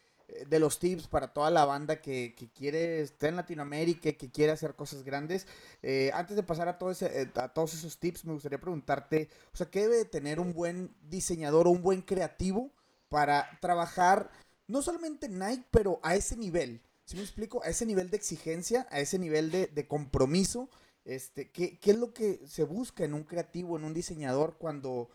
los 0.52 0.78
tips 0.78 1.08
para 1.08 1.34
toda 1.34 1.50
la 1.50 1.66
banda 1.66 2.00
que, 2.00 2.36
quiere 2.54 3.02
estar 3.02 3.30
en 3.30 3.38
Latinoamérica, 3.38 4.12
que 4.14 4.30
quiere 4.30 4.52
hacer 4.52 4.76
cosas 4.76 5.02
grandes, 5.02 5.48
eh, 5.82 6.12
antes 6.14 6.36
de 6.36 6.44
pasar 6.44 6.68
a, 6.68 6.78
todo 6.78 6.92
eh, 6.92 7.32
a 7.34 7.50
todos 7.50 7.74
esos 7.74 7.98
tips, 7.98 8.24
me 8.24 8.34
gustaría 8.34 8.62
preguntarte, 8.62 9.30
o 9.52 9.58
sea, 9.58 9.72
¿qué 9.72 9.88
debe 9.88 10.06
tener 10.06 10.40
un 10.40 10.54
buen 10.54 10.94
diseñador 11.10 11.66
o 11.66 11.72
un 11.72 11.82
buen 11.82 12.04
creativo 12.04 12.70
para 13.10 13.58
trabajar 13.60 14.30
no 14.68 14.84
solamente 14.84 15.26
en 15.26 15.40
Nike, 15.40 15.66
pero 15.72 16.00
a 16.04 16.14
ese 16.14 16.38
nivel? 16.38 16.84
¿Sí 17.06 17.16
me 17.16 17.24
explico? 17.24 17.64
A 17.64 17.70
ese 17.70 17.88
nivel 17.88 18.12
de 18.12 18.18
exigencia, 18.18 18.86
a 18.92 19.00
ese 19.00 19.18
nivel 19.18 19.50
de, 19.50 19.66
de 19.66 19.88
compromiso. 19.88 20.70
Este, 21.04 21.50
¿qué, 21.50 21.80
¿Qué 21.80 21.92
es 21.92 21.98
lo 21.98 22.14
que 22.14 22.42
se 22.46 22.64
busca 22.64 23.04
en 23.04 23.16
un 23.16 23.24
creativo, 23.24 23.76
en 23.76 23.86
un 23.86 23.96
diseñador 23.96 24.58
cuando 24.60 25.10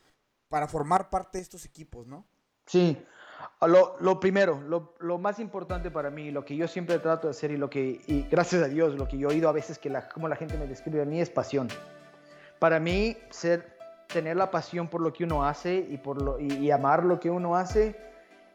para 0.48 0.66
formar 0.66 1.10
parte 1.10 1.38
de 1.38 1.42
estos 1.42 1.64
equipos, 1.64 2.06
¿no? 2.06 2.26
Sí, 2.66 2.98
lo, 4.00 4.20
primero, 4.20 4.60
lo, 5.00 5.18
más 5.18 5.38
importante 5.38 5.90
para 5.90 6.10
mí, 6.10 6.30
lo 6.30 6.44
que 6.44 6.56
yo 6.56 6.68
siempre 6.68 6.98
trato 6.98 7.28
de 7.28 7.32
hacer 7.32 7.50
y 7.50 7.56
lo 7.56 7.70
que, 7.70 8.26
gracias 8.30 8.62
a 8.62 8.68
Dios, 8.68 8.94
lo 8.94 9.08
que 9.08 9.18
yo 9.18 9.28
he 9.28 9.34
oído 9.34 9.48
a 9.48 9.52
veces 9.52 9.78
que 9.78 9.92
como 10.12 10.28
la 10.28 10.36
gente 10.36 10.56
me 10.58 10.66
describe 10.66 11.02
a 11.02 11.04
mí 11.04 11.20
es 11.20 11.30
pasión. 11.30 11.68
Para 12.58 12.80
mí, 12.80 13.16
ser, 13.30 13.76
tener 14.06 14.36
la 14.36 14.50
pasión 14.50 14.88
por 14.88 15.00
lo 15.00 15.12
que 15.12 15.24
uno 15.24 15.44
hace 15.44 15.86
y, 15.88 15.96
por 15.98 16.20
lo, 16.22 16.38
y, 16.40 16.70
amar 16.70 17.04
lo 17.04 17.20
que 17.20 17.30
uno 17.30 17.56
hace, 17.56 17.96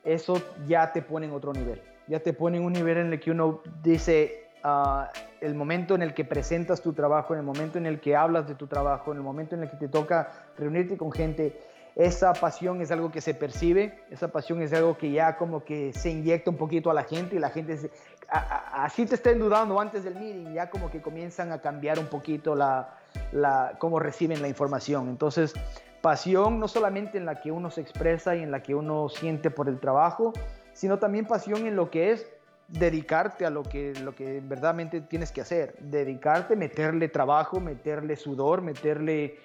eso 0.03 0.41
ya 0.67 0.91
te 0.91 1.01
pone 1.01 1.25
en 1.27 1.33
otro 1.33 1.53
nivel. 1.53 1.81
Ya 2.07 2.19
te 2.19 2.33
pone 2.33 2.57
en 2.57 2.65
un 2.65 2.73
nivel 2.73 2.97
en 2.97 3.13
el 3.13 3.19
que 3.19 3.31
uno 3.31 3.61
dice, 3.81 4.49
uh, 4.63 5.03
el 5.39 5.55
momento 5.55 5.95
en 5.95 6.01
el 6.01 6.13
que 6.13 6.25
presentas 6.25 6.81
tu 6.81 6.93
trabajo, 6.93 7.33
en 7.33 7.39
el 7.39 7.45
momento 7.45 7.77
en 7.77 7.85
el 7.85 8.01
que 8.01 8.15
hablas 8.15 8.47
de 8.47 8.55
tu 8.55 8.67
trabajo, 8.67 9.11
en 9.11 9.17
el 9.17 9.23
momento 9.23 9.55
en 9.55 9.63
el 9.63 9.69
que 9.69 9.77
te 9.77 9.87
toca 9.87 10.31
reunirte 10.57 10.97
con 10.97 11.11
gente, 11.11 11.59
esa 11.95 12.33
pasión 12.33 12.81
es 12.81 12.91
algo 12.91 13.11
que 13.11 13.21
se 13.21 13.35
percibe, 13.35 13.99
esa 14.09 14.29
pasión 14.29 14.61
es 14.61 14.73
algo 14.73 14.97
que 14.97 15.11
ya 15.11 15.37
como 15.37 15.63
que 15.63 15.93
se 15.93 16.09
inyecta 16.09 16.49
un 16.49 16.57
poquito 16.57 16.89
a 16.89 16.93
la 16.93 17.03
gente 17.03 17.35
y 17.35 17.39
la 17.39 17.51
gente, 17.51 17.91
así 18.29 19.05
te 19.05 19.15
estén 19.15 19.37
dudando 19.37 19.79
antes 19.79 20.03
del 20.03 20.15
meeting, 20.15 20.53
ya 20.53 20.69
como 20.69 20.89
que 20.89 21.01
comienzan 21.01 21.51
a 21.51 21.61
cambiar 21.61 21.99
un 21.99 22.07
poquito 22.07 22.55
la, 22.55 22.97
la, 23.31 23.75
cómo 23.77 23.99
reciben 23.99 24.41
la 24.41 24.47
información. 24.47 25.07
Entonces, 25.07 25.53
pasión 26.01 26.59
no 26.59 26.67
solamente 26.67 27.19
en 27.19 27.25
la 27.25 27.39
que 27.41 27.51
uno 27.51 27.69
se 27.69 27.81
expresa 27.81 28.35
y 28.35 28.41
en 28.41 28.49
la 28.49 28.63
que 28.63 28.73
uno 28.73 29.07
siente 29.09 29.51
por 29.51 29.69
el 29.69 29.79
trabajo, 29.79 30.33
sino 30.73 30.97
también 30.97 31.27
pasión 31.27 31.67
en 31.67 31.75
lo 31.75 31.91
que 31.91 32.11
es 32.11 32.27
dedicarte 32.69 33.45
a 33.45 33.51
lo 33.51 33.61
que, 33.61 33.93
lo 34.01 34.15
que 34.15 34.41
verdaderamente 34.41 35.01
tienes 35.01 35.31
que 35.31 35.41
hacer, 35.41 35.75
dedicarte, 35.79 36.55
meterle 36.55 37.07
trabajo, 37.07 37.59
meterle 37.59 38.15
sudor, 38.15 38.63
meterle 38.63 39.37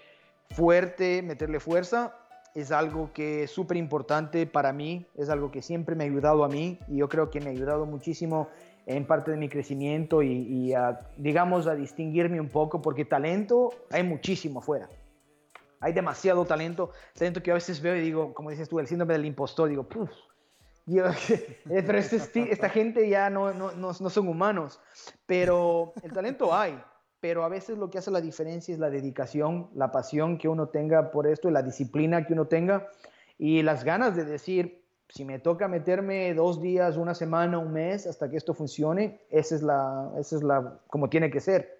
fuerte, 0.50 1.20
meterle 1.20 1.60
fuerza 1.60 2.14
es 2.54 2.72
algo 2.72 3.12
que 3.12 3.44
es 3.44 3.50
súper 3.50 3.76
importante 3.76 4.46
para 4.46 4.72
mí, 4.72 5.06
es 5.16 5.28
algo 5.28 5.50
que 5.50 5.62
siempre 5.62 5.94
me 5.94 6.04
ha 6.04 6.06
ayudado 6.06 6.44
a 6.44 6.48
mí 6.48 6.78
y 6.88 6.98
yo 6.98 7.08
creo 7.08 7.30
que 7.30 7.40
me 7.40 7.46
ha 7.46 7.50
ayudado 7.50 7.86
muchísimo 7.86 8.48
en 8.86 9.06
parte 9.06 9.30
de 9.30 9.36
mi 9.36 9.48
crecimiento 9.48 10.22
y, 10.22 10.72
a, 10.72 11.00
digamos, 11.16 11.66
a 11.66 11.74
distinguirme 11.74 12.40
un 12.40 12.48
poco, 12.48 12.80
porque 12.80 13.04
talento 13.04 13.70
hay 13.90 14.02
muchísimo 14.02 14.60
afuera. 14.60 14.88
Hay 15.80 15.92
demasiado 15.92 16.44
talento, 16.46 16.90
talento 17.14 17.42
que 17.42 17.50
a 17.50 17.54
veces 17.54 17.80
veo 17.80 17.94
y 17.94 18.00
digo, 18.00 18.32
como 18.32 18.50
dices 18.50 18.68
tú, 18.68 18.80
el 18.80 18.86
síndrome 18.86 19.12
del 19.12 19.26
impostor, 19.26 19.68
digo, 19.68 19.84
Puf, 19.86 20.10
eh, 20.88 21.82
pero 21.86 21.98
este, 21.98 22.50
esta 22.50 22.70
gente 22.70 23.06
ya 23.08 23.28
no, 23.28 23.52
no, 23.52 23.72
no, 23.72 23.92
no 24.00 24.10
son 24.10 24.26
humanos, 24.26 24.80
pero 25.26 25.92
el 26.02 26.12
talento 26.12 26.54
hay, 26.54 26.80
pero 27.20 27.44
a 27.44 27.48
veces 27.48 27.78
lo 27.78 27.90
que 27.90 27.98
hace 27.98 28.10
la 28.10 28.20
diferencia 28.20 28.72
es 28.72 28.78
la 28.78 28.90
dedicación, 28.90 29.68
la 29.74 29.90
pasión 29.90 30.38
que 30.38 30.48
uno 30.48 30.68
tenga 30.68 31.10
por 31.10 31.26
esto, 31.26 31.50
la 31.50 31.62
disciplina 31.62 32.26
que 32.26 32.32
uno 32.32 32.46
tenga 32.46 32.88
y 33.38 33.62
las 33.62 33.84
ganas 33.84 34.14
de 34.16 34.24
decir, 34.24 34.82
si 35.08 35.24
me 35.24 35.38
toca 35.38 35.68
meterme 35.68 36.34
dos 36.34 36.60
días, 36.60 36.96
una 36.96 37.14
semana, 37.14 37.58
un 37.58 37.72
mes 37.72 38.06
hasta 38.06 38.28
que 38.28 38.36
esto 38.36 38.54
funcione, 38.54 39.20
esa 39.30 39.54
es 39.54 39.62
la, 39.62 40.12
esa 40.18 40.36
es 40.36 40.42
la, 40.42 40.80
como 40.88 41.08
tiene 41.08 41.30
que 41.30 41.40
ser. 41.40 41.78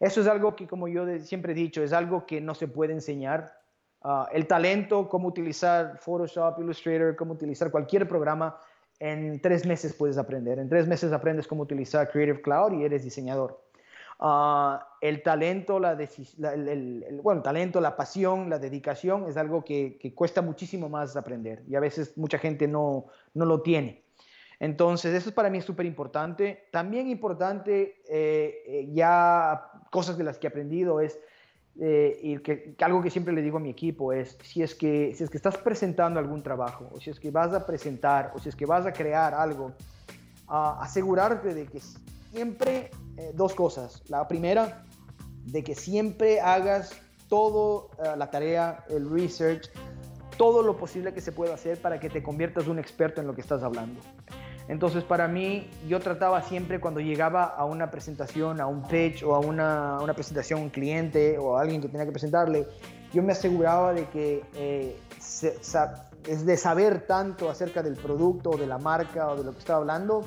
Eso 0.00 0.20
es 0.20 0.26
algo 0.26 0.56
que, 0.56 0.66
como 0.66 0.88
yo 0.88 1.06
siempre 1.20 1.52
he 1.52 1.54
dicho, 1.54 1.82
es 1.82 1.92
algo 1.92 2.26
que 2.26 2.40
no 2.40 2.54
se 2.54 2.68
puede 2.68 2.92
enseñar. 2.92 3.58
Ah, 4.02 4.28
el 4.32 4.46
talento, 4.46 5.08
cómo 5.08 5.28
utilizar 5.28 5.98
Photoshop, 5.98 6.58
Illustrator, 6.60 7.16
cómo 7.16 7.32
utilizar 7.34 7.70
cualquier 7.70 8.06
programa, 8.06 8.58
en 8.98 9.40
tres 9.40 9.66
meses 9.66 9.94
puedes 9.94 10.18
aprender. 10.18 10.58
En 10.58 10.68
tres 10.68 10.86
meses 10.86 11.12
aprendes 11.12 11.46
cómo 11.46 11.62
utilizar 11.62 12.10
Creative 12.10 12.40
Cloud 12.40 12.72
y 12.80 12.84
eres 12.84 13.04
diseñador. 13.04 13.65
Ah, 14.18 14.96
el 15.02 15.22
talento, 15.22 15.78
la, 15.78 15.98
bueno, 17.22 17.42
talento, 17.42 17.80
la 17.80 17.96
pasión, 17.96 18.48
la 18.48 18.58
dedicación 18.58 19.26
es 19.28 19.36
algo 19.36 19.62
que, 19.62 19.98
cuesta 20.14 20.40
muchísimo 20.40 20.88
más 20.88 21.16
aprender 21.16 21.62
y 21.68 21.74
a 21.74 21.80
veces 21.80 22.16
mucha 22.16 22.38
gente 22.38 22.66
no, 22.66 23.06
no 23.34 23.44
lo 23.44 23.60
tiene. 23.60 24.04
Entonces, 24.58 25.14
eso 25.14 25.32
para 25.32 25.50
mí 25.50 25.58
es 25.58 25.66
súper 25.66 25.84
importante. 25.84 26.68
También 26.72 27.08
importante, 27.08 28.02
eh, 28.08 28.62
eh, 28.66 28.88
ya 28.94 29.70
cosas 29.90 30.16
de 30.16 30.24
las 30.24 30.38
que 30.38 30.46
he 30.46 30.50
aprendido 30.50 31.00
es, 31.00 31.20
eh, 31.78 32.40
que, 32.42 32.74
algo 32.80 33.02
que 33.02 33.10
siempre 33.10 33.34
le 33.34 33.42
digo 33.42 33.58
a 33.58 33.60
mi 33.60 33.68
equipo 33.68 34.14
es, 34.14 34.38
si 34.42 34.62
es, 34.62 34.74
que, 34.74 35.14
si 35.14 35.24
es 35.24 35.28
que 35.28 35.36
estás 35.36 35.58
presentando 35.58 36.18
algún 36.18 36.42
trabajo, 36.42 36.88
o 36.90 37.00
si 37.00 37.10
es 37.10 37.20
que 37.20 37.30
vas 37.30 37.52
a 37.52 37.66
presentar, 37.66 38.32
o 38.34 38.38
si 38.38 38.48
es 38.48 38.56
que 38.56 38.64
vas 38.64 38.86
a 38.86 38.92
crear 38.94 39.34
algo, 39.34 39.72
uh, 40.48 40.80
asegurarte 40.80 41.52
de 41.52 41.66
que 41.66 41.80
siempre 42.32 42.90
eh, 43.16 43.32
dos 43.34 43.54
cosas. 43.54 44.02
La 44.08 44.26
primera, 44.28 44.84
de 45.44 45.62
que 45.62 45.74
siempre 45.74 46.40
hagas 46.40 46.90
todo 47.28 47.90
eh, 47.98 48.16
la 48.16 48.30
tarea, 48.30 48.84
el 48.88 49.08
research, 49.10 49.70
todo 50.36 50.62
lo 50.62 50.76
posible 50.76 51.14
que 51.14 51.20
se 51.20 51.32
pueda 51.32 51.54
hacer 51.54 51.80
para 51.80 51.98
que 51.98 52.10
te 52.10 52.22
conviertas 52.22 52.66
un 52.66 52.78
experto 52.78 53.20
en 53.20 53.26
lo 53.26 53.34
que 53.34 53.40
estás 53.40 53.62
hablando. 53.62 54.00
Entonces, 54.68 55.04
para 55.04 55.28
mí, 55.28 55.70
yo 55.86 56.00
trataba 56.00 56.42
siempre 56.42 56.80
cuando 56.80 57.00
llegaba 57.00 57.44
a 57.44 57.64
una 57.64 57.90
presentación, 57.90 58.60
a 58.60 58.66
un 58.66 58.82
pitch 58.82 59.22
o 59.22 59.34
a 59.34 59.38
una, 59.38 60.00
una 60.02 60.12
presentación 60.12 60.60
a 60.60 60.62
un 60.64 60.70
cliente 60.70 61.38
o 61.38 61.56
a 61.56 61.62
alguien 61.62 61.80
que 61.80 61.88
tenía 61.88 62.04
que 62.04 62.12
presentarle, 62.12 62.66
yo 63.12 63.22
me 63.22 63.32
aseguraba 63.32 63.92
de 63.92 64.06
que 64.08 64.42
eh, 64.54 64.98
es 66.26 66.44
de 66.44 66.56
saber 66.56 67.06
tanto 67.06 67.48
acerca 67.48 67.82
del 67.82 67.94
producto 67.94 68.50
o 68.50 68.56
de 68.56 68.66
la 68.66 68.78
marca 68.78 69.30
o 69.30 69.36
de 69.36 69.44
lo 69.44 69.52
que 69.52 69.60
estaba 69.60 69.78
hablando 69.78 70.24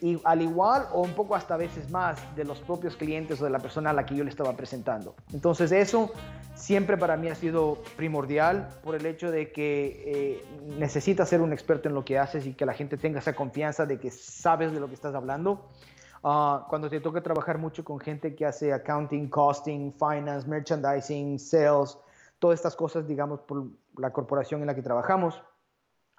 y 0.00 0.20
al 0.24 0.42
igual 0.42 0.86
o 0.92 1.02
un 1.02 1.12
poco 1.12 1.34
hasta 1.34 1.54
a 1.54 1.56
veces 1.56 1.90
más 1.90 2.18
de 2.36 2.44
los 2.44 2.60
propios 2.60 2.96
clientes 2.96 3.40
o 3.40 3.44
de 3.44 3.50
la 3.50 3.58
persona 3.58 3.90
a 3.90 3.92
la 3.92 4.06
que 4.06 4.14
yo 4.14 4.24
le 4.24 4.30
estaba 4.30 4.52
presentando. 4.54 5.14
Entonces 5.32 5.72
eso 5.72 6.10
siempre 6.54 6.96
para 6.96 7.16
mí 7.16 7.28
ha 7.28 7.34
sido 7.34 7.78
primordial 7.96 8.68
por 8.82 8.94
el 8.94 9.06
hecho 9.06 9.30
de 9.30 9.52
que 9.52 10.02
eh, 10.06 10.44
necesitas 10.78 11.28
ser 11.28 11.40
un 11.40 11.52
experto 11.52 11.88
en 11.88 11.94
lo 11.94 12.04
que 12.04 12.18
haces 12.18 12.46
y 12.46 12.54
que 12.54 12.66
la 12.66 12.72
gente 12.72 12.96
tenga 12.96 13.18
esa 13.18 13.34
confianza 13.34 13.86
de 13.86 13.98
que 13.98 14.10
sabes 14.10 14.72
de 14.72 14.80
lo 14.80 14.88
que 14.88 14.94
estás 14.94 15.14
hablando. 15.14 15.68
Ah, 16.24 16.66
cuando 16.68 16.88
te 16.90 17.00
toca 17.00 17.22
trabajar 17.22 17.58
mucho 17.58 17.84
con 17.84 18.00
gente 18.00 18.34
que 18.34 18.46
hace 18.46 18.72
accounting, 18.72 19.28
costing, 19.28 19.92
finance, 19.92 20.48
merchandising, 20.48 21.38
sales, 21.38 21.98
todas 22.38 22.58
estas 22.58 22.74
cosas, 22.74 23.06
digamos, 23.06 23.40
por 23.40 23.66
la 23.96 24.12
corporación 24.12 24.60
en 24.60 24.66
la 24.66 24.74
que 24.74 24.82
trabajamos. 24.82 25.40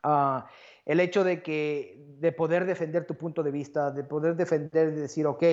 Uh, 0.04 0.42
el 0.88 1.02
hecho 1.02 1.24
de 1.26 1.44
que 1.44 2.02
de 2.20 2.32
poder 2.32 2.66
defender 2.66 3.06
tu 3.06 3.16
punto 3.16 3.44
de 3.44 3.52
vista, 3.52 3.92
de 3.92 4.04
poder 4.04 4.36
defender, 4.36 4.96
de 4.96 5.02
decir, 5.02 5.28
ok, 5.28 5.44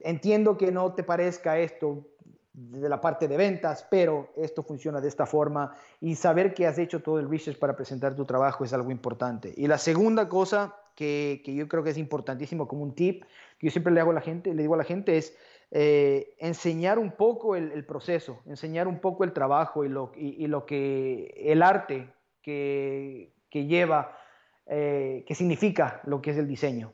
entiendo 0.00 0.56
que 0.56 0.70
no 0.70 0.94
te 0.94 1.02
parezca 1.02 1.58
esto 1.58 2.06
de 2.52 2.88
la 2.88 3.00
parte 3.00 3.26
de 3.26 3.36
ventas, 3.36 3.86
pero 3.90 4.30
esto 4.36 4.62
funciona 4.62 5.00
de 5.00 5.08
esta 5.08 5.26
forma 5.26 5.74
y 6.00 6.14
saber 6.14 6.54
que 6.54 6.64
has 6.66 6.78
hecho 6.78 7.02
todo 7.02 7.18
el 7.18 7.28
research 7.28 7.58
para 7.58 7.74
presentar 7.74 8.14
tu 8.14 8.24
trabajo 8.24 8.64
es 8.64 8.72
algo 8.72 8.92
importante. 8.92 9.52
Y 9.56 9.66
la 9.66 9.78
segunda 9.78 10.28
cosa 10.28 10.76
que, 10.94 11.42
yo 11.44 11.66
creo 11.66 11.82
que 11.82 11.90
es 11.90 11.98
importantísimo 11.98 12.68
como 12.68 12.84
un 12.84 12.94
tip 12.94 13.24
que 13.58 13.66
yo 13.66 13.70
siempre 13.72 13.92
le 13.92 14.00
hago 14.00 14.12
a 14.12 14.14
la 14.14 14.20
gente, 14.20 14.54
le 14.54 14.62
digo 14.62 14.74
a 14.74 14.78
la 14.78 14.84
gente 14.84 15.18
es 15.18 15.36
eh, 15.72 16.36
enseñar 16.38 17.00
un 17.00 17.10
poco 17.10 17.56
el, 17.56 17.84
proceso, 17.84 18.38
enseñar 18.46 18.86
un 18.86 19.00
poco 19.00 19.24
el 19.24 19.32
trabajo 19.32 19.84
y 19.84 19.88
lo, 19.88 20.12
y 20.14 20.46
lo 20.46 20.64
que 20.66 21.34
el 21.36 21.60
arte 21.64 22.14
que, 22.40 23.33
que 23.54 23.66
lleva, 23.66 24.18
eh, 24.66 25.24
que 25.28 25.34
significa 25.36 26.00
lo 26.06 26.20
que 26.20 26.32
es 26.32 26.38
el 26.38 26.48
diseño. 26.48 26.92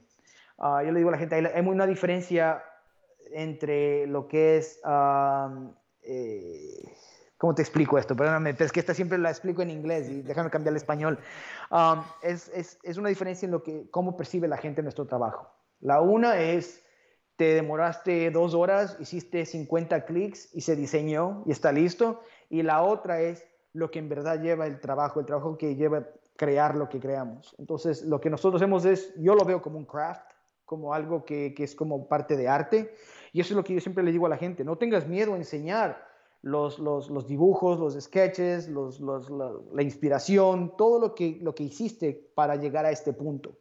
Ah, 0.58 0.82
yo 0.84 0.92
le 0.92 0.98
digo 0.98 1.08
a 1.08 1.12
la 1.12 1.18
gente, 1.18 1.36
hay, 1.36 1.66
una 1.66 1.86
diferencia 1.86 2.62
entre 3.32 4.06
lo 4.06 4.28
que 4.28 4.58
es, 4.58 4.78
eh, 6.02 6.82
¿Cómo 7.38 7.54
te 7.54 7.62
explico 7.62 7.96
esto? 7.96 8.14
Perdóname, 8.14 8.54
es 8.58 8.72
que 8.72 8.80
esta 8.80 8.92
siempre 8.92 9.16
la 9.16 9.30
explico 9.30 9.62
en 9.62 9.70
inglés 9.70 10.10
y 10.10 10.20
déjame 10.20 10.50
cambiar 10.50 10.72
al 10.72 10.76
español. 10.76 11.18
Um, 11.70 12.02
es, 12.22 12.50
es, 12.50 12.78
es, 12.82 12.98
una 12.98 13.08
diferencia 13.08 13.46
en 13.46 13.52
lo 13.52 13.62
que, 13.62 13.88
cómo 13.90 14.14
percibe 14.14 14.46
la 14.46 14.58
gente 14.58 14.82
nuestro 14.82 15.06
trabajo. 15.06 15.50
La 15.80 16.02
una 16.02 16.42
es, 16.42 16.84
te 17.36 17.54
demoraste 17.54 18.30
dos 18.30 18.52
horas, 18.52 18.98
hiciste 19.00 19.46
50 19.46 20.04
clics 20.04 20.54
y 20.54 20.60
se 20.60 20.76
diseñó 20.76 21.42
y 21.46 21.52
está 21.52 21.72
listo. 21.72 22.20
Y 22.50 22.62
la 22.62 22.82
otra 22.82 23.22
es 23.22 23.46
lo 23.72 23.90
que 23.90 24.00
en 24.00 24.10
verdad 24.10 24.42
lleva 24.42 24.66
el 24.66 24.78
trabajo, 24.78 25.20
el 25.20 25.24
trabajo 25.24 25.56
que 25.56 25.76
lleva 25.76 26.06
crear 26.40 26.74
lo 26.74 26.88
que 26.88 26.98
creamos. 26.98 27.54
Entonces, 27.58 28.02
lo 28.02 28.18
que 28.18 28.30
nosotros 28.30 28.62
hacemos 28.62 28.86
es, 28.86 29.12
yo 29.18 29.34
lo 29.34 29.44
veo 29.44 29.60
como 29.60 29.76
un 29.76 29.84
craft, 29.84 30.24
como 30.64 30.94
algo 30.94 31.22
que, 31.22 31.52
que 31.52 31.64
es 31.64 31.74
como 31.74 32.08
parte 32.08 32.34
de 32.34 32.48
arte. 32.48 32.94
Y 33.34 33.42
eso 33.42 33.52
es 33.52 33.56
lo 33.56 33.62
que 33.62 33.74
yo 33.74 33.80
siempre 33.82 34.02
le 34.02 34.10
digo 34.10 34.24
a 34.24 34.30
la 34.30 34.38
gente, 34.38 34.64
no 34.64 34.78
tengas 34.78 35.06
miedo 35.06 35.34
a 35.34 35.36
enseñar 35.36 36.02
los, 36.40 36.78
los, 36.78 37.10
los 37.10 37.26
dibujos, 37.26 37.78
los 37.78 37.92
sketches, 38.02 38.70
los, 38.70 39.00
la, 39.00 39.82
inspiración, 39.82 40.74
todo 40.78 40.98
lo 40.98 41.14
que, 41.14 41.38
lo 41.42 41.54
que 41.54 41.64
hiciste 41.64 42.32
para 42.34 42.56
llegar 42.56 42.86
a 42.86 42.90
este 42.90 43.12
punto. 43.12 43.58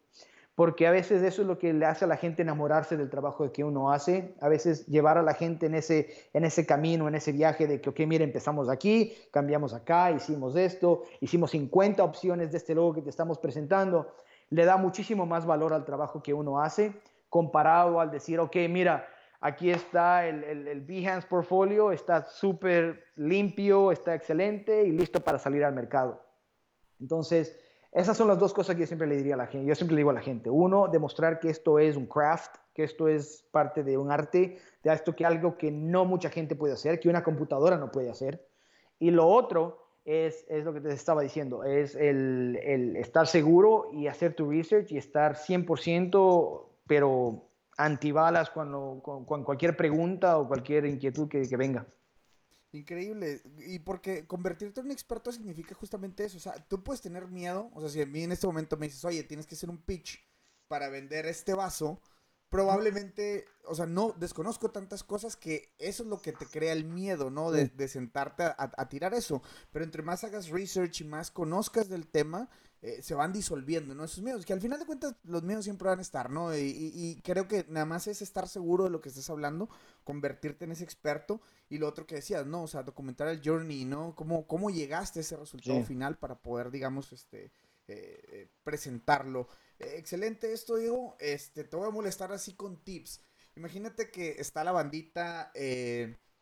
Porque 0.59 0.87
a 0.87 0.91
veces 0.91 1.23
eso 1.23 1.43
es 1.43 1.47
lo 1.47 1.57
que 1.57 1.71
le 1.71 1.85
hace 1.85 2.03
a 2.03 2.07
la 2.09 2.17
gente 2.17 2.41
enamorarse 2.41 2.97
del 2.97 3.09
trabajo 3.09 3.49
que 3.49 3.63
uno 3.63 3.93
hace, 3.93 4.35
a 4.41 4.49
veces 4.49 4.85
llevar 4.87 5.17
a 5.17 5.21
la 5.21 5.33
gente 5.33 5.67
en 5.67 5.73
ese, 5.73 6.09
en 6.33 6.43
ese 6.43 6.65
camino, 6.65 7.07
en 7.07 7.15
ese 7.15 7.31
viaje 7.31 7.65
de 7.65 7.79
que, 7.79 7.91
ok, 7.91 8.01
mire, 8.01 8.25
empezamos 8.25 8.67
aquí, 8.67 9.15
cambiamos 9.31 9.73
acá, 9.73 10.11
hicimos 10.11 10.57
esto, 10.57 11.03
hicimos 11.21 11.51
50 11.51 12.03
opciones 12.03 12.51
de 12.51 12.57
este 12.57 12.75
logo 12.75 12.93
que 12.93 13.01
te 13.01 13.09
estamos 13.09 13.37
presentando, 13.37 14.11
le 14.49 14.65
da 14.65 14.75
muchísimo 14.75 15.25
más 15.25 15.45
valor 15.45 15.71
al 15.71 15.85
trabajo 15.85 16.21
que 16.21 16.33
uno 16.33 16.59
hace 16.59 16.91
comparado 17.29 18.01
al 18.01 18.11
decir, 18.11 18.37
ok, 18.41 18.57
mira, 18.69 19.07
Aquí 19.41 19.71
está 19.71 20.27
el, 20.27 20.43
el, 20.43 20.81
Behance 20.81 21.25
Portfolio, 21.25 21.93
está 21.93 22.25
súper 22.25 23.05
limpio, 23.15 23.93
está 23.93 24.13
excelente 24.13 24.83
y 24.83 24.91
listo 24.91 25.21
para 25.21 25.39
salir 25.39 25.63
al 25.63 25.73
mercado. 25.73 26.21
Entonces, 26.99 27.57
esas 27.91 28.15
son 28.15 28.27
las 28.27 28.37
dos 28.37 28.53
cosas 28.53 28.75
que 28.75 28.81
yo 28.81 28.87
siempre 28.87 29.07
le 29.07 29.17
diría 29.17 29.33
a 29.33 29.37
la 29.37 29.47
gente. 29.47 29.67
Yo 29.67 29.75
siempre 29.75 29.95
le 29.95 29.99
digo 30.01 30.11
a 30.11 30.13
la 30.13 30.21
gente. 30.21 30.49
Uno, 30.49 30.87
demostrar 30.87 31.39
que 31.39 31.49
esto 31.49 31.79
es 31.79 31.95
un 31.95 32.05
craft, 32.05 32.55
que 32.73 32.83
esto 32.83 33.07
es 33.07 33.45
parte 33.51 33.83
de 33.83 33.97
un 33.97 34.11
arte, 34.11 34.59
de 34.83 34.93
esto 34.93 35.15
que 35.15 35.25
algo 35.25 35.57
que 35.57 35.71
no 35.71 36.05
mucha 36.05 36.29
gente 36.29 36.55
puede 36.55 36.73
hacer, 36.73 36.99
que 36.99 37.09
una 37.09 37.23
computadora 37.23 37.77
no 37.77 37.91
puede 37.91 38.09
hacer. 38.09 38.47
Y 38.99 39.11
lo 39.11 39.27
otro 39.27 39.89
es, 40.05 40.45
es 40.49 40.63
lo 40.65 40.73
que 40.73 40.81
te 40.81 40.93
estaba 40.93 41.21
diciendo, 41.21 41.63
es 41.63 41.95
el, 41.95 42.59
el 42.63 42.95
estar 42.95 43.27
seguro 43.27 43.89
y 43.93 44.07
hacer 44.07 44.33
tu 44.33 44.49
research 44.49 44.91
y 44.91 44.97
estar 44.97 45.35
100%, 45.35 46.65
pero 46.87 47.49
antibalas 47.77 48.49
cuando, 48.49 48.99
con, 49.01 49.43
cualquier 49.43 49.75
pregunta 49.77 50.37
o 50.37 50.47
cualquier 50.47 50.85
inquietud 50.85 51.29
que, 51.29 51.47
que, 51.47 51.57
venga. 51.57 51.85
Increíble. 52.71 53.41
Y 53.65 53.79
porque 53.79 54.27
convertirte 54.27 54.79
en 54.79 54.87
un 54.87 54.91
experto 54.91 55.31
significa 55.31 55.73
justamente 55.75 56.23
eso. 56.23 56.37
O 56.37 56.41
sea, 56.41 56.53
tú 56.67 56.83
puedes 56.83 57.01
tener 57.01 57.27
miedo. 57.27 57.71
O 57.73 57.81
sea, 57.81 57.89
si 57.89 58.01
a 58.01 58.05
mí 58.05 58.23
en 58.23 58.31
este 58.31 58.47
momento 58.47 58.77
me 58.77 58.87
dices, 58.87 59.03
oye, 59.05 59.23
tienes 59.23 59.47
que 59.47 59.55
hacer 59.55 59.69
un 59.69 59.79
pitch 59.79 60.19
para 60.67 60.89
vender 60.89 61.25
este 61.25 61.55
vaso, 61.55 61.99
probablemente, 62.49 63.45
o 63.65 63.73
sea, 63.73 63.87
no 63.87 64.13
desconozco 64.17 64.69
tantas 64.69 65.03
cosas 65.03 65.35
que 65.35 65.73
eso 65.79 66.03
es 66.03 66.09
lo 66.09 66.21
que 66.21 66.31
te 66.31 66.45
crea 66.45 66.73
el 66.73 66.85
miedo, 66.85 67.31
¿no? 67.31 67.51
De, 67.51 67.67
de 67.69 67.87
sentarte 67.87 68.43
a, 68.43 68.55
a, 68.57 68.89
tirar 68.89 69.15
eso. 69.15 69.41
Pero 69.71 69.83
entre 69.83 70.03
más 70.03 70.23
hagas 70.23 70.49
research 70.49 71.01
y 71.01 71.05
más 71.05 71.31
conozcas 71.31 71.89
del 71.89 72.07
tema, 72.07 72.49
eh, 72.81 73.01
se 73.01 73.13
van 73.13 73.33
disolviendo, 73.33 73.93
¿no? 73.93 74.05
Esos 74.05 74.23
miedos, 74.23 74.45
que 74.45 74.53
al 74.53 74.61
final 74.61 74.79
de 74.79 74.85
cuentas 74.85 75.13
los 75.23 75.43
miedos 75.43 75.65
siempre 75.65 75.89
van 75.89 75.99
a 75.99 76.01
estar, 76.01 76.29
¿no? 76.29 76.55
Y, 76.55 77.19
creo 77.25 77.45
que 77.45 77.65
nada 77.67 77.85
más 77.85 78.07
es 78.07 78.21
estar 78.21 78.47
seguro 78.47 78.85
de 78.85 78.89
lo 78.89 79.01
que 79.01 79.09
estás 79.09 79.29
hablando, 79.29 79.69
convertirte 80.05 80.63
en 80.63 80.71
ese 80.71 80.85
experto 80.85 81.41
y 81.67 81.77
lo 81.77 81.89
otro 81.89 82.07
que 82.07 82.15
decías, 82.15 82.45
¿no? 82.45 82.63
O 82.63 82.67
sea, 82.67 82.83
documentar 82.83 83.27
el 83.27 83.41
journey, 83.43 83.83
¿no? 83.83 84.15
¿Cómo, 84.15 84.47
cómo 84.47 84.69
llegaste 84.69 85.19
a 85.19 85.23
ese 85.23 85.35
resultado 85.35 85.83
final 85.83 86.17
para 86.17 86.35
poder, 86.35 86.71
digamos, 86.71 87.11
este, 87.11 87.51
eh, 87.87 88.21
eh, 88.31 88.47
presentarlo? 88.63 89.49
excelente 89.77 90.53
esto, 90.53 90.77
Diego. 90.77 91.17
Este, 91.19 91.65
te 91.65 91.75
voy 91.75 91.87
a 91.87 91.91
molestar 91.91 92.31
así 92.31 92.53
con 92.53 92.81
tips. 92.83 93.21
Imagínate 93.57 94.09
que 94.09 94.31
está 94.39 94.63
la 94.63 94.71
bandita, 94.71 95.51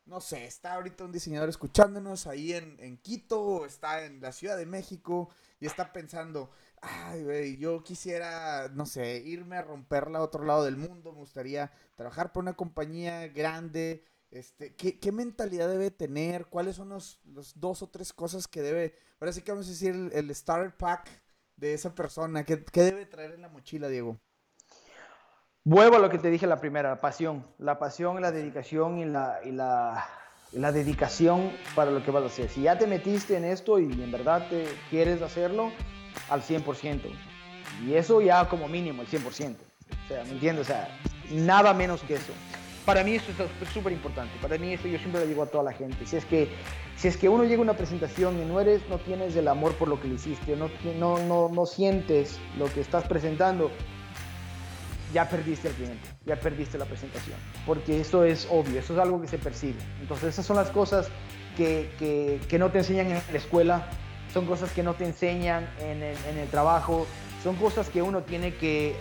no 0.05 0.21
sé, 0.21 0.45
está 0.45 0.75
ahorita 0.75 1.03
un 1.03 1.11
diseñador 1.11 1.49
escuchándonos 1.49 2.27
ahí 2.27 2.53
en, 2.53 2.77
en 2.79 2.97
Quito, 2.97 3.65
está 3.65 4.05
en 4.05 4.21
la 4.21 4.31
Ciudad 4.31 4.55
de 4.55 4.67
México 4.67 5.29
y 5.59 5.65
está 5.65 5.91
pensando, 5.91 6.51
ay, 6.81 7.23
güey, 7.23 7.57
yo 7.57 7.83
quisiera, 7.83 8.69
no 8.69 8.85
sé, 8.85 9.17
irme 9.25 9.57
a 9.57 9.61
romperla 9.61 10.19
a 10.19 10.23
otro 10.23 10.43
lado 10.43 10.63
del 10.63 10.77
mundo, 10.77 11.11
me 11.11 11.19
gustaría 11.19 11.71
trabajar 11.95 12.31
por 12.31 12.43
una 12.43 12.55
compañía 12.55 13.27
grande, 13.27 14.03
este, 14.29 14.75
¿qué, 14.75 14.99
qué 14.99 15.11
mentalidad 15.11 15.69
debe 15.69 15.89
tener? 15.89 16.47
¿Cuáles 16.47 16.75
son 16.75 16.89
los, 16.89 17.19
los, 17.23 17.59
dos 17.59 17.81
o 17.81 17.89
tres 17.89 18.13
cosas 18.13 18.47
que 18.47 18.61
debe, 18.61 18.95
ahora 19.19 19.31
sí 19.31 19.41
que 19.41 19.51
vamos 19.51 19.67
a 19.67 19.71
decir 19.71 19.95
el, 19.95 20.11
el 20.13 20.35
starter 20.35 20.75
pack 20.75 21.09
de 21.55 21.73
esa 21.73 21.95
persona, 21.95 22.43
¿qué, 22.43 22.63
¿qué, 22.63 22.83
debe 22.83 23.05
traer 23.05 23.31
en 23.31 23.41
la 23.41 23.49
mochila, 23.49 23.87
Diego? 23.87 24.19
Vuelvo 25.63 25.97
a 25.97 25.99
lo 25.99 26.09
que 26.09 26.19
te 26.19 26.29
dije 26.29 26.47
la 26.47 26.61
primera, 26.61 26.89
la 26.91 27.01
pasión, 27.01 27.45
la 27.57 27.79
pasión, 27.79 28.21
la 28.21 28.31
dedicación 28.31 28.99
y 28.99 29.05
la, 29.05 29.39
y 29.43 29.51
la 29.51 30.07
la 30.51 30.71
dedicación 30.71 31.51
para 31.75 31.91
lo 31.91 32.03
que 32.03 32.11
vas 32.11 32.23
a 32.23 32.27
hacer. 32.27 32.49
Si 32.49 32.61
ya 32.61 32.77
te 32.77 32.87
metiste 32.87 33.37
en 33.37 33.45
esto 33.45 33.79
y 33.79 33.85
en 33.85 34.11
verdad 34.11 34.47
te 34.49 34.65
quieres 34.89 35.21
hacerlo, 35.21 35.71
al 36.29 36.41
100%. 36.41 37.01
Y 37.85 37.93
eso 37.93 38.21
ya 38.21 38.47
como 38.47 38.67
mínimo, 38.67 39.01
el 39.01 39.07
100%. 39.07 39.25
O 39.25 40.07
sea, 40.07 40.23
¿me 40.23 40.31
entiendes? 40.31 40.65
O 40.65 40.67
sea, 40.67 40.87
nada 41.31 41.73
menos 41.73 42.01
que 42.01 42.15
eso. 42.15 42.33
Para 42.85 43.03
mí 43.03 43.15
eso 43.15 43.25
es 43.61 43.69
súper 43.69 43.91
importante. 43.91 44.33
Para 44.41 44.57
mí 44.57 44.73
eso 44.73 44.87
yo 44.87 44.97
siempre 44.97 45.21
le 45.21 45.27
digo 45.27 45.43
a 45.43 45.47
toda 45.47 45.65
la 45.65 45.73
gente. 45.73 46.05
Si 46.05 46.15
es 46.15 46.23
que, 46.25 46.47
si 46.95 47.09
es 47.09 47.17
que 47.17 47.27
uno 47.27 47.43
llega 47.43 47.59
a 47.59 47.63
una 47.63 47.75
presentación 47.75 48.41
y 48.41 48.45
no 48.45 48.61
eres, 48.61 48.81
no 48.89 48.97
tienes 48.97 49.35
el 49.35 49.49
amor 49.49 49.73
por 49.73 49.89
lo 49.89 49.99
que 49.99 50.07
le 50.07 50.15
hiciste, 50.15 50.55
no, 50.55 50.69
no, 50.97 51.19
no, 51.19 51.49
no 51.49 51.65
sientes 51.65 52.39
lo 52.57 52.71
que 52.71 52.79
estás 52.79 53.05
presentando, 53.05 53.69
ya 55.13 55.29
perdiste 55.29 55.69
al 55.69 55.73
cliente, 55.73 56.07
ya 56.25 56.35
perdiste 56.35 56.77
la 56.77 56.85
presentación, 56.85 57.37
porque 57.65 58.01
eso 58.01 58.23
es 58.23 58.47
obvio, 58.49 58.79
eso 58.79 58.93
es 58.93 58.99
algo 58.99 59.21
que 59.21 59.27
se 59.27 59.37
percibe. 59.37 59.79
Entonces 60.01 60.29
esas 60.29 60.45
son 60.45 60.57
las 60.57 60.69
cosas 60.69 61.07
que, 61.55 62.39
que, 62.47 62.59
no 62.59 62.69
te 62.71 62.79
enseñan 62.79 63.07
en 63.07 63.21
la 63.31 63.37
escuela, 63.37 63.87
son 64.33 64.45
cosas 64.45 64.71
que 64.71 64.83
no 64.83 64.93
te 64.93 65.05
enseñan 65.05 65.67
en 65.79 66.03
el, 66.03 66.17
en 66.29 66.37
el 66.37 66.47
trabajo, 66.49 67.07
son 67.43 67.55
cosas 67.55 67.89
que 67.89 68.01
uno 68.01 68.21
tiene 68.23 68.55
que 68.55 68.95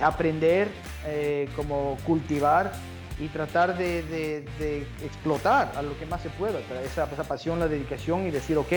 uh, 0.00 0.04
aprender, 0.04 0.68
eh, 1.06 1.48
como 1.56 1.96
cultivar 2.04 2.72
y 3.18 3.28
tratar 3.28 3.76
de, 3.76 4.02
de, 4.02 4.86
explotar 5.04 5.72
a 5.74 5.82
lo 5.82 5.98
que 5.98 6.06
más 6.06 6.22
se 6.22 6.30
pueda, 6.30 6.58
esa, 6.84 7.04
esa 7.04 7.24
pasión, 7.24 7.58
la 7.58 7.68
dedicación 7.68 8.26
y 8.26 8.30
decir, 8.30 8.58
ok, 8.58 8.72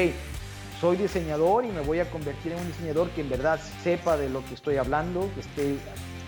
soy 0.80 0.95
diseñador 0.95 1.65
y 1.65 1.69
me 1.69 1.81
voy 1.81 1.99
a 1.99 2.09
convertir 2.09 2.53
en 2.53 2.59
un 2.59 2.67
diseñador 2.67 3.09
que 3.09 3.21
en 3.21 3.30
verdad 3.30 3.59
sepa 3.84 4.15
de 4.15 4.30
lo 4.30 4.45
que 4.45 4.53
estoy 4.53 4.77
hablando, 4.77 5.30
que 5.35 5.41
esté 5.41 5.77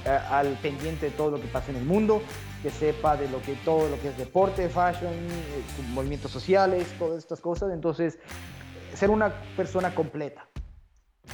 al 0.06 0.48
pendiente 0.62 1.08
de 1.08 1.12
todo 1.12 1.32
lo 1.32 1.42
que 1.42 1.48
pasa 1.48 1.72
en 1.72 1.78
el 1.78 1.86
mundo, 1.86 2.22
que 2.62 2.70
sepa 2.70 3.18
de 3.18 3.28
lo 3.30 3.42
que 3.42 3.56
todo 3.66 3.90
lo 3.90 4.00
que 4.00 4.10
es 4.10 4.18
deporte, 4.18 4.70
fashion, 4.70 5.14
eh, 5.14 5.64
movimientos 5.94 6.32
sociales, 6.32 6.88
todas 7.00 7.20
estas 7.20 7.40
cosas. 7.40 7.72
Entonces, 7.74 8.20
ser 8.94 9.10
una 9.10 9.34
persona 9.56 9.94
completa. 9.96 10.48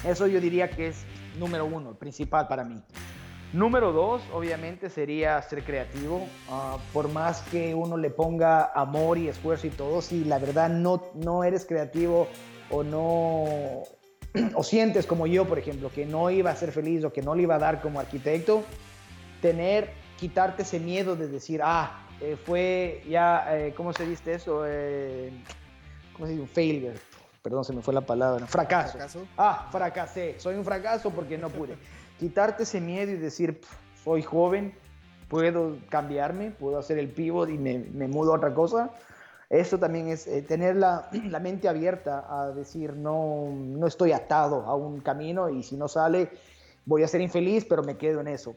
Eso 0.05 0.27
yo 0.27 0.39
diría 0.39 0.69
que 0.69 0.87
es 0.87 1.05
número 1.39 1.65
uno, 1.65 1.95
principal 1.95 2.47
para 2.47 2.63
mí. 2.63 2.81
Número 3.53 3.93
dos, 3.93 4.21
obviamente, 4.33 4.89
sería 4.89 5.41
ser 5.41 5.63
creativo. 5.63 6.27
Ah, 6.49 6.77
por 6.91 7.09
más 7.09 7.41
que 7.43 7.73
uno 7.73 7.95
le 7.95 8.09
ponga 8.09 8.71
amor 8.75 9.17
y 9.17 9.29
esfuerzo 9.29 9.67
y 9.67 9.69
todo, 9.69 10.01
si 10.01 10.25
la 10.25 10.37
verdad 10.37 10.69
no, 10.69 11.01
no 11.15 11.45
eres 11.45 11.65
creativo 11.65 12.27
o 12.69 12.83
no, 12.83 13.83
o 14.53 14.63
sientes 14.63 15.05
como 15.05 15.27
yo, 15.27 15.45
por 15.45 15.59
ejemplo, 15.59 15.91
que 15.93 16.05
no 16.05 16.29
iba 16.29 16.51
a 16.51 16.55
ser 16.55 16.71
feliz 16.71 17.03
o 17.03 17.13
que 17.13 17.21
no 17.21 17.35
le 17.35 17.43
iba 17.43 17.55
a 17.55 17.59
dar 17.59 17.81
como 17.81 17.99
arquitecto, 17.99 18.63
tener, 19.41 19.91
quitarte 20.17 20.63
ese 20.63 20.79
miedo 20.79 21.15
de 21.15 21.27
decir, 21.27 21.61
ah, 21.63 22.05
eh, 22.21 22.37
fue 22.43 23.03
ya, 23.07 23.57
eh, 23.57 23.73
¿cómo 23.75 23.93
se 23.93 24.05
dice 24.05 24.33
eso? 24.33 24.63
Eh, 24.65 25.31
¿Cómo 26.13 26.25
se 26.25 26.31
dice? 26.33 26.41
Un 26.41 26.47
failure. 26.47 26.97
Perdón, 27.41 27.63
se 27.63 27.73
me 27.73 27.81
fue 27.81 27.93
la 27.93 28.01
palabra. 28.01 28.45
Fracaso. 28.47 28.93
¿Fracaso? 28.93 29.27
Ah, 29.37 29.67
fracasé. 29.71 30.39
Soy 30.39 30.55
un 30.55 30.65
fracaso 30.65 31.11
porque 31.11 31.37
no 31.37 31.49
pude. 31.49 31.75
Quitarte 32.19 32.63
ese 32.63 32.81
miedo 32.81 33.11
y 33.11 33.17
decir, 33.17 33.61
soy 34.03 34.23
joven, 34.23 34.73
puedo 35.29 35.77
cambiarme, 35.89 36.51
puedo 36.51 36.79
hacer 36.79 36.97
el 36.97 37.09
pivot 37.09 37.49
y 37.49 37.57
me, 37.57 37.77
me 37.77 38.07
mudo 38.07 38.33
a 38.33 38.37
otra 38.37 38.53
cosa 38.53 38.91
eso 39.49 39.79
también 39.79 40.09
es 40.09 40.27
eh, 40.27 40.41
tener 40.41 40.75
la, 40.75 41.09
mente 41.41 41.69
abierta 41.69 42.25
a 42.29 42.51
decir, 42.51 42.93
no, 42.93 43.49
no 43.51 43.87
estoy 43.87 44.11
atado 44.11 44.65
a 44.65 44.75
un 44.75 44.99
camino 44.99 45.49
y 45.49 45.63
si 45.63 45.77
no 45.77 45.87
sale, 45.87 46.29
voy 46.85 47.03
a 47.03 47.07
ser 47.07 47.21
infeliz, 47.21 47.65
pero 47.65 47.83
me 47.83 47.97
quedo 47.97 48.21
en 48.21 48.27
eso. 48.27 48.55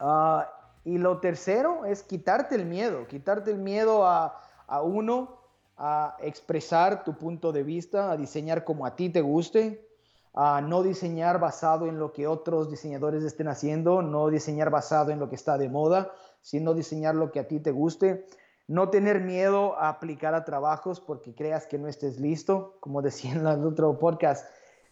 Uh, 0.00 0.42
y 0.84 0.98
lo 0.98 1.18
tercero 1.18 1.84
es 1.84 2.02
quitarte 2.02 2.56
el 2.56 2.66
miedo, 2.66 3.06
quitarte 3.06 3.52
el 3.52 3.58
miedo 3.58 4.04
a, 4.04 4.40
a, 4.66 4.82
uno, 4.82 5.38
a 5.76 6.16
expresar 6.20 7.04
tu 7.04 7.16
punto 7.16 7.52
de 7.52 7.62
vista, 7.62 8.10
a 8.10 8.16
diseñar 8.16 8.64
como 8.64 8.84
a 8.84 8.96
ti 8.96 9.08
te 9.08 9.20
guste, 9.20 9.88
a 10.34 10.60
no 10.60 10.82
diseñar 10.82 11.38
basado 11.38 11.86
en 11.86 12.00
lo 12.00 12.12
que 12.12 12.26
otros 12.26 12.68
diseñadores 12.68 13.22
estén 13.22 13.46
haciendo, 13.46 14.02
no 14.02 14.28
diseñar 14.28 14.70
basado 14.70 15.12
en 15.12 15.20
lo 15.20 15.28
que 15.28 15.36
está 15.36 15.56
de 15.58 15.68
moda, 15.68 16.10
sino 16.40 16.74
diseñar 16.74 17.14
lo 17.14 17.30
que 17.30 17.38
a 17.38 17.46
ti 17.46 17.60
te 17.60 17.70
guste 17.70 18.26
no 18.68 18.90
tener 18.90 19.20
miedo 19.20 19.78
a 19.78 19.88
aplicar 19.88 20.34
a 20.34 20.44
trabajos 20.44 21.00
porque 21.00 21.34
creas 21.34 21.66
que 21.66 21.78
no 21.78 21.88
estés 21.88 22.20
listo. 22.20 22.76
Como 22.80 23.02
decía 23.02 23.32
en 23.32 23.46
el 23.46 23.64
otro 23.64 23.98
podcast, 23.98 24.46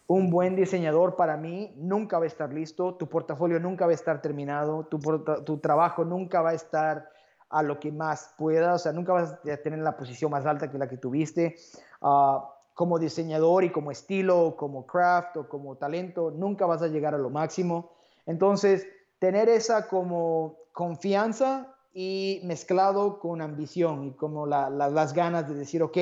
un 0.07 0.29
buen 0.29 0.55
diseñador 0.55 1.15
para 1.15 1.37
mí 1.37 1.73
nunca 1.77 2.17
va 2.19 2.25
a 2.25 2.27
estar 2.27 2.51
listo, 2.51 2.95
tu 2.95 3.07
portafolio 3.07 3.59
nunca 3.59 3.85
va 3.85 3.91
a 3.91 3.95
estar 3.95 4.21
terminado, 4.21 4.85
tu, 4.85 4.99
tu 5.45 5.57
trabajo 5.59 6.03
nunca 6.03 6.41
va 6.41 6.49
a 6.49 6.53
estar 6.53 7.09
a 7.49 7.63
lo 7.63 7.79
que 7.79 7.91
más 7.91 8.33
pueda, 8.37 8.73
o 8.73 8.77
sea, 8.77 8.91
nunca 8.93 9.13
vas 9.13 9.33
a 9.33 9.57
tener 9.57 9.79
la 9.79 9.95
posición 9.95 10.31
más 10.31 10.45
alta 10.45 10.69
que 10.69 10.77
la 10.77 10.87
que 10.87 10.97
tuviste. 10.97 11.55
Uh, 12.01 12.39
como 12.73 12.97
diseñador 12.97 13.63
y 13.63 13.71
como 13.71 13.91
estilo, 13.91 14.55
como 14.57 14.85
craft 14.85 15.37
o 15.37 15.49
como 15.49 15.75
talento, 15.75 16.31
nunca 16.31 16.65
vas 16.65 16.81
a 16.81 16.87
llegar 16.87 17.13
a 17.13 17.17
lo 17.17 17.29
máximo. 17.29 17.91
Entonces, 18.25 18.87
tener 19.19 19.49
esa 19.49 19.87
como 19.87 20.57
confianza 20.71 21.70
y 21.93 22.41
mezclado 22.43 23.19
con 23.19 23.41
ambición 23.41 24.05
y 24.05 24.11
como 24.13 24.45
las 24.45 25.13
ganas 25.13 25.47
de 25.47 25.55
decir, 25.55 25.83
ok, 25.83 25.97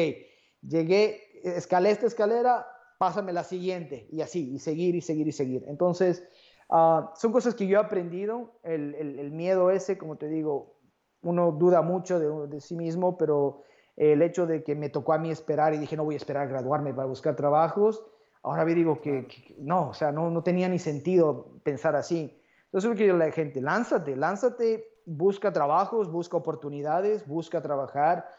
llegué, 0.62 1.42
escalé 1.44 1.92
esta 1.92 2.08
escalera, 2.08 2.68
pásame 2.98 3.34
la 3.34 3.44
siguiente 3.44 4.08
y 4.12 4.22
así, 4.22 4.54
y 4.54 4.60
seguir 4.60 4.96
y 4.96 5.02
seguir 5.02 5.28
y 5.28 5.32
seguir. 5.32 5.64
Entonces, 5.68 6.28
uh, 6.70 7.08
son 7.16 7.32
cosas 7.32 7.56
que 7.56 7.66
yo 7.66 7.80
he 7.80 7.82
aprendido, 7.82 8.60
el, 8.64 8.94
el, 8.96 9.20
el, 9.20 9.32
miedo 9.32 9.72
ese, 9.72 9.98
como 9.98 10.18
te 10.18 10.28
digo, 10.28 10.78
uno 11.22 11.52
duda 11.52 11.82
mucho 11.82 12.20
de, 12.20 12.48
de 12.48 12.62
sí 12.62 12.76
mismo, 12.76 13.18
pero 13.18 13.64
el 13.96 14.22
hecho 14.22 14.46
de 14.46 14.64
que 14.64 14.76
me 14.76 14.90
tocó 14.90 15.14
a 15.14 15.18
mí 15.18 15.32
esperar 15.32 15.74
y 15.74 15.78
dije, 15.78 15.98
no 15.98 16.06
voy 16.06 16.16
a 16.16 16.18
esperar 16.18 16.44
a 16.44 16.50
graduarme 16.50 16.94
para 16.94 17.08
buscar 17.08 17.36
trabajos, 17.36 18.06
ahora 18.44 18.66
me 18.66 18.76
digo 18.76 19.02
que, 19.02 19.28
no, 19.60 19.90
o 19.90 19.94
sea, 19.94 20.12
no, 20.12 20.30
no, 20.30 20.44
tenía 20.44 20.70
ni 20.70 20.80
sentido 20.80 21.60
pensar 21.64 21.96
así. 21.96 22.42
Entonces, 22.66 22.90
lo 22.90 22.96
que 22.96 23.08
yo 23.08 23.18
la 23.18 23.32
gente, 23.32 23.62
lánzate, 23.62 24.16
lánzate, 24.16 24.89
busca 25.10 25.52
trabajos, 25.52 26.12
busca 26.12 26.38
oportunidades, 26.38 27.26
busca 27.28 27.62
trabajar. 27.62 28.30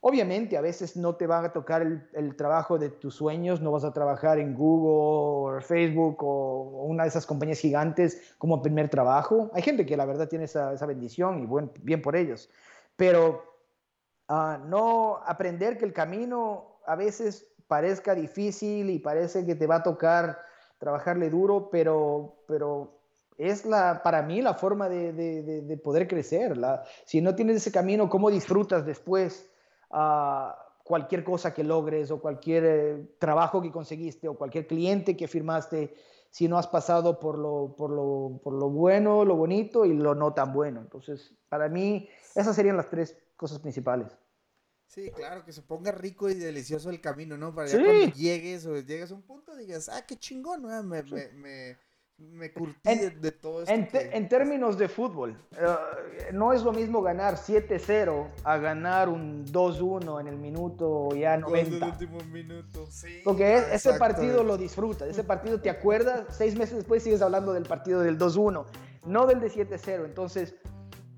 Obviamente, 0.00 0.56
a 0.56 0.60
veces 0.60 0.96
no 0.96 1.16
te 1.16 1.26
va 1.26 1.44
a 1.44 1.52
tocar 1.52 1.82
el, 1.82 2.36
trabajo 2.36 2.78
de 2.78 2.88
tus 2.88 3.16
sueños, 3.16 3.60
no 3.60 3.72
vas 3.72 3.84
a 3.84 3.92
trabajar 3.92 4.38
en 4.38 4.54
Google 4.54 5.58
o 5.58 5.60
Facebook 5.60 6.22
o, 6.22 6.84
una 6.84 7.02
de 7.02 7.10
esas 7.10 7.26
compañías 7.26 7.58
gigantes 7.58 8.34
como 8.38 8.62
primer 8.62 8.88
trabajo. 8.88 9.50
Hay 9.52 9.62
gente 9.62 9.84
que 9.84 9.96
la 9.96 10.06
verdad 10.06 10.28
tiene 10.28 10.44
esa, 10.44 10.86
bendición 10.86 11.42
y 11.42 11.80
bien 11.82 12.00
por 12.00 12.16
ellos. 12.16 12.48
Pero 12.96 13.44
no 14.28 15.18
aprender 15.26 15.76
que 15.76 15.84
el 15.84 15.92
camino 15.92 16.78
a 16.86 16.94
veces 16.94 17.46
parezca 17.66 18.14
difícil 18.14 18.88
y 18.88 19.00
parece 19.00 19.44
que 19.44 19.56
te 19.56 19.66
va 19.66 19.76
a 19.76 19.82
tocar 19.82 20.38
trabajarle 20.78 21.28
duro, 21.28 21.68
pero, 21.70 22.42
pero 22.46 22.99
es 23.40 23.64
la, 23.64 24.02
para 24.02 24.22
mí 24.22 24.42
la 24.42 24.52
forma 24.52 24.88
de, 24.90 25.12
de, 25.12 25.76
poder 25.78 26.06
crecer. 26.06 26.58
La, 26.58 26.84
si 27.06 27.22
no 27.22 27.34
tienes 27.34 27.56
ese 27.56 27.72
camino, 27.72 28.10
¿cómo 28.10 28.30
disfrutas 28.30 28.84
después 28.84 29.48
uh, 29.90 30.50
cualquier 30.84 31.24
cosa 31.24 31.54
que 31.54 31.64
logres 31.64 32.10
o 32.10 32.20
cualquier 32.20 32.64
eh, 32.66 33.14
trabajo 33.18 33.62
que 33.62 33.72
conseguiste 33.72 34.28
o 34.28 34.36
cualquier 34.36 34.66
cliente 34.66 35.16
que 35.16 35.26
firmaste? 35.26 35.94
si 36.32 36.46
no 36.46 36.58
has 36.58 36.68
pasado 36.68 37.18
por 37.18 37.36
lo, 37.36 37.74
por, 37.76 37.90
lo, 37.90 38.40
por 38.44 38.52
lo 38.52 38.70
bueno, 38.70 39.24
lo 39.24 39.34
bonito 39.34 39.84
y 39.84 39.94
lo 39.94 40.14
no 40.14 40.32
tan 40.32 40.52
bueno. 40.52 40.80
Entonces, 40.80 41.34
para 41.48 41.68
mí, 41.68 42.08
esas 42.36 42.54
serían 42.54 42.76
las 42.76 42.88
tres 42.88 43.16
cosas 43.36 43.58
principales. 43.58 44.16
Sí, 44.86 45.10
claro, 45.10 45.44
que 45.44 45.52
se 45.52 45.62
ponga 45.62 45.90
rico 45.90 46.30
y 46.30 46.34
delicioso 46.34 46.88
el 46.88 47.00
camino, 47.00 47.36
¿no? 47.36 47.52
Para 47.52 47.68
que 47.68 47.76
cuando 47.76 48.14
llegues 48.14 48.64
o 48.64 48.76
llegues 48.76 49.10
a 49.10 49.14
un 49.14 49.22
punto 49.22 49.56
digas, 49.56 49.88
ah, 49.88 50.04
qué 50.06 50.16
chingón, 50.16 50.62
¿no? 50.62 50.82
me, 50.84 51.02
me, 51.02 51.28
me, 51.32 51.78
me 52.20 52.52
curtí 52.52 52.78
de, 52.84 53.32
todo 53.32 53.62
esto. 53.62 53.72
En, 53.72 54.28
términos 54.28 54.78
de 54.78 54.88
fútbol, 54.88 55.36
eh, 55.58 56.30
no 56.32 56.52
es 56.52 56.62
lo 56.62 56.72
mismo 56.72 57.02
ganar 57.02 57.34
7-0 57.34 58.28
a 58.44 58.56
ganar 58.58 59.08
un 59.08 59.46
2-1 59.46 60.20
en 60.20 60.28
el 60.28 60.36
minuto 60.36 61.14
ya 61.14 61.36
90. 61.36 61.76
En 61.76 61.82
el 61.82 61.88
último 61.90 62.18
minuto, 62.32 62.86
sí. 62.90 63.20
Porque 63.24 63.64
ese 63.72 63.94
partido 63.94 64.44
lo 64.44 64.56
disfrutas, 64.56 65.08
ese 65.08 65.24
partido 65.24 65.60
te 65.60 65.70
acuerdas, 65.70 66.26
seis 66.30 66.56
meses 66.56 66.76
después 66.76 67.02
sigues 67.02 67.22
hablando 67.22 67.52
del 67.52 67.64
partido 67.64 68.00
del 68.00 68.18
2-1, 68.18 68.64
no 69.06 69.26
del 69.26 69.40
de 69.40 69.50
7-0. 69.50 70.04
Entonces 70.04 70.54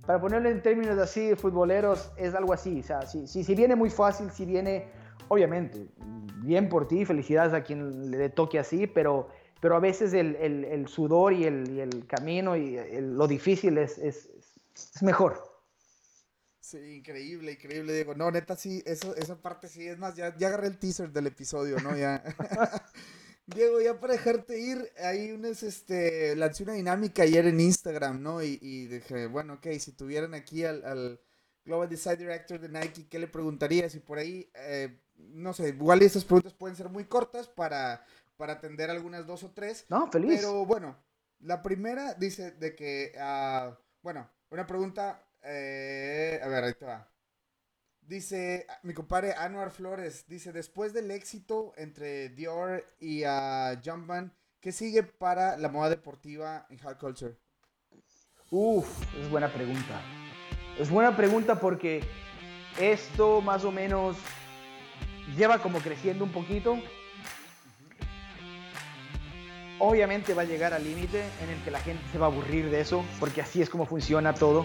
para 0.07 0.21
ponerlo 0.21 0.49
en 0.49 0.63
términos 0.63 0.99
así 0.99 1.35
futboleros, 1.37 2.13
es 2.17 2.35
algo 2.35 2.53
así. 2.53 2.81
O 2.81 2.83
sea, 2.83 3.03
si, 3.03 3.27
si, 3.27 3.55
viene 3.55 3.77
muy 3.77 3.91
fácil, 3.91 4.31
si 4.31 4.45
viene, 4.45 4.89
obviamente, 5.29 5.87
bien 6.43 6.69
por 6.69 6.89
ti, 6.89 7.05
felicidades 7.05 7.53
a 7.53 7.63
quien 7.63 8.11
le 8.11 8.29
toque 8.29 8.59
así, 8.59 8.87
pero, 8.87 9.29
pero 9.63 9.77
a 9.77 9.79
veces 9.79 10.13
el, 10.13 10.35
el, 10.41 10.65
el 10.65 10.89
sudor 10.89 11.33
y 11.33 11.45
el, 11.45 11.71
y 11.71 11.79
el, 11.79 12.05
camino 12.09 12.57
y 12.57 12.77
lo 13.01 13.29
difícil 13.29 13.79
es, 13.79 13.97
es, 13.97 14.29
es, 14.75 15.03
mejor. 15.05 15.41
Sí, 16.59 16.79
increíble, 16.97 17.53
increíble, 17.53 17.93
Diego. 17.93 18.17
No, 18.17 18.29
neta, 18.33 18.57
sí, 18.57 18.83
eso, 18.85 19.15
esa 19.15 19.41
parte 19.41 19.69
sí, 19.69 19.87
es 19.87 19.97
más, 19.99 20.17
ya, 20.17 20.37
ya 20.37 20.49
agarré 20.49 20.67
el 20.67 20.79
teaser 20.81 21.13
del 21.13 21.29
episodio, 21.29 21.77
¿no? 21.79 21.97
Ya. 21.97 22.25
Diego, 23.47 23.81
ya 23.81 24.01
para 24.01 24.15
dejarte 24.15 24.59
ir, 24.59 24.91
hay 24.99 25.31
unas, 25.31 25.63
este, 25.63 26.35
lancé 26.35 26.65
una 26.65 26.73
dinámica 26.73 27.23
ayer 27.23 27.47
en 27.47 27.61
Instagram, 27.61 28.21
¿no? 28.21 28.43
Y, 28.43 28.59
y 28.61 28.87
dije, 28.87 29.29
bueno, 29.29 29.55
ok, 29.55 29.69
si 29.79 29.93
tuvieran 29.93 30.35
aquí 30.35 30.65
al, 30.65 30.85
al, 30.85 31.21
Global 31.65 31.89
Design 31.89 32.19
Director 32.19 32.59
de 32.59 32.69
Nike, 32.69 33.07
¿qué 33.09 33.21
le 33.21 33.29
preguntarías? 33.29 33.95
Y 33.95 34.01
por 34.01 34.19
ahí, 34.19 34.51
eh, 34.57 34.99
no 35.15 35.53
sé, 35.53 35.69
igual 35.69 36.03
estas 36.03 36.25
preguntas 36.25 36.53
pueden 36.53 36.77
ser 36.77 36.89
muy 36.89 37.05
cortas 37.05 37.47
para, 37.47 38.05
para 38.37 38.55
atender 38.55 38.91
algunas 38.91 39.27
dos 39.27 39.43
o 39.45 39.53
tres. 39.53 39.87
No, 39.89 40.11
feliz. 40.11 40.41
Pero 40.41 40.65
bueno, 40.65 40.97
la 41.41 41.63
primera 41.63 42.15
dice 42.15 42.53
de 42.53 42.75
que, 42.75 43.13
uh, 43.17 43.75
bueno, 44.03 44.29
una 44.51 44.67
pregunta, 44.67 45.25
eh, 45.43 46.41
a 46.43 46.49
ver, 46.49 46.65
ahí 46.65 46.75
te 46.75 46.85
va. 46.85 47.09
Dice 48.01 48.67
mi 48.83 48.95
compadre 48.95 49.33
Anuar 49.35 49.71
Flores, 49.71 50.27
dice, 50.27 50.53
después 50.53 50.93
del 50.93 51.11
éxito 51.11 51.73
entre 51.77 52.31
Dior 52.31 52.85
y 52.99 53.25
uh, 53.25 53.79
Jumpman, 53.85 54.33
¿qué 54.61 54.73
sigue 54.73 55.03
para 55.05 55.57
la 55.57 55.69
moda 55.69 55.89
deportiva 55.89 56.67
en 56.69 56.85
hard 56.85 56.99
culture? 56.99 57.37
Uf, 58.51 58.87
es 59.17 59.31
buena 59.31 59.53
pregunta. 59.53 60.03
Es 60.79 60.91
buena 60.91 61.17
pregunta 61.17 61.59
porque 61.61 62.03
esto 62.79 63.41
más 63.41 63.65
o 63.65 63.71
menos 63.71 64.17
lleva 65.37 65.63
como 65.63 65.79
creciendo 65.79 66.25
un 66.25 66.33
poquito. 66.33 66.79
Obviamente 69.85 70.33
va 70.33 70.43
a 70.43 70.45
llegar 70.45 70.73
al 70.73 70.85
límite 70.85 71.25
en 71.43 71.51
el 71.51 71.61
que 71.65 71.73
la 71.73 71.81
gente 71.81 72.03
se 72.13 72.19
va 72.19 72.27
a 72.27 72.29
aburrir 72.29 72.71
de 72.71 72.81
eso, 72.81 73.05
porque 73.19 73.43
así 73.43 73.61
es 73.61 73.69
como 73.69 73.85
funciona 73.85 74.33
todo 74.33 74.65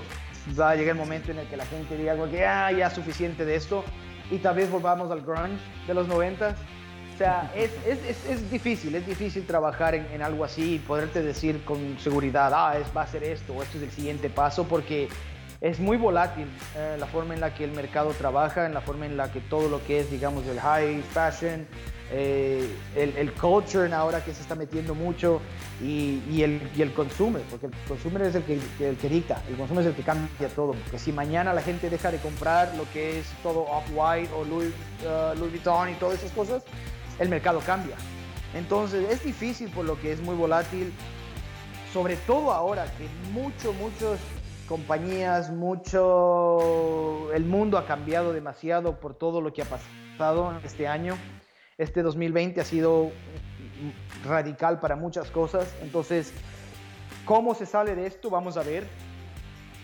va 0.59 0.71
a 0.71 0.75
llegar 0.75 0.95
el 0.95 1.01
momento 1.01 1.31
en 1.31 1.39
el 1.39 1.47
que 1.47 1.57
la 1.57 1.65
gente 1.65 1.97
diga 1.97 2.15
que 2.29 2.45
ah, 2.45 2.71
ya 2.71 2.87
es 2.87 2.93
suficiente 2.93 3.45
de 3.45 3.55
esto 3.55 3.83
y 4.29 4.37
tal 4.37 4.55
vez 4.55 4.69
volvamos 4.69 5.11
al 5.11 5.21
grunge 5.21 5.59
de 5.87 5.93
los 5.93 6.07
90. 6.07 6.55
O 7.13 7.17
sea, 7.17 7.51
es, 7.55 7.71
es, 7.87 8.29
es, 8.29 8.51
difícil, 8.51 8.93
es 8.93 9.07
difícil 9.07 9.45
trabajar 9.47 9.95
en, 9.95 10.05
en, 10.11 10.21
algo 10.21 10.43
así 10.43 10.75
y 10.75 10.79
poderte 10.79 11.23
decir 11.23 11.63
con 11.65 11.97
seguridad, 11.97 12.51
ah, 12.53 12.77
es, 12.77 12.95
va 12.95 13.01
a 13.01 13.07
ser 13.07 13.23
esto 13.23 13.53
o 13.53 13.63
esto 13.63 13.77
es 13.77 13.83
el 13.85 13.91
siguiente 13.91 14.29
paso, 14.29 14.67
porque 14.67 15.09
es 15.59 15.79
muy 15.79 15.97
volátil 15.97 16.47
eh, 16.75 16.95
la 16.99 17.07
forma 17.07 17.33
en 17.33 17.41
la 17.41 17.55
que 17.55 17.63
el 17.63 17.71
mercado 17.71 18.11
trabaja, 18.11 18.67
en 18.67 18.75
la 18.75 18.81
forma 18.81 19.07
en 19.07 19.17
la 19.17 19.31
que 19.31 19.41
todo 19.41 19.67
lo 19.67 19.83
que 19.83 20.01
es, 20.01 20.11
digamos, 20.11 20.45
el 20.45 20.59
high 20.59 21.01
fashion, 21.01 21.65
eh, 22.11 22.69
el, 22.95 23.17
el, 23.17 23.33
culture 23.33 23.91
ahora 23.93 24.23
que 24.23 24.33
se 24.33 24.41
está 24.41 24.55
metiendo 24.55 24.95
mucho 24.95 25.41
y, 25.81 26.21
y, 26.29 26.41
el, 26.43 26.61
y 26.75 26.81
el 26.81 26.93
consumer, 26.93 27.41
porque 27.49 27.65
el 27.65 27.73
consumer 27.87 28.21
es 28.21 28.35
el 28.35 28.43
que, 28.43 28.59
el 28.79 28.95
que 28.95 29.09
dicta, 29.09 29.43
el 29.49 29.57
consumer 29.57 29.83
es 29.83 29.89
el 29.89 29.95
que 29.95 30.03
cambia 30.03 30.47
todo, 30.55 30.71
porque 30.71 30.99
si 30.99 31.11
mañana 31.11 31.53
la 31.53 31.61
gente 31.61 31.89
deja 31.89 32.09
de 32.09 32.19
comprar 32.19 32.73
lo 32.75 32.89
que 32.91 33.19
es 33.19 33.25
todo 33.43 33.63
Off-White 33.63 34.29
o 34.33 34.45
Louis, 34.45 34.73
uh, 35.03 35.37
Louis 35.37 35.51
Vuitton 35.51 35.89
y 35.89 35.93
todas 35.95 36.19
esas 36.19 36.31
cosas, 36.31 36.63
el 37.19 37.27
mercado 37.27 37.59
cambia. 37.59 37.95
Entonces 38.53 39.09
es 39.09 39.23
difícil 39.23 39.69
por 39.69 39.83
lo 39.83 39.99
que 39.99 40.13
es 40.13 40.21
muy 40.21 40.35
volátil, 40.35 40.93
sobre 41.91 42.15
todo 42.15 42.53
ahora 42.53 42.85
que 42.97 43.07
mucho, 43.31 43.73
muchos 43.73 44.17
compañías, 44.67 45.51
mucho, 45.51 47.31
el 47.33 47.43
mundo 47.43 47.77
ha 47.77 47.85
cambiado 47.85 48.31
demasiado 48.33 48.99
por 48.99 49.13
todo 49.13 49.41
lo 49.41 49.51
que 49.51 49.61
ha 49.61 49.65
pasado 49.65 50.53
este 50.63 50.87
año. 50.87 51.17
Este 51.77 52.01
2020 52.01 52.59
ha 52.59 52.63
sido 52.63 53.11
radical 54.25 54.79
para 54.79 54.95
muchas 54.95 55.29
cosas, 55.29 55.71
entonces, 55.83 56.33
¿cómo 57.23 57.53
se 57.53 57.67
sale 57.67 57.95
de 57.95 58.07
esto? 58.07 58.31
Vamos 58.31 58.57
a 58.57 58.63
ver. 58.63 58.83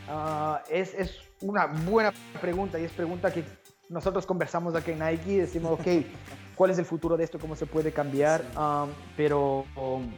Uh, 0.09 0.57
es, 0.69 0.93
es, 0.95 1.19
una 1.41 1.65
buena 1.65 2.13
pregunta 2.41 2.79
y 2.79 2.85
es 2.85 2.91
pregunta 2.91 3.31
que 3.31 3.43
nosotros 3.89 4.25
conversamos 4.25 4.73
aquí 4.75 4.91
en 4.91 4.99
Nike 4.99 5.33
y 5.33 5.37
decimos, 5.37 5.79
ok, 5.79 5.85
¿cuál 6.55 6.71
es 6.71 6.79
el 6.79 6.85
futuro 6.85 7.15
de 7.15 7.25
esto? 7.25 7.37
¿Cómo 7.37 7.55
se 7.55 7.65
puede 7.65 7.91
cambiar? 7.91 8.43
Um, 8.57 8.89
pero... 9.15 9.65
Um, 9.75 10.11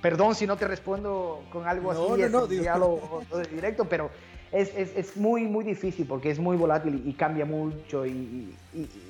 perdón 0.00 0.34
si 0.34 0.46
no 0.46 0.56
te 0.56 0.68
respondo 0.68 1.42
con 1.50 1.66
algo 1.66 1.90
así, 1.90 2.22
no, 2.22 2.28
no, 2.28 2.46
directo, 3.50 3.86
pero 3.86 4.10
es, 4.54 4.72
es, 4.76 4.96
es, 4.96 5.16
muy, 5.16 5.46
muy 5.46 5.64
difícil 5.64 6.06
porque 6.06 6.30
es 6.30 6.38
muy 6.38 6.56
volátil 6.56 7.02
y, 7.04 7.12
cambia 7.14 7.44
mucho 7.44 8.06
y, 8.06 8.54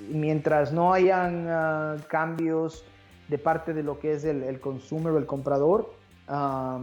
mientras 0.09 0.73
no 0.73 0.95
hayan 0.95 1.47
ah, 1.49 1.97
cambios 2.09 2.85
de 3.29 3.39
parte 3.39 3.75
de 3.75 3.83
lo 3.83 3.99
que 3.99 4.15
es 4.15 4.25
el, 4.25 4.43
el 4.43 4.59
consumer 4.59 5.13
o 5.13 5.19
el 5.19 5.27
comprador, 5.27 5.93
va, 6.29 6.83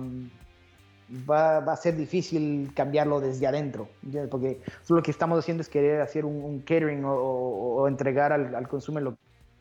va, 1.59 1.73
a 1.73 1.75
ser 1.75 1.95
difícil 1.95 2.71
cambiarlo 2.75 3.19
desde 3.19 3.47
adentro, 3.47 3.87
porque 4.29 4.61
lo 4.89 5.01
que 5.01 5.11
estamos 5.11 5.39
haciendo 5.39 5.61
es 5.61 5.69
querer 5.69 6.01
hacer 6.01 6.23
un, 6.25 6.59
catering 6.59 7.03
o, 7.05 7.87
entregar 7.87 8.31
al, 8.31 8.53
al 8.53 8.67
consumo 8.67 8.99
lo 8.99 9.17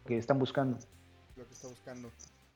que 0.07 0.19
están 0.19 0.39
buscando. 0.39 0.79
Lo 1.37 1.47
que 1.47 1.55
está 1.55 1.69
buscando. 1.69 2.11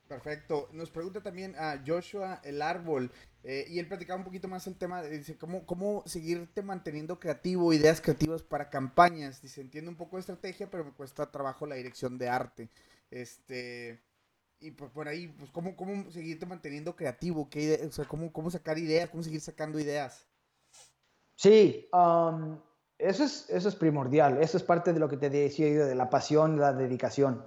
Perfecto. 0.09 0.69
Nos 0.73 0.91
pregunta 0.91 1.23
también 1.23 1.55
a 1.57 1.83
Joshua 1.87 2.41
el 2.45 2.61
árbol. 2.61 3.11
Eh, 3.43 3.67
y 3.69 3.79
él 3.79 3.89
platicaba 3.89 4.19
un 4.19 4.25
poquito 4.25 4.49
más 4.49 4.67
el 4.67 4.77
tema, 4.77 5.03
dice, 5.03 5.37
¿cómo, 5.37 5.67
cómo 5.67 6.03
seguirte 6.07 6.63
manteniendo 6.63 7.19
creativo, 7.19 7.73
ideas 7.73 8.01
creativas 8.01 8.43
para 8.43 8.71
campañas. 8.71 9.43
Dice, 9.43 9.61
entiendo 9.61 9.91
un 9.91 9.97
poco 9.97 10.17
de 10.17 10.21
estrategia, 10.21 10.71
pero 10.71 10.85
me 10.85 10.93
cuesta 10.93 11.31
trabajo 11.31 11.67
la 11.67 11.75
dirección 11.75 12.17
de 12.19 12.29
arte. 12.29 12.71
Este, 13.11 14.01
y 14.61 14.71
por, 14.71 14.91
por 14.91 15.09
ahí, 15.09 15.29
pues, 15.29 15.51
¿cómo, 15.51 15.77
¿cómo 15.77 16.11
seguirte 16.11 16.47
manteniendo 16.47 16.97
creativo? 16.97 17.49
¿Qué 17.51 17.81
o 17.87 17.93
sea, 17.93 18.07
¿cómo, 18.07 18.33
¿cómo 18.33 18.51
sacar 18.51 18.79
ideas? 18.79 19.11
¿Cómo 19.11 19.23
seguir 19.23 19.41
sacando 19.41 19.79
ideas? 19.79 20.27
Sí, 21.37 21.89
um, 21.93 22.59
eso, 22.99 23.25
es, 23.25 23.51
eso 23.51 23.69
es 23.69 23.75
primordial. 23.75 24.43
Eso 24.43 24.57
es 24.57 24.63
parte 24.63 24.93
de 24.93 25.01
lo 25.01 25.09
que 25.09 25.17
te 25.17 25.29
decía 25.29 25.69
yo, 25.69 25.87
de 25.87 25.95
la 25.95 26.09
pasión, 26.09 26.59
la 26.59 26.73
dedicación. 26.73 27.45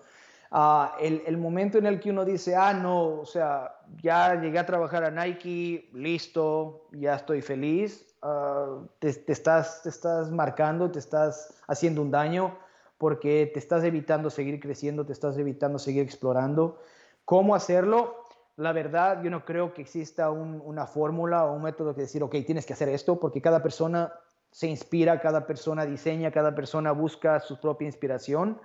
Ah, 0.52 0.96
el, 1.00 1.38
momento 1.38 1.78
en 1.78 1.86
el 1.86 2.00
que 2.00 2.10
uno 2.10 2.24
dice, 2.24 2.56
ah, 2.56 2.74
no, 2.74 3.20
o 3.20 3.26
sea, 3.26 3.76
ya 4.02 4.40
llegué 4.40 4.60
a 4.60 4.66
trabajar 4.66 5.04
a 5.04 5.12
Nike, 5.12 5.90
listo, 5.94 6.88
ya 6.92 7.16
estoy 7.16 7.42
feliz, 7.42 8.16
ah, 8.22 8.80
te, 9.00 9.14
te, 9.14 9.32
estás, 9.34 9.84
te 9.84 9.90
estás 9.90 10.32
marcando, 10.32 10.90
te 10.90 11.00
estás 11.00 11.54
haciendo 11.68 12.02
un 12.02 12.12
daño 12.12 12.58
porque 12.98 13.50
te 13.54 13.60
estás 13.60 13.84
evitando 13.84 14.30
seguir 14.30 14.60
creciendo, 14.60 15.06
te 15.06 15.14
estás 15.14 15.38
evitando 15.38 15.80
seguir 15.80 16.04
explorando. 16.04 16.80
¿Cómo 17.26 17.54
hacerlo? 17.54 18.24
La 18.56 18.72
verdad, 18.72 19.22
yo 19.22 19.30
no 19.30 19.46
creo 19.46 19.74
que 19.74 19.82
exista 19.82 20.32
un, 20.32 20.62
una 20.66 20.88
fórmula 20.88 21.46
o 21.46 21.54
un 21.54 21.62
método 21.62 21.94
que 21.94 22.02
decir, 22.02 22.24
ok, 22.24 22.36
tienes 22.46 22.66
que 22.66 22.74
hacer 22.74 22.90
esto, 22.90 23.20
porque 23.20 23.42
cada 23.42 23.62
persona 23.62 24.14
se 24.52 24.68
inspira, 24.68 25.20
cada 25.20 25.46
persona 25.46 25.86
diseña, 25.86 26.32
cada 26.32 26.56
persona 26.56 26.92
busca 26.92 27.40
su 27.40 27.60
propia 27.60 27.86
inspiración. 27.86 28.60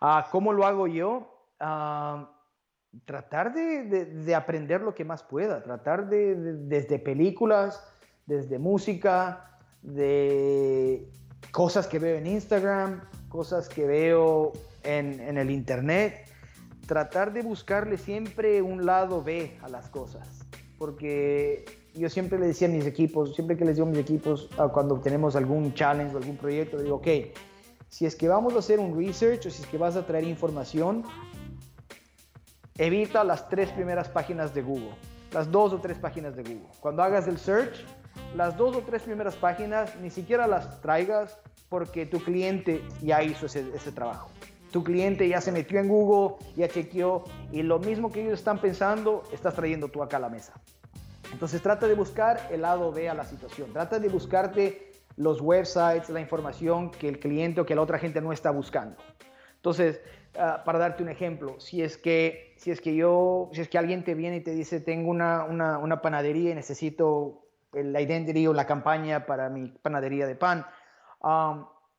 Ah, 0.00 0.28
¿Cómo 0.30 0.52
lo 0.52 0.66
hago 0.66 0.86
yo? 0.86 1.28
Ah, 1.60 2.30
tratar 3.04 3.52
de, 3.52 4.34
aprender 4.34 4.80
lo 4.80 4.94
que 4.94 5.04
más 5.04 5.22
pueda, 5.22 5.62
tratar 5.62 6.08
de, 6.08 6.34
desde 6.36 6.98
películas, 6.98 7.82
desde 8.26 8.58
música, 8.58 9.58
de 9.82 11.08
cosas 11.50 11.86
que 11.86 11.98
veo 11.98 12.16
en 12.16 12.26
Instagram, 12.26 13.02
cosas 13.28 13.68
que 13.68 13.86
veo 13.86 14.52
en, 14.82 15.20
en 15.20 15.38
el 15.38 15.50
internet, 15.50 16.28
tratar 16.86 17.32
de 17.32 17.42
buscarle 17.42 17.98
siempre 17.98 18.62
un 18.62 18.86
lado 18.86 19.22
B 19.22 19.58
a 19.62 19.68
las 19.68 19.88
cosas, 19.88 20.46
porque 20.78 21.64
yo 21.94 22.08
siempre 22.08 22.38
le 22.38 22.46
decía 22.46 22.68
a 22.68 22.70
mis 22.70 22.86
equipos, 22.86 23.34
siempre 23.34 23.56
que 23.56 23.64
les 23.64 23.76
digo 23.76 23.86
a 23.86 23.90
mis 23.90 24.00
equipos, 24.00 24.48
ah, 24.58 24.68
cuando 24.68 24.98
tenemos 25.00 25.36
algún 25.36 25.74
challenge 25.74 26.14
o 26.14 26.18
algún 26.18 26.36
proyecto, 26.36 26.78
digo, 26.78 26.96
ok, 26.96 27.08
si 27.94 28.06
es 28.06 28.16
que 28.16 28.26
vamos 28.26 28.56
a 28.56 28.58
hacer 28.58 28.80
un 28.80 28.98
research 28.98 29.46
o 29.46 29.50
si 29.50 29.62
es 29.62 29.68
que 29.68 29.78
vas 29.78 29.94
a 29.94 30.04
traer 30.04 30.24
información, 30.24 31.04
evita 32.76 33.22
las 33.22 33.48
tres 33.48 33.70
primeras 33.70 34.08
páginas 34.08 34.52
de 34.52 34.62
Google, 34.62 34.96
las 35.30 35.48
dos 35.48 35.72
o 35.72 35.78
tres 35.78 35.96
páginas 35.98 36.34
de 36.34 36.42
Google. 36.42 36.66
Cuando 36.80 37.04
hagas 37.04 37.28
el 37.28 37.38
search, 37.38 37.86
las 38.34 38.56
dos 38.56 38.74
o 38.74 38.80
tres 38.80 39.02
primeras 39.02 39.36
páginas 39.36 39.94
ni 40.02 40.10
siquiera 40.10 40.48
las 40.48 40.80
traigas 40.80 41.38
porque 41.68 42.04
tu 42.04 42.18
cliente 42.18 42.82
ya 43.00 43.22
hizo 43.22 43.46
ese, 43.46 43.64
ese 43.72 43.92
trabajo. 43.92 44.28
Tu 44.72 44.82
cliente 44.82 45.28
ya 45.28 45.40
se 45.40 45.52
metió 45.52 45.78
en 45.78 45.86
Google, 45.86 46.34
ya 46.56 46.66
chequeó 46.66 47.22
y 47.52 47.62
lo 47.62 47.78
mismo 47.78 48.10
que 48.10 48.22
ellos 48.22 48.40
están 48.40 48.58
pensando, 48.58 49.22
estás 49.32 49.54
trayendo 49.54 49.86
tú 49.86 50.02
acá 50.02 50.16
a 50.16 50.20
la 50.20 50.30
mesa. 50.30 50.52
Entonces 51.30 51.62
trata 51.62 51.86
de 51.86 51.94
buscar 51.94 52.48
el 52.50 52.62
lado 52.62 52.90
B 52.90 53.08
a 53.08 53.14
la 53.14 53.24
situación. 53.24 53.72
Trata 53.72 54.00
de 54.00 54.08
buscarte 54.08 54.93
los 55.16 55.40
websites, 55.40 56.08
la 56.10 56.20
información 56.20 56.90
que 56.90 57.08
el 57.08 57.18
cliente 57.18 57.60
o 57.60 57.66
que 57.66 57.74
la 57.74 57.82
otra 57.82 57.98
gente 57.98 58.20
no 58.20 58.32
está 58.32 58.50
buscando. 58.50 58.96
Entonces, 59.56 60.00
ah, 60.38 60.62
para 60.64 60.78
darte 60.78 61.02
un 61.02 61.08
ejemplo, 61.08 61.58
si 61.60 61.82
es 61.82 61.96
que 61.96 62.54
si 62.56 62.70
es 62.70 62.80
que 62.80 62.94
yo, 62.94 63.50
si 63.52 63.60
es 63.60 63.68
que 63.68 63.78
alguien 63.78 64.04
te 64.04 64.14
viene 64.14 64.36
y 64.36 64.40
te 64.40 64.52
dice 64.52 64.80
tengo 64.80 65.10
una, 65.10 65.44
una, 65.44 65.78
una 65.78 66.02
panadería 66.02 66.50
y 66.50 66.54
necesito 66.54 67.46
la 67.72 68.00
identity 68.00 68.46
o 68.46 68.52
la 68.52 68.66
campaña 68.66 69.26
para 69.26 69.48
mi 69.48 69.68
panadería 69.68 70.26
de 70.26 70.36
pan, 70.36 70.66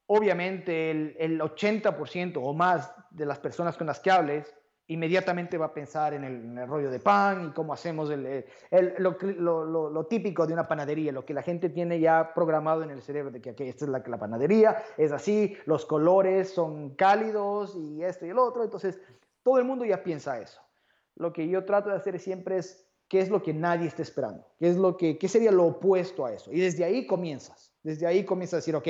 obviamente 0.08 0.92
el, 0.92 1.16
el 1.20 1.42
80% 1.42 2.40
o 2.42 2.54
más 2.54 2.94
de 3.12 3.26
las 3.26 3.40
personas 3.40 3.76
con 3.76 3.88
las 3.88 4.00
que 4.00 4.12
hables 4.12 4.56
inmediatamente 4.88 5.58
va 5.58 5.68
a 5.68 5.74
pensar 5.74 6.14
en 6.14 6.24
el, 6.24 6.68
rollo 6.68 6.92
de 6.92 7.00
pan 7.00 7.48
y 7.48 7.52
cómo 7.54 7.74
hacemos 7.74 8.10
el, 8.12 8.46
lo, 9.00 9.90
lo, 9.90 10.06
típico 10.06 10.46
de 10.46 10.54
una 10.54 10.68
panadería, 10.68 11.12
lo 11.12 11.26
que 11.26 11.34
la 11.34 11.42
gente 11.42 11.70
tiene 11.70 12.00
ya 12.00 12.34
programado 12.34 12.84
en 12.84 12.92
el 12.92 13.02
cerebro 13.02 13.32
de 13.32 13.42
que 13.42 13.52
okay, 13.52 13.70
esta 13.70 13.86
es 13.86 13.90
la, 13.90 14.04
la 14.06 14.18
panadería, 14.18 14.84
es 14.98 15.12
así, 15.12 15.58
los 15.66 15.86
colores 15.86 16.52
son 16.52 16.92
cálidos 16.92 17.76
y 17.76 18.04
esto 18.04 18.26
y 18.26 18.30
el 18.30 18.38
otro, 18.38 18.64
entonces 18.64 19.00
todo 19.42 19.58
el 19.58 19.66
mundo 19.66 19.86
ya 19.86 20.04
piensa 20.04 20.40
eso. 20.40 20.62
Lo 21.16 21.34
que 21.34 21.48
yo 21.48 21.66
trato 21.66 21.90
de 21.90 21.96
hacer 21.96 22.20
siempre 22.20 22.58
es 22.58 22.86
qué 23.08 23.20
es 23.20 23.30
lo 23.30 23.42
que 23.42 23.54
nadie 23.54 23.88
está 23.88 24.02
esperando, 24.02 24.46
qué, 24.60 24.70
es 24.70 24.78
lo 24.78 24.98
que, 24.98 25.18
qué 25.18 25.28
sería 25.28 25.52
lo 25.52 25.66
opuesto 25.66 26.26
a 26.26 26.34
eso. 26.34 26.52
Y 26.52 26.60
desde 26.60 26.84
ahí 26.84 27.08
comienzas, 27.08 27.72
desde 27.84 28.06
ahí 28.06 28.24
comienzas 28.24 28.54
a 28.54 28.58
decir, 28.58 28.76
ok, 28.76 28.88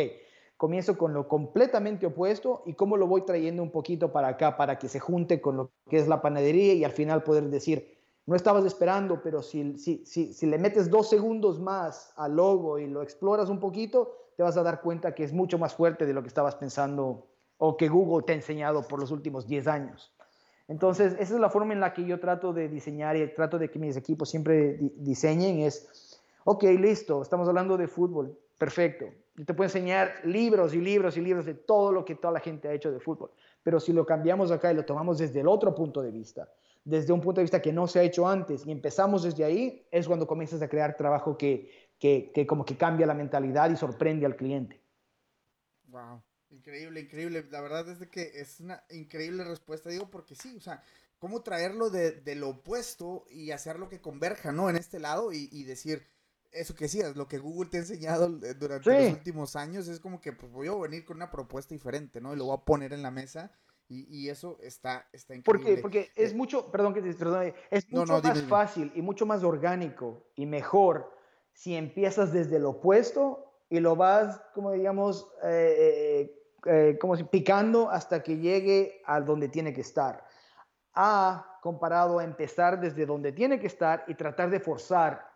comienzo 0.58 0.98
con 0.98 1.14
lo 1.14 1.28
completamente 1.28 2.06
opuesto 2.06 2.64
y 2.66 2.74
cómo 2.74 2.98
lo 2.98 3.08
voy 3.08 3.24
trayendo 3.24 3.62
un 3.62 3.72
poquito 3.72 4.12
para 4.12 4.30
acá 4.30 4.58
para 4.58 4.80
que 4.80 4.88
se 4.88 5.00
junte 5.00 5.42
con 5.42 5.58
lo 5.58 5.72
que 5.90 5.98
es 5.98 6.08
la 6.08 6.22
panadería 6.22 6.74
y 6.74 6.84
al 6.84 6.92
final 6.92 7.24
poder 7.24 7.50
decir, 7.50 7.96
no 8.26 8.36
estabas 8.36 8.66
esperando, 8.66 9.22
pero 9.22 9.42
si, 9.42 9.78
si, 9.78 10.06
si, 10.06 10.34
si 10.34 10.46
le 10.46 10.58
metes 10.58 10.90
dos 10.90 11.10
segundos 11.10 11.60
más 11.60 12.14
al 12.16 12.36
logo 12.36 12.80
y 12.80 12.88
lo 12.88 13.02
exploras 13.02 13.50
un 13.50 13.60
poquito, 13.60 14.16
te 14.36 14.44
vas 14.44 14.58
a 14.58 14.64
dar 14.64 14.82
cuenta 14.82 15.14
que 15.14 15.24
es 15.24 15.34
mucho 15.34 15.58
más 15.58 15.76
fuerte 15.76 16.06
de 16.06 16.14
lo 16.14 16.22
que 16.22 16.30
estabas 16.30 16.56
pensando 16.56 17.28
o 17.58 17.78
que 17.78 17.88
Google 17.88 18.26
te 18.26 18.34
ha 18.34 18.36
enseñado 18.36 18.82
por 18.88 19.00
los 19.00 19.12
últimos 19.12 19.48
10 19.48 19.68
años. 19.68 20.14
Entonces, 20.68 21.14
esa 21.20 21.36
es 21.36 21.40
la 21.40 21.50
forma 21.50 21.74
en 21.74 21.80
la 21.80 21.94
que 21.94 22.06
yo 22.06 22.20
trato 22.20 22.52
de 22.52 22.68
diseñar 22.68 23.16
y 23.16 23.34
trato 23.34 23.60
de 23.60 23.70
que 23.70 23.78
mis 23.78 23.96
equipos 23.96 24.30
siempre 24.30 24.78
diseñen, 24.96 25.60
es, 25.60 26.20
ok, 26.44 26.64
listo, 26.64 27.22
estamos 27.22 27.48
hablando 27.48 27.78
de 27.78 27.88
fútbol, 27.88 28.38
perfecto, 28.58 29.06
yo 29.36 29.46
te 29.46 29.54
puedo 29.54 29.68
enseñar 29.68 30.22
libros 30.24 30.74
y 30.74 30.80
libros 30.80 31.18
y 31.18 31.22
libros 31.22 31.46
de 31.46 31.54
todo 31.54 31.92
lo 31.92 32.06
que 32.06 32.16
toda 32.16 32.34
la 32.34 32.40
gente 32.40 32.68
ha 32.68 32.74
hecho 32.74 32.92
de 32.92 33.00
fútbol. 33.00 33.32
Pero 33.64 33.80
si 33.80 33.92
lo 33.92 34.06
cambiamos 34.06 34.52
acá 34.52 34.72
y 34.72 34.76
lo 34.76 34.86
tomamos 34.86 35.18
desde 35.18 35.42
el 35.42 35.48
otro 35.48 35.76
punto 35.76 36.02
de 36.02 36.12
vista, 36.12 36.50
desde 36.86 37.12
un 37.12 37.20
punto 37.20 37.42
de 37.42 37.44
vista 37.44 37.62
que 37.62 37.74
no 37.74 37.88
se 37.88 38.00
ha 38.00 38.04
hecho 38.04 38.28
antes 38.28 38.66
y 38.66 38.72
empezamos 38.72 39.24
desde 39.24 39.44
ahí, 39.44 39.86
es 39.92 40.08
cuando 40.08 40.26
comienzas 40.26 40.62
a 40.62 40.70
crear 40.70 40.96
trabajo 40.96 41.38
que, 41.38 41.90
que, 42.00 42.32
que 42.34 42.48
como 42.48 42.64
que 42.64 42.78
cambia 42.78 43.06
la 43.06 43.14
mentalidad 43.14 43.70
y 43.72 43.76
sorprende 43.76 44.26
al 44.26 44.36
cliente. 44.36 44.80
Wow, 45.88 46.22
increíble, 46.52 47.02
increíble. 47.02 47.46
La 47.50 47.62
verdad 47.62 47.90
es 47.90 48.08
que 48.08 48.40
es 48.40 48.60
una 48.60 48.84
increíble 48.90 49.44
respuesta, 49.44 49.90
digo, 49.90 50.10
porque 50.10 50.36
sí, 50.36 50.56
o 50.56 50.62
sea, 50.62 50.82
cómo 51.20 51.42
traerlo 51.42 51.90
de, 51.90 52.12
de 52.12 52.36
lo 52.36 52.50
opuesto 52.50 53.26
y 53.30 53.52
hacerlo 53.52 53.90
que 53.90 54.00
converja, 54.00 54.52
¿no? 54.52 54.70
En 54.70 54.76
este 54.76 55.00
lado 55.00 55.34
y, 55.34 55.50
y 55.52 55.64
decir, 55.64 56.08
eso 56.56 56.76
que 56.76 56.86
decías, 56.86 57.16
lo 57.16 57.28
que 57.28 57.38
Google 57.38 57.70
te 57.70 57.78
ha 57.78 57.82
enseñado 57.82 58.28
eh, 58.44 58.54
durante 58.54 58.92
los 58.92 59.14
últimos 59.14 59.56
años 59.56 59.88
es 59.88 60.00
como 60.00 60.20
que 60.22 60.34
pues 60.34 60.52
voy 60.52 60.68
a 60.68 60.76
venir 60.76 61.06
con 61.06 61.18
una 61.18 61.30
propuesta 61.30 61.74
diferente, 61.74 62.22
¿no? 62.22 62.34
Y 62.34 62.38
lo 62.38 62.46
voy 62.46 62.58
a 62.58 62.66
poner 62.66 62.94
en 62.94 63.04
la 63.04 63.12
mesa 63.12 63.52
y, 63.88 64.08
y 64.10 64.30
eso 64.30 64.58
está, 64.62 65.08
está 65.12 65.36
increíble. 65.36 65.82
Porque 65.82 66.12
es 66.16 66.32
eh, 66.32 66.36
mucho, 66.36 66.72
perdón 66.72 66.94
que 66.94 67.02
te 67.02 67.14
perdón, 67.14 67.54
es 67.70 67.92
mucho 67.92 68.22
más 68.22 68.44
fácil 68.44 68.92
y 68.96 69.02
mucho 69.02 69.26
más 69.26 69.44
orgánico 69.44 70.24
y 70.36 70.46
mejor 70.46 71.14
si 71.54 71.76
empiezas 71.76 72.32
desde 72.32 72.60
lo 72.60 72.72
opuesto 72.72 73.54
y 73.70 73.80
lo 73.80 73.96
vas, 73.96 74.42
como 74.54 74.72
digamos, 74.72 75.28
eh, 75.44 76.32
como 77.00 77.16
si 77.16 77.24
picando 77.24 77.90
hasta 77.90 78.24
que 78.24 78.38
llegue 78.38 79.02
a 79.06 79.22
donde 79.22 79.50
tiene 79.50 79.74
que 79.74 79.82
estar. 79.82 80.26
A 80.94 81.60
comparado 81.62 82.20
a 82.20 82.24
empezar 82.24 82.80
desde 82.80 83.06
donde 83.06 83.32
tiene 83.32 83.60
que 83.60 83.68
estar 83.68 84.06
y 84.08 84.14
tratar 84.14 84.50
de 84.50 84.60
forzar 84.60 85.35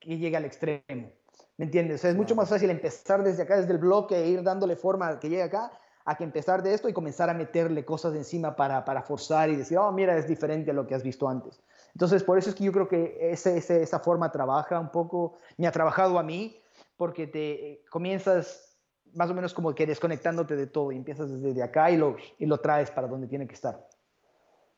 que 0.00 0.18
llegue 0.18 0.36
al 0.36 0.44
extremo. 0.44 1.10
¿Me 1.56 1.66
entiendes? 1.66 2.04
es 2.04 2.16
mucho 2.16 2.34
más 2.34 2.48
fácil 2.48 2.70
empezar 2.70 3.22
desde 3.22 3.42
acá, 3.42 3.56
desde 3.56 3.72
el 3.72 3.78
bloque, 3.78 4.16
e 4.16 4.28
ir 4.28 4.42
dándole 4.42 4.74
forma 4.74 5.18
que 5.20 5.28
llegue 5.28 5.42
acá, 5.42 5.70
a 6.04 6.16
que 6.16 6.24
empezar 6.24 6.62
de 6.62 6.74
esto 6.74 6.88
y 6.88 6.92
comenzar 6.92 7.30
a 7.30 7.34
meterle 7.34 7.84
cosas 7.84 8.14
encima 8.14 8.56
para, 8.56 8.84
para 8.84 9.02
forzar 9.02 9.48
y 9.50 9.56
decir, 9.56 9.78
oh, 9.78 9.90
mira, 9.92 10.16
es 10.16 10.26
diferente 10.26 10.72
a 10.72 10.74
lo 10.74 10.86
que 10.86 10.94
has 10.94 11.02
visto 11.02 11.28
antes. 11.28 11.62
Entonces, 11.94 12.24
por 12.24 12.38
eso 12.38 12.50
es 12.50 12.56
que 12.56 12.64
yo 12.64 12.72
creo 12.72 12.88
que 12.88 13.16
ese, 13.20 13.56
esa 13.56 14.00
forma 14.00 14.30
trabaja 14.32 14.80
un 14.80 14.90
poco, 14.90 15.38
me 15.56 15.66
ha 15.66 15.72
trabajado 15.72 16.18
a 16.18 16.22
mí, 16.22 16.60
porque 16.96 17.26
te 17.26 17.52
eh, 17.52 17.84
comienzas 17.88 18.76
más 19.14 19.30
o 19.30 19.34
menos 19.34 19.54
como 19.54 19.74
que 19.74 19.86
desconectándote 19.86 20.56
de 20.56 20.66
todo 20.66 20.90
y 20.90 20.96
empiezas 20.96 21.40
desde 21.40 21.62
acá 21.62 21.90
y 21.90 21.96
lo, 21.96 22.16
y 22.38 22.46
lo 22.46 22.58
traes 22.58 22.90
para 22.90 23.06
donde 23.06 23.28
tiene 23.28 23.46
que 23.46 23.54
estar. 23.54 23.86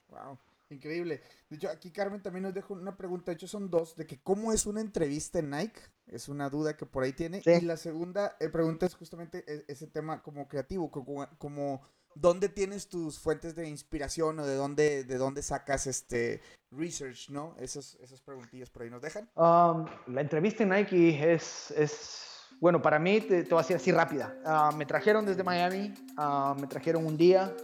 Wow. 0.08 0.38
Increíble. 0.68 1.22
De 1.48 1.56
hecho, 1.56 1.68
aquí 1.68 1.90
Carmen 1.90 2.22
también 2.22 2.42
nos 2.42 2.54
deja 2.54 2.74
una 2.74 2.96
pregunta, 2.96 3.30
de 3.30 3.36
hecho 3.36 3.46
son 3.46 3.70
dos, 3.70 3.94
de 3.96 4.06
que 4.06 4.20
cómo 4.20 4.52
es 4.52 4.66
una 4.66 4.80
entrevista 4.80 5.38
en 5.38 5.50
Nike, 5.50 5.80
es 6.06 6.28
una 6.28 6.50
duda 6.50 6.76
que 6.76 6.86
por 6.86 7.04
ahí 7.04 7.12
tiene. 7.12 7.42
Y 7.44 7.60
la 7.60 7.76
segunda 7.76 8.36
eh, 8.40 8.48
pregunta 8.48 8.86
es 8.86 8.94
justamente 8.94 9.44
e, 9.46 9.64
ese 9.68 9.86
tema 9.86 10.22
como 10.22 10.48
creativo, 10.48 10.90
como, 10.90 11.28
como 11.38 11.82
¿dónde 12.16 12.48
tienes 12.48 12.88
tus 12.88 13.18
fuentes 13.18 13.54
de 13.54 13.68
inspiración 13.68 14.40
o 14.40 14.46
de 14.46 14.56
dónde, 14.56 15.04
de 15.04 15.18
dónde 15.18 15.42
sacas 15.42 15.86
este 15.86 16.40
research, 16.72 17.30
no? 17.30 17.54
Esas, 17.58 17.94
esas 18.00 18.20
preguntillas 18.20 18.70
por 18.70 18.82
ahí 18.82 18.90
nos 18.90 19.02
dejan. 19.02 19.30
Um, 19.36 19.86
la 20.12 20.20
entrevista 20.20 20.64
en 20.64 20.70
Nike 20.70 21.32
es, 21.32 21.70
es 21.70 22.26
bueno, 22.58 22.80
para 22.80 22.98
mí, 22.98 23.20
te, 23.20 23.44
te 23.44 23.50
voy 23.50 23.58
a 23.58 23.62
decir 23.62 23.76
así 23.76 23.92
rápida. 23.92 24.34
Uh, 24.44 24.74
me 24.76 24.86
trajeron 24.86 25.26
desde 25.26 25.44
Miami, 25.44 25.94
uh, 26.18 26.58
me 26.58 26.66
trajeron 26.66 27.06
un 27.06 27.16
día, 27.16 27.54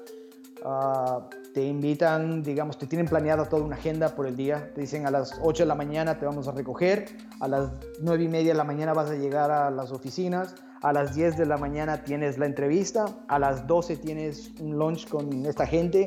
uh, 0.64 1.41
te 1.52 1.62
invitan, 1.62 2.42
digamos, 2.42 2.78
te 2.78 2.86
tienen 2.86 3.06
planeada 3.06 3.44
toda 3.48 3.62
una 3.62 3.76
agenda 3.76 4.14
por 4.14 4.26
el 4.26 4.36
día. 4.36 4.72
Te 4.74 4.80
dicen 4.80 5.06
a 5.06 5.10
las 5.10 5.38
8 5.42 5.64
de 5.64 5.66
la 5.66 5.74
mañana 5.74 6.18
te 6.18 6.26
vamos 6.26 6.48
a 6.48 6.52
recoger, 6.52 7.06
a 7.40 7.48
las 7.48 7.70
9 8.00 8.24
y 8.24 8.28
media 8.28 8.52
de 8.52 8.58
la 8.58 8.64
mañana 8.64 8.92
vas 8.94 9.10
a 9.10 9.14
llegar 9.14 9.50
a 9.50 9.70
las 9.70 9.92
oficinas, 9.92 10.54
a 10.82 10.92
las 10.92 11.14
10 11.14 11.36
de 11.36 11.46
la 11.46 11.56
mañana 11.58 12.04
tienes 12.04 12.38
la 12.38 12.46
entrevista, 12.46 13.06
a 13.28 13.38
las 13.38 13.66
12 13.66 13.96
tienes 13.98 14.52
un 14.60 14.78
lunch 14.78 15.08
con 15.08 15.46
esta 15.46 15.66
gente 15.66 16.06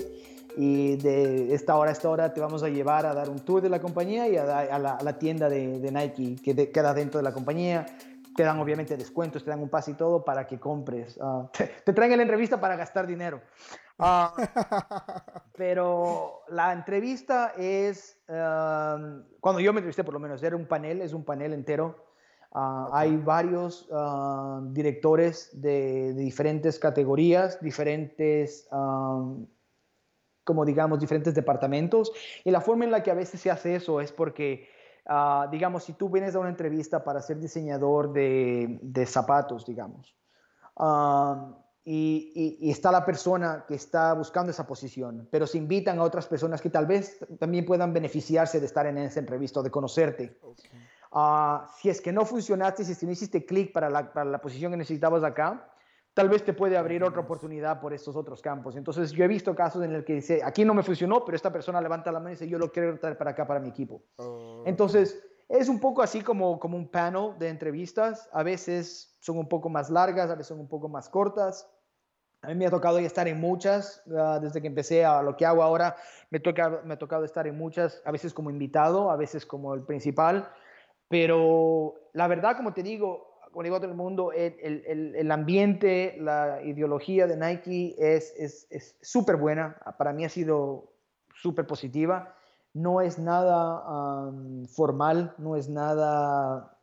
y 0.58 0.96
de 0.98 1.54
esta 1.54 1.76
hora 1.76 1.90
a 1.90 1.94
esta 1.94 2.10
hora 2.10 2.34
te 2.34 2.40
vamos 2.40 2.64
a 2.64 2.70
llevar 2.70 3.06
a 3.06 3.14
dar 3.14 3.30
un 3.30 3.40
tour 3.40 3.62
de 3.62 3.70
la 3.70 3.80
compañía 3.80 4.28
y 4.28 4.38
a, 4.38 4.80
la, 4.80 5.20
tienda 5.20 5.50
de, 5.50 5.92
Nike 5.92 6.36
que 6.42 6.72
queda 6.72 6.94
dentro 6.94 7.20
de 7.20 7.24
la 7.24 7.34
compañía. 7.34 7.86
Te 8.36 8.44
dan 8.44 8.60
obviamente 8.60 8.98
descuentos, 8.98 9.44
te 9.44 9.50
dan 9.50 9.62
un 9.62 9.70
pase 9.70 9.92
y 9.92 9.94
todo 9.94 10.24
para 10.24 10.46
que 10.46 10.60
compres. 10.60 11.18
Ah, 11.22 11.50
te, 11.86 11.94
traen 11.94 12.18
la 12.18 12.24
entrevista 12.24 12.60
para 12.60 12.76
gastar 12.76 13.08
dinero. 13.08 13.42
Ah, 13.98 14.34
pero 15.58 16.42
la 16.50 16.74
entrevista 16.74 17.54
es, 17.58 18.20
ah, 18.28 19.22
cuando 19.40 19.62
yo 19.62 19.72
me 19.74 19.80
entrevisté 19.80 20.04
por 20.04 20.14
lo 20.14 20.20
menos, 20.20 20.44
era 20.44 20.56
un 20.56 20.66
panel, 20.66 21.02
es 21.02 21.14
un 21.14 21.24
panel 21.24 21.54
entero. 21.54 22.04
Ah, 22.52 22.90
hay 22.94 23.18
varios 23.18 23.90
directores 24.74 25.50
de, 25.54 26.14
diferentes 26.14 26.80
categorías, 26.80 27.60
diferentes, 27.62 28.68
como 28.70 30.66
digamos, 30.66 31.00
diferentes 31.00 31.34
departamentos. 31.34 32.12
Y 32.46 32.52
la 32.52 32.62
forma 32.62 32.86
en 32.86 32.92
la 32.92 33.04
que 33.04 33.12
a 33.12 33.16
veces 33.16 33.42
se 33.42 33.52
hace 33.52 33.76
eso 33.76 34.00
es 34.00 34.14
porque, 34.14 34.70
digamos, 35.52 35.84
si 35.84 35.94
tú 35.94 36.10
vienes 36.10 36.34
a 36.36 36.40
una 36.40 36.48
entrevista 36.48 37.04
para 37.04 37.22
ser 37.22 37.40
diseñador 37.40 38.14
de, 38.14 38.80
de 38.82 39.06
zapatos, 39.06 39.66
digamos, 39.66 40.16
y, 41.88 42.70
está 42.70 42.92
la 42.92 43.06
persona 43.06 43.64
que 43.68 43.76
está 43.76 44.14
buscando 44.14 44.52
esa 44.52 44.66
posición, 44.66 45.28
pero 45.32 45.46
se 45.46 45.60
invitan 45.60 46.00
a 46.00 46.04
otras 46.04 46.28
personas 46.28 46.60
que 46.60 46.72
tal 46.72 46.88
vez 46.88 47.20
también 47.40 47.66
puedan 47.66 47.94
beneficiarse 47.94 48.60
de 48.60 48.66
estar 48.66 48.88
en 48.88 48.98
esa 48.98 49.20
entrevista 49.20 49.62
de 49.62 49.70
conocerte. 49.70 50.40
Ah, 51.12 51.72
si 51.80 51.90
es 51.90 52.02
que 52.02 52.12
no 52.12 52.26
funcionaste, 52.26 52.84
si 52.84 52.94
es 52.94 53.00
que 53.00 53.06
no 53.06 53.12
hiciste 53.12 53.46
clic 53.46 53.72
para 53.72 53.90
la, 53.90 54.12
para 54.12 54.30
la 54.30 54.42
posición 54.42 54.72
que 54.72 54.78
necesitabas 54.78 55.24
acá, 55.24 55.72
tal 56.16 56.28
vez 56.28 56.44
te 56.44 56.54
puede 56.54 56.76
abrir 56.76 57.04
otra 57.04 57.22
oportunidad 57.22 57.80
por 57.80 57.94
estos 57.94 58.16
otros 58.16 58.42
campos. 58.42 58.76
Entonces, 58.76 59.12
yo 59.12 59.24
he 59.24 59.28
visto 59.28 59.54
casos 59.54 59.84
en 59.84 59.94
el 59.94 60.04
que 60.04 60.16
dice, 60.16 60.42
aquí 60.44 60.66
no 60.66 60.74
me 60.74 60.82
funcionó, 60.82 61.24
pero 61.24 61.36
esta 61.36 61.52
persona 61.52 61.80
levanta 61.80 62.12
la 62.12 62.20
mano 62.20 62.32
y 62.32 62.34
dice, 62.34 62.48
yo 62.48 62.58
lo 62.58 62.72
quiero 62.72 62.98
traer 62.98 63.18
para 63.18 63.32
acá, 63.32 63.46
para 63.46 63.60
mi 63.60 63.70
equipo. 63.70 64.02
Entonces, 64.66 65.22
es 65.48 65.70
un 65.70 65.80
poco 65.80 66.02
así 66.02 66.22
como, 66.22 66.60
como 66.60 66.78
un 66.78 66.90
panel 66.90 67.38
de 67.38 67.50
entrevistas. 67.50 68.28
A 68.32 68.42
veces 68.44 69.16
son 69.20 69.38
un 69.38 69.48
poco 69.48 69.70
más 69.70 69.90
largas, 69.90 70.32
a 70.32 70.36
veces 70.36 70.48
son 70.48 70.60
un 70.60 70.68
poco 70.68 70.90
más 70.90 71.10
cortas. 71.10 71.70
A 72.46 72.50
mí 72.50 72.56
me 72.56 72.68
ha 72.68 72.70
tocado 72.70 73.00
estar 73.00 73.28
en 73.28 73.40
muchas, 73.40 74.04
ah, 74.16 74.40
desde 74.40 74.62
que 74.62 74.68
empecé 74.68 75.04
a 75.04 75.24
lo 75.24 75.36
que 75.36 75.46
hago 75.46 75.64
ahora, 75.64 75.96
me, 76.30 76.40
toca, 76.40 76.82
me 76.86 76.94
ha 76.94 77.00
tocado 77.00 77.26
estar 77.26 77.48
en 77.48 77.58
muchas, 77.58 78.02
a 78.06 78.12
veces 78.12 78.34
como 78.34 78.52
invitado, 78.52 79.10
a 79.10 79.16
veces 79.16 79.46
como 79.46 79.74
el 79.74 79.82
principal, 79.82 80.48
pero 81.10 81.96
la 82.14 82.28
verdad, 82.28 82.56
como 82.56 82.74
te 82.74 82.84
digo, 82.84 83.40
como 83.52 83.64
digo 83.64 83.78
a 83.78 83.80
todo 83.80 83.90
el 83.90 83.98
mundo, 83.98 84.32
el, 84.32 84.84
el, 84.86 85.16
el 85.16 85.32
ambiente, 85.32 86.18
la 86.20 86.62
ideología 86.64 87.26
de 87.26 87.38
Nike 87.38 87.96
es 87.98 88.96
súper 89.02 89.36
es, 89.36 89.42
buena, 89.42 89.78
para 89.98 90.14
mí 90.14 90.24
ha 90.26 90.30
sido 90.30 90.92
súper 91.34 91.66
positiva, 91.66 92.36
no 92.74 93.02
es 93.02 93.18
nada 93.18 94.32
formal, 94.68 95.34
no 95.40 95.56
es 95.56 95.68
nada, 95.70 96.78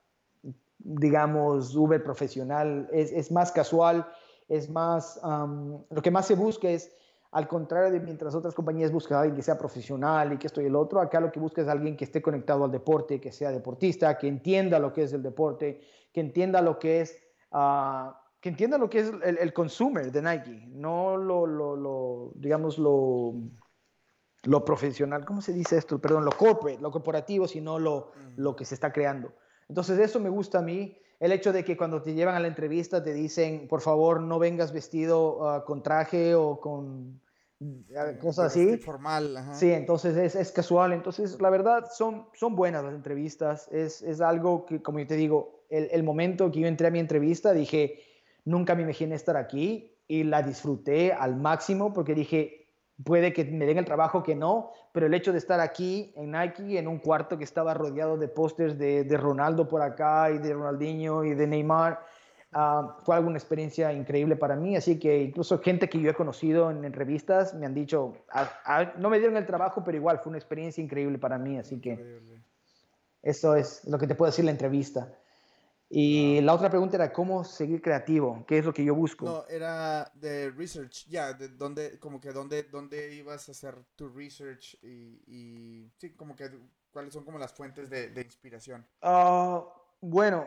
digamos, 0.79 1.77
uber 1.77 2.03
profesional, 2.03 2.89
es, 2.91 3.13
es 3.13 3.31
más 3.31 3.53
casual 3.53 4.07
es 4.49 4.69
más, 4.71 5.21
lo 5.23 6.03
que 6.03 6.11
más 6.11 6.27
se 6.27 6.35
busca 6.35 6.69
es, 6.69 6.95
al 7.31 7.49
contrario 7.49 7.91
de 7.91 8.01
mientras 8.01 8.35
otras 8.35 8.55
compañías 8.55 8.93
buscan 8.93 9.17
a 9.17 9.21
alguien 9.23 9.37
que 9.37 9.43
sea 9.43 9.57
profesional 9.57 10.35
y 10.35 10.37
que 10.37 10.47
esto 10.47 10.61
y 10.61 10.67
el 10.67 10.77
otro, 10.77 11.01
acá 11.01 11.19
lo 11.19 11.33
que 11.33 11.41
busca 11.41 11.63
es 11.63 11.69
alguien 11.69 11.97
que 11.97 12.05
esté 12.05 12.21
conectado 12.21 12.65
al 12.65 12.71
deporte, 12.71 13.21
que 13.21 13.33
sea 13.33 13.51
deportista, 13.51 14.19
que 14.19 14.29
entienda 14.29 14.79
lo 14.79 14.93
que 14.93 15.05
es 15.05 15.13
el 15.15 15.23
deporte, 15.23 15.81
que 16.13 16.21
entienda 16.21 16.61
lo 16.61 16.79
que 16.79 17.01
es, 17.01 17.19
uh, 17.53 18.13
que 18.39 18.51
entienda 18.51 18.77
lo 18.77 18.91
que 18.91 18.99
es 18.99 19.13
el, 19.23 19.39
el, 19.39 19.53
consumer 19.55 20.13
de 20.13 20.21
Nike, 20.21 20.67
no 20.69 21.17
lo, 21.17 21.47
lo, 21.47 21.75
lo 21.75 22.33
digamos, 22.35 22.77
lo, 22.77 23.33
lo 24.43 24.65
profesional, 24.65 25.25
¿cómo 25.25 25.41
se 25.41 25.53
dice 25.53 25.79
esto? 25.79 26.01
Perdón, 26.01 26.25
lo 26.25 26.33
corporate, 26.33 26.83
lo 26.83 26.91
corporativo, 26.91 27.49
sino 27.49 27.79
lo, 27.79 28.11
lo 28.37 28.57
que 28.57 28.65
se 28.65 28.75
está 28.75 28.93
creando. 28.93 29.33
Entonces 29.69 29.99
eso 29.99 30.21
me 30.21 30.29
gusta 30.29 30.59
a 30.59 30.63
mí 30.63 30.99
el 31.23 31.31
hecho 31.31 31.53
de 31.53 31.63
que 31.63 31.77
cuando 31.77 32.03
te 32.03 32.15
llevan 32.15 32.35
a 32.35 32.41
la 32.41 32.49
entrevista 32.49 33.01
te 33.01 33.15
dicen, 33.15 33.69
por 33.69 33.81
favor, 33.81 34.21
no 34.21 34.41
vengas 34.41 34.73
vestido 34.73 35.49
ah, 35.49 35.65
con 35.65 35.81
traje 35.81 36.35
o 36.35 36.59
con 36.59 37.21
ah, 37.97 38.19
cosas 38.21 38.47
así. 38.47 38.77
Formal. 38.79 39.39
Sí, 39.53 39.71
entonces 39.71 40.17
es, 40.17 40.35
es, 40.35 40.51
casual. 40.51 40.93
Entonces, 40.93 41.41
la 41.41 41.49
verdad, 41.49 41.89
son, 41.97 42.27
son 42.35 42.57
buenas 42.57 42.83
las 42.83 42.93
entrevistas. 42.93 43.69
Es, 43.71 44.03
es 44.03 44.21
algo 44.21 44.67
que, 44.67 44.83
como 44.83 44.99
yo 44.99 45.07
te 45.07 45.15
digo, 45.15 45.63
el, 45.71 45.89
el, 45.93 46.03
momento 46.03 46.51
que 46.51 46.59
yo 46.59 46.67
entré 46.67 46.89
a 46.89 46.91
mi 46.91 46.99
entrevista, 46.99 47.53
dije, 47.53 48.01
nunca 48.45 48.75
me 48.75 48.83
imaginé 48.83 49.15
estar 49.15 49.37
aquí 49.37 49.97
y 50.09 50.25
la 50.25 50.43
disfruté 50.43 51.13
al 51.13 51.37
máximo 51.37 51.93
porque 51.93 52.17
dije, 52.17 52.62
puede 53.05 53.33
que 53.33 53.45
me 53.45 53.67
den 53.67 53.79
el 53.79 53.85
trabajo 53.85 54.23
que 54.23 54.35
no, 54.35 54.73
pero 54.93 55.07
el 55.07 55.15
hecho 55.15 55.33
de 55.33 55.39
estar 55.39 55.61
aquí 55.61 56.13
en 56.17 56.33
Nike, 56.33 56.79
en 56.79 56.89
un 56.89 56.99
cuarto 56.99 57.39
que 57.39 57.45
estaba 57.45 57.75
rodeado 57.75 58.17
de 58.17 58.29
pósters 58.29 58.79
de, 58.79 59.05
de, 59.05 59.17
Ronaldo 59.17 59.69
por 59.69 59.83
acá 59.83 60.31
y 60.31 60.39
de 60.39 60.55
Ronaldinho 60.55 61.25
y 61.25 61.35
de 61.35 61.47
Neymar, 61.47 62.01
uh, 62.55 63.03
fue 63.05 63.17
alguna 63.17 63.39
experiencia 63.39 63.93
increíble 63.93 64.37
para 64.37 64.57
mí. 64.57 64.77
Así 64.77 64.99
que 64.99 65.23
incluso 65.23 65.59
gente 65.59 65.89
que 65.89 66.01
yo 66.01 66.11
he 66.11 66.15
conocido 66.15 66.71
en, 66.71 66.85
en 66.85 66.93
revistas 66.93 67.55
me 67.55 67.67
han 67.67 67.75
dicho, 67.75 68.15
ah, 68.31 68.51
ah, 68.65 68.93
no 68.99 69.11
me 69.11 69.19
dieron 69.19 69.37
el 69.37 69.47
trabajo, 69.47 69.83
pero 69.85 69.97
igual 69.97 70.19
fue 70.19 70.31
una 70.31 70.39
experiencia 70.39 70.83
increíble 70.83 71.19
para 71.19 71.39
mí. 71.39 71.59
Así 71.59 71.81
que 71.81 72.21
eso 73.23 73.55
es 73.55 73.85
lo 73.87 73.99
que 73.99 74.07
te 74.07 74.15
puedo 74.15 74.31
decir 74.31 74.45
la 74.45 74.51
entrevista. 74.51 75.09
Y 75.95 76.41
la 76.41 76.55
otra 76.55 76.71
pregunta 76.71 76.97
era 76.97 77.13
cómo 77.13 77.45
seguir 77.45 77.83
creativo, 77.83 78.47
qué 78.49 78.57
es 78.57 78.65
lo 78.65 78.73
que 78.73 78.83
yo 78.83 78.95
busco. 78.95 79.27
No, 79.27 79.45
era 79.47 80.11
de 80.15 80.51
research, 80.51 81.07
ya, 81.07 81.35
de 81.35 81.49
dónde, 81.49 81.99
como 81.99 82.19
que 82.19 82.33
dónde, 82.33 82.63
dónde 82.63 83.15
ibas 83.15 83.47
a 83.51 83.53
hacer 83.53 83.75
tu 83.95 84.09
research 84.09 84.79
y, 84.83 85.21
y 85.27 85.93
sí, 85.99 86.15
como 86.15 86.35
que 86.35 86.51
cuáles 86.91 87.13
son 87.13 87.25
como 87.25 87.39
las 87.39 87.53
fuentes 87.53 87.91
de, 87.91 88.09
de 88.09 88.23
inspiración. 88.23 88.87
Uh, 89.03 89.65
bueno, 90.01 90.47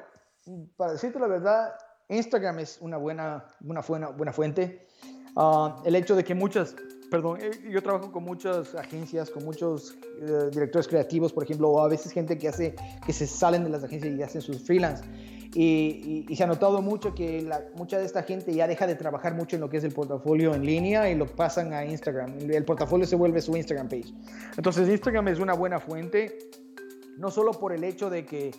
para 0.77 0.93
decirte 0.93 1.19
la 1.19 1.27
verdad, 1.27 1.75
Instagram 2.09 2.57
es 2.57 2.79
una 2.81 2.97
buena, 2.97 3.45
una 3.61 3.81
buena, 3.81 4.07
buena 4.07 4.33
fuente. 4.33 4.87
Uh, 5.35 5.83
el 5.85 5.95
hecho 5.95 6.15
de 6.15 6.23
que 6.23 6.33
muchas, 6.33 6.75
perdón, 7.11 7.37
eh, 7.39 7.51
yo 7.69 7.83
trabajo 7.83 8.11
con 8.11 8.23
muchas 8.23 8.73
agencias, 8.73 9.29
con 9.29 9.45
muchos 9.45 9.95
uh, 10.21 10.49
directores 10.49 10.87
creativos, 10.87 11.31
por 11.31 11.43
ejemplo, 11.43 11.69
o 11.69 11.81
a 11.81 11.87
veces 11.87 12.11
gente 12.11 12.35
que 12.35 12.47
hace, 12.47 12.73
que 13.05 13.13
se 13.13 13.27
salen 13.27 13.63
de 13.63 13.69
las 13.69 13.83
agencias 13.83 14.11
y 14.11 14.23
hacen 14.23 14.41
sus 14.41 14.63
freelance. 14.63 15.03
Y, 15.57 16.25
se 16.35 16.43
ha 16.43 16.47
notado 16.47 16.81
mucho 16.81 17.15
que 17.15 17.41
la, 17.41 17.61
mucha 17.75 17.97
de 17.97 18.05
esta 18.05 18.23
gente 18.23 18.53
ya 18.53 18.67
deja 18.67 18.85
de 18.85 18.95
trabajar 18.95 19.35
mucho 19.35 19.55
en 19.55 19.61
lo 19.61 19.69
que 19.69 19.77
es 19.77 19.85
el 19.85 19.93
portafolio 19.93 20.53
en 20.53 20.65
línea 20.65 21.09
y 21.09 21.15
lo 21.15 21.25
pasan 21.27 21.71
a 21.71 21.85
Instagram. 21.85 22.37
El 22.51 22.65
portafolio 22.65 23.07
se 23.07 23.15
vuelve 23.15 23.39
su 23.41 23.55
Instagram 23.55 23.87
page. 23.87 24.13
Entonces 24.57 24.89
Instagram 24.89 25.29
es 25.29 25.39
una 25.39 25.53
buena 25.53 25.79
fuente, 25.79 26.37
no 27.17 27.31
solo 27.31 27.53
por 27.53 27.71
el 27.71 27.85
hecho 27.85 28.09
de 28.09 28.25
que 28.25 28.51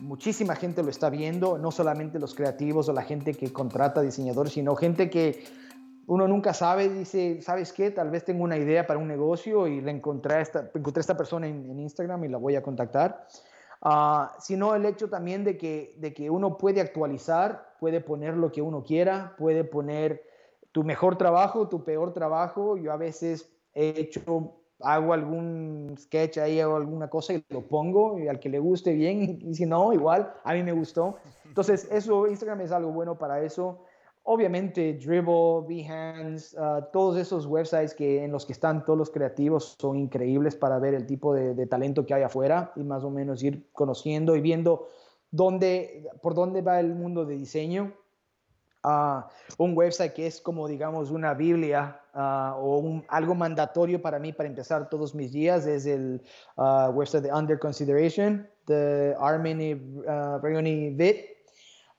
muchísima 0.00 0.56
gente 0.56 0.82
lo 0.82 0.88
está 0.88 1.10
viendo, 1.10 1.58
no 1.58 1.70
solamente 1.70 2.18
los 2.18 2.34
creativos 2.34 2.88
o 2.88 2.94
la 2.94 3.02
gente 3.02 3.34
que 3.34 3.52
contrata 3.52 4.00
diseñadores, 4.00 4.54
sino 4.54 4.74
gente 4.74 5.10
que 5.10 5.44
uno 6.06 6.26
nunca 6.26 6.54
sabe, 6.54 6.88
dice, 6.88 7.42
¿sabes 7.42 7.74
qué? 7.74 7.90
Tal 7.90 8.08
vez 8.08 8.24
tengo 8.24 8.42
una 8.42 8.56
idea 8.56 8.86
para 8.86 8.98
un 8.98 9.08
negocio 9.08 9.66
y 9.66 9.82
la 9.82 9.90
encontré 9.90 10.36
a 10.36 10.40
esta, 10.40 10.70
encontré 10.74 11.02
esta 11.02 11.18
persona 11.18 11.46
en, 11.46 11.70
en 11.70 11.78
Instagram 11.80 12.24
y 12.24 12.28
la 12.28 12.38
voy 12.38 12.56
a 12.56 12.62
contactar. 12.62 13.26
Ah, 13.80 14.34
sino 14.40 14.74
el 14.74 14.84
hecho 14.84 15.08
también 15.08 15.44
de 15.44 15.56
que, 15.56 15.94
de 15.98 16.12
que 16.12 16.30
uno 16.30 16.58
puede 16.58 16.80
actualizar, 16.80 17.76
puede 17.78 18.00
poner 18.00 18.36
lo 18.36 18.50
que 18.50 18.60
uno 18.60 18.82
quiera, 18.82 19.34
puede 19.38 19.62
poner 19.64 20.24
tu 20.72 20.82
mejor 20.82 21.16
trabajo, 21.16 21.68
tu 21.68 21.84
peor 21.84 22.12
trabajo. 22.12 22.76
Yo 22.76 22.92
a 22.92 22.96
veces 22.96 23.52
he 23.74 24.00
hecho, 24.00 24.56
hago 24.80 25.12
algún 25.12 25.94
sketch 25.98 26.38
ahí 26.38 26.60
o 26.60 26.76
alguna 26.76 27.08
cosa 27.08 27.34
y 27.34 27.44
lo 27.50 27.62
pongo 27.68 28.18
y 28.18 28.26
al 28.26 28.40
que 28.40 28.48
le 28.48 28.58
guste 28.58 28.92
bien 28.92 29.38
y 29.42 29.54
si 29.54 29.64
no, 29.64 29.92
igual, 29.92 30.32
a 30.42 30.54
mí 30.54 30.62
me 30.62 30.72
gustó. 30.72 31.16
Entonces, 31.44 31.88
eso, 31.90 32.26
Instagram 32.26 32.60
es 32.62 32.72
algo 32.72 32.90
bueno 32.90 33.16
para 33.16 33.42
eso. 33.42 33.84
Obviamente, 34.30 34.92
Dribble, 34.92 35.64
Behance, 35.66 36.54
uh, 36.60 36.82
todos 36.92 37.16
esos 37.16 37.46
websites 37.46 37.94
que, 37.94 38.22
en 38.22 38.30
los 38.30 38.44
que 38.44 38.52
están 38.52 38.84
todos 38.84 38.98
los 38.98 39.08
creativos 39.08 39.74
son 39.80 39.96
increíbles 39.96 40.54
para 40.54 40.78
ver 40.78 40.92
el 40.92 41.06
tipo 41.06 41.32
de, 41.32 41.66
talento 41.66 42.04
que 42.04 42.12
hay 42.12 42.24
afuera 42.24 42.70
y 42.76 42.82
más 42.84 43.04
o 43.04 43.10
menos 43.10 43.42
ir 43.42 43.70
conociendo 43.72 44.36
y 44.36 44.42
viendo 44.42 44.86
dónde, 45.30 46.10
por 46.20 46.34
dónde 46.34 46.60
va 46.60 46.78
el 46.78 46.94
mundo 46.94 47.24
de 47.24 47.36
diseño. 47.36 47.94
Ah, 48.82 49.30
un 49.56 49.74
website 49.74 50.12
que 50.12 50.26
es 50.26 50.42
como, 50.42 50.68
digamos, 50.68 51.10
una 51.10 51.32
Biblia 51.32 51.98
ah, 52.12 52.54
o 52.60 53.00
algo 53.08 53.34
mandatorio 53.34 54.02
para 54.02 54.18
mí 54.18 54.34
para 54.34 54.50
empezar 54.50 54.90
todos 54.90 55.14
mis 55.14 55.32
días 55.32 55.66
es 55.66 55.86
el 55.86 56.20
website 56.92 57.22
de 57.22 57.32
Under 57.32 57.58
Consideration 57.58 58.46
de 58.66 59.16
Armin 59.18 59.58
y 59.62 59.70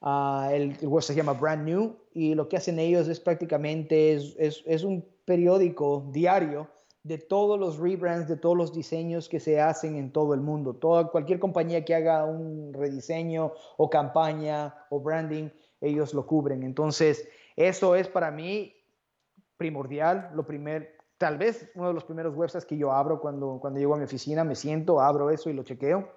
el, 0.01 0.77
el, 0.79 0.87
website 0.87 1.15
se 1.15 1.21
llama 1.23 1.33
Brand 1.33 1.67
New 1.67 1.97
y 2.13 2.33
lo 2.35 2.49
que 2.49 2.57
hacen 2.57 2.79
ellos 2.79 3.07
es 3.07 3.19
prácticamente 3.19 4.13
es, 4.13 4.35
es, 4.37 4.63
es 4.65 4.83
un 4.83 5.05
periódico 5.25 6.09
diario 6.11 6.67
de 7.03 7.17
todos 7.17 7.59
los 7.59 7.77
rebrands, 7.77 8.27
de 8.27 8.35
todos 8.35 8.57
los 8.57 8.73
diseños 8.73 9.29
que 9.29 9.39
se 9.39 9.61
hacen 9.61 9.95
en 9.95 10.11
todo 10.11 10.33
el 10.33 10.41
mundo. 10.41 10.73
Toda, 10.73 11.07
cualquier 11.07 11.39
compañía 11.39 11.85
que 11.85 11.95
haga 11.95 12.25
un 12.25 12.73
rediseño 12.73 13.53
o 13.77 13.89
campaña 13.89 14.75
o 14.89 14.99
branding, 14.99 15.49
ellos 15.81 16.13
lo 16.13 16.25
cubren. 16.25 16.63
Entonces, 16.63 17.27
eso 17.55 17.95
es 17.95 18.07
para 18.07 18.31
mí 18.31 18.73
primordial. 19.57 20.31
Lo 20.33 20.45
primer, 20.45 20.97
tal 21.17 21.37
vez 21.37 21.71
uno 21.75 21.87
de 21.87 21.93
los 21.93 22.03
primeros 22.03 22.35
websites 22.35 22.65
que 22.65 22.77
yo 22.77 22.91
abro 22.91 23.19
cuando, 23.21 23.59
cuando 23.61 23.79
llego 23.79 23.95
a 23.95 23.97
mi 23.97 24.03
oficina, 24.03 24.43
me 24.43 24.55
siento, 24.55 24.99
abro 24.99 25.29
eso 25.29 25.49
y 25.49 25.53
lo 25.53 25.63
chequeo. 25.63 26.09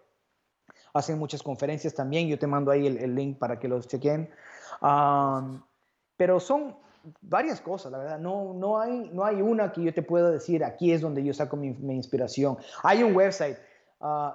Hacen 0.94 1.18
muchas 1.18 1.42
conferencias 1.42 1.94
también, 1.94 2.28
yo 2.28 2.38
te 2.38 2.46
mando 2.46 2.70
ahí 2.70 2.86
el, 2.86 3.14
link 3.14 3.38
para 3.38 3.58
que 3.58 3.68
los 3.68 3.88
chequen. 3.88 4.30
Pero 6.22 6.38
son 6.38 6.76
varias 7.20 7.60
cosas, 7.60 7.90
la 7.90 7.98
verdad. 7.98 8.18
No, 8.20 8.54
no, 8.54 8.78
hay, 8.78 9.10
no 9.12 9.24
hay 9.24 9.42
una 9.42 9.72
que 9.72 9.82
yo 9.82 9.92
te 9.92 10.02
pueda 10.02 10.30
decir, 10.30 10.62
aquí 10.62 10.92
es 10.92 11.00
donde 11.00 11.24
yo 11.24 11.34
saco 11.34 11.56
mi, 11.56 11.66
inspiración. 11.92 12.58
Hay 12.84 13.02
un 13.02 13.12
website. 13.12 13.58
Uh, 13.98 14.30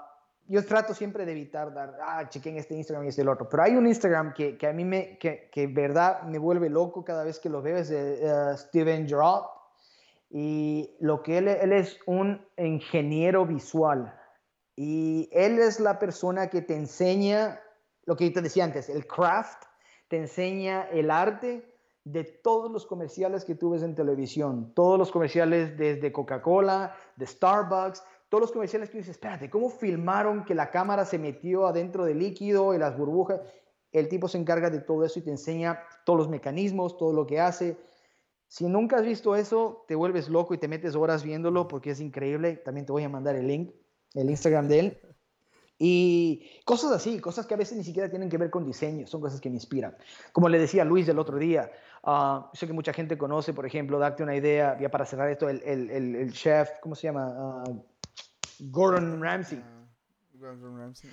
yo 0.50 0.66
trato 0.66 0.94
siempre 0.94 1.26
de 1.26 1.32
evitar 1.32 1.74
dar, 1.74 1.98
ah, 2.02 2.28
chequen 2.28 2.58
este 2.58 2.76
Instagram 2.76 3.06
y 3.06 3.08
este 3.08 3.22
el 3.22 3.30
otro, 3.30 3.48
pero 3.48 3.64
hay 3.64 3.78
un 3.78 3.88
Instagram 3.88 4.34
que, 4.34 4.58
que 4.58 4.68
a 4.68 4.74
mí 4.74 4.84
me, 4.84 5.18
que, 5.18 5.50
que 5.50 5.68
verdad 5.68 6.24
me 6.24 6.40
vuelve 6.40 6.70
loco 6.70 7.06
cada 7.06 7.24
vez 7.24 7.40
que 7.40 7.48
lo 7.48 7.62
veo, 7.62 7.78
es 7.78 7.88
de 7.88 8.20
uh, 8.22 8.58
Steven 8.58 9.08
Gerrard. 9.08 9.46
Y 10.30 10.94
lo 11.00 11.24
que 11.24 11.38
él, 11.38 11.48
él 11.48 11.72
es 11.72 11.98
un 12.06 12.46
ingeniero 12.58 13.46
visual. 13.46 14.14
Y 14.76 15.30
él 15.32 15.58
es 15.58 15.80
la 15.80 16.00
persona 16.00 16.50
que 16.50 16.62
te 16.62 16.76
enseña, 16.76 17.62
lo 18.04 18.18
que 18.18 18.26
yo 18.26 18.34
te 18.34 18.42
decía 18.42 18.66
antes, 18.66 18.90
el 18.90 19.08
craft, 19.08 19.64
te 20.10 20.18
enseña 20.18 20.84
el 20.92 21.12
arte 21.12 21.77
de 22.12 22.24
todos 22.24 22.72
los 22.72 22.86
comerciales 22.86 23.44
que 23.44 23.56
tú 23.56 23.72
ves 23.72 23.84
en 23.84 23.96
televisión, 23.96 24.74
todos 24.74 24.98
los 24.98 25.12
comerciales 25.12 25.78
desde 25.78 26.12
Coca-Cola, 26.12 26.96
de 27.16 27.26
Starbucks, 27.26 28.04
todos 28.30 28.42
los 28.42 28.52
comerciales 28.52 28.90
que 28.90 28.98
dices, 28.98 29.12
espérate, 29.12 29.50
¿cómo 29.50 29.70
filmaron 29.70 30.44
que 30.44 30.56
la 30.56 30.70
cámara 30.70 31.06
se 31.06 31.18
metió 31.18 31.68
adentro 31.68 32.06
del 32.06 32.20
líquido 32.20 32.74
y 32.74 32.78
las 32.78 32.98
burbujas? 32.98 33.42
El 33.92 34.10
tipo 34.10 34.28
se 34.28 34.38
encarga 34.38 34.70
de 34.70 34.80
todo 34.80 35.06
eso 35.06 35.20
y 35.20 35.22
te 35.22 35.32
enseña 35.32 35.80
todos 36.06 36.20
los 36.20 36.30
mecanismos, 36.30 36.98
todo 36.98 37.14
lo 37.14 37.26
que 37.26 37.40
hace. 37.40 37.78
Si 38.48 38.66
nunca 38.66 38.98
has 38.98 39.06
visto 39.06 39.36
eso, 39.36 39.86
te 39.88 39.96
vuelves 39.96 40.30
loco 40.30 40.54
y 40.54 40.58
te 40.58 40.68
metes 40.68 40.96
horas 40.96 41.24
viéndolo 41.24 41.68
porque 41.68 41.92
es 41.92 42.00
increíble. 42.00 42.58
También 42.58 42.86
te 42.86 42.92
voy 42.92 43.04
a 43.04 43.10
mandar 43.10 43.36
el 43.36 43.48
link, 43.48 43.72
el 44.14 44.30
Instagram 44.30 44.68
de 44.68 44.80
él. 44.80 44.98
Y 45.80 46.50
cosas 46.66 46.92
así, 46.92 47.20
cosas 47.20 47.46
que 47.46 47.54
a 47.54 47.58
veces 47.58 47.78
ni 47.78 47.84
siquiera 47.84 48.10
tienen 48.10 48.30
que 48.30 48.38
ver 48.38 48.50
con 48.50 48.66
diseño, 48.66 49.06
son 49.06 49.22
cosas 49.22 49.40
que 49.40 49.50
me 49.50 49.56
inspiran. 49.56 49.96
Como 50.32 50.50
le 50.50 50.58
decía 50.58 50.84
Luis 50.84 51.06
del 51.06 51.20
otro 51.20 51.38
día, 51.38 51.72
uh, 52.04 52.46
sé 52.54 52.66
que 52.66 52.74
mucha 52.74 52.94
gente 52.94 53.18
conoce, 53.18 53.54
por 53.54 53.66
ejemplo, 53.66 54.00
darte 54.00 54.24
una 54.24 54.36
idea, 54.36 54.78
ya 54.80 54.90
para 54.90 55.06
cerrar 55.06 55.30
esto, 55.30 55.50
el, 55.50 55.62
el, 55.64 56.16
el, 56.16 56.34
chef, 56.34 56.70
¿cómo 56.82 56.96
se 56.96 57.04
llama? 57.04 57.64
Uh, 57.68 57.86
Gordon 58.60 59.22
Ramsay. 59.22 59.60
Uh, 59.60 60.40
Gordon 60.40 60.78
Ramsay. 60.78 61.12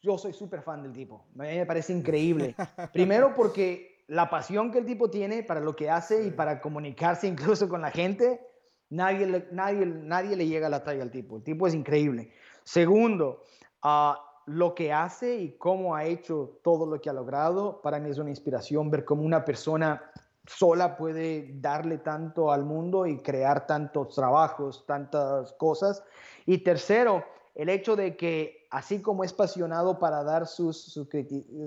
yo 0.00 0.16
soy 0.16 0.32
súper 0.32 0.62
fan 0.62 0.84
del 0.84 0.92
tipo, 0.92 1.26
a 1.36 1.42
mí 1.42 1.56
me 1.56 1.66
parece 1.66 1.92
increíble. 1.92 2.54
Primero 2.92 3.34
porque 3.34 4.04
la 4.06 4.30
pasión 4.30 4.70
que 4.70 4.78
el 4.78 4.86
tipo 4.86 5.10
tiene 5.10 5.42
para 5.42 5.60
lo 5.60 5.74
que 5.74 5.90
hace 5.90 6.26
y 6.26 6.30
para 6.30 6.60
comunicarse 6.60 7.26
incluso 7.26 7.68
con 7.68 7.80
la 7.80 7.90
gente, 7.90 8.40
nadie, 8.88 9.48
nadie, 9.52 9.86
nadie 9.86 10.36
le 10.36 10.46
llega 10.46 10.66
a 10.66 10.70
la 10.70 10.84
talla 10.84 11.02
al 11.02 11.10
tipo. 11.10 11.38
El 11.38 11.42
tipo 11.42 11.66
es 11.66 11.74
increíble. 11.74 12.32
Segundo, 12.64 13.44
uh, 13.84 14.12
lo 14.46 14.74
que 14.74 14.92
hace 14.92 15.36
y 15.36 15.56
cómo 15.58 15.94
ha 15.94 16.04
hecho 16.04 16.58
todo 16.62 16.86
lo 16.86 17.00
que 17.00 17.10
ha 17.10 17.12
logrado, 17.12 17.80
para 17.82 17.98
mí 17.98 18.10
es 18.10 18.18
una 18.18 18.30
inspiración 18.30 18.90
ver 18.90 19.04
cómo 19.04 19.22
una 19.22 19.44
persona 19.44 20.02
sola 20.46 20.96
puede 20.96 21.52
darle 21.60 21.98
tanto 21.98 22.50
al 22.50 22.64
mundo 22.64 23.06
y 23.06 23.18
crear 23.18 23.66
tantos 23.66 24.14
trabajos, 24.14 24.84
tantas 24.86 25.52
cosas. 25.52 26.02
Y 26.46 26.58
tercero, 26.58 27.24
el 27.54 27.68
hecho 27.68 27.94
de 27.94 28.16
que 28.16 28.66
así 28.70 29.00
como 29.00 29.22
es 29.22 29.32
apasionado 29.32 29.98
para 29.98 30.24
dar 30.24 30.46
sus, 30.46 30.80
sus, 30.82 31.08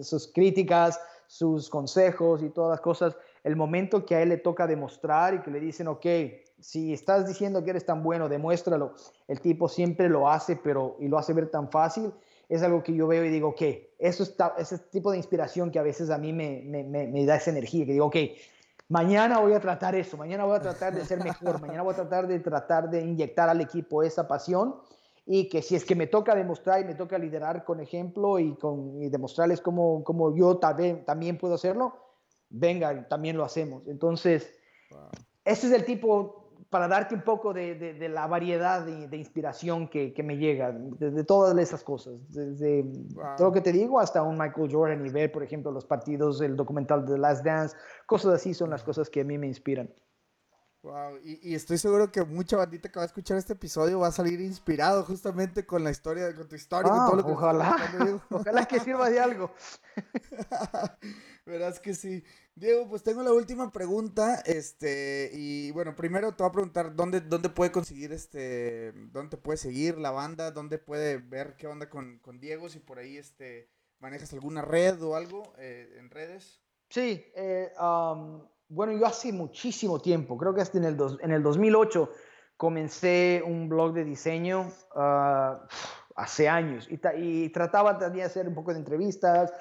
sus, 0.02 0.28
críticas, 0.34 1.00
sus 1.28 1.70
consejos 1.70 2.42
y 2.42 2.50
todas 2.50 2.72
las 2.72 2.82
cosas, 2.82 3.16
el 3.44 3.56
momento 3.56 4.06
que 4.06 4.16
a 4.16 4.22
él 4.22 4.30
le 4.30 4.38
toca 4.38 4.68
demostrar 4.68 5.34
y 5.34 5.42
que 5.42 5.52
le 5.52 5.60
dicen, 5.60 5.88
ok, 5.88 6.06
si 6.60 6.94
estás 6.94 7.28
diciendo 7.28 7.64
que 7.64 7.72
eres 7.72 7.86
tan 7.86 8.02
bueno, 8.02 8.30
demuéstralo. 8.30 8.94
El 9.28 9.42
tipo 9.42 9.68
siempre 9.68 10.08
lo 10.08 10.30
hace, 10.30 10.56
pero 10.56 10.96
y 11.00 11.10
lo 11.10 11.18
hace 11.18 11.34
ver 11.34 11.50
tan 11.50 11.70
fácil. 11.70 12.14
Es 12.48 12.64
algo 12.64 12.84
que 12.84 12.94
yo 12.94 13.08
veo 13.08 13.26
y 13.26 13.30
digo, 13.30 13.50
ok, 13.50 13.62
eso 14.00 14.24
está, 14.24 14.56
ese 14.58 14.78
tipo 14.78 15.12
de 15.12 15.18
inspiración 15.18 15.72
que 15.72 15.80
a 15.80 15.84
veces 15.84 16.10
a 16.10 16.18
mí 16.18 16.32
me, 16.32 16.62
me, 16.66 16.84
me, 16.84 17.26
da 17.26 17.36
esa 17.36 17.52
energía, 17.52 17.86
que 17.86 17.94
digo, 17.94 18.06
ok, 18.06 18.16
mañana 18.90 19.40
voy 19.40 19.54
a 19.54 19.60
tratar 19.60 19.96
eso, 19.96 20.18
mañana 20.18 20.46
voy 20.46 20.58
a 20.58 20.62
tratar 20.62 20.94
de 20.94 21.04
ser 21.06 21.24
mejor, 21.24 21.60
mañana 21.60 21.82
voy 21.82 21.94
a 21.94 21.96
tratar 21.96 22.28
de 22.28 22.40
tratar 22.40 22.90
de 22.90 23.02
inyectar 23.02 23.50
al 23.50 23.60
equipo 23.60 24.04
esa 24.04 24.28
pasión 24.28 24.76
y 25.26 25.50
que 25.50 25.62
si 25.62 25.76
es 25.76 25.86
que 25.86 25.96
me 25.96 26.08
toca 26.08 26.36
demostrar 26.36 26.82
y 26.82 26.86
me 26.86 26.96
toca 26.96 27.18
liderar 27.18 27.64
con 27.64 27.80
ejemplo 27.80 28.40
y, 28.40 28.56
con, 28.56 29.02
y 29.02 29.10
demostrarles 29.10 29.62
cómo, 29.62 30.04
cómo 30.04 30.36
yo 30.36 30.58
también, 30.58 31.06
también 31.06 31.38
puedo 31.38 31.56
hacerlo, 31.56 31.94
venga, 32.54 33.08
también 33.08 33.36
lo 33.36 33.44
hacemos. 33.44 33.88
Entonces, 33.88 34.54
ese 35.44 35.68
es 35.68 35.74
el 35.74 35.84
tipo 35.84 36.44
para 36.70 36.88
darte 36.88 37.14
un 37.14 37.22
poco 37.22 37.54
de, 37.54 37.76
de, 37.76 38.10
la 38.10 38.26
variedad 38.26 38.84
de, 38.84 39.08
de 39.08 39.18
inspiración 39.18 39.88
que, 39.88 40.12
que, 40.12 40.24
me 40.24 40.38
llega, 40.38 40.72
de, 40.72 41.24
todas 41.24 41.56
esas 41.60 41.84
cosas, 41.84 42.16
desde 42.30 42.84
todo 43.38 43.50
lo 43.50 43.52
que 43.52 43.62
te 43.62 43.72
digo 43.72 44.00
hasta 44.00 44.24
un 44.24 44.40
Michael 44.40 44.72
Jordan 44.72 45.06
y 45.06 45.10
ver, 45.10 45.32
por 45.32 45.44
ejemplo, 45.44 45.72
los 45.72 45.86
partidos, 45.86 46.42
el 46.42 46.56
documental 46.56 47.06
de 47.06 47.14
The 47.14 47.20
Last 47.20 47.46
Dance, 47.46 47.78
cosas 48.08 48.34
así 48.34 48.56
son 48.56 48.72
las 48.72 48.84
cosas 48.84 49.08
que 49.12 49.22
a 49.22 49.24
mí 49.24 49.38
me 49.38 49.46
inspiran. 49.46 49.94
Wow, 50.82 51.20
y, 51.24 51.52
y, 51.52 51.54
estoy 51.56 51.78
seguro 51.78 52.12
que 52.12 52.26
mucha 52.26 52.58
bandita 52.58 52.90
que 52.90 52.98
va 52.98 53.04
a 53.04 53.06
escuchar 53.06 53.38
este 53.38 53.54
episodio 53.54 54.00
va 54.00 54.08
a 54.08 54.12
salir 54.12 54.42
inspirado 54.42 55.04
justamente 55.04 55.66
con 55.66 55.84
la 55.84 55.92
historia, 55.92 56.36
con 56.36 56.50
tu 56.50 56.56
historia, 56.56 56.92
con 56.92 57.00
ah, 57.00 57.06
todo 57.06 57.16
lo 57.18 57.26
que 57.26 57.32
Ojalá, 57.32 57.78
ojalá 58.32 58.66
que 58.66 58.80
sirva 58.80 59.10
de 59.10 59.20
algo. 59.20 59.52
Verás 61.46 61.80
que 61.80 61.94
sí. 61.94 62.24
Diego, 62.56 62.88
pues 62.88 63.04
tengo 63.04 63.22
la 63.22 63.34
última 63.34 63.70
pregunta, 63.72 64.42
este, 64.46 65.30
y 65.34 65.72
bueno, 65.72 65.94
primero 65.96 66.34
te 66.34 66.44
voy 66.44 66.50
a 66.50 66.54
preguntar 66.54 66.96
dónde, 66.96 67.20
dónde 67.20 67.50
puede 67.50 67.72
conseguir, 67.72 68.14
este, 68.14 68.94
dónde 69.12 69.32
te 69.36 69.38
puede 69.38 69.58
seguir 69.58 69.98
la 69.98 70.12
banda, 70.12 70.52
dónde 70.52 70.78
puede 70.78 71.18
ver 71.18 71.56
qué 71.58 71.68
onda 71.68 71.90
con, 71.90 72.20
con 72.20 72.40
Diego, 72.40 72.70
si 72.70 72.80
por 72.80 73.00
ahí, 73.00 73.18
este, 73.18 73.70
manejas 74.00 74.32
alguna 74.32 74.62
red 74.62 75.02
o 75.02 75.16
algo 75.16 75.54
eh, 75.58 75.96
en 75.98 76.10
redes. 76.10 76.62
Sí, 76.90 77.26
eh, 77.36 77.74
bueno, 78.70 78.94
yo 78.94 79.06
hace 79.06 79.34
muchísimo 79.34 80.00
tiempo, 80.00 80.38
creo 80.38 80.54
que 80.54 80.62
hasta 80.62 80.78
en 80.78 80.86
el, 80.86 80.96
dos, 80.96 81.18
en 81.22 81.32
el 81.32 81.44
2008 81.44 82.10
comencé 82.56 83.44
un 83.46 83.68
blog 83.68 83.94
de 83.94 84.06
diseño, 84.06 84.72
uh, 84.96 85.58
hace 86.16 86.48
años, 86.48 86.88
y, 86.90 87.00
y 87.18 87.50
trataba 87.50 87.98
también 87.98 88.24
de 88.24 88.30
hacer 88.30 88.48
un 88.48 88.56
poco 88.56 88.72
de 88.72 88.80
entrevistas, 88.80 89.52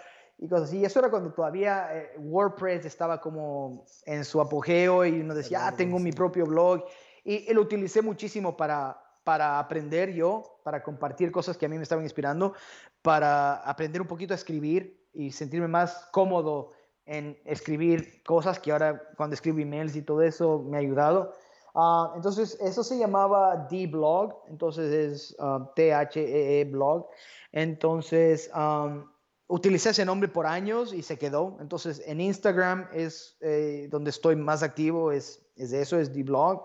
y 0.42 0.48
cosas 0.48 0.68
así. 0.68 0.78
Y 0.80 0.84
eso 0.84 0.98
era 0.98 1.08
cuando 1.08 1.32
todavía 1.32 1.88
eh, 1.92 2.18
WordPress 2.18 2.84
estaba 2.84 3.20
como 3.20 3.84
en 4.06 4.24
su 4.24 4.40
apogeo 4.40 5.06
y 5.06 5.20
uno 5.20 5.34
decía, 5.34 5.68
ah, 5.68 5.76
tengo 5.76 6.00
mi 6.00 6.10
propio 6.10 6.44
blog. 6.44 6.84
Y, 7.24 7.52
lo 7.54 7.60
utilicé 7.60 8.02
muchísimo 8.02 8.56
para, 8.56 9.00
para 9.22 9.60
aprender 9.60 10.12
yo, 10.12 10.58
para 10.64 10.82
compartir 10.82 11.30
cosas 11.30 11.56
que 11.56 11.66
a 11.66 11.68
mí 11.68 11.76
me 11.76 11.84
estaban 11.84 12.04
inspirando, 12.04 12.54
para 13.02 13.54
aprender 13.54 14.02
un 14.02 14.08
poquito 14.08 14.34
a 14.34 14.36
escribir 14.36 15.08
y 15.14 15.30
sentirme 15.30 15.68
más 15.68 16.08
cómodo 16.10 16.72
en 17.06 17.38
escribir 17.44 18.24
cosas 18.24 18.58
que 18.58 18.72
ahora 18.72 19.00
cuando 19.16 19.34
escribo 19.34 19.60
emails 19.60 19.94
y 19.94 20.02
todo 20.02 20.22
eso 20.22 20.58
me 20.58 20.76
ha 20.76 20.80
ayudado. 20.80 21.32
Uh, 21.74 22.16
entonces, 22.16 22.58
eso 22.60 22.82
se 22.82 22.98
llamaba 22.98 23.68
D-Blog, 23.70 24.42
entonces 24.48 24.92
es 24.92 25.36
uh, 25.38 25.72
T-H-E-E 25.76 26.64
blog. 26.64 27.08
Entonces, 27.52 28.50
um, 28.54 29.04
utilicé 29.52 29.90
ese 29.90 30.06
nombre 30.06 30.28
por 30.28 30.46
años 30.46 30.94
y 30.94 31.02
se 31.02 31.18
quedó. 31.18 31.58
Entonces, 31.60 32.02
en 32.06 32.22
Instagram 32.22 32.88
es 32.94 33.36
eh, 33.42 33.86
donde 33.90 34.08
estoy 34.08 34.34
más 34.34 34.62
activo, 34.62 35.12
es, 35.12 35.44
es 35.56 35.74
eso, 35.74 35.98
es 35.98 36.10
The 36.10 36.22
Blog. 36.22 36.64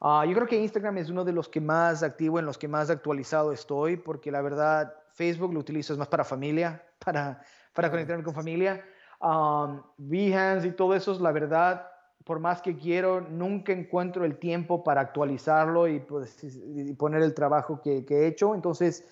Ah, 0.00 0.24
yo 0.26 0.34
creo 0.34 0.48
que 0.48 0.60
Instagram 0.60 0.98
es 0.98 1.08
uno 1.08 1.24
de 1.24 1.32
los 1.32 1.48
que 1.48 1.60
más 1.60 2.02
activo, 2.02 2.40
en 2.40 2.44
los 2.44 2.58
que 2.58 2.66
más 2.66 2.90
actualizado 2.90 3.52
estoy, 3.52 3.96
porque 3.96 4.32
la 4.32 4.42
verdad, 4.42 4.92
Facebook 5.12 5.54
lo 5.54 5.60
utilizo 5.60 5.92
es 5.92 6.00
más 6.00 6.08
para 6.08 6.24
familia, 6.24 6.84
para, 7.04 7.40
para 7.72 7.90
conectarme 7.90 8.24
con 8.24 8.34
familia. 8.34 8.84
Um, 9.20 9.82
Behance 9.96 10.66
y 10.66 10.72
todo 10.72 10.96
eso, 10.96 11.12
es 11.12 11.20
la 11.20 11.30
verdad, 11.30 11.86
por 12.24 12.40
más 12.40 12.60
que 12.60 12.76
quiero, 12.76 13.20
nunca 13.20 13.72
encuentro 13.72 14.24
el 14.24 14.36
tiempo 14.38 14.82
para 14.82 15.00
actualizarlo 15.00 15.86
y, 15.86 16.00
pues, 16.00 16.42
y 16.42 16.92
poner 16.94 17.22
el 17.22 17.34
trabajo 17.34 17.80
que, 17.80 18.04
que 18.04 18.22
he 18.22 18.26
hecho. 18.26 18.52
Entonces, 18.52 19.04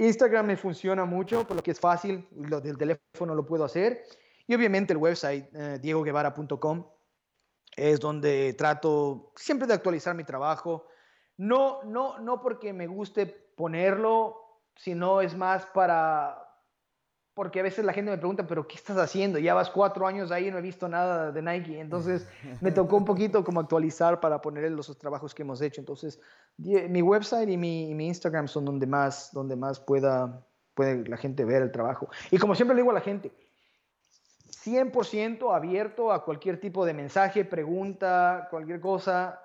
Instagram 0.00 0.46
me 0.46 0.56
funciona 0.56 1.04
mucho, 1.04 1.46
por 1.46 1.56
lo 1.56 1.62
que 1.62 1.72
es 1.72 1.78
fácil, 1.78 2.26
lo 2.34 2.60
del 2.60 2.78
teléfono 2.78 3.34
lo 3.34 3.44
puedo 3.44 3.64
hacer. 3.64 4.02
Y 4.46 4.54
obviamente 4.54 4.94
el 4.94 4.96
website, 4.96 5.54
eh, 5.54 5.78
diegoguevara.com, 5.78 6.86
es 7.76 8.00
donde 8.00 8.54
trato 8.54 9.32
siempre 9.36 9.68
de 9.68 9.74
actualizar 9.74 10.14
mi 10.14 10.24
trabajo. 10.24 10.86
No, 11.36 11.82
no, 11.84 12.18
no 12.18 12.40
porque 12.40 12.72
me 12.72 12.86
guste 12.86 13.26
ponerlo, 13.26 14.62
sino 14.74 15.20
es 15.20 15.36
más 15.36 15.66
para, 15.66 16.49
porque 17.34 17.60
a 17.60 17.62
veces 17.62 17.84
la 17.84 17.92
gente 17.92 18.10
me 18.10 18.18
pregunta, 18.18 18.46
pero 18.46 18.66
¿qué 18.66 18.76
estás 18.76 18.96
haciendo? 18.98 19.38
Ya 19.38 19.54
vas 19.54 19.70
cuatro 19.70 20.06
años 20.06 20.30
ahí 20.30 20.48
y 20.48 20.50
no 20.50 20.58
he 20.58 20.62
visto 20.62 20.88
nada 20.88 21.30
de 21.30 21.42
Nike. 21.42 21.80
Entonces 21.80 22.28
me 22.60 22.70
tocó 22.72 22.96
un 22.96 23.04
poquito 23.04 23.44
como 23.44 23.60
actualizar 23.60 24.20
para 24.20 24.40
poner 24.40 24.70
los 24.72 24.96
trabajos 24.98 25.34
que 25.34 25.42
hemos 25.42 25.60
hecho. 25.62 25.80
Entonces 25.80 26.20
mi 26.58 27.02
website 27.02 27.48
y 27.48 27.56
mi, 27.56 27.94
mi 27.94 28.08
Instagram 28.08 28.48
son 28.48 28.64
donde 28.64 28.86
más, 28.86 29.32
donde 29.32 29.56
más 29.56 29.80
pueda, 29.80 30.44
puede 30.74 31.08
la 31.08 31.16
gente 31.16 31.44
ver 31.44 31.62
el 31.62 31.72
trabajo. 31.72 32.08
Y 32.30 32.38
como 32.38 32.54
siempre 32.54 32.74
le 32.74 32.82
digo 32.82 32.90
a 32.90 32.94
la 32.94 33.00
gente, 33.00 33.32
100% 34.64 35.54
abierto 35.54 36.12
a 36.12 36.24
cualquier 36.24 36.60
tipo 36.60 36.84
de 36.84 36.92
mensaje, 36.92 37.44
pregunta, 37.44 38.48
cualquier 38.50 38.80
cosa. 38.80 39.40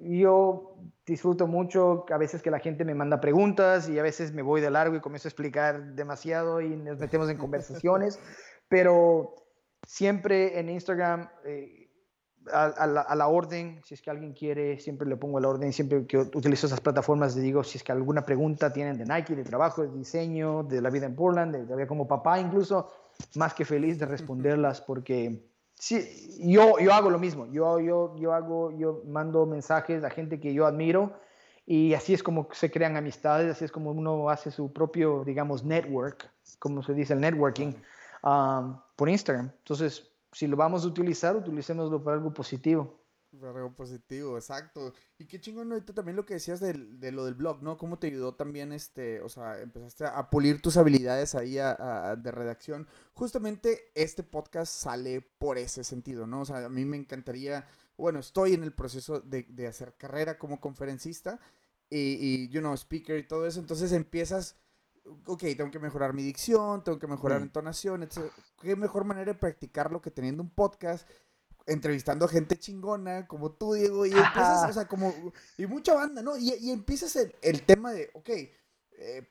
Yo 0.00 0.76
disfruto 1.06 1.46
mucho 1.46 2.06
a 2.10 2.18
veces 2.18 2.42
que 2.42 2.50
la 2.50 2.58
gente 2.58 2.84
me 2.84 2.94
manda 2.94 3.20
preguntas 3.20 3.88
y 3.88 3.98
a 3.98 4.02
veces 4.02 4.32
me 4.32 4.42
voy 4.42 4.60
de 4.60 4.70
largo 4.70 4.96
y 4.96 5.00
comienzo 5.00 5.28
a 5.28 5.30
explicar 5.30 5.94
demasiado 5.94 6.60
y 6.60 6.76
nos 6.76 6.98
metemos 6.98 7.28
en 7.28 7.36
conversaciones, 7.36 8.18
pero 8.68 9.34
siempre 9.86 10.58
en 10.58 10.70
Instagram 10.70 11.28
eh, 11.44 11.84
a, 12.52 12.86
la, 12.86 13.28
orden, 13.28 13.80
si 13.84 13.94
es 13.94 14.02
que 14.02 14.10
alguien 14.10 14.32
quiere, 14.34 14.78
siempre 14.78 15.08
le 15.08 15.16
pongo 15.16 15.38
a 15.38 15.40
la 15.40 15.48
orden, 15.48 15.72
siempre 15.72 16.06
que 16.06 16.18
utilizo 16.18 16.66
esas 16.66 16.80
plataformas 16.80 17.34
le 17.36 17.42
digo 17.42 17.64
si 17.64 17.78
es 17.78 17.84
que 17.84 17.92
alguna 17.92 18.24
pregunta 18.24 18.72
tienen 18.72 18.98
de 18.98 19.06
Nike, 19.06 19.34
de 19.34 19.44
trabajo, 19.44 19.82
de 19.82 19.96
diseño, 19.96 20.62
de 20.62 20.82
la 20.82 20.90
vida 20.90 21.06
en 21.06 21.14
Portland, 21.14 21.54
de 21.54 21.64
la 21.64 21.76
vida 21.76 21.86
como 21.86 22.06
papá 22.06 22.38
incluso, 22.38 22.90
más 23.36 23.54
que 23.54 23.64
feliz 23.64 23.98
de 23.98 24.06
responderlas 24.06 24.80
porque 24.80 25.53
sí, 25.74 26.38
yo, 26.40 26.78
yo 26.78 26.92
hago 26.92 27.10
lo 27.10 27.18
mismo. 27.18 27.46
Yo, 27.46 27.80
yo, 27.80 28.16
yo, 28.18 28.32
hago, 28.32 28.70
yo 28.72 29.02
mando 29.06 29.46
mensajes 29.46 30.04
a 30.04 30.10
gente 30.10 30.40
que 30.40 30.54
yo 30.54 30.66
admiro 30.66 31.12
y 31.66 31.94
así 31.94 32.14
es 32.14 32.22
como 32.22 32.48
se 32.52 32.70
crean 32.70 32.96
amistades, 32.96 33.50
así 33.50 33.64
es 33.64 33.72
como 33.72 33.90
uno 33.90 34.28
hace 34.28 34.50
su 34.50 34.72
propio, 34.72 35.24
digamos, 35.24 35.64
network, 35.64 36.30
como 36.58 36.82
se 36.82 36.92
dice 36.94 37.14
el 37.14 37.20
networking, 37.20 37.72
um, 38.22 38.76
por 38.96 39.08
Instagram. 39.08 39.50
Entonces, 39.58 40.10
si 40.32 40.46
lo 40.46 40.56
vamos 40.56 40.84
a 40.84 40.88
utilizar, 40.88 41.36
utilicémoslo 41.36 42.02
para 42.02 42.16
algo 42.16 42.32
positivo. 42.34 42.98
Algo 43.42 43.74
positivo, 43.74 44.36
exacto. 44.36 44.92
Y 45.18 45.26
qué 45.26 45.40
chingón 45.40 45.72
ahorita 45.72 45.92
también 45.92 46.16
lo 46.16 46.24
que 46.24 46.34
decías 46.34 46.60
de, 46.60 46.72
de, 46.72 47.12
lo 47.12 47.24
del 47.24 47.34
blog, 47.34 47.62
¿no? 47.62 47.76
¿Cómo 47.76 47.98
te 47.98 48.06
ayudó 48.06 48.34
también, 48.34 48.72
este, 48.72 49.20
o 49.20 49.28
sea, 49.28 49.60
empezaste 49.60 50.04
a 50.04 50.30
pulir 50.30 50.62
tus 50.62 50.76
habilidades 50.76 51.34
ahí 51.34 51.58
a, 51.58 52.16
de 52.16 52.30
redacción? 52.30 52.86
Justamente 53.12 53.90
este 53.94 54.22
podcast 54.22 54.72
sale 54.72 55.20
por 55.20 55.58
ese 55.58 55.84
sentido, 55.84 56.26
¿no? 56.26 56.42
O 56.42 56.44
sea, 56.44 56.64
a 56.64 56.68
mí 56.68 56.84
me 56.84 56.96
encantaría, 56.96 57.66
bueno, 57.96 58.20
estoy 58.20 58.54
en 58.54 58.62
el 58.62 58.72
proceso 58.72 59.20
de, 59.20 59.44
de 59.48 59.66
hacer 59.66 59.94
carrera 59.96 60.38
como 60.38 60.60
conferencista 60.60 61.40
y, 61.90 61.98
y, 61.98 62.48
you 62.48 62.60
know, 62.60 62.74
speaker 62.74 63.18
y 63.18 63.26
todo 63.26 63.46
eso, 63.46 63.60
entonces 63.60 63.92
empiezas 63.92 64.56
ok, 65.26 65.40
tengo 65.56 65.70
que 65.70 65.78
mejorar 65.78 66.12
mi 66.14 66.22
dicción, 66.22 66.82
tengo 66.82 66.98
que 66.98 67.06
mejorar 67.06 67.40
mm. 67.40 67.44
entonación, 67.44 68.02
etc. 68.02 68.30
¿Qué 68.60 68.76
mejor 68.76 69.04
manera 69.04 69.32
de 69.32 69.38
practicarlo 69.38 70.00
que 70.00 70.10
teniendo 70.10 70.42
un 70.42 70.50
podcast? 70.50 71.08
Entrevistando 71.66 72.24
a 72.24 72.28
gente 72.28 72.58
chingona 72.58 73.26
como 73.26 73.52
tú, 73.52 73.74
Diego, 73.74 74.06
y 74.06 74.12
empiezas, 74.12 74.70
o 74.70 74.72
sea, 74.72 74.86
como, 74.86 75.14
y 75.56 75.66
mucha 75.66 75.94
banda, 75.94 76.22
¿no? 76.22 76.36
Y, 76.36 76.54
y 76.60 76.70
empiezas 76.70 77.16
el, 77.16 77.34
el, 77.42 77.62
tema 77.62 77.92
de, 77.92 78.10
ok, 78.14 78.30
eh, 78.98 79.28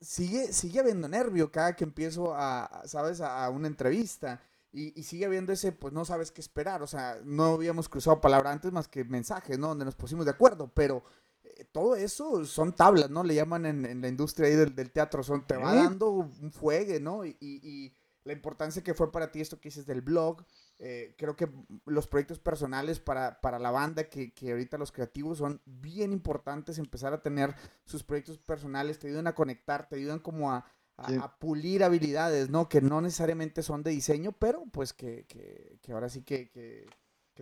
sigue, 0.00 0.52
sigue 0.52 0.80
habiendo 0.80 1.08
nervio 1.08 1.50
cada 1.50 1.74
que 1.74 1.84
empiezo 1.84 2.34
a, 2.34 2.82
¿sabes?, 2.86 3.20
a, 3.20 3.48
una 3.50 3.68
entrevista. 3.68 4.40
Y, 4.74 4.98
y, 4.98 5.02
sigue 5.02 5.26
habiendo 5.26 5.52
ese, 5.52 5.70
pues 5.72 5.92
no 5.92 6.04
sabes 6.06 6.30
qué 6.32 6.40
esperar. 6.40 6.82
O 6.82 6.86
sea, 6.86 7.18
no 7.24 7.44
habíamos 7.54 7.90
cruzado 7.90 8.22
palabra 8.22 8.50
antes 8.50 8.72
más 8.72 8.88
que 8.88 9.04
mensajes, 9.04 9.58
¿no? 9.58 9.68
Donde 9.68 9.84
nos 9.84 9.94
pusimos 9.94 10.24
de 10.24 10.30
acuerdo. 10.30 10.72
Pero 10.74 11.04
eh, 11.44 11.66
todo 11.70 11.94
eso 11.94 12.44
son 12.46 12.74
tablas, 12.74 13.10
¿no? 13.10 13.22
Le 13.22 13.34
llaman 13.34 13.66
en, 13.66 13.84
en 13.84 14.00
la 14.00 14.08
industria 14.08 14.48
ahí 14.48 14.54
del, 14.54 14.74
del, 14.74 14.90
teatro. 14.90 15.22
Son, 15.22 15.46
te 15.46 15.58
va 15.58 15.74
dando 15.74 16.08
un 16.10 16.50
fuegue, 16.52 17.00
¿no? 17.00 17.24
Y, 17.24 17.36
y, 17.40 17.94
la 18.24 18.32
importancia 18.32 18.84
que 18.84 18.94
fue 18.94 19.10
para 19.10 19.32
ti 19.32 19.40
esto 19.40 19.60
que 19.60 19.68
dices 19.68 19.84
del 19.84 20.00
blog. 20.00 20.44
Eh, 20.84 21.14
creo 21.16 21.36
que 21.36 21.48
los 21.86 22.08
proyectos 22.08 22.40
personales 22.40 22.98
para, 22.98 23.40
para 23.40 23.60
la 23.60 23.70
banda, 23.70 24.08
que, 24.08 24.34
que, 24.34 24.50
ahorita 24.50 24.78
los 24.78 24.90
creativos 24.90 25.38
son 25.38 25.62
bien 25.64 26.12
importantes, 26.12 26.76
empezar 26.76 27.12
a 27.12 27.22
tener 27.22 27.54
sus 27.84 28.02
proyectos 28.02 28.38
personales, 28.38 28.98
te 28.98 29.06
ayudan 29.06 29.28
a 29.28 29.34
conectar, 29.36 29.88
te 29.88 29.94
ayudan 29.94 30.18
como 30.18 30.50
a, 30.50 30.66
a, 30.96 31.38
pulir 31.38 31.84
habilidades, 31.84 32.50
¿no? 32.50 32.68
Que 32.68 32.80
no 32.80 33.00
necesariamente 33.00 33.62
son 33.62 33.84
de 33.84 33.92
diseño, 33.92 34.32
pero 34.32 34.64
pues 34.72 34.92
que, 34.92 35.24
que, 35.28 35.78
que 35.80 35.92
ahora 35.92 36.08
sí 36.08 36.22
que, 36.22 36.50
que, 36.50 36.88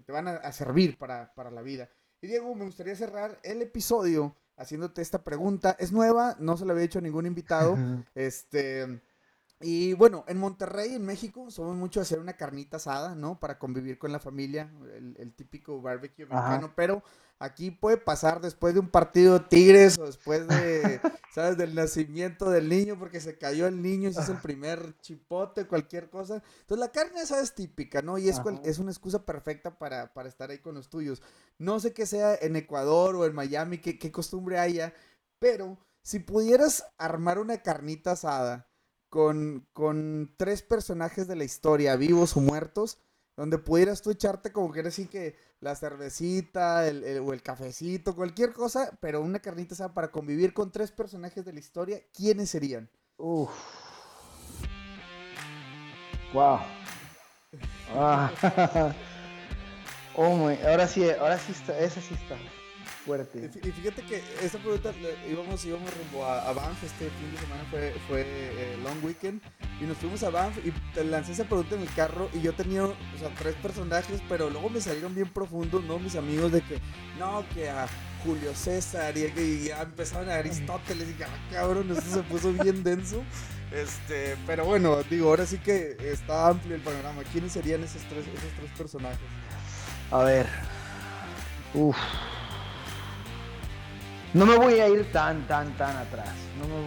te 0.03 0.13
van 0.13 0.29
a, 0.29 0.33
a 0.33 0.53
servir 0.53 0.99
para, 0.99 1.33
para 1.33 1.51
la 1.51 1.63
vida. 1.63 1.89
Y 2.21 2.27
Diego, 2.27 2.55
me 2.55 2.67
gustaría 2.67 2.95
cerrar 2.95 3.41
el 3.43 3.63
episodio 3.63 4.37
haciéndote 4.59 5.01
esta 5.01 5.25
pregunta. 5.25 5.77
Es 5.79 5.93
nueva, 5.93 6.37
no 6.39 6.59
se 6.59 6.67
la 6.67 6.73
había 6.73 6.85
hecho 6.85 6.99
a 6.99 7.03
ningún 7.03 7.25
invitado. 7.25 7.79
este. 8.15 9.01
Y 9.63 9.93
bueno, 9.93 10.25
en 10.27 10.39
Monterrey, 10.39 10.95
en 10.95 11.05
México, 11.05 11.51
somos 11.51 11.77
mucho 11.77 12.01
hacer 12.01 12.19
una 12.19 12.33
carnita 12.33 12.79
asada, 12.79 13.15
¿no? 13.15 13.39
Para 13.39 13.59
convivir 13.59 13.99
con 13.99 14.11
la 14.11 14.19
familia, 14.19 14.71
el, 14.97 15.35
típico 15.35 15.83
barbecue 15.83 16.25
mexicano, 16.25 16.73
pero 16.75 17.03
aquí 17.39 17.71
puede 17.71 17.99
pasar 17.99 18.41
después 18.41 18.73
de 18.73 18.81
un 18.81 18.89
partido 18.89 19.39
de 19.39 19.45
Tigres 19.45 19.99
o 19.99 20.07
después 20.07 20.49
de, 20.49 20.99
¿sabes? 21.35 21.59
Del 21.59 21.75
nacimiento 21.75 22.49
del 22.49 22.71
niño 22.71 22.99
porque 22.99 23.21
se 23.21 23.37
cayó 23.37 23.67
el 23.67 23.83
niño 23.83 24.09
y 24.09 24.15
se 24.15 24.23
hizo 24.23 24.33
el 24.33 24.39
primer 24.39 24.97
chipote, 25.03 25.67
cualquier 25.67 26.09
cosa. 26.09 26.43
Entonces 26.61 26.79
la 26.79 26.91
carne 26.91 27.21
asada 27.21 27.43
es 27.43 27.55
típica, 27.55 28.01
¿no? 28.01 28.17
Y 28.17 28.31
es, 28.31 28.41
es 28.65 28.79
una 28.79 28.91
excusa 28.91 29.27
perfecta 29.27 29.79
para, 29.79 30.15
para, 30.15 30.31
estar 30.31 30.51
ahí 30.51 30.61
con 30.61 30.75
los 30.75 30.89
tuyos. 30.89 31.21
No 31.59 31.81
sé 31.81 31.93
qué 31.93 32.07
sea 32.07 32.35
en 32.35 32.57
Ecuador 32.57 33.15
o 33.15 33.27
en 33.27 33.35
Miami, 33.35 33.77
qué, 33.77 33.99
qué 33.99 34.11
costumbre 34.11 34.59
haya, 34.59 34.95
pero 35.39 35.77
si 36.03 36.19
pudieras 36.19 36.87
armar 36.97 37.39
una 37.39 37.59
carnita 37.59 38.13
asada, 38.13 38.70
con, 39.11 39.67
con 39.73 40.33
tres 40.39 40.63
personajes 40.63 41.29
de 41.29 41.37
la 41.37 41.45
historia, 41.45 41.97
vivos 41.97 42.37
o 42.37 42.41
muertos, 42.41 42.99
donde 43.37 43.59
pudieras 43.59 44.01
tú 44.03 44.11
echarte 44.11 44.53
como 44.53 44.73
que 44.73 44.81
así 44.81 45.07
que 45.07 45.37
la 45.61 45.75
cervecita 45.75 46.87
el, 46.89 47.19
o 47.19 47.33
el 47.33 47.43
cafecito, 47.43 48.15
cualquier 48.15 48.53
cosa, 48.53 48.97
pero 49.01 49.21
una 49.21 49.41
carnita 49.41 49.75
asada 49.75 49.93
para 49.93 50.11
convivir 50.11 50.55
con 50.55 50.71
tres 50.71 50.93
personajes 50.93 51.45
de 51.45 51.53
la 51.53 51.61
historia, 51.61 52.01
¿quiénes 52.15 52.51
serían? 52.51 52.89
Uf. 53.17 53.51
Wow. 56.33 56.61
Ah. 57.95 58.31
oh 60.17 60.49
ahora 60.67 60.87
sí, 60.87 61.11
ahora 61.11 61.39
sí 61.39 61.53
está, 61.53 61.79
esa 61.79 62.01
sí 62.01 62.15
está 62.15 62.39
fuerte. 63.11 63.51
Y 63.63 63.73
fíjate 63.73 64.03
que 64.03 64.23
esta 64.43 64.59
pregunta 64.59 64.93
íbamos, 65.29 65.65
íbamos 65.65 65.91
rumbo 65.97 66.25
a, 66.25 66.53
Banff 66.53 66.85
este 66.85 67.11
fin 67.11 67.33
de 67.33 67.39
semana, 67.39 67.65
fue, 67.71 67.95
fue 68.07 68.23
eh, 68.25 68.79
Long 68.85 69.05
Weekend, 69.05 69.41
y 69.81 69.85
nos 69.85 69.97
fuimos 69.97 70.23
a 70.23 70.31
Banff 70.31 70.59
y 70.65 70.71
te 70.95 71.03
lancé 71.05 71.33
esa 71.33 71.45
pregunta 71.45 71.75
en 71.75 71.83
el 71.83 71.93
carro 71.95 72.29
y 72.33 72.41
yo 72.41 72.53
tenía, 72.53 72.85
o 72.85 72.95
sea, 73.19 73.31
tres 73.39 73.55
personajes, 73.57 74.21
pero 74.29 74.49
luego 74.49 74.71
me 74.71 74.81
salieron 74.81 75.15
bien 75.15 75.29
profundos, 75.29 75.83
¿no? 75.85 75.99
Mis 75.99 76.15
amigos 76.15 76.53
de 76.53 76.61
que, 76.61 76.79
no, 77.19 77.45
que 77.53 77.69
a 77.69 77.89
Julio 78.25 78.55
César 78.55 79.15
y, 79.17 79.65
ya 79.65 79.83
empezaron 79.83 80.29
a 80.29 80.37
Aristóteles 80.37 81.09
y 81.11 81.15
que, 81.15 81.25
ah, 81.25 81.49
cabrón, 81.51 81.91
eso 81.91 82.03
se 82.03 82.23
puso 82.23 82.53
bien 82.53 82.85
denso. 82.85 83.23
Este, 83.73 84.37
pero 84.47 84.65
bueno, 84.65 85.03
digo, 85.05 85.29
ahora 85.29 85.47
sí 85.47 85.59
que 85.59 85.97
está 86.01 86.49
amplio 86.49 86.77
el 86.77 86.83
panorama. 86.83 87.23
¿Quiénes 87.33 87.53
serían 87.53 87.83
esos 87.83 88.03
tres, 88.03 88.27
esos 88.27 88.53
tres 88.57 88.71
personajes? 88.77 89.19
A 90.11 90.25
ver. 90.25 90.47
Uf. 91.75 91.97
No 94.33 94.47
me 94.47 94.57
voy 94.57 94.75
a 94.75 94.89
ir 94.89 95.11
tan, 95.11 95.47
tan, 95.49 95.77
tan 95.77 95.97
atrás. 95.97 96.35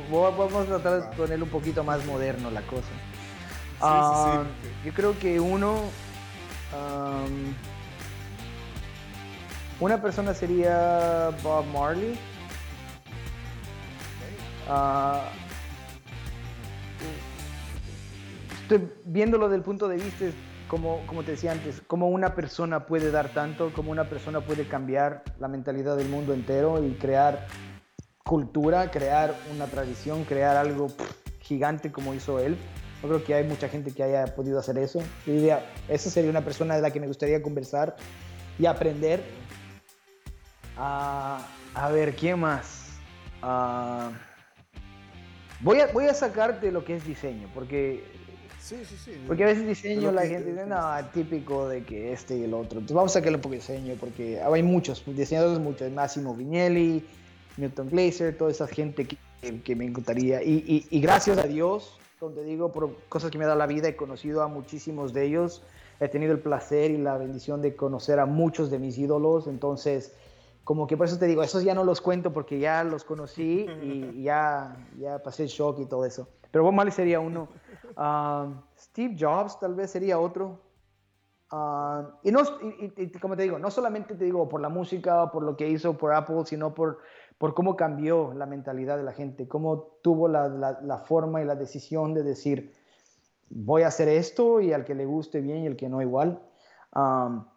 vamos 0.09 0.53
a 0.53 0.65
tratar 0.65 1.01
de 1.01 1.17
ponerlo 1.17 1.45
un 1.45 1.51
poquito 1.51 1.83
más 1.83 2.05
moderno 2.05 2.49
la 2.49 2.61
cosa. 2.61 2.87
Ah, 3.81 4.43
yo 4.85 4.93
creo 4.93 5.17
que 5.19 5.39
uno. 5.39 5.89
una 9.79 10.01
persona 10.01 10.33
sería 10.33 11.31
Bob 11.43 11.65
Marley. 11.65 12.17
Ah, 14.69 15.25
estoy 18.61 18.87
viéndolo 19.03 19.49
del 19.49 19.61
punto 19.61 19.89
de 19.89 19.97
vista 19.97 20.25
como, 20.67 21.05
como 21.07 21.23
te 21.23 21.31
decía 21.31 21.51
antes, 21.51 21.81
cómo 21.87 22.09
una 22.09 22.35
persona 22.35 22.85
puede 22.85 23.11
dar 23.11 23.29
tanto, 23.29 23.71
cómo 23.73 23.91
una 23.91 24.09
persona 24.09 24.41
puede 24.41 24.67
cambiar 24.67 25.23
la 25.39 25.47
mentalidad 25.47 25.97
del 25.97 26.09
mundo 26.09 26.33
entero 26.33 26.83
y 26.83 26.93
crear 26.93 27.47
cultura, 28.23 28.89
crear 28.91 29.35
una 29.53 29.67
tradición, 29.67 30.23
crear 30.23 30.57
algo 30.57 30.87
gigante 31.39 31.91
como 31.91 32.13
hizo 32.13 32.39
él. 32.39 32.57
Yo 33.01 33.09
creo 33.09 33.23
que 33.23 33.33
hay 33.33 33.43
mucha 33.43 33.67
gente 33.67 33.93
que 33.93 34.01
haya 34.03 34.33
podido 34.33 34.57
hacer 34.59 34.77
eso. 34.77 35.01
Yo 35.25 35.33
esa 35.89 36.09
sería 36.09 36.29
una 36.29 36.41
persona 36.41 36.75
de 36.75 36.81
la 36.81 36.91
que 36.91 36.99
me 36.99 37.07
gustaría 37.07 37.43
conversar 37.43 37.95
y 38.57 38.65
aprender. 38.65 39.21
a 40.77 41.89
ver, 41.91 42.15
¿quién 42.15 42.39
más? 42.39 42.83
voy, 45.61 45.79
a, 45.81 45.87
voy 45.87 46.05
a 46.05 46.13
sacarte 46.13 46.71
lo 46.71 46.85
que 46.85 46.95
es 46.95 47.05
diseño, 47.05 47.49
porque 47.53 48.03
Sí, 48.63 48.77
sí, 48.85 48.95
sí. 48.95 49.11
Porque 49.27 49.43
a 49.43 49.47
veces 49.47 49.67
diseño 49.67 50.09
la 50.13 50.25
gente 50.25 50.51
dice, 50.51 50.65
no, 50.65 50.79
típico 51.13 51.67
de 51.67 51.83
que 51.83 52.13
este 52.13 52.37
y 52.37 52.43
el 52.45 52.53
otro. 52.53 52.79
Entonces 52.79 52.95
vamos 52.95 53.15
a 53.17 53.21
poco 53.21 53.49
de 53.49 53.55
diseño 53.57 53.95
porque 53.99 54.41
hay 54.41 54.63
muchos 54.63 55.03
diseñadores, 55.05 55.59
muchos. 55.59 55.91
Massimo 55.91 56.33
Vignelli, 56.33 57.05
Newton 57.57 57.89
Glazer, 57.89 58.37
toda 58.37 58.51
esa 58.51 58.65
gente 58.65 59.05
que, 59.05 59.17
que 59.61 59.75
me 59.75 59.83
encantaría. 59.83 60.41
Y, 60.41 60.87
y, 60.89 61.01
gracias 61.01 61.39
a 61.39 61.43
Dios, 61.43 61.99
donde 62.21 62.45
digo, 62.45 62.71
por 62.71 62.95
cosas 63.09 63.31
que 63.31 63.37
me 63.37 63.43
ha 63.43 63.47
dado 63.47 63.59
la 63.59 63.67
vida, 63.67 63.89
he 63.89 63.97
conocido 63.97 64.41
a 64.41 64.47
muchísimos 64.47 65.11
de 65.11 65.25
ellos. 65.25 65.61
He 65.99 66.07
tenido 66.07 66.31
el 66.31 66.39
placer 66.39 66.91
y 66.91 66.97
la 66.97 67.17
bendición 67.17 67.61
de 67.61 67.75
conocer 67.75 68.17
a 68.21 68.25
muchos 68.25 68.71
de 68.71 68.79
mis 68.79 68.97
ídolos. 68.97 69.47
Entonces, 69.47 70.13
como 70.63 70.87
que 70.87 70.95
por 70.95 71.07
eso 71.07 71.19
te 71.19 71.27
digo, 71.27 71.43
esos 71.43 71.65
ya 71.65 71.73
no 71.73 71.83
los 71.83 71.99
cuento 71.99 72.31
porque 72.31 72.59
ya 72.59 72.85
los 72.85 73.03
conocí 73.03 73.65
y 73.81 74.23
ya, 74.23 74.77
ya 74.97 75.21
pasé 75.21 75.43
el 75.43 75.49
shock 75.49 75.81
y 75.81 75.85
todo 75.85 76.05
eso. 76.05 76.29
Pero 76.53 76.65
Bob 76.65 76.73
Marley 76.73 76.93
sería 76.93 77.19
uno. 77.19 77.47
Um, 77.97 78.61
Steve 78.77 79.15
Jobs 79.19 79.59
tal 79.59 79.73
vez 79.73 79.89
sería 79.89 80.19
otro. 80.19 80.61
Um, 81.51 82.11
y, 82.21 82.31
no, 82.31 82.41
como 83.19 83.35
te 83.35 83.41
digo, 83.41 83.57
no 83.57 83.71
solamente 83.71 84.13
te 84.13 84.25
digo 84.25 84.47
por 84.47 84.61
la 84.61 84.69
música, 84.69 85.31
por 85.31 85.41
lo 85.41 85.57
que 85.57 85.67
hizo 85.67 85.97
por 85.97 86.13
Apple, 86.13 86.45
sino 86.45 86.75
por, 86.75 86.99
por 87.39 87.55
cómo 87.55 87.75
cambió 87.75 88.35
la 88.35 88.45
mentalidad 88.45 88.97
de 88.97 89.03
la 89.03 89.13
gente, 89.13 89.47
cómo 89.47 89.97
tuvo 90.03 90.27
la, 90.27 90.47
la, 90.47 90.97
forma 90.99 91.41
y 91.41 91.45
la 91.45 91.55
decisión 91.55 92.13
de 92.13 92.21
decir, 92.21 92.71
voy 93.49 93.81
a 93.81 93.87
hacer 93.87 94.07
esto 94.07 94.61
y 94.61 94.73
al 94.73 94.85
que 94.85 94.93
le 94.93 95.07
guste 95.07 95.41
bien 95.41 95.63
y 95.63 95.67
al 95.67 95.75
que 95.75 95.89
no 95.89 96.03
igual. 96.03 96.39
Um, 96.93 97.47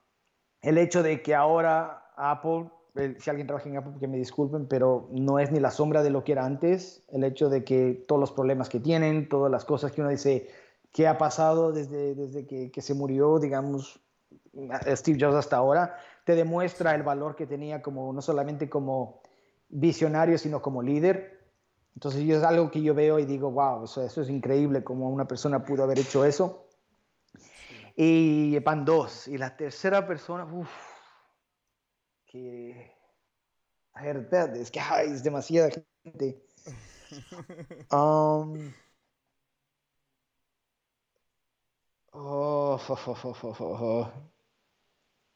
el 0.62 0.78
hecho 0.78 1.02
de 1.02 1.20
que 1.20 1.34
ahora 1.34 2.12
Apple 2.16 2.70
si 3.18 3.30
alguien 3.30 3.46
trabaja 3.46 3.68
en 3.68 3.76
Apple, 3.76 3.94
que 3.98 4.08
me 4.08 4.16
disculpen, 4.16 4.66
pero 4.66 5.08
no 5.10 5.38
es 5.38 5.50
ni 5.52 5.60
la 5.60 5.70
sombra 5.70 6.02
de 6.02 6.10
lo 6.10 6.24
que 6.24 6.32
era 6.32 6.44
antes. 6.44 7.04
El 7.08 7.24
hecho 7.24 7.48
de 7.48 7.64
que 7.64 8.04
todos 8.06 8.20
los 8.20 8.32
problemas 8.32 8.68
que 8.68 8.80
tienen, 8.80 9.28
todas 9.28 9.50
las 9.50 9.64
cosas 9.64 9.92
que 9.92 10.00
uno 10.00 10.10
dice, 10.10 10.48
¿qué 10.92 11.06
ha 11.06 11.18
pasado 11.18 11.72
desde, 11.72 12.14
desde 12.14 12.46
que, 12.46 12.70
que 12.70 12.82
se 12.82 12.94
murió, 12.94 13.38
digamos, 13.38 14.00
Steve 14.86 15.18
Jobs 15.20 15.36
hasta 15.36 15.56
ahora? 15.56 15.96
Te 16.24 16.34
demuestra 16.34 16.94
el 16.94 17.02
valor 17.02 17.36
que 17.36 17.46
tenía 17.46 17.82
como, 17.82 18.12
no 18.12 18.22
solamente 18.22 18.68
como 18.68 19.20
visionario, 19.68 20.38
sino 20.38 20.62
como 20.62 20.82
líder. 20.82 21.40
Entonces, 21.94 22.28
es 22.28 22.42
algo 22.42 22.70
que 22.70 22.82
yo 22.82 22.94
veo 22.94 23.18
y 23.18 23.24
digo, 23.24 23.50
wow, 23.50 23.84
eso, 23.84 24.02
eso 24.02 24.22
es 24.22 24.28
increíble, 24.28 24.84
como 24.84 25.08
una 25.10 25.26
persona 25.26 25.64
pudo 25.64 25.84
haber 25.84 25.98
hecho 25.98 26.24
eso. 26.24 26.66
Y 27.94 28.58
van 28.58 28.84
dos. 28.84 29.28
Y 29.28 29.38
la 29.38 29.56
tercera 29.56 30.06
persona, 30.06 30.44
uff 30.44 30.95
que... 32.36 32.92
A 33.94 34.10
es 34.10 34.70
que 34.70 34.80
es 35.04 35.22
demasiada 35.22 35.70
gente. 35.70 36.42
Um, 37.90 38.72
oh, 42.12 42.78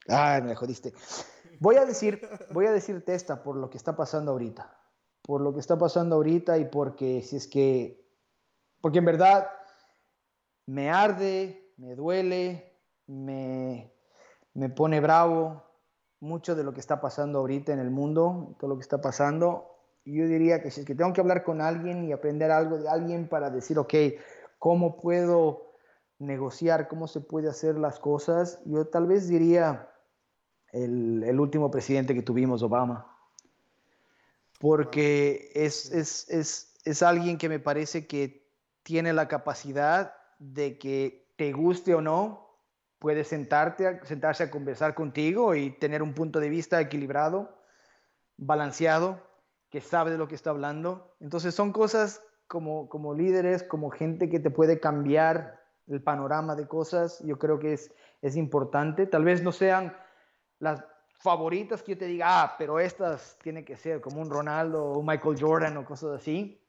Ah, 0.08 0.40
me 0.42 0.54
jodiste. 0.54 0.92
Voy 1.58 1.76
a 1.76 1.86
decir, 1.86 2.20
voy 2.50 2.66
a 2.66 2.72
decirte 2.72 3.14
esta 3.14 3.42
por 3.42 3.56
lo 3.56 3.70
que 3.70 3.78
está 3.78 3.96
pasando 3.96 4.32
ahorita. 4.32 4.76
Por 5.22 5.40
lo 5.40 5.54
que 5.54 5.60
está 5.60 5.78
pasando 5.78 6.16
ahorita 6.16 6.58
y 6.58 6.66
porque 6.66 7.22
si 7.22 7.36
es 7.36 7.46
que, 7.46 8.06
porque 8.80 8.98
en 8.98 9.04
verdad 9.06 9.50
me 10.66 10.90
arde, 10.90 11.72
me 11.78 11.94
duele, 11.94 12.78
me, 13.06 13.94
me 14.52 14.68
pone 14.68 15.00
bravo, 15.00 15.69
mucho 16.20 16.54
de 16.54 16.64
lo 16.64 16.72
que 16.72 16.80
está 16.80 17.00
pasando 17.00 17.38
ahorita 17.38 17.72
en 17.72 17.80
el 17.80 17.90
mundo, 17.90 18.54
todo 18.58 18.70
lo 18.70 18.76
que 18.76 18.82
está 18.82 19.00
pasando. 19.00 19.76
Yo 20.04 20.26
diría 20.26 20.62
que 20.62 20.70
si 20.70 20.80
es 20.80 20.86
que 20.86 20.94
tengo 20.94 21.12
que 21.12 21.20
hablar 21.20 21.42
con 21.42 21.60
alguien 21.60 22.04
y 22.04 22.12
aprender 22.12 22.50
algo 22.50 22.78
de 22.78 22.88
alguien 22.88 23.28
para 23.28 23.50
decir, 23.50 23.78
ok, 23.78 23.94
¿cómo 24.58 24.96
puedo 24.96 25.72
negociar? 26.18 26.88
¿Cómo 26.88 27.08
se 27.08 27.20
puede 27.20 27.48
hacer 27.48 27.76
las 27.78 27.98
cosas? 27.98 28.60
Yo 28.64 28.86
tal 28.86 29.06
vez 29.06 29.28
diría 29.28 29.88
el, 30.72 31.40
último 31.40 31.70
presidente 31.70 32.14
que 32.14 32.22
tuvimos, 32.22 32.62
Obama. 32.62 33.06
Porque 34.58 35.50
es, 35.54 35.90
es, 35.90 36.28
es, 36.28 36.74
es 36.84 37.02
alguien 37.02 37.38
que 37.38 37.48
me 37.48 37.58
parece 37.58 38.06
que 38.06 38.46
tiene 38.82 39.12
la 39.12 39.28
capacidad 39.28 40.14
de 40.38 40.78
que 40.78 41.32
te 41.36 41.52
guste 41.52 41.94
o 41.94 42.00
no, 42.00 42.49
puede 43.00 43.24
sentarte, 43.24 44.00
sentarse 44.04 44.44
a 44.44 44.50
conversar 44.50 44.94
contigo 44.94 45.56
y 45.56 45.70
tener 45.70 46.02
un 46.02 46.14
punto 46.14 46.38
de 46.38 46.50
vista 46.50 46.80
equilibrado, 46.80 47.58
balanceado, 48.36 49.26
que 49.70 49.80
sabe 49.80 50.10
de 50.12 50.18
lo 50.18 50.28
que 50.28 50.34
está 50.34 50.50
hablando. 50.50 51.16
Entonces 51.18 51.54
son 51.54 51.72
cosas 51.72 52.22
como, 52.46 52.88
como 52.88 53.14
líderes, 53.14 53.62
como 53.62 53.90
gente 53.90 54.28
que 54.28 54.38
te 54.38 54.50
puede 54.50 54.80
cambiar 54.80 55.60
el 55.86 56.02
panorama 56.02 56.54
de 56.54 56.68
cosas, 56.68 57.20
yo 57.24 57.38
creo 57.38 57.58
que 57.58 57.72
es, 57.72 57.92
es 58.20 58.36
importante. 58.36 59.06
Tal 59.06 59.24
vez 59.24 59.42
no 59.42 59.50
sean 59.50 59.96
las 60.58 60.84
favoritas 61.20 61.82
que 61.82 61.92
yo 61.92 61.98
te 61.98 62.06
diga, 62.06 62.42
ah, 62.42 62.54
pero 62.58 62.80
estas 62.80 63.38
tienen 63.42 63.64
que 63.64 63.76
ser 63.76 64.00
como 64.00 64.20
un 64.20 64.30
Ronaldo 64.30 64.84
o 64.84 64.98
un 64.98 65.06
Michael 65.06 65.36
Jordan 65.40 65.76
o 65.78 65.84
cosas 65.84 66.20
así. 66.20 66.60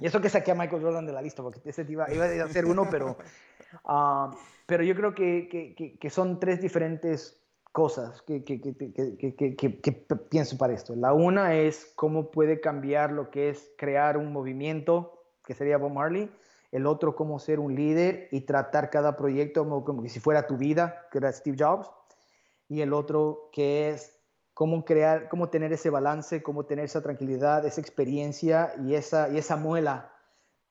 Y 0.00 0.06
eso 0.06 0.20
que 0.20 0.30
saqué 0.30 0.52
a 0.52 0.54
Michael 0.54 0.82
Jordan 0.82 1.06
de 1.06 1.12
la 1.12 1.20
lista, 1.20 1.42
porque 1.42 1.60
ese 1.64 1.84
iba, 1.88 2.10
iba 2.12 2.24
a 2.24 2.48
ser 2.48 2.64
uno, 2.64 2.88
pero 2.90 3.16
uh, 3.84 4.34
pero 4.66 4.84
yo 4.84 4.94
creo 4.94 5.14
que, 5.14 5.96
que, 5.98 6.10
son 6.10 6.40
tres 6.40 6.60
diferentes 6.60 7.38
cosas 7.72 8.22
que, 8.22 8.44
que, 8.44 10.16
pienso 10.30 10.58
para 10.58 10.72
esto. 10.72 10.94
La 10.94 11.12
una 11.12 11.54
es 11.54 11.92
cómo 11.96 12.30
puede 12.30 12.60
cambiar 12.60 13.12
lo 13.12 13.30
que 13.30 13.50
es 13.50 13.72
crear 13.76 14.16
un 14.16 14.32
movimiento, 14.32 15.24
que 15.44 15.54
sería 15.54 15.78
Bob 15.78 15.92
Marley. 15.92 16.30
El 16.70 16.86
otro, 16.86 17.14
cómo 17.14 17.38
ser 17.38 17.60
un 17.60 17.74
líder 17.74 18.28
y 18.30 18.42
tratar 18.42 18.88
cada 18.88 19.16
proyecto 19.16 19.62
como, 19.62 19.84
como 19.84 20.06
si 20.08 20.20
fuera 20.20 20.46
tu 20.46 20.56
vida, 20.56 21.06
que 21.10 21.18
era 21.18 21.32
Steve 21.32 21.56
Jobs. 21.58 21.90
Y 22.68 22.80
el 22.80 22.94
otro, 22.94 23.50
que 23.52 23.90
es 23.90 24.16
cómo 24.54 24.84
crear, 24.84 25.28
cómo 25.28 25.50
tener 25.50 25.72
ese 25.72 25.90
balance, 25.90 26.42
cómo 26.42 26.64
tener 26.64 26.86
esa 26.86 27.02
tranquilidad, 27.02 27.66
esa 27.66 27.80
experiencia 27.80 28.72
y 28.82 28.94
esa, 28.94 29.28
y 29.28 29.38
esa 29.38 29.56
muela 29.56 30.11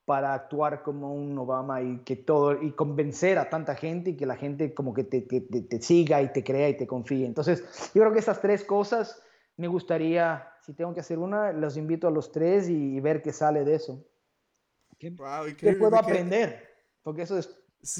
para 0.04 0.34
actuar 0.34 0.82
como 0.82 1.14
un 1.14 1.38
Obama 1.38 1.80
y 1.80 1.98
que 1.98 2.16
todo 2.16 2.60
y 2.60 2.72
convencer 2.72 3.38
a 3.38 3.48
tanta 3.48 3.74
gente 3.74 4.10
y 4.10 4.16
que 4.16 4.26
la 4.26 4.36
gente 4.36 4.74
como 4.74 4.92
que 4.92 5.04
te, 5.04 5.20
te, 5.20 5.82
siga 5.82 6.20
y 6.22 6.32
te 6.32 6.42
crea 6.42 6.68
y 6.68 6.76
te 6.76 6.86
confíe. 6.86 7.24
Entonces, 7.24 7.62
yo 7.94 8.02
creo 8.02 8.12
que 8.12 8.18
esas 8.18 8.40
tres 8.40 8.64
cosas 8.64 9.22
me 9.56 9.68
gustaría, 9.68 10.48
si 10.64 10.72
tengo 10.74 10.92
que 10.92 11.00
hacer 11.00 11.18
una, 11.18 11.52
los 11.52 11.76
invito 11.76 12.08
a 12.08 12.10
los 12.10 12.32
tres 12.32 12.68
y, 12.68 12.98
ver 13.00 13.22
qué 13.22 13.32
sale 13.32 13.64
de 13.64 13.76
eso. 13.76 14.04
¿Qué, 14.98 15.12
puedo 15.12 15.96
aprender? 15.96 16.68
Porque 17.02 17.22
eso 17.22 17.38
es 17.38 17.48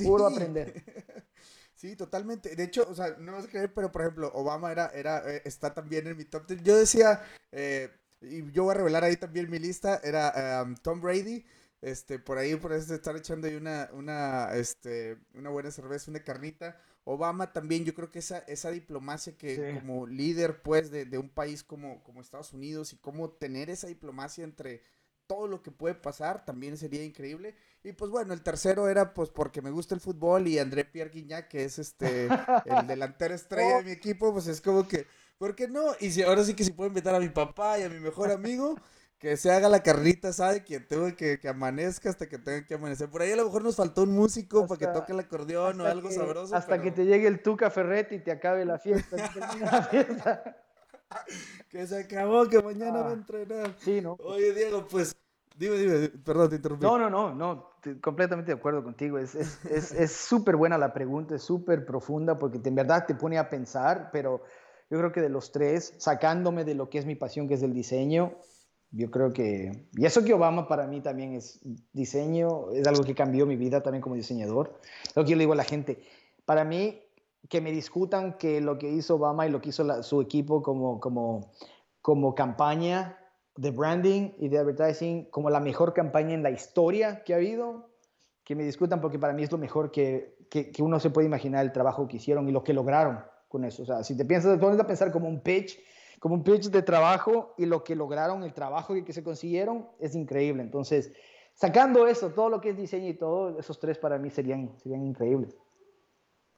puro 0.05 0.27
aprender. 0.27 0.83
Sí, 1.75 1.97
totalmente. 1.97 2.55
De 2.55 2.63
hecho, 2.63 2.87
o 2.89 2.95
sea, 2.95 3.17
no 3.19 3.33
vas 3.33 3.47
a 3.47 3.49
creer, 3.49 3.75
pero 3.75 3.91
por 3.91 4.03
ejemplo, 4.03 4.31
Obama 4.35 4.71
era, 4.71 4.87
era, 4.95 5.29
eh, 5.29 5.43
está 5.45 5.75
también 5.75 6.07
en 6.07 6.17
mi 6.17 6.25
top 6.25 6.47
10. 6.47 6.63
Yo 6.63 6.77
decía, 6.77 7.21
eh, 7.51 7.91
y 8.21 8.53
yo 8.53 8.63
voy 8.63 8.71
a 8.71 8.79
revelar 8.79 9.03
ahí 9.03 9.17
también 9.17 9.51
mi 9.51 9.59
lista, 9.59 10.01
era 10.05 10.63
um, 10.63 10.77
Tom 10.77 11.01
Brady, 11.01 11.45
este, 11.83 12.19
por 12.19 12.39
ahí, 12.39 12.55
por 12.57 12.73
eso 12.73 12.95
estar 12.95 13.17
echando 13.17 13.49
ahí 13.49 13.57
una, 13.57 13.91
una, 13.93 14.55
este, 14.55 15.19
una 15.35 15.51
buena 15.51 15.71
cerveza, 15.71 16.11
una 16.11 16.23
carnita. 16.23 16.81
Obama 17.05 17.53
también, 17.53 17.85
yo 17.85 17.93
creo 17.95 18.11
que 18.11 18.21
esa, 18.21 18.39
esa 18.39 18.71
diplomacia 18.71 19.37
que 19.37 19.75
como 19.75 20.07
líder, 20.07 20.63
pues, 20.63 20.93
de, 20.93 21.05
de, 21.05 21.19
un 21.19 21.29
país 21.29 21.65
como, 21.65 22.03
como 22.05 22.21
Estados 22.21 22.53
Unidos 22.53 22.93
y 22.93 22.97
cómo 22.97 23.31
tener 23.31 23.69
esa 23.69 23.89
diplomacia 23.89 24.45
entre 24.45 24.83
todo 25.27 25.49
lo 25.49 25.63
que 25.63 25.71
puede 25.71 25.95
pasar, 25.95 26.45
también 26.45 26.77
sería 26.77 27.05
increíble. 27.05 27.57
Y 27.83 27.93
pues 27.93 28.11
bueno, 28.11 28.33
el 28.35 28.43
tercero 28.43 28.89
era 28.89 29.15
pues 29.15 29.31
porque 29.31 29.63
me 29.63 29.71
gusta 29.71 29.95
el 29.95 30.01
fútbol 30.01 30.47
y 30.47 30.59
André 30.59 30.85
Pierre 30.85 31.11
Guignac, 31.11 31.49
que 31.49 31.65
es 31.65 31.79
este, 31.79 32.27
el 32.67 32.87
delantero 32.87 33.35
estrella 33.35 33.79
de 33.79 33.85
mi 33.85 33.91
equipo, 33.93 34.33
pues 34.33 34.47
es 34.47 34.61
como 34.61 34.87
que, 34.87 35.07
¿por 35.39 35.57
qué 35.57 35.69
no? 35.69 35.97
Y 36.01 36.11
si 36.11 36.23
ahora 36.23 36.45
sí 36.45 36.55
que 36.55 36.65
si 36.65 36.73
puedo 36.73 36.89
invitar 36.89 37.15
a 37.15 37.21
mi 37.21 37.31
papá 37.31 37.79
y 37.79 37.83
a 37.83 37.89
mi 37.89 37.99
mejor 37.99 38.31
amigo, 38.31 38.77
que 39.23 39.37
se 39.37 39.53
haga 39.53 39.69
la 39.69 39.85
carnita, 39.85 40.33
¿sabe? 40.33 40.65
Que 40.65 40.81
tengo 40.81 41.15
que, 41.15 41.39
que 41.39 41.49
amanezca 41.49 42.11
hasta 42.11 42.29
que 42.29 42.39
tenga 42.39 42.67
que 42.67 42.75
amanecer. 42.75 43.09
Por 43.09 43.23
ahí 43.23 43.31
a 43.31 43.37
lo 43.37 43.45
mejor 43.45 43.63
nos 43.63 43.77
faltó 43.77 44.03
un 44.03 44.11
músico 44.11 44.67
para 44.67 44.81
que 44.81 44.89
toque 44.89 45.13
el 45.13 45.21
acordeón 45.21 45.81
o 45.81 45.87
algo 45.87 46.11
sabroso. 46.11 46.57
Hasta 46.57 46.83
que 46.83 46.91
te 46.91 47.05
llegue 47.05 47.29
el 47.29 47.41
Tuca 47.41 47.71
Ferretti 47.71 48.17
y 48.17 48.19
te 48.19 48.33
acabe 48.33 48.65
la 48.65 48.79
fiesta. 48.81 49.17
que, 51.71 51.87
se 51.87 52.01
acabó, 52.01 52.49
que 52.49 52.61
mañana 52.61 53.01
va 53.01 53.07
a 53.07 53.11
ah, 53.11 53.13
entrenar. 53.13 53.77
Sí, 53.79 54.01
¿no? 54.01 54.15
Oye, 54.25 54.53
Diego, 54.55 54.89
pues, 54.89 55.15
dime, 55.57 55.77
dime, 55.77 56.09
perdón, 56.09 56.51
te 56.51 56.57
interrumpí. 56.57 56.85
No, 56.85 56.99
no, 56.99 57.09
no, 57.09 57.33
no, 57.33 57.71
completamente 58.01 58.51
de 58.51 58.59
acuerdo 58.59 58.83
contigo. 58.83 59.19
Es 59.19 59.31
súper 59.31 59.73
es, 59.73 59.93
es, 59.93 60.31
buena 60.59 60.77
la 60.79 60.93
pregunta, 60.93 61.37
es 61.37 61.43
súper 61.43 61.87
profunda 61.87 62.37
porque 62.37 62.61
en 62.65 62.75
verdad 62.75 63.07
te 63.07 63.15
pone 63.15 63.39
a 63.39 63.49
pensar, 63.49 64.11
pero 64.13 64.43
yo 64.91 64.99
creo 64.99 65.13
que 65.13 65.21
de 65.21 65.29
los 65.29 65.53
tres, 65.53 65.95
sacándome 65.99 66.65
de 66.65 66.75
lo 66.75 66.91
que 66.91 66.99
es 66.99 67.07
mi 67.07 67.15
pasión, 67.15 67.47
que 67.47 67.55
es 67.55 67.63
el 67.63 67.73
diseño, 67.73 68.37
yo 68.93 69.11
creo 69.11 69.33
que, 69.33 69.87
y 69.93 70.05
eso 70.05 70.23
que 70.23 70.35
Obama 70.35 70.69
para 70.69 70.87
mí 70.87 71.01
también 71.01 71.35
es 71.35 71.61
diseño, 71.93 72.71
es 72.73 72.87
algo 72.87 73.05
que 73.05 73.15
cambió 73.15 73.47
mi 73.47 73.57
vida 73.57 73.83
también 73.83 74.03
como 74.03 74.15
diseñador. 74.15 74.79
Lo 75.15 75.25
que 75.25 75.31
yo 75.31 75.37
le 75.37 75.43
digo 75.43 75.55
a 75.55 75.57
la 75.57 75.65
gente, 75.65 76.03
para 76.45 76.65
mí, 76.65 77.01
que 77.49 77.61
me 77.61 77.73
discutan 77.73 78.35
que 78.39 78.61
lo 78.61 78.79
que 78.79 78.91
hizo 78.91 79.17
Obama 79.17 79.47
y 79.47 79.51
lo 79.51 79.61
que 79.61 79.71
hizo 79.71 80.03
su 80.03 80.21
equipo 80.21 80.63
como, 80.63 81.01
como, 81.01 81.53
como 82.01 82.35
campaña 82.35 83.19
de 83.57 83.71
branding 83.71 84.31
y 84.39 84.49
de 84.49 84.59
advertising, 84.59 85.25
como 85.27 85.51
la 85.51 85.61
mejor 85.61 85.95
campaña 85.95 86.35
en 86.35 86.43
la 86.43 86.51
historia 86.51 87.25
que 87.25 87.33
ha 87.33 87.37
habido, 87.37 87.91
que 88.45 88.55
me 88.55 88.65
discutan 88.65 89.01
porque 89.01 89.19
para 89.19 89.33
mí 89.33 89.43
es 89.43 89.53
lo 89.53 89.59
mejor 89.59 89.91
que, 89.91 90.37
que, 90.51 90.83
uno 90.83 91.01
se 91.01 91.11
puede 91.11 91.27
imaginar 91.27 91.65
el 91.65 91.73
trabajo 91.73 92.07
que 92.07 92.17
hicieron 92.19 92.49
y 92.49 92.53
lo 92.53 92.63
que 92.63 92.75
lograron 92.75 93.21
con 93.49 93.65
eso. 93.65 93.83
O 93.83 93.87
sea, 93.87 94.05
si 94.05 94.17
te 94.17 94.25
piensas, 94.25 94.59
pones 94.59 94.79
a 94.79 94.87
pensar 94.87 95.11
como 95.11 95.29
un 95.29 95.41
pitch, 95.41 95.79
como 96.23 96.37
un 96.37 96.45
pitch 96.45 96.71
de 96.71 96.83
trabajo 96.83 97.53
y 97.59 97.67
lo 97.67 97.83
que 97.83 97.97
lograron, 97.97 98.45
el 98.45 98.55
trabajo 98.55 98.95
que, 98.95 99.05
que 99.05 99.13
se 99.13 99.25
consiguieron, 99.25 99.89
es 99.99 100.15
increíble. 100.15 100.63
Entonces, 100.63 101.13
sacando 101.53 102.07
eso, 102.07 102.31
todo 102.31 102.49
lo 102.49 102.61
que 102.61 102.71
es 102.71 102.77
diseño 102.77 103.09
y 103.09 103.15
todo, 103.15 103.59
esos 103.59 103.81
tres 103.81 103.99
para 103.99 104.19
mí 104.19 104.31
serían, 104.31 104.73
serían 104.79 105.03
increíbles. 105.03 105.57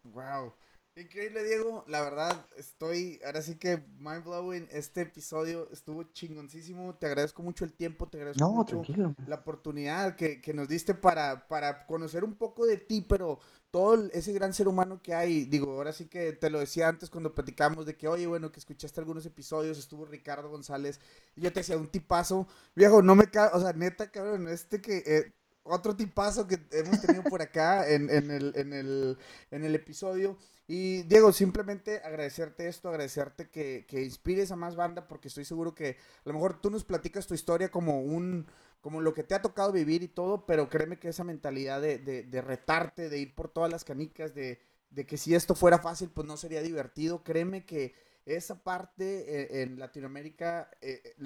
Wow. 0.02 0.52
Increíble, 0.96 1.42
Diego. 1.44 1.82
La 1.88 2.02
verdad, 2.02 2.46
estoy 2.58 3.18
ahora 3.24 3.40
sí 3.40 3.56
que 3.58 3.82
mind 3.96 4.24
blowing. 4.24 4.68
Este 4.70 5.00
episodio 5.00 5.70
estuvo 5.72 6.02
chingoncísimo. 6.12 6.96
Te 6.96 7.06
agradezco 7.06 7.42
mucho 7.42 7.64
el 7.64 7.72
tiempo, 7.72 8.06
te 8.06 8.18
agradezco 8.18 8.46
mucho 8.46 8.82
la 9.26 9.36
oportunidad 9.36 10.14
que, 10.14 10.42
que, 10.42 10.52
nos 10.52 10.68
diste 10.68 10.92
para, 10.92 11.48
para 11.48 11.86
conocer 11.86 12.22
un 12.22 12.34
poco 12.34 12.66
de 12.66 12.76
ti, 12.76 13.00
pero 13.00 13.38
todo 13.74 14.08
ese 14.12 14.32
gran 14.32 14.54
ser 14.54 14.68
humano 14.68 15.02
que 15.02 15.14
hay. 15.14 15.46
Digo, 15.46 15.72
ahora 15.72 15.92
sí 15.92 16.06
que 16.06 16.32
te 16.32 16.48
lo 16.48 16.60
decía 16.60 16.86
antes 16.86 17.10
cuando 17.10 17.34
platicamos 17.34 17.86
de 17.86 17.96
que, 17.96 18.06
oye, 18.06 18.24
bueno, 18.24 18.52
que 18.52 18.60
escuchaste 18.60 19.00
algunos 19.00 19.26
episodios, 19.26 19.78
estuvo 19.78 20.04
Ricardo 20.04 20.48
González, 20.48 21.00
y 21.34 21.40
yo 21.40 21.52
te 21.52 21.58
decía 21.58 21.76
un 21.76 21.88
tipazo. 21.88 22.46
Viejo, 22.76 23.02
no 23.02 23.16
me 23.16 23.28
cago, 23.28 23.56
o 23.56 23.60
sea, 23.60 23.72
neta, 23.72 24.12
cabrón, 24.12 24.46
este 24.46 24.80
que. 24.80 25.02
Eh, 25.04 25.32
otro 25.64 25.96
tipazo 25.96 26.46
que 26.46 26.60
hemos 26.70 27.00
tenido 27.00 27.24
por 27.24 27.42
acá 27.42 27.88
en, 27.90 28.10
en, 28.10 28.30
el, 28.30 28.52
en, 28.54 28.72
el, 28.72 29.18
en 29.50 29.64
el 29.64 29.74
episodio. 29.74 30.38
Y 30.68 31.02
Diego, 31.02 31.32
simplemente 31.32 32.00
agradecerte 32.04 32.68
esto, 32.68 32.90
agradecerte 32.90 33.48
que, 33.48 33.86
que, 33.88 34.04
inspires 34.04 34.52
a 34.52 34.56
más 34.56 34.76
banda, 34.76 35.08
porque 35.08 35.26
estoy 35.26 35.44
seguro 35.44 35.74
que 35.74 35.96
a 36.24 36.28
lo 36.28 36.34
mejor 36.34 36.60
tú 36.60 36.70
nos 36.70 36.84
platicas 36.84 37.26
tu 37.26 37.34
historia 37.34 37.72
como 37.72 38.02
un 38.02 38.46
como 38.84 39.00
lo 39.00 39.14
que 39.14 39.22
te 39.22 39.34
ha 39.34 39.40
tocado 39.40 39.72
vivir 39.72 40.02
y 40.02 40.08
todo, 40.08 40.44
pero 40.44 40.68
créeme 40.68 40.98
que 40.98 41.08
esa 41.08 41.24
mentalidad 41.24 41.80
de, 41.80 41.96
de, 41.98 42.40
retarte, 42.42 43.08
de 43.08 43.18
ir 43.18 43.34
por 43.34 43.48
todas 43.48 43.72
las 43.72 43.82
canicas, 43.82 44.34
de, 44.34 44.60
de, 44.90 45.06
que 45.06 45.16
si 45.16 45.34
esto 45.34 45.54
fuera 45.54 45.78
fácil, 45.78 46.10
pues 46.10 46.26
no 46.26 46.36
sería 46.36 46.60
divertido, 46.60 47.24
créeme 47.24 47.64
que 47.64 47.94
esa 48.26 48.62
parte 48.62 49.04
eh, 49.40 49.62
en 49.62 49.78
Latinoamérica, 49.78 50.70
eh, 50.82 51.16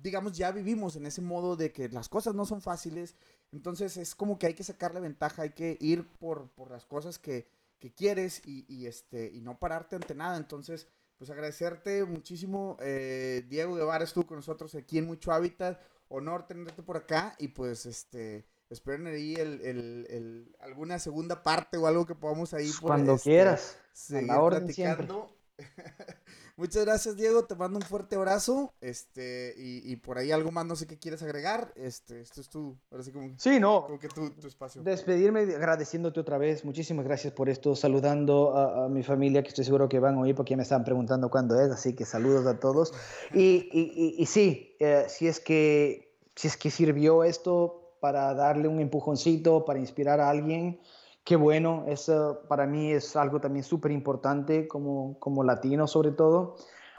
digamos, 0.00 0.32
ya 0.34 0.50
vivimos 0.50 0.96
en 0.96 1.04
ese 1.04 1.20
modo 1.20 1.56
de 1.56 1.72
que 1.74 1.90
las 1.90 2.08
cosas 2.08 2.34
no 2.34 2.46
son 2.46 2.62
fáciles, 2.62 3.16
entonces 3.52 3.98
es 3.98 4.14
como 4.14 4.38
que 4.38 4.46
hay 4.46 4.54
que 4.54 4.64
sacarle 4.64 5.00
ventaja, 5.00 5.42
hay 5.42 5.50
que 5.50 5.76
ir 5.78 6.08
por, 6.08 6.48
por 6.52 6.70
las 6.70 6.86
cosas 6.86 7.18
que, 7.18 7.48
que 7.78 7.92
quieres 7.92 8.40
y, 8.46 8.86
este, 8.86 9.30
y 9.30 9.42
no 9.42 9.58
pararte 9.58 9.94
ante 9.96 10.14
nada. 10.14 10.38
Entonces, 10.38 10.88
pues 11.18 11.28
agradecerte 11.28 12.02
muchísimo. 12.06 12.78
Eh, 12.80 13.44
Diego 13.50 13.74
Guevara 13.74 14.04
estuvo 14.04 14.26
con 14.26 14.36
nosotros 14.36 14.74
aquí 14.74 14.96
en 14.96 15.04
Mucho 15.04 15.32
Hábitat. 15.32 15.78
Honor 16.10 16.46
tenerte 16.46 16.82
por 16.82 16.96
acá 16.96 17.34
y 17.38 17.48
pues 17.48 17.86
este 17.86 18.44
esperen 18.68 19.06
ahí 19.06 19.34
el, 19.34 19.60
el, 19.62 20.06
el, 20.10 20.56
alguna 20.60 20.98
segunda 20.98 21.42
parte 21.42 21.76
o 21.76 21.86
algo 21.86 22.04
que 22.04 22.14
podamos 22.14 22.52
ahí 22.52 22.70
por, 22.80 22.90
cuando 22.90 23.14
este, 23.14 23.30
quieras 23.30 23.78
seguir 23.92 24.28
la 24.28 24.40
orden 24.40 24.64
platicando. 24.64 25.36
Muchas 26.60 26.84
gracias, 26.84 27.16
Diego. 27.16 27.46
Te 27.46 27.54
mando 27.54 27.78
un 27.78 27.82
fuerte 27.82 28.16
abrazo. 28.16 28.70
Este, 28.82 29.54
y, 29.56 29.96
por 29.96 30.18
ahí 30.18 30.30
algo 30.30 30.50
más, 30.50 30.66
no 30.66 30.76
sé 30.76 30.86
qué 30.86 30.98
quieres 30.98 31.22
agregar. 31.22 31.72
Este, 31.74 32.20
esto 32.20 32.42
es 32.42 32.50
tu, 32.50 32.76
como, 32.90 33.30
sí, 33.38 33.58
no. 33.58 33.86
Como 33.86 33.98
que 33.98 34.08
tu, 34.08 34.28
tu, 34.32 34.46
espacio. 34.46 34.82
Despedirme 34.82 35.40
agradeciéndote 35.40 36.20
otra 36.20 36.36
vez. 36.36 36.66
Muchísimas 36.66 37.06
gracias 37.06 37.32
por 37.32 37.48
esto. 37.48 37.74
Saludando 37.74 38.54
a, 38.54 38.90
mi 38.90 39.02
familia, 39.02 39.42
que 39.42 39.48
estoy 39.48 39.64
seguro 39.64 39.88
que 39.88 40.00
van 40.00 40.16
a 40.16 40.20
oír 40.20 40.34
porque 40.34 40.54
me 40.54 40.62
estaban 40.62 40.84
preguntando 40.84 41.30
cuándo 41.30 41.58
es. 41.58 41.70
Así 41.70 41.94
que 41.94 42.04
saludos 42.04 42.46
a 42.46 42.60
todos. 42.60 42.92
Y, 43.32 43.70
y, 43.72 44.16
y 44.18 44.26
sí, 44.26 44.76
eh, 44.80 45.06
si, 45.08 45.28
es 45.28 45.40
que, 45.40 46.14
si 46.36 46.46
es 46.46 46.58
que 46.58 46.70
sirvió 46.70 47.24
esto 47.24 47.96
para 48.00 48.34
darle 48.34 48.68
un 48.68 48.80
empujoncito, 48.80 49.64
para 49.64 49.78
inspirar 49.78 50.20
a 50.20 50.28
alguien 50.28 50.78
qué 51.30 51.36
bueno, 51.36 51.84
eso 51.86 52.40
para 52.48 52.66
mí 52.66 52.90
es 52.90 53.14
algo 53.14 53.40
también 53.40 53.62
súper 53.62 53.92
importante 53.92 54.66
como, 54.66 55.16
como 55.20 55.44
latino 55.44 55.86
sobre 55.86 56.10
todo. 56.10 56.56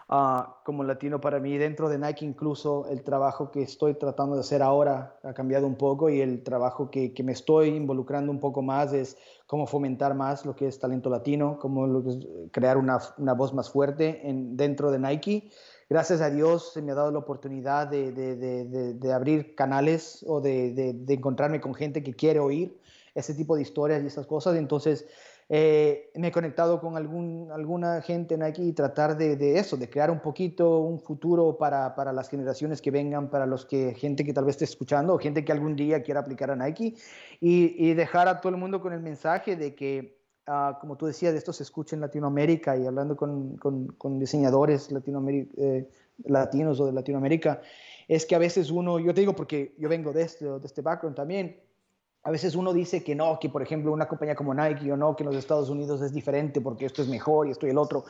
Uh, 0.08 0.44
como 0.64 0.86
latino 0.86 1.20
para 1.20 1.40
mí 1.40 1.58
dentro 1.58 1.90
de 1.90 1.98
Nike 1.98 2.26
incluso 2.26 2.86
el 2.90 3.02
trabajo 3.02 3.52
que 3.52 3.62
estoy 3.62 3.94
tratando 3.94 4.36
de 4.36 4.42
hacer 4.42 4.62
ahora 4.62 5.18
ha 5.24 5.34
cambiado 5.34 5.68
un 5.68 5.76
poco 5.76 6.10
y 6.10 6.22
el 6.22 6.44
trabajo 6.44 6.90
que, 6.90 7.14
que 7.14 7.24
me 7.24 7.34
estoy 7.34 7.70
involucrando 7.70 8.32
un 8.32 8.40
poco 8.40 8.62
más 8.62 8.94
es 8.94 9.18
cómo 9.48 9.68
fomentar 9.68 10.16
más 10.16 10.46
lo 10.46 10.56
que 10.56 10.68
es 10.68 10.80
talento 10.80 11.10
latino, 11.10 11.58
cómo 11.60 11.86
lo 11.88 12.02
que 12.02 12.10
es 12.12 12.18
crear 12.52 12.78
una, 12.78 13.00
una, 13.18 13.34
voz 13.34 13.54
más 13.54 13.70
fuerte 13.70 14.30
en, 14.30 14.56
dentro 14.56 14.92
de 14.92 15.00
Nike. 15.00 15.50
Gracias 15.90 16.22
a 16.22 16.30
Dios 16.30 16.72
se 16.72 16.82
me 16.82 16.94
ha 16.94 16.96
dado 16.96 17.12
la 17.12 17.20
oportunidad 17.20 17.88
de, 17.88 18.14
de, 18.14 18.38
de, 18.38 18.94
de 18.94 19.14
abrir 19.14 19.56
canales 19.56 20.24
o 20.26 20.40
de, 20.40 21.04
encontrarme 21.10 21.60
con 21.60 21.74
gente 21.74 22.02
que 22.02 22.14
quiere 22.14 22.40
oír 22.40 22.81
ese 23.14 23.34
tipo 23.34 23.56
de 23.56 23.62
historias 23.62 24.04
y 24.04 24.08
esas 24.08 24.26
cosas. 24.26 24.56
Entonces, 24.56 25.08
eh, 25.54 26.10
me 26.16 26.30
he 26.30 26.32
conectado 26.32 26.80
con 26.80 26.96
algún, 26.96 27.50
alguna 27.52 28.02
gente 28.02 28.36
en 28.36 28.44
aquí 28.44 28.70
y 28.70 28.72
tratar 28.72 29.18
de, 29.18 29.60
eso, 29.60 29.76
de 29.76 29.90
crear 29.90 30.10
un 30.10 30.22
poquito 30.22 30.80
un 30.80 30.98
futuro 30.98 31.58
para, 31.58 31.94
para, 31.94 32.14
las 32.14 32.30
generaciones 32.30 32.82
que 32.82 32.90
vengan, 32.90 33.30
para 33.30 33.46
los 33.46 33.66
que, 33.66 33.94
gente 33.94 34.24
que 34.24 34.32
tal 34.32 34.46
vez 34.46 34.54
esté 34.54 34.64
escuchando 34.64 35.14
o 35.14 35.18
gente 35.18 35.44
que 35.44 35.52
algún 35.52 35.76
día 35.76 36.04
quiera 36.04 36.22
aplicar 36.22 36.52
a 36.52 36.56
Nike 36.56 36.96
y, 37.42 37.76
y 37.86 37.94
dejar 37.96 38.30
a 38.30 38.40
todo 38.40 38.54
el 38.54 38.58
mundo 38.58 38.80
con 38.80 38.94
el 38.94 39.02
mensaje 39.02 39.58
de 39.58 39.76
que, 39.76 40.22
uh, 40.48 40.80
como 40.80 40.96
tú 40.96 41.06
decías, 41.06 41.34
de 41.34 41.40
esto 41.40 41.52
se 41.52 41.64
escucha 41.64 41.98
en 41.98 42.02
Latinoamérica 42.02 42.78
y 42.78 42.86
hablando 42.86 43.18
con, 43.18 43.58
con, 43.58 43.88
con 43.88 44.20
diseñadores 44.20 44.88
eh, 44.90 45.90
latinos 46.24 46.80
o 46.80 46.86
de 46.86 46.94
Latinoamérica, 46.94 47.62
es 48.08 48.26
que 48.26 48.36
a 48.36 48.40
veces 48.40 48.72
uno, 48.72 49.00
yo 49.00 49.14
te 49.14 49.20
digo 49.20 49.36
porque 49.36 49.76
yo 49.78 49.90
vengo 49.90 50.14
de 50.14 50.22
este, 50.22 50.46
de 50.46 50.66
este 50.66 50.82
background 50.82 51.18
también, 51.18 51.58
a 52.24 52.30
veces 52.30 52.56
uno 52.56 52.72
dice 52.72 53.04
que 53.04 53.16
no, 53.16 53.40
que 53.40 53.50
por 53.50 53.64
ejemplo 53.64 53.92
una 53.92 54.08
compañía 54.08 54.36
como 54.36 54.54
Nike 54.54 54.92
o 54.92 54.98
no, 54.98 55.16
que 55.16 55.24
en 55.24 55.30
los 55.30 55.38
Estados 55.38 55.70
Unidos 55.70 56.02
es 56.02 56.14
diferente 56.14 56.62
porque 56.62 56.86
esto 56.86 57.02
es 57.02 57.08
mejor 57.08 57.48
y 57.48 57.52
esto 57.52 57.66
y 57.66 57.72
el 57.72 57.78
otro. 57.78 58.06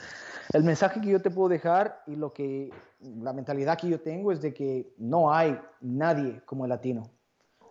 El 0.52 0.64
mensaje 0.64 1.00
que 1.00 1.10
yo 1.10 1.22
te 1.22 1.32
puedo 1.32 1.48
dejar 1.48 2.04
y 2.08 2.16
lo 2.16 2.34
que 2.34 2.72
la 3.00 3.32
mentalidad 3.32 3.78
que 3.78 3.88
yo 3.88 4.02
tengo 4.02 4.32
es 4.32 4.42
de 4.42 4.54
que 4.54 4.94
no 4.98 5.34
hay 5.34 5.58
nadie 5.80 6.42
como 6.46 6.66
el 6.66 6.70
latino. 6.70 7.10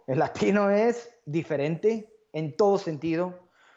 El 0.07 0.19
latino 0.19 0.71
es 0.71 1.11
diferente 1.27 2.11
en 2.33 2.57
todo 2.57 2.79
sentido. 2.79 3.35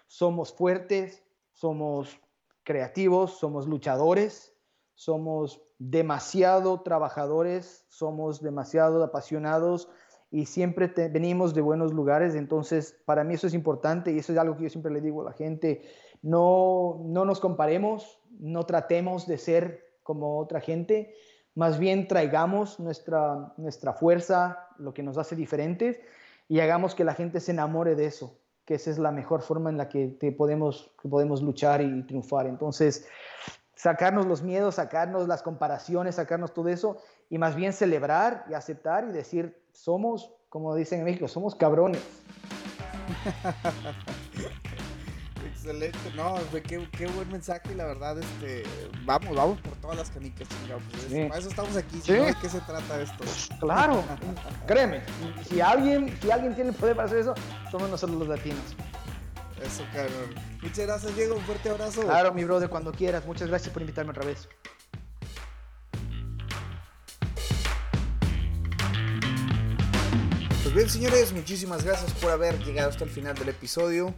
Somos 0.07 0.53
fuertes, 0.53 1.21
somos 1.51 2.17
creativos, 2.63 3.37
somos 3.37 3.67
luchadores, 3.67 4.55
somos 4.95 5.61
demasiado 5.79 6.81
trabajadores, 6.81 7.85
somos 7.89 8.41
demasiado 8.41 9.03
apasionados 9.03 9.89
y 10.33 10.47
siempre 10.47 10.87
venimos 11.11 11.53
de 11.53 11.61
buenos 11.61 11.93
lugares, 11.93 12.33
entonces 12.33 12.99
para 13.05 13.23
mí 13.23 13.35
eso 13.35 13.45
es 13.45 13.53
importante 13.53 14.11
y 14.11 14.17
eso 14.17 14.33
es 14.33 14.39
algo 14.39 14.57
que 14.57 14.63
yo 14.63 14.69
siempre 14.71 14.91
le 14.91 14.99
digo 14.99 15.21
a 15.21 15.25
la 15.25 15.33
gente, 15.33 15.83
no, 16.23 17.03
no 17.05 17.23
nos 17.23 17.39
comparemos, 17.39 18.19
no 18.39 18.65
tratemos 18.65 19.27
de 19.27 19.37
ser 19.37 19.85
como 20.01 20.39
otra 20.39 20.59
gente, 20.59 21.13
más 21.53 21.77
bien 21.77 22.07
traigamos 22.07 22.79
nuestra, 22.79 23.53
nuestra 23.57 23.93
fuerza, 23.93 24.69
lo 24.79 24.91
que 24.91 25.03
nos 25.03 25.19
hace 25.19 25.35
diferentes 25.35 25.99
y 26.49 26.61
hagamos 26.61 26.95
que 26.95 27.03
la 27.03 27.13
gente 27.13 27.39
se 27.39 27.51
enamore 27.51 27.93
de 27.93 28.07
eso, 28.07 28.39
que 28.65 28.73
esa 28.73 28.89
es 28.89 28.97
la 28.97 29.11
mejor 29.11 29.43
forma 29.43 29.69
en 29.69 29.77
la 29.77 29.87
que, 29.87 30.07
te 30.07 30.31
podemos, 30.31 30.95
que 30.99 31.09
podemos 31.09 31.43
luchar 31.43 31.83
y 31.83 32.01
triunfar. 32.07 32.47
Entonces, 32.47 33.07
sacarnos 33.75 34.25
los 34.25 34.41
miedos, 34.41 34.75
sacarnos 34.75 35.27
las 35.27 35.43
comparaciones, 35.43 36.15
sacarnos 36.15 36.55
todo 36.55 36.69
eso 36.69 36.97
y 37.29 37.37
más 37.37 37.55
bien 37.55 37.73
celebrar 37.73 38.45
y 38.49 38.53
aceptar 38.53 39.05
y 39.09 39.11
decir, 39.11 39.57
somos, 39.73 40.31
como 40.49 40.75
dicen 40.75 40.99
en 40.99 41.05
México, 41.05 41.27
somos 41.27 41.55
cabrones. 41.55 42.01
Excelente, 45.45 45.97
no, 46.15 46.35
qué, 46.51 46.87
qué, 46.91 47.07
buen 47.07 47.29
mensaje 47.29 47.73
la 47.75 47.85
verdad, 47.85 48.17
este, 48.19 48.63
vamos, 49.05 49.35
vamos 49.35 49.61
por 49.61 49.73
todas 49.75 49.97
las 49.97 50.09
canicas, 50.09 50.47
chingados. 50.49 50.83
Pues, 50.91 51.27
para 51.29 51.39
eso 51.39 51.49
estamos 51.49 51.77
aquí, 51.77 51.99
¿de 51.99 52.35
qué 52.41 52.49
se 52.49 52.59
trata 52.61 53.01
esto? 53.01 53.23
Claro, 53.61 54.03
créeme, 54.67 55.01
si 55.47 55.61
alguien, 55.61 56.17
si 56.21 56.31
alguien 56.31 56.53
tiene 56.53 56.71
el 56.71 56.75
poder 56.75 56.95
para 56.95 57.05
hacer 57.07 57.19
eso, 57.19 57.33
somos 57.71 57.89
nosotros 57.89 58.19
los 58.19 58.27
latinos. 58.27 58.75
Eso, 59.65 59.85
cabrón. 59.93 60.35
Muchas 60.61 60.85
gracias, 60.85 61.15
Diego, 61.15 61.35
un 61.35 61.41
fuerte 61.41 61.69
abrazo. 61.69 62.01
Claro, 62.01 62.33
mi 62.33 62.43
brother, 62.43 62.69
cuando 62.69 62.91
quieras. 62.91 63.25
Muchas 63.25 63.47
gracias 63.47 63.71
por 63.71 63.81
invitarme 63.81 64.11
otra 64.11 64.25
vez. 64.25 64.49
Pues 70.73 70.85
bien, 70.85 71.03
señores, 71.03 71.33
muchísimas 71.33 71.83
gracias 71.83 72.11
por 72.13 72.31
haber 72.31 72.57
llegado 72.63 72.89
hasta 72.89 73.03
el 73.03 73.11
final 73.11 73.35
del 73.35 73.49
episodio. 73.49 74.11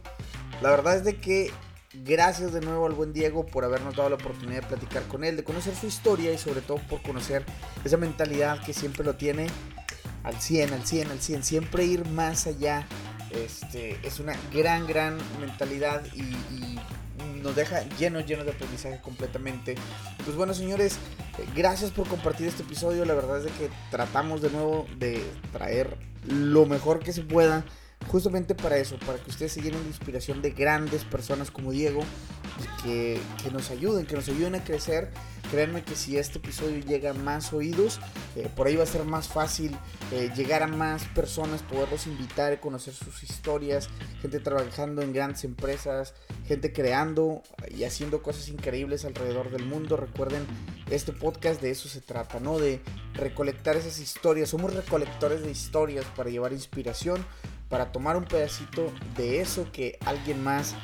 La 0.62 0.70
verdad 0.70 0.96
es 0.96 1.04
de 1.04 1.18
que 1.18 1.50
gracias 1.92 2.54
de 2.54 2.62
nuevo 2.62 2.86
al 2.86 2.94
buen 2.94 3.12
Diego 3.12 3.44
por 3.44 3.62
habernos 3.62 3.94
dado 3.94 4.08
la 4.08 4.14
oportunidad 4.14 4.62
de 4.62 4.66
platicar 4.66 5.02
con 5.02 5.22
él, 5.22 5.36
de 5.36 5.44
conocer 5.44 5.74
su 5.74 5.86
historia 5.86 6.32
y 6.32 6.38
sobre 6.38 6.62
todo 6.62 6.78
por 6.88 7.02
conocer 7.02 7.44
esa 7.84 7.98
mentalidad 7.98 8.64
que 8.64 8.72
siempre 8.72 9.04
lo 9.04 9.16
tiene 9.16 9.48
al 10.24 10.40
100, 10.40 10.72
al 10.72 10.86
100, 10.86 11.10
al 11.10 11.20
100, 11.20 11.44
siempre 11.44 11.84
ir 11.84 12.08
más 12.08 12.46
allá. 12.46 12.88
Este, 13.30 13.98
es 14.02 14.20
una 14.20 14.34
gran, 14.52 14.86
gran 14.86 15.18
mentalidad 15.40 16.02
y, 16.14 16.34
nos 17.42 17.54
deja 17.54 17.82
lleno, 17.96 18.18
lleno 18.20 18.42
de 18.44 18.50
aprendizaje 18.50 19.00
completamente. 19.00 19.76
Pues 20.24 20.36
bueno, 20.36 20.52
señores, 20.52 20.98
gracias 21.54 21.92
por 21.92 22.08
compartir 22.08 22.48
este 22.48 22.64
episodio. 22.64 23.04
La 23.04 23.14
verdad 23.14 23.44
es 23.44 23.52
que 23.52 23.70
tratamos 23.90 24.42
de 24.42 24.50
nuevo 24.50 24.86
de 24.98 25.22
traer 25.52 25.96
lo 26.26 26.66
mejor 26.66 26.98
que 26.98 27.12
se 27.12 27.22
pueda 27.22 27.64
justamente 28.08 28.54
para 28.54 28.78
eso, 28.78 28.98
para 29.00 29.18
que 29.18 29.30
ustedes 29.30 29.52
se 29.52 29.60
llenen 29.60 29.82
de 29.82 29.88
inspiración 29.88 30.42
de 30.42 30.50
grandes 30.50 31.04
personas 31.04 31.50
como 31.50 31.72
Diego 31.72 32.02
que, 32.82 33.20
que 33.42 33.50
nos 33.50 33.70
ayuden, 33.70 34.06
que 34.06 34.14
nos 34.14 34.28
ayuden 34.28 34.54
a 34.54 34.64
crecer 34.64 35.10
Créanme 35.50 35.84
que 35.84 35.94
si 35.94 36.18
este 36.18 36.38
episodio 36.38 36.80
llega 36.80 37.10
a 37.10 37.14
más 37.14 37.52
oídos, 37.52 38.00
eh, 38.34 38.48
por 38.56 38.66
ahí 38.66 38.74
va 38.74 38.82
a 38.82 38.86
ser 38.86 39.04
más 39.04 39.28
fácil 39.28 39.76
eh, 40.10 40.30
llegar 40.34 40.64
a 40.64 40.66
más 40.66 41.04
personas, 41.04 41.62
poderlos 41.62 42.08
invitar, 42.08 42.58
conocer 42.58 42.94
sus 42.94 43.22
historias, 43.22 43.88
gente 44.20 44.40
trabajando 44.40 45.02
en 45.02 45.12
grandes 45.12 45.44
empresas, 45.44 46.14
gente 46.46 46.72
creando 46.72 47.42
y 47.70 47.84
haciendo 47.84 48.22
cosas 48.22 48.48
increíbles 48.48 49.04
alrededor 49.04 49.50
del 49.50 49.64
mundo. 49.64 49.96
Recuerden, 49.96 50.44
este 50.90 51.12
podcast 51.12 51.62
de 51.62 51.70
eso 51.70 51.88
se 51.88 52.00
trata, 52.00 52.40
¿no? 52.40 52.58
De 52.58 52.80
recolectar 53.14 53.76
esas 53.76 54.00
historias. 54.00 54.48
Somos 54.48 54.74
recolectores 54.74 55.42
de 55.42 55.50
historias 55.50 56.04
para 56.16 56.28
llevar 56.28 56.52
inspiración, 56.52 57.24
para 57.68 57.92
tomar 57.92 58.16
un 58.16 58.24
pedacito 58.24 58.92
de 59.16 59.40
eso 59.40 59.70
que 59.72 59.98
alguien 60.04 60.42
más 60.42 60.74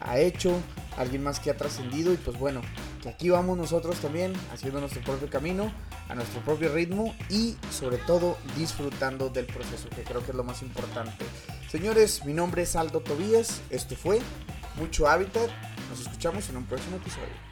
ha 0.00 0.18
hecho, 0.18 0.60
alguien 0.96 1.22
más 1.22 1.40
que 1.40 1.50
ha 1.50 1.56
trascendido 1.56 2.12
y 2.12 2.16
pues 2.16 2.38
bueno, 2.38 2.60
que 3.02 3.08
aquí 3.08 3.30
vamos 3.30 3.56
nosotros 3.56 3.98
también 4.00 4.32
haciendo 4.52 4.80
nuestro 4.80 5.02
propio 5.02 5.28
camino, 5.28 5.72
a 6.08 6.14
nuestro 6.14 6.40
propio 6.40 6.72
ritmo 6.72 7.14
y 7.30 7.56
sobre 7.70 7.98
todo 7.98 8.36
disfrutando 8.56 9.28
del 9.28 9.46
proceso, 9.46 9.88
que 9.90 10.02
creo 10.02 10.24
que 10.24 10.30
es 10.30 10.36
lo 10.36 10.44
más 10.44 10.62
importante. 10.62 11.24
Señores, 11.70 12.24
mi 12.24 12.32
nombre 12.32 12.62
es 12.62 12.76
Aldo 12.76 13.00
Tobías, 13.00 13.60
esto 13.70 13.96
fue 13.96 14.20
Mucho 14.76 15.08
Hábitat, 15.08 15.50
nos 15.90 16.00
escuchamos 16.00 16.48
en 16.48 16.56
un 16.56 16.64
próximo 16.64 16.96
episodio. 16.96 17.51